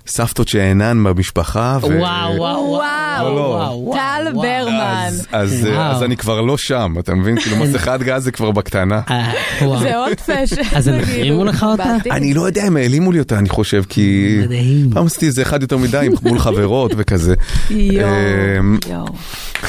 סבתות 0.06 0.48
שאינן 0.48 1.04
במשפחה. 1.04 1.78
ו... 1.82 1.86
וואו, 1.86 1.98
וואו, 1.98 2.38
לא, 2.38 2.80
וואו, 3.20 3.36
לא. 3.36 3.40
וואו, 3.40 3.94
טל 3.94 4.26
וואו. 4.36 4.42
ברמן. 4.42 5.04
אז, 5.06 5.26
אז, 5.32 5.64
וואו. 5.72 5.80
אז 5.80 6.02
אני 6.02 6.16
כבר 6.16 6.40
לא 6.40 6.56
שם, 6.58 6.94
אתה 6.98 7.14
מבין? 7.14 7.40
כאילו 7.40 7.56
מסכת 7.56 7.98
גז 8.06 8.24
זה 8.24 8.32
כבר 8.32 8.50
בקטנה. 8.50 9.00
אה, 9.10 9.32
וואו. 9.62 9.80
זה 9.80 9.96
עוד 9.96 10.20
פשע. 10.20 10.62
אז 10.74 10.88
הם 10.88 11.00
החרימו 11.00 11.44
לך 11.44 11.62
אותה? 11.62 11.84
אני 12.10 12.34
לא 12.34 12.42
יודע, 12.46 12.62
הם 12.64 12.76
העלימו 12.76 13.12
לי 13.12 13.18
אותה, 13.18 13.38
אני 13.38 13.48
חושב, 13.48 13.82
כי... 13.88 14.38
מדהים. 14.44 14.90
פעם 14.94 15.06
עשיתי 15.06 15.26
איזה 15.26 15.42
אחד 15.42 15.62
יותר 15.62 15.76
מדי 15.76 16.08
מול 16.22 16.38
חברות 16.38 16.92
וכזה. 16.96 17.34
יואו, 17.70 18.08
אמ. 18.60 18.78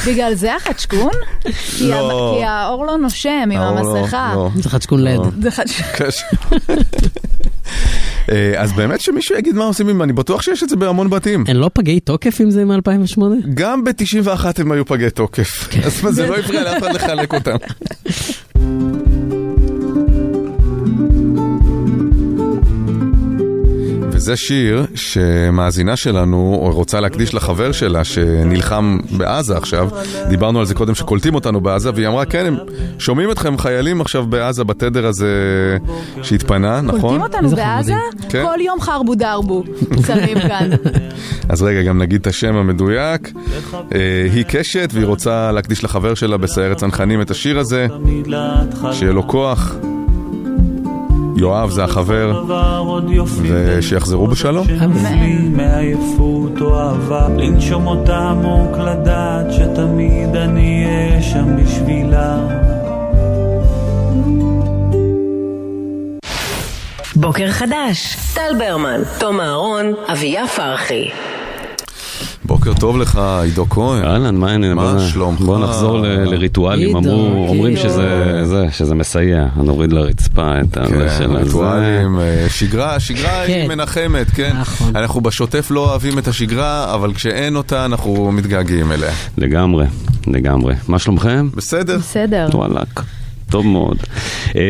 בגלל 0.08 0.34
זה 0.34 0.56
החדשקון? 0.56 1.12
כי 1.78 1.90
לא. 1.90 2.36
כי 2.40 2.46
האור 2.46 2.86
לא 2.86 2.98
נושם 2.98 3.30
עם 3.30 3.52
לא- 3.52 3.58
המסכה. 3.80 4.32
לא. 4.36 4.50
זה 4.56 4.70
חדשקון 4.70 5.04
לד. 5.04 5.20
זה 5.42 5.52
חדש- 5.52 5.82
קשה. 5.96 6.26
אה, 6.70 6.76
אז 8.58 8.74
באמת 8.74 9.02
שמישהו 9.02 9.38
יגיד 9.38 9.56
מה 9.56 9.64
עושים 9.64 9.90
עם... 9.90 10.02
אני 10.02 10.14
בטוח 10.14 10.42
שיש 10.42 10.64
את 10.64 10.70
זה 10.70 10.76
בהמון 10.76 11.10
בתים. 11.10 11.44
הן 11.48 11.56
לא 11.56 11.70
פגי 11.74 12.00
תוקף 12.00 12.42
אם 12.42 12.52
זה 12.52 12.66
מ-2008? 12.66 13.22
גם 13.54 13.84
ב-91 13.84 14.46
הם 14.58 14.72
היו 14.72 14.86
פגי 14.86 15.10
תוקף. 15.10 15.70
אז 15.86 16.04
מה, 16.04 16.12
זה 16.12 16.28
לא 16.28 16.38
הפריע 16.38 16.64
לאף 16.64 16.84
אחד 16.84 16.96
לחלק 16.96 17.34
אותם. 17.34 17.56
וזה 24.24 24.36
שיר 24.36 24.86
שמאזינה 24.96 25.96
שלנו 25.96 26.60
רוצה 26.74 27.00
להקדיש 27.00 27.34
לחבר 27.34 27.72
שלה 27.72 28.04
שנלחם 28.04 28.98
בעזה 29.18 29.58
עכשיו. 29.58 29.90
דיברנו 30.30 30.60
על 30.60 30.66
זה 30.66 30.76
קודם 30.76 30.96
שקולטים 30.96 31.36
אותנו 31.36 31.62
בעזה, 31.62 31.92
והיא 31.96 32.08
אמרה, 32.08 32.26
כן, 32.26 32.46
הם 32.46 32.58
שומעים 33.00 33.32
אתכם 33.32 33.58
חיילים 33.58 34.02
עכשיו 34.02 34.26
בעזה 34.26 34.64
בתדר 34.64 35.06
הזה 35.06 35.28
שהתפנה, 36.22 36.82
נכון? 36.82 37.00
קולטים 37.02 37.22
אותנו 37.22 37.50
בעזה? 37.50 37.94
כן. 38.30 38.44
כל 38.46 38.62
יום 38.62 38.82
חרבו 38.82 39.16
דרבו. 39.16 39.64
שמים 40.08 40.40
כאן. 40.40 40.70
אז 41.50 41.64
רגע, 41.64 41.82
גם 41.82 42.02
נגיד 42.02 42.22
את 42.22 42.28
השם 42.28 42.56
המדויק. 42.56 43.32
אה, 43.74 44.28
היא 44.34 44.46
קשת 44.48 44.90
והיא 44.94 45.06
רוצה 45.06 45.52
להקדיש 45.52 45.84
לחבר 45.84 46.14
שלה 46.14 46.38
בסיירת 46.38 46.78
צנחנים 46.78 47.22
את 47.22 47.32
השיר 47.32 47.60
הזה. 47.60 47.88
שיהיה 48.92 49.12
לו 49.14 49.28
כוח. 49.28 49.76
יואב 51.36 51.70
זה 51.70 51.84
החבר, 51.84 52.44
ושיחזרו 53.48 54.28
בשלום. 54.28 54.68
אמן. 54.86 55.54
בוקר 67.16 67.52
חדש, 67.52 68.18
טל 68.34 68.58
ברמן, 68.60 69.02
תום 69.20 69.42
אהרון, 69.42 69.94
אביה 70.12 70.48
פרחי. 70.48 71.10
בוקר 72.46 72.74
טוב 72.74 72.98
לך, 72.98 73.20
עידו 73.44 73.66
כהן. 73.70 74.04
אהלן, 74.04 74.36
מה 74.36 74.52
העניינים? 74.52 74.78
מה 74.78 75.00
שלומך? 75.12 75.40
בוא 75.42 75.60
נחזור 75.60 76.00
ל- 76.00 76.06
לריטואלים, 76.24 76.96
אומרים. 76.96 77.78
שזה 77.78 78.42
זה, 78.46 78.66
שזה 78.72 78.96
מסייע, 78.96 79.46
נוריד 79.56 79.94
לרצפה 79.94 80.52
את 80.62 80.78
הזה 80.78 80.90
כן, 81.10 81.16
של 81.18 81.36
הזה. 81.36 81.44
ריטואלים, 81.44 82.20
אה, 82.20 82.46
שגרה, 82.50 83.00
שגרה 83.00 83.42
היא 83.42 83.56
כן. 83.68 83.68
מנחמת, 83.68 84.28
כן? 84.30 84.56
אנחנו 84.96 85.22
בשוטף 85.22 85.68
לא 85.72 85.90
אוהבים 85.90 86.20
את 86.20 86.28
השגרה, 86.28 86.94
אבל 86.94 87.14
כשאין 87.14 87.56
אותה 87.56 87.86
אנחנו 87.86 88.32
מתגעגעים 88.32 88.92
אליה. 88.92 89.12
לגמרי, 89.38 89.86
לגמרי. 90.28 90.76
מה 90.88 91.00
שלומכם? 91.00 91.48
בסדר. 91.56 91.98
בסדר. 91.98 92.48
וואלאק. 92.54 93.04
טוב 93.54 93.68
מאוד. 93.68 93.98
אה, 94.56 94.62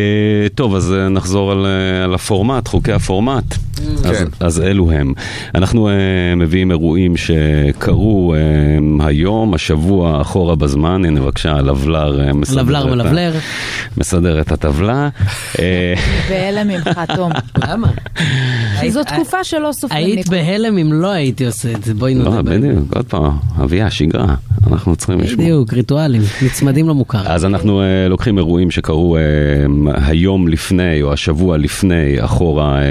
טוב, 0.55 0.75
אז 0.75 0.93
אה, 0.93 1.09
נחזור 1.09 1.51
על, 1.51 1.65
אה, 1.65 2.03
על 2.03 2.13
הפורמט, 2.13 2.67
חוקי 2.67 2.91
הפורמט. 2.91 3.43
אז, 4.05 4.17
כן. 4.17 4.25
אז 4.39 4.61
אלו 4.61 4.91
הם. 4.91 5.13
אנחנו 5.55 5.89
אה, 5.89 5.93
מביאים 6.37 6.71
אירועים 6.71 7.17
שקרו 7.17 8.33
אה, 8.33 9.07
היום, 9.07 9.53
השבוע, 9.53 10.21
אחורה 10.21 10.55
בזמן. 10.55 11.05
הנה 11.05 11.21
בבקשה, 11.21 11.61
לבלר 11.61 12.21
אה, 12.27 12.33
מסדר 12.33 12.61
לבלר 12.61 12.79
את 12.85 12.91
ה- 12.91 12.95
מלבלר. 12.95 13.33
מסדר 13.97 14.41
את 14.41 14.51
הטבלה. 14.51 15.09
בהלם 16.29 16.67
ממך, 16.67 17.01
תום. 17.15 17.31
למה? 17.67 17.87
כי 18.81 18.91
זו 18.91 19.03
תקופה 19.03 19.43
שלא 19.43 19.69
סופרים 19.71 20.05
היית. 20.05 20.29
בהלם 20.29 20.77
אם 20.77 20.93
לא 20.93 21.11
הייתי 21.11 21.45
עושה 21.45 21.71
את 21.71 21.83
זה, 21.83 21.93
בואי 21.93 22.15
לא, 22.15 22.23
נודה. 22.23 22.41
בהם. 22.41 22.61
בדיוק, 22.61 22.95
עוד 22.95 23.05
פעם, 23.05 23.31
אביה, 23.63 23.91
שגרה, 23.91 24.35
אנחנו 24.67 24.95
צריכים 24.95 25.19
לשמור. 25.19 25.37
בדיוק, 25.43 25.73
ריטואלים, 25.73 26.21
נצמדים 26.41 26.89
למוכר. 26.89 27.31
אז 27.31 27.45
אנחנו 27.45 27.81
uh, 27.81 28.09
לוקחים 28.09 28.37
אירועים 28.37 28.71
שקרו 28.73 29.17
uh, 29.17 29.19
היום 30.05 30.47
לפני 30.47 31.01
או 31.01 31.13
השבוע 31.13 31.57
לפני 31.57 32.15
אחורה 32.19 32.77
uh, 32.79 32.83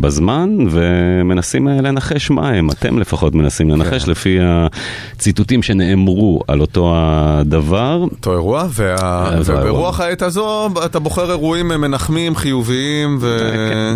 בזמן 0.00 0.50
ומנסים 0.70 1.68
uh, 1.68 1.82
לנחש 1.82 2.30
מה 2.30 2.48
הם, 2.48 2.70
אתם 2.70 2.98
לפחות 2.98 3.34
מנסים 3.34 3.70
לנחש 3.70 4.04
כן. 4.04 4.10
לפי 4.10 4.38
הציטוטים 5.16 5.62
שנאמרו 5.62 6.40
על 6.48 6.60
אותו 6.60 6.92
הדבר. 6.96 7.98
אותו 8.10 8.32
אירוע, 8.32 8.66
וה... 8.74 8.96
אירוע. 9.32 9.60
וברוח 9.60 10.00
העת 10.00 10.22
הזו 10.22 10.68
אתה 10.84 10.98
בוחר 10.98 11.30
אירועים 11.30 11.68
מנחמים, 11.68 12.36
חיוביים, 12.36 13.18
ו... 13.20 13.38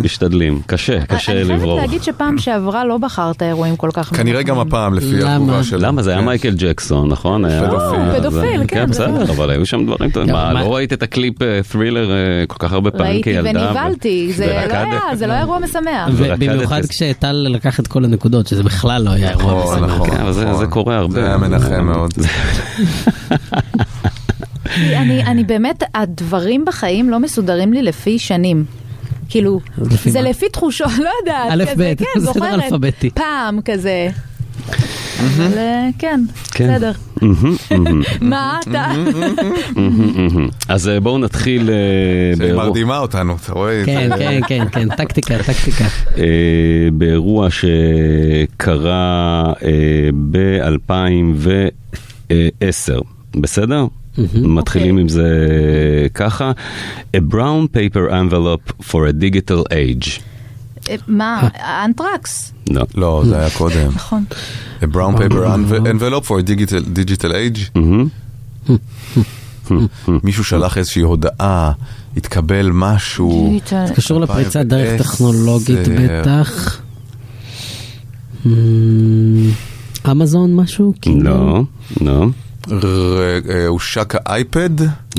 משתדלים, 0.03 0.61
קשה, 0.67 1.05
קשה 1.05 1.31
אני 1.31 1.43
חייבת 1.45 1.59
לברור. 1.61 1.79
להגיד 1.79 2.03
שפעם 2.03 2.37
שעברה 2.37 2.85
לא 2.85 2.97
בחרת 2.97 3.41
אירועים 3.43 3.75
כל 3.75 3.89
כך 3.93 4.15
כנראה 4.17 4.43
גם 4.43 4.59
הפעם, 4.59 4.93
לפי 4.93 5.05
למה? 5.15 5.35
התגובה 5.35 5.63
שלו. 5.63 5.79
למה? 5.81 6.01
זה 6.01 6.09
היה 6.11 6.19
כן. 6.19 6.25
מייקל 6.25 6.53
ג'קסון, 6.57 7.09
נכון? 7.09 7.43
פדופיל. 7.67 8.19
פדופיל, 8.19 8.61
כן, 8.67 8.91
זה- 8.93 9.07
בסדר, 9.07 9.31
אבל 9.31 9.49
היו 9.49 9.65
שם 9.65 9.85
דברים 9.85 10.09
טובים. 10.11 10.33
מה, 10.33 10.53
מה- 10.53 10.61
לא 10.63 10.75
ראית 10.75 10.93
את 10.93 11.03
הקליפ 11.03 11.34
אה, 11.41 11.59
ת'רילר 11.71 12.11
אה, 12.11 12.15
כל 12.47 12.55
כך 12.59 12.73
הרבה 12.73 12.91
פעמים 12.91 13.07
ראיתי 13.13 13.23
כילדה? 13.33 13.49
ונבהלתי, 13.67 14.33
זה 14.33 14.45
לא? 14.47 14.51
היה, 14.77 14.99
זה 15.15 15.27
לא 15.27 15.31
היה 15.31 15.41
אירוע 15.41 15.59
משמח. 15.59 16.09
ובמיוחד 16.11 16.85
כשטל 16.85 17.47
לקח 17.49 17.79
את 17.79 17.87
כל 17.87 18.05
הנקודות, 18.05 18.47
שזה 18.47 18.63
בכלל 18.63 19.01
לא 19.03 19.09
היה 19.09 19.29
אירוע 19.29 19.53
נכון, 19.63 19.75
משמח. 19.83 19.95
נכון. 19.95 20.09
כן, 20.09 20.17
אבל 20.21 20.31
זה- 20.31 20.53
זה 20.53 20.67
קורה 20.67 20.95
הרבה. 20.97 21.13
זה 21.13 21.25
היה 21.27 21.37
מנחם 21.37 21.83
מאוד. 21.85 22.13
אני, 24.77 25.23
אני 25.23 25.43
באמת, 25.43 25.83
הדברים 25.95 26.65
בחיים 26.65 27.09
לא 27.09 27.19
מסודרים 27.19 27.73
לי 27.73 27.81
לפי 27.83 28.19
שנים. 28.19 28.65
כאילו, 29.29 29.59
לפי 29.91 30.11
זה 30.11 30.21
מה? 30.21 30.29
לפי 30.29 30.49
תחושות, 30.49 30.91
לא 31.05 31.09
יודעת. 31.19 31.51
א', 31.51 31.65
כזה, 31.71 31.93
ב', 31.95 31.97
כן, 31.97 32.05
בסדר 32.15 32.25
זוכרת. 32.33 32.63
אלפביתי. 32.63 33.09
פעם 33.09 33.59
כזה. 33.65 34.07
אבל 35.19 35.57
אה, 35.57 35.87
כן, 35.99 36.21
כן. 36.51 36.73
בסדר. 36.75 36.91
מה 38.21 38.59
אתה? 38.63 38.91
אז 40.67 40.89
אה, 40.89 40.99
בואו 40.99 41.17
נתחיל 41.17 41.69
אה, 41.69 41.75
שהיא 42.37 42.53
מרדימה 42.53 42.97
אותנו, 42.97 43.35
אתה 43.43 43.53
רואה? 43.53 43.85
כן, 43.85 44.09
כן, 44.17 44.41
כן, 44.47 44.65
כן, 44.71 44.95
טקטיקה, 44.95 45.43
טקטיקה. 45.43 45.85
אה, 46.17 46.23
באירוע 46.93 47.47
שקרה 47.49 49.53
ב-2010, 50.31 53.01
בסדר? 53.35 53.85
מתחילים 54.35 54.97
עם 54.97 55.09
זה 55.09 55.47
ככה, 56.13 56.51
A 57.17 57.19
brown 57.33 57.67
paper 57.75 58.11
envelope 58.11 58.71
for 58.91 59.07
a 59.07 59.13
digital 59.23 59.63
age. 59.71 60.19
אה, 60.89 60.95
מה, 61.07 61.49
אנטרקס? 61.85 62.51
לא. 62.69 62.85
לא, 62.95 63.23
זה 63.27 63.37
היה 63.39 63.49
קודם. 63.49 63.87
נכון. 63.95 64.23
A 64.81 64.85
brown 64.85 65.17
paper 65.17 65.31
enve- 65.45 65.87
envelope 65.99 66.27
for 66.27 66.39
a 66.39 66.43
digital, 66.49 66.83
digital 66.95 67.31
age. 67.31 67.79
מישהו 70.23 70.43
שלח 70.43 70.77
איזושהי 70.77 71.01
הודעה, 71.01 71.71
התקבל 72.17 72.69
משהו. 72.73 73.59
זה 73.87 73.93
קשור 73.95 74.19
לפריצת 74.21 74.59
דרך 74.65 74.81
2010. 74.91 75.03
טכנולוגית 75.03 75.79
בטח. 75.87 76.79
Hmm, 78.43 78.47
אמזון 80.11 80.55
משהו? 80.55 80.93
כאילו? 81.01 81.23
לא, 82.01 82.25
לא, 82.71 82.81
אה, 83.49 83.67
הושק 83.67 84.13
האייפד? 84.25 84.69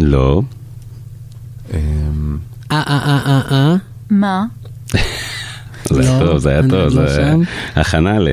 לא. 0.01 0.43
אה, 1.75 1.79
אה, 2.73 2.83
אה, 2.87 3.19
אה, 3.27 3.41
אה. 3.51 3.75
מה? 4.11 4.45
זה 5.89 6.01
היה 6.01 6.21
לא, 6.21 6.27
טוב, 6.27 6.39
זה 6.39 6.51
היה 6.51 6.63
טוב, 6.63 6.73
לא 6.73 6.89
זה 6.89 7.17
שם. 7.17 7.41
הכנה 7.81 8.19
ל... 8.19 8.29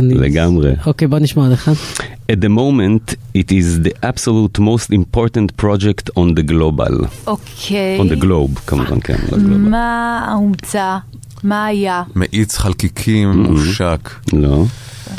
לגמרי. 0.00 0.72
אוקיי, 0.86 1.08
בוא 1.08 1.18
נשמע 1.18 1.42
עוד 1.42 1.52
אחד. 1.52 1.72
At 2.32 2.44
the 2.44 2.48
moment, 2.48 3.14
it 3.36 3.50
is 3.50 3.86
the 3.86 3.92
absolute 4.02 4.58
most 4.58 4.90
important 4.92 5.62
project 5.62 6.10
on 6.16 6.34
the 6.38 6.50
global. 6.52 7.06
אוקיי. 7.26 7.98
on 8.00 8.12
the 8.12 8.22
globe, 8.22 8.60
כמובן, 8.66 9.00
כן, 9.00 9.16
לא. 9.32 9.38
מה 9.58 10.32
הומצא? 10.34 10.96
מה 11.42 11.66
היה? 11.66 12.02
מאיץ 12.16 12.58
חלקיקים, 12.58 13.44
הושק. 13.44 14.10
לא. 14.32 14.64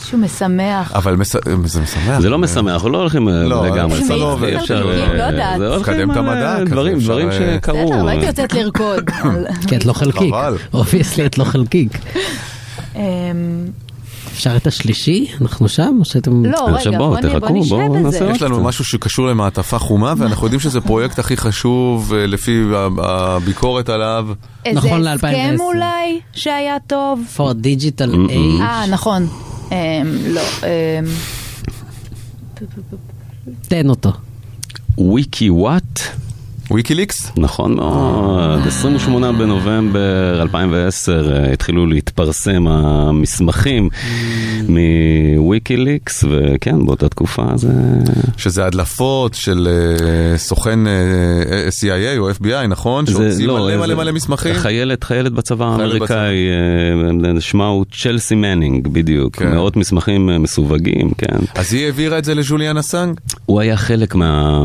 משהו 0.03 0.17
משמח. 0.17 0.91
אבל 0.91 1.15
מס- 1.15 1.35
זה 1.65 1.81
משמח. 1.81 2.19
זה 2.19 2.29
לא 2.29 2.37
משמח, 2.37 2.73
אנחנו 2.73 2.89
לא 2.89 2.97
הולכים 2.97 3.29
אה, 3.29 3.33
לא, 3.43 3.65
לגמרי. 3.67 3.99
לא 4.09 4.37
אפשר, 4.61 4.89
אה, 4.91 5.13
לא 5.13 5.23
יודעת. 5.23 5.57
זה 5.59 5.67
הולכים, 5.67 5.93
לקדם 5.93 6.11
את 6.11 6.17
המדע 6.17 6.57
אה, 6.59 6.63
דברים, 6.63 6.99
דברים 6.99 7.29
אה, 7.29 7.33
שקרו. 7.57 7.85
בסדר, 7.85 8.03
לא 8.03 8.09
הייתי 8.09 8.25
יוצאת 8.25 8.53
לרקוד. 8.53 9.09
כי 9.67 9.75
את 9.75 9.85
לא 9.85 9.93
חלקיק. 9.93 10.33
חבל. 10.33 10.57
obviously 10.73 11.25
את 11.25 11.37
לא 11.37 11.43
חלקיק. 11.43 11.97
אמ, 12.95 13.01
אפשר 14.33 14.55
את 14.55 14.67
השלישי? 14.67 15.27
אנחנו 15.41 15.69
שם? 15.69 15.95
או 15.99 16.05
שאתם... 16.05 16.45
לא, 16.45 16.67
רגע, 16.85 16.97
בוא 16.97 17.17
נ- 17.19 17.39
בוא 17.39 17.49
נשב 17.49 17.77
בזה. 18.07 18.25
יש 18.31 18.41
לנו 18.41 18.63
משהו 18.63 18.85
שקשור 18.85 19.27
למעטפה 19.27 19.79
חומה, 19.79 20.13
ואנחנו 20.17 20.45
יודעים 20.45 20.59
שזה 20.59 20.81
פרויקט 20.81 21.19
הכי 21.19 21.37
חשוב 21.37 22.13
אה, 22.13 22.27
לפי 22.27 22.63
הביקורת 22.97 23.89
עליו. 23.89 24.27
איזה 24.65 24.77
נכון 24.79 25.07
הסכם 25.07 25.27
ל-2010. 25.27 25.59
אולי 25.61 26.19
שהיה 26.33 26.77
טוב? 26.87 27.19
for 27.37 27.41
digital 27.63 28.29
age. 28.29 28.61
אה, 28.61 28.83
נכון. 28.89 29.27
אמ, 29.71 30.07
לא. 30.27 30.41
אמ, 30.63 31.05
תן 33.67 33.89
אותו. 33.89 34.11
וויקי 34.97 35.49
וואט. 35.49 35.99
ויקיליקס? 36.71 37.31
נכון 37.37 37.75
מאוד, 37.75 38.59
28 38.67 39.31
בנובמבר 39.31 40.39
2010 40.41 41.33
אה, 41.33 41.53
התחילו 41.53 41.85
להתפרסם 41.85 42.67
המסמכים 42.67 43.89
מוויקיליקס, 44.69 46.23
וכן, 46.29 46.85
באותה 46.85 47.09
תקופה 47.09 47.43
זה... 47.55 47.67
שזה 48.37 48.65
הדלפות 48.65 49.33
של 49.33 49.67
אה, 49.71 50.37
סוכן 50.37 50.87
אה, 50.87 50.91
CIA 51.69 52.17
או 52.17 52.31
FBI, 52.31 52.67
נכון? 52.67 53.05
שהוציא 53.05 53.47
מלא 53.47 53.67
זה- 53.71 53.77
מלא 53.77 53.95
מלא 53.95 54.11
מסמכים? 54.11 54.53
חיילת, 54.53 55.03
חיילת 55.03 55.31
בצבא 55.31 55.65
האמריקאי, 55.65 56.35
שמה 57.39 57.67
הוא 57.67 57.85
צ'לסי 58.01 58.35
מנינג, 58.35 58.87
בדיוק. 58.87 59.35
כן. 59.35 59.51
מאות 59.55 59.77
מסמכים 59.77 60.29
מסווגים, 60.43 61.11
כן. 61.17 61.37
אז 61.55 61.73
היא 61.73 61.85
העבירה 61.85 62.17
את 62.17 62.25
זה 62.25 62.35
לג'וליאן 62.35 62.77
אסנג? 62.77 63.19
הוא 63.45 63.59
היה 63.59 63.77
חלק 63.77 64.15
מה... 64.15 64.59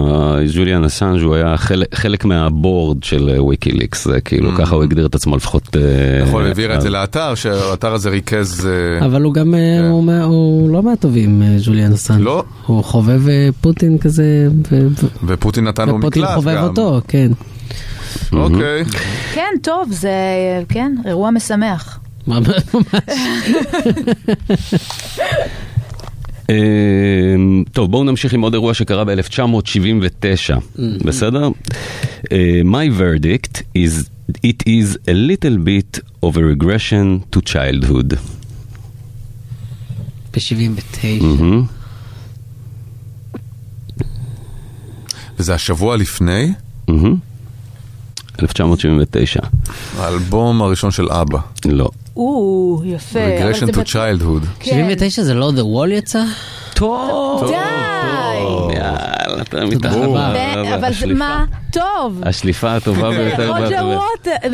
ג'וליאן 0.55 0.85
אסנג' 0.85 1.21
הוא 1.23 1.35
היה 1.35 1.57
חלק, 1.57 1.87
חלק 1.95 2.25
מה 2.25 2.47
board 2.47 3.03
של 3.05 3.31
אה, 3.35 3.45
ויקיליקס, 3.45 4.05
זה 4.05 4.21
כאילו, 4.21 4.51
ככה 4.59 4.75
הוא 4.75 4.83
הגדיר 4.83 5.07
את 5.07 5.15
עצמו 5.15 5.37
לפחות... 5.37 5.77
אה, 5.77 6.25
נכון, 6.27 6.45
העבירה 6.47 6.75
את 6.75 6.81
זה 6.81 6.89
אז- 6.89 6.93
לאתר, 6.93 7.35
שהאתר 7.35 7.93
הזה 7.95 8.11
ריכז... 8.11 8.67
אה, 9.01 9.07
אבל 9.07 9.23
הוא 9.23 9.35
גם, 9.35 9.55
אה, 9.55 9.89
הוא 9.89 10.05
מה- 10.05 10.23
הוא 10.25 10.71
לא 10.71 10.83
מהטובים, 10.83 11.43
אה, 11.43 11.57
ג'וליאן 11.65 11.93
אסן. 11.93 12.21
לא. 12.21 12.45
הוא 12.67 12.85
חובב 12.85 13.29
אה, 13.29 13.49
פוטין 13.61 13.99
כזה, 13.99 14.49
ופוטין 15.27 15.65
נתן 15.65 15.89
לו 15.89 15.99
ופוטין 15.99 16.23
מקלט 16.23 16.35
חובב 16.35 16.55
גם. 16.57 16.65
אותו, 16.65 17.01
כן. 17.09 17.33
אוקיי. 18.33 18.85
כן, 19.35 19.51
טוב, 19.63 19.89
זה, 19.93 20.11
כן, 20.69 20.93
אירוע 21.07 21.31
משמח. 21.31 21.99
ממש. 22.27 22.47
אמ, 26.51 27.65
טוב, 27.73 27.91
בואו 27.91 28.05
נמשיך 28.05 28.33
עם 28.33 28.41
עוד 28.41 28.53
אירוע 28.55 28.75
שקרה 28.75 29.05
ב-1979, 29.05 30.55
בסדר? 31.05 31.49
אה, 32.33 32.61
My 32.65 32.99
verdict 33.01 33.63
is 33.79 34.05
it 34.47 34.63
is 34.69 34.97
a 35.09 35.13
little 35.13 35.57
bit 35.67 35.99
of 36.25 36.37
a 36.37 36.41
regression 36.41 37.37
to 37.37 37.41
childhood. 37.53 38.15
ב-79. 40.35 41.07
מהמם. 41.23 41.65
וזה 45.39 45.55
השבוע 45.55 45.97
לפני? 45.97 46.53
מהמם. 46.89 47.17
1979. 48.43 49.41
האלבום 49.97 50.63
הראשון 50.63 50.91
של 50.91 51.11
אבא. 51.11 51.39
לא. 51.65 51.91
או, 52.17 52.83
יפה. 52.85 53.19
regression 53.19 53.73
to 53.73 53.79
childhood. 53.93 54.47
כן. 54.61 54.71
79 54.71 55.23
זה 55.23 55.35
לא 55.35 55.53
The 55.57 55.61
Wall 55.61 55.91
יצא? 55.91 56.23
טוב. 56.75 57.47
די! 57.47 57.57
יאללה, 58.77 59.43
אתה 59.43 59.67
מתחת. 59.67 59.97
אבל 60.75 60.93
זה 60.93 61.07
מה? 61.07 61.45
טוב. 61.73 62.21
השליפה 62.23 62.77
הטובה 62.77 63.11
ביותר. 63.11 63.49
רוג'ר. 63.51 63.87
ווטר. 63.87 64.49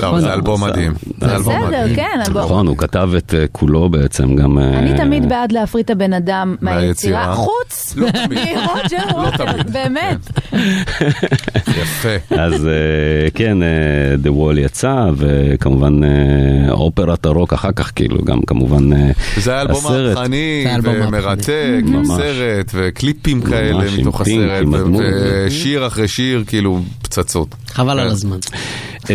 לא, 0.00 0.20
זה 0.20 0.32
אלבום 0.32 0.64
מדהים. 0.64 0.92
זה 1.20 1.36
אלבום 1.36 1.54
בסדר, 1.54 1.66
מדהים. 1.66 1.96
כן. 1.96 2.20
אלבום. 2.26 2.42
נכון, 2.42 2.66
הוא 2.66 2.76
כתב 2.76 3.10
את 3.16 3.34
אה, 3.34 3.44
כולו 3.52 3.88
בעצם 3.88 4.36
גם... 4.36 4.58
אה, 4.58 4.78
אני 4.78 4.96
תמיד 4.96 5.28
בעד 5.28 5.52
להפריט 5.52 5.86
את 5.86 5.90
הבן 5.90 6.12
אדם 6.12 6.56
מהיצירה. 6.60 7.34
חוץ 7.34 7.94
לא. 7.96 8.08
מרוג'ר 8.30 9.16
ווטר, 9.16 9.44
באמת. 9.72 10.18
יפה. 11.68 12.34
אז 12.38 12.66
אה, 12.66 13.30
כן, 13.34 13.62
אה, 13.62 13.68
The 14.24 14.28
Wall 14.28 14.58
יצא, 14.58 15.04
וכמובן 15.16 16.04
אה, 16.04 16.72
אופרת 17.00 17.26
הרוק 17.26 17.52
אחר 17.52 17.72
כך, 17.72 17.92
כאילו, 17.94 18.24
גם 18.24 18.40
כמובן 18.46 18.92
אה, 18.92 19.10
זה 19.36 19.50
היה 19.50 19.60
אלבום 19.60 19.86
הסרט. 19.86 20.16
מהפכני 20.16 20.64
ומרתק. 20.82 21.82
עם. 21.86 22.04
סרט 22.04 22.70
וקליפים 22.74 23.42
כאלה 23.42 23.84
מתוך 23.98 24.20
הסרט. 24.20 24.66
ושיר 25.46 25.86
אחרי 25.86 26.08
שיר, 26.08 26.44
כאילו 26.46 26.80
פצצות. 27.02 27.54
חבל 27.66 27.98
על 27.98 28.06
כן. 28.06 28.12
הזמן. 28.12 28.38
אמ, 29.10 29.14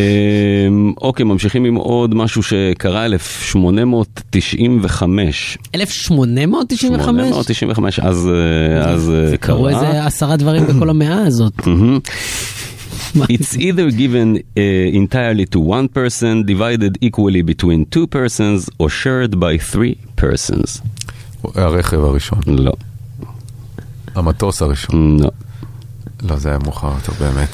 אוקיי, 1.02 1.26
ממשיכים 1.26 1.66
עם 1.66 1.76
עוד 1.76 2.16
משהו 2.16 2.44
שקרה 2.44 3.06
1895. 3.06 5.58
1895? 5.76 7.26
1895, 7.26 8.00
אז 8.00 8.28
אה, 8.28 8.32
אז 8.92 9.12
אה, 9.12 9.38
קרו 9.38 9.64
קרה. 9.64 9.70
איזה 9.70 10.06
עשרה 10.06 10.38
דברים 10.38 10.68
בכל 10.68 10.90
המאה 10.90 11.26
הזאת. 11.26 11.54
It's 13.36 13.56
either 13.58 13.90
given 13.92 14.38
uh, 14.38 14.60
entirely 15.02 15.46
to 15.56 15.60
one 15.60 15.88
person, 15.98 16.44
divided 16.54 16.98
equally 17.02 17.42
between 17.54 17.86
two 17.96 18.08
persons, 18.08 18.70
or 18.80 18.90
shared 18.90 19.34
by 19.40 19.58
three 19.74 19.96
persons. 20.22 20.82
הרכב 21.56 22.00
הראשון. 22.04 22.40
לא. 22.48 22.74
המטוס 24.16 24.62
הראשון. 24.62 25.20
לא. 25.20 25.30
לא, 26.24 26.36
זה 26.36 26.50
היה 26.50 26.58
מאוחר 26.64 26.88
יותר 26.96 27.12
באמת. 27.20 27.50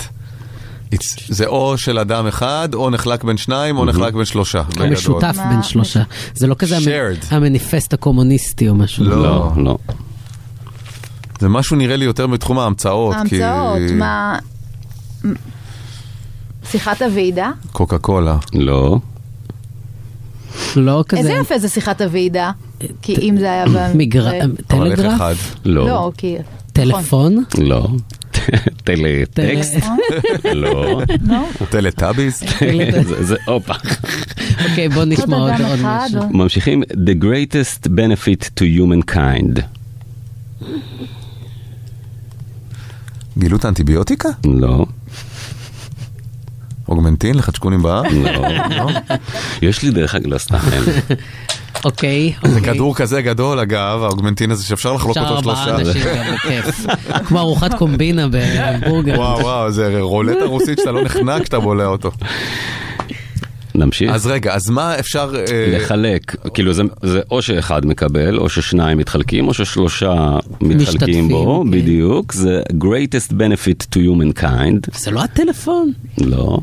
It's- 0.96 1.22
זה 1.30 1.46
או 1.46 1.78
של 1.78 2.00
אדם 2.00 2.28
אחד, 2.28 2.70
או 2.74 2.90
נחלק 2.90 3.24
בין 3.24 3.38
שניים, 3.38 3.78
או 3.78 3.86
נחלק 3.86 4.14
בין 4.14 4.26
שלושה. 4.26 4.60
או 4.60 4.66
בגדול. 4.66 4.90
משותף 4.90 5.38
בין 5.50 5.64
שלושה. 5.64 6.02
זה 6.36 6.48
לא 6.48 6.56
כזה. 6.56 6.78
המניפסט 7.30 7.94
הקומוניסטי 7.94 8.70
או 8.70 8.76
משהו. 8.76 9.06
לא. 9.06 9.52
לא. 9.58 9.78
זה 11.40 11.50
משהו 11.50 11.76
נראה 11.76 11.96
לי 11.96 12.06
יותר 12.06 12.28
בתחום 12.28 12.60
ההמצאות. 12.60 13.16
כי- 13.30 13.44
ההמצאות, 13.44 13.92
מה... 13.98 14.40
שיחת 16.72 17.02
הוועידה? 17.02 17.52
קוקה 17.72 17.98
קולה. 17.98 18.38
לא. 18.54 18.98
לא 20.76 21.04
כזה. 21.08 21.20
איזה 21.20 21.34
יפה 21.34 21.58
זה 21.60 21.70
שיחת 21.70 22.02
הוועידה. 22.02 22.52
כי 23.02 23.16
אם 23.22 23.36
זה 23.40 23.52
היה... 23.52 23.64
אבל 23.64 23.78
איך 23.78 24.62
טלגרף? 24.68 25.56
לא. 25.66 25.88
לא, 25.88 26.12
כי... 26.18 26.36
טלפון? 26.74 27.44
לא. 27.58 27.88
טלטקסט? 28.84 29.86
לא. 30.54 31.02
טלטאביס? 31.70 32.44
זה- 33.04 33.24
זה, 33.24 33.36
הופה. 33.48 33.74
אוקיי, 34.70 34.90
בוא 34.90 35.04
נשמע 35.06 35.38
עוד 35.38 35.52
משהו. 35.84 36.30
ממשיכים, 36.32 36.84
The 36.84 37.24
greatest 37.24 37.88
benefit 37.88 38.50
to 38.60 38.64
humankind. 38.80 39.62
גילו 43.38 43.58
את 43.58 43.66
האנטיביוטיקה? 43.66 44.30
לא. 44.46 44.86
אוגמנטין 46.90 47.36
לחדשקונים 47.36 47.82
באף? 47.82 48.06
לא. 48.78 48.90
יש 49.62 49.84
לי 49.84 49.92
דרך 49.92 50.16
אגב, 50.16 50.28
לא 50.28 50.38
סתם. 50.38 50.58
אוקיי, 51.86 52.34
זה 52.44 52.58
אוקיי. 52.58 52.74
כדור 52.74 52.96
כזה 52.96 53.22
גדול 53.22 53.60
אגב, 53.60 54.04
האוגמנטין 54.04 54.52
הזה 54.52 54.64
שאפשר 54.64 54.94
לחלוק 54.94 55.18
אפשר 55.18 55.30
אותו 55.30 55.36
ארבעה 55.50 55.66
שלושה. 55.66 55.90
אנשים 55.90 56.04
גם 56.18 56.34
בכיף. 56.36 56.86
כמו 57.28 57.40
ארוחת 57.40 57.74
קומבינה 57.74 58.28
בהמבורגר. 58.32 59.20
וואו 59.20 59.40
וואו, 59.40 59.72
זה 59.72 59.98
רולטה 60.00 60.46
רוסית 60.46 60.78
שאתה 60.80 60.92
לא 60.92 61.04
נחנק 61.04 61.42
כשאתה 61.42 61.60
בולע 61.60 61.86
אותו. 61.86 62.12
נמשיך. 63.76 64.12
אז 64.12 64.28
רגע, 64.28 64.54
אז 64.54 64.70
מה 64.70 65.00
אפשר... 65.00 65.34
אה, 65.36 65.78
לחלק, 65.78 66.36
כאילו 66.54 66.74
זה, 66.74 66.84
זה 67.04 67.22
או 67.32 67.42
שאחד 67.42 67.86
מקבל, 67.86 68.38
או 68.38 68.50
ששניים 68.50 68.98
מתחלקים, 68.98 69.48
או 69.48 69.54
ששלושה 69.54 70.38
מתחלקים 70.62 70.78
משתתפים, 70.78 71.28
בו, 71.28 71.64
כן. 71.66 71.72
בדיוק, 71.72 72.34
זה 72.34 72.62
greatest 72.84 73.32
benefit 73.32 73.96
to 73.96 73.98
humankind, 73.98 74.98
זה 74.98 75.12
לא 75.12 75.24
הטלפון. 75.24 75.92
לא, 76.18 76.60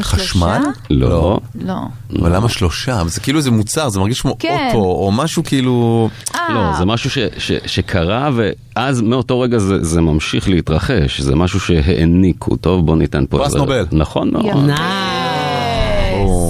חשמל? 0.00 0.62
לא, 0.90 1.40
לא. 1.64 1.76
אבל 2.18 2.36
למה 2.36 2.48
שלושה? 2.48 3.02
זה 3.06 3.20
כאילו 3.20 3.38
איזה 3.38 3.50
מוצר, 3.50 3.88
זה 3.88 4.00
מרגיש 4.00 4.20
כמו 4.20 4.36
כן. 4.38 4.68
אוטו, 4.68 4.84
או 4.84 5.12
משהו 5.12 5.44
כאילו... 5.44 6.08
לא, 6.48 6.72
זה 6.78 6.84
משהו 6.84 7.10
ש, 7.10 7.18
ש, 7.38 7.52
שקרה, 7.66 8.30
ואז 8.34 9.00
מאותו 9.00 9.40
רגע 9.40 9.58
זה, 9.58 9.84
זה 9.84 10.00
ממשיך 10.00 10.48
להתרחש, 10.48 11.20
זה 11.20 11.36
משהו 11.36 11.60
שהעניקו, 11.60 12.56
טוב 12.56 12.86
בוא 12.86 12.96
ניתן 12.96 13.24
פה... 13.26 13.38
פרס 13.38 13.54
נובל. 13.54 13.86
נכון 13.92 14.30
מאוד. 14.32 14.70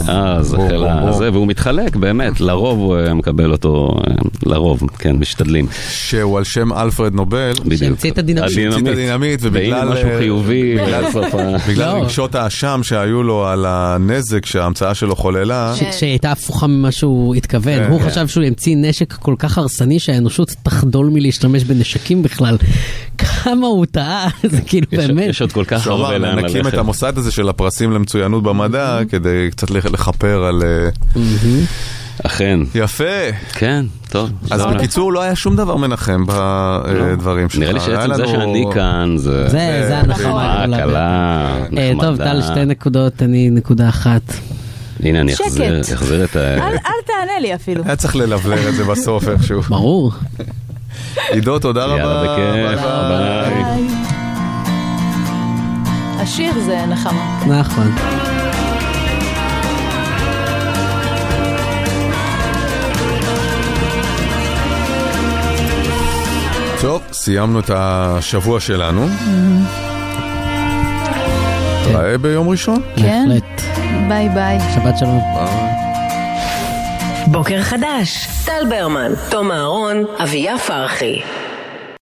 אה, 0.08 0.42
זה 0.42 0.56
חייל. 0.68 0.84
הזה, 0.86 1.32
והוא 1.32 1.46
מתחלק, 1.46 1.96
באמת, 1.96 2.40
לרוב 2.40 2.78
הוא 2.78 2.96
אה, 2.96 3.14
מקבל 3.14 3.52
אותו, 3.52 3.94
אה, 4.08 4.14
לרוב, 4.46 4.82
כן, 4.98 5.16
משתדלים. 5.16 5.66
שהוא 5.90 6.38
על 6.38 6.44
שם 6.44 6.72
אלפרד 6.72 7.14
נובל. 7.14 7.52
בדיוק. 7.64 7.80
שהמציא 7.80 8.10
את 8.10 8.18
הדינמיט. 8.18 8.50
שהמציא 8.52 8.82
את 8.82 8.86
הדינמיט, 8.86 9.40
ובגלל... 9.42 9.88
משהו 9.88 10.08
אה, 10.08 10.18
חיובי, 10.18 10.74
בגלל- 10.74 11.04
ה... 11.04 11.08
בגלל 11.68 11.94
לא. 11.96 12.02
רגשות 12.02 12.34
האשם 12.34 12.80
שהיו 12.82 13.22
לו 13.22 13.46
על 13.46 13.64
הנזק 13.68 14.46
שההמצאה 14.46 14.94
שלו 14.94 15.16
חוללה. 15.16 15.74
ש- 15.76 15.98
שהיא 15.98 16.10
הייתה 16.10 16.32
הפוכה 16.32 16.66
ממה 16.66 16.92
שהוא 16.92 17.34
התכוון. 17.34 17.78
כן, 17.78 17.90
הוא 17.90 18.00
כן. 18.00 18.10
חשב 18.10 18.28
שהוא 18.28 18.44
ימציא 18.44 18.76
נשק 18.78 19.12
כל 19.12 19.34
כך 19.38 19.58
הרסני 19.58 19.98
שהאנושות 20.00 20.50
תחדול 20.62 21.06
מלהשתמש 21.12 21.64
בנשקים 21.64 22.22
בכלל. 22.22 22.56
כמה 23.44 23.66
הוא 23.66 23.86
טעה, 23.86 24.28
זה 24.52 24.60
כאילו 24.60 24.86
באמת. 24.92 25.28
יש 25.28 25.40
עוד 25.40 25.52
כל 25.52 25.64
כך 25.64 25.86
הרבה 25.86 26.18
לאן 26.18 26.38
נקים 26.38 26.60
את 26.60 26.64
ללכת. 26.64 26.78
המוסד 26.78 27.18
הזה 27.18 27.30
של 27.32 27.48
הפרסים 27.48 27.92
למצוינות 27.92 28.42
במדע, 28.42 28.98
כדי 29.08 29.48
קצת 29.50 29.70
לכפר 29.70 30.44
על... 30.44 30.62
אה, 30.62 30.88
אכן, 32.26 32.60
יפה. 32.74 33.04
כן, 33.52 33.84
טוב. 34.10 34.30
אז 34.50 34.60
שלום. 34.60 34.74
בקיצור, 34.74 35.12
לא 35.12 35.22
היה 35.22 35.36
שום 35.36 35.56
דבר 35.56 35.76
מנחם 35.76 36.24
בדברים 36.26 37.48
שלך. 37.48 37.60
נראה 37.60 37.72
לי 37.72 37.80
שעצם 37.80 38.14
זה 38.14 38.26
שאני 38.26 38.64
כאן, 38.74 39.14
זה... 39.16 39.48
זה, 39.48 39.84
זה 39.88 39.98
הנחמה 39.98 40.14
מחמאה 40.14 40.62
הגדולה. 40.62 41.56
קלה, 41.70 41.78
אה, 41.78 41.92
טוב. 42.00 42.16
טל, 42.16 42.42
שתי 42.42 42.64
נקודות, 42.64 43.22
אני 43.22 43.50
נקודה 43.50 43.88
אחת. 43.88 44.22
הנה, 45.02 45.20
אני. 45.20 45.32
אחזיר 45.94 46.24
את 46.24 46.36
ה... 46.36 46.54
אל 46.54 46.76
אל 46.86 47.02
תענה 47.06 47.40
לי 47.40 47.54
אפילו. 47.54 47.84
היה 47.84 47.96
צריך 47.96 48.16
ללבלר 48.16 48.68
את 48.68 48.74
זה 48.74 48.84
בסוף 48.84 49.28
איכשהו. 49.28 49.60
ברור. 49.62 50.12
עידו, 51.32 51.58
תודה 51.58 51.84
רבה. 51.84 51.98
יאללה, 51.98 52.22
בכיף, 52.22 52.80
ביי. 53.08 53.88
השיר 56.20 56.60
זה 56.60 56.86
נחמה. 56.86 57.40
נכון. 57.46 57.94
טוב, 66.80 67.02
סיימנו 67.12 67.60
את 67.60 67.70
השבוע 67.74 68.60
שלנו. 68.60 69.08
נתראה 71.80 72.18
ביום 72.18 72.48
ראשון. 72.48 72.82
כן? 72.96 73.24
בהחלט. 73.28 73.62
ביי 74.08 74.28
ביי. 74.28 74.58
שבת 74.74 74.98
שלום. 74.98 75.67
בוקר 77.30 77.62
חדש, 77.62 78.28
טל 78.46 78.64
ברמן, 78.68 79.12
תום 79.30 79.52
אהרון, 79.52 80.04
אביה 80.22 80.58
פרחי. 80.58 81.20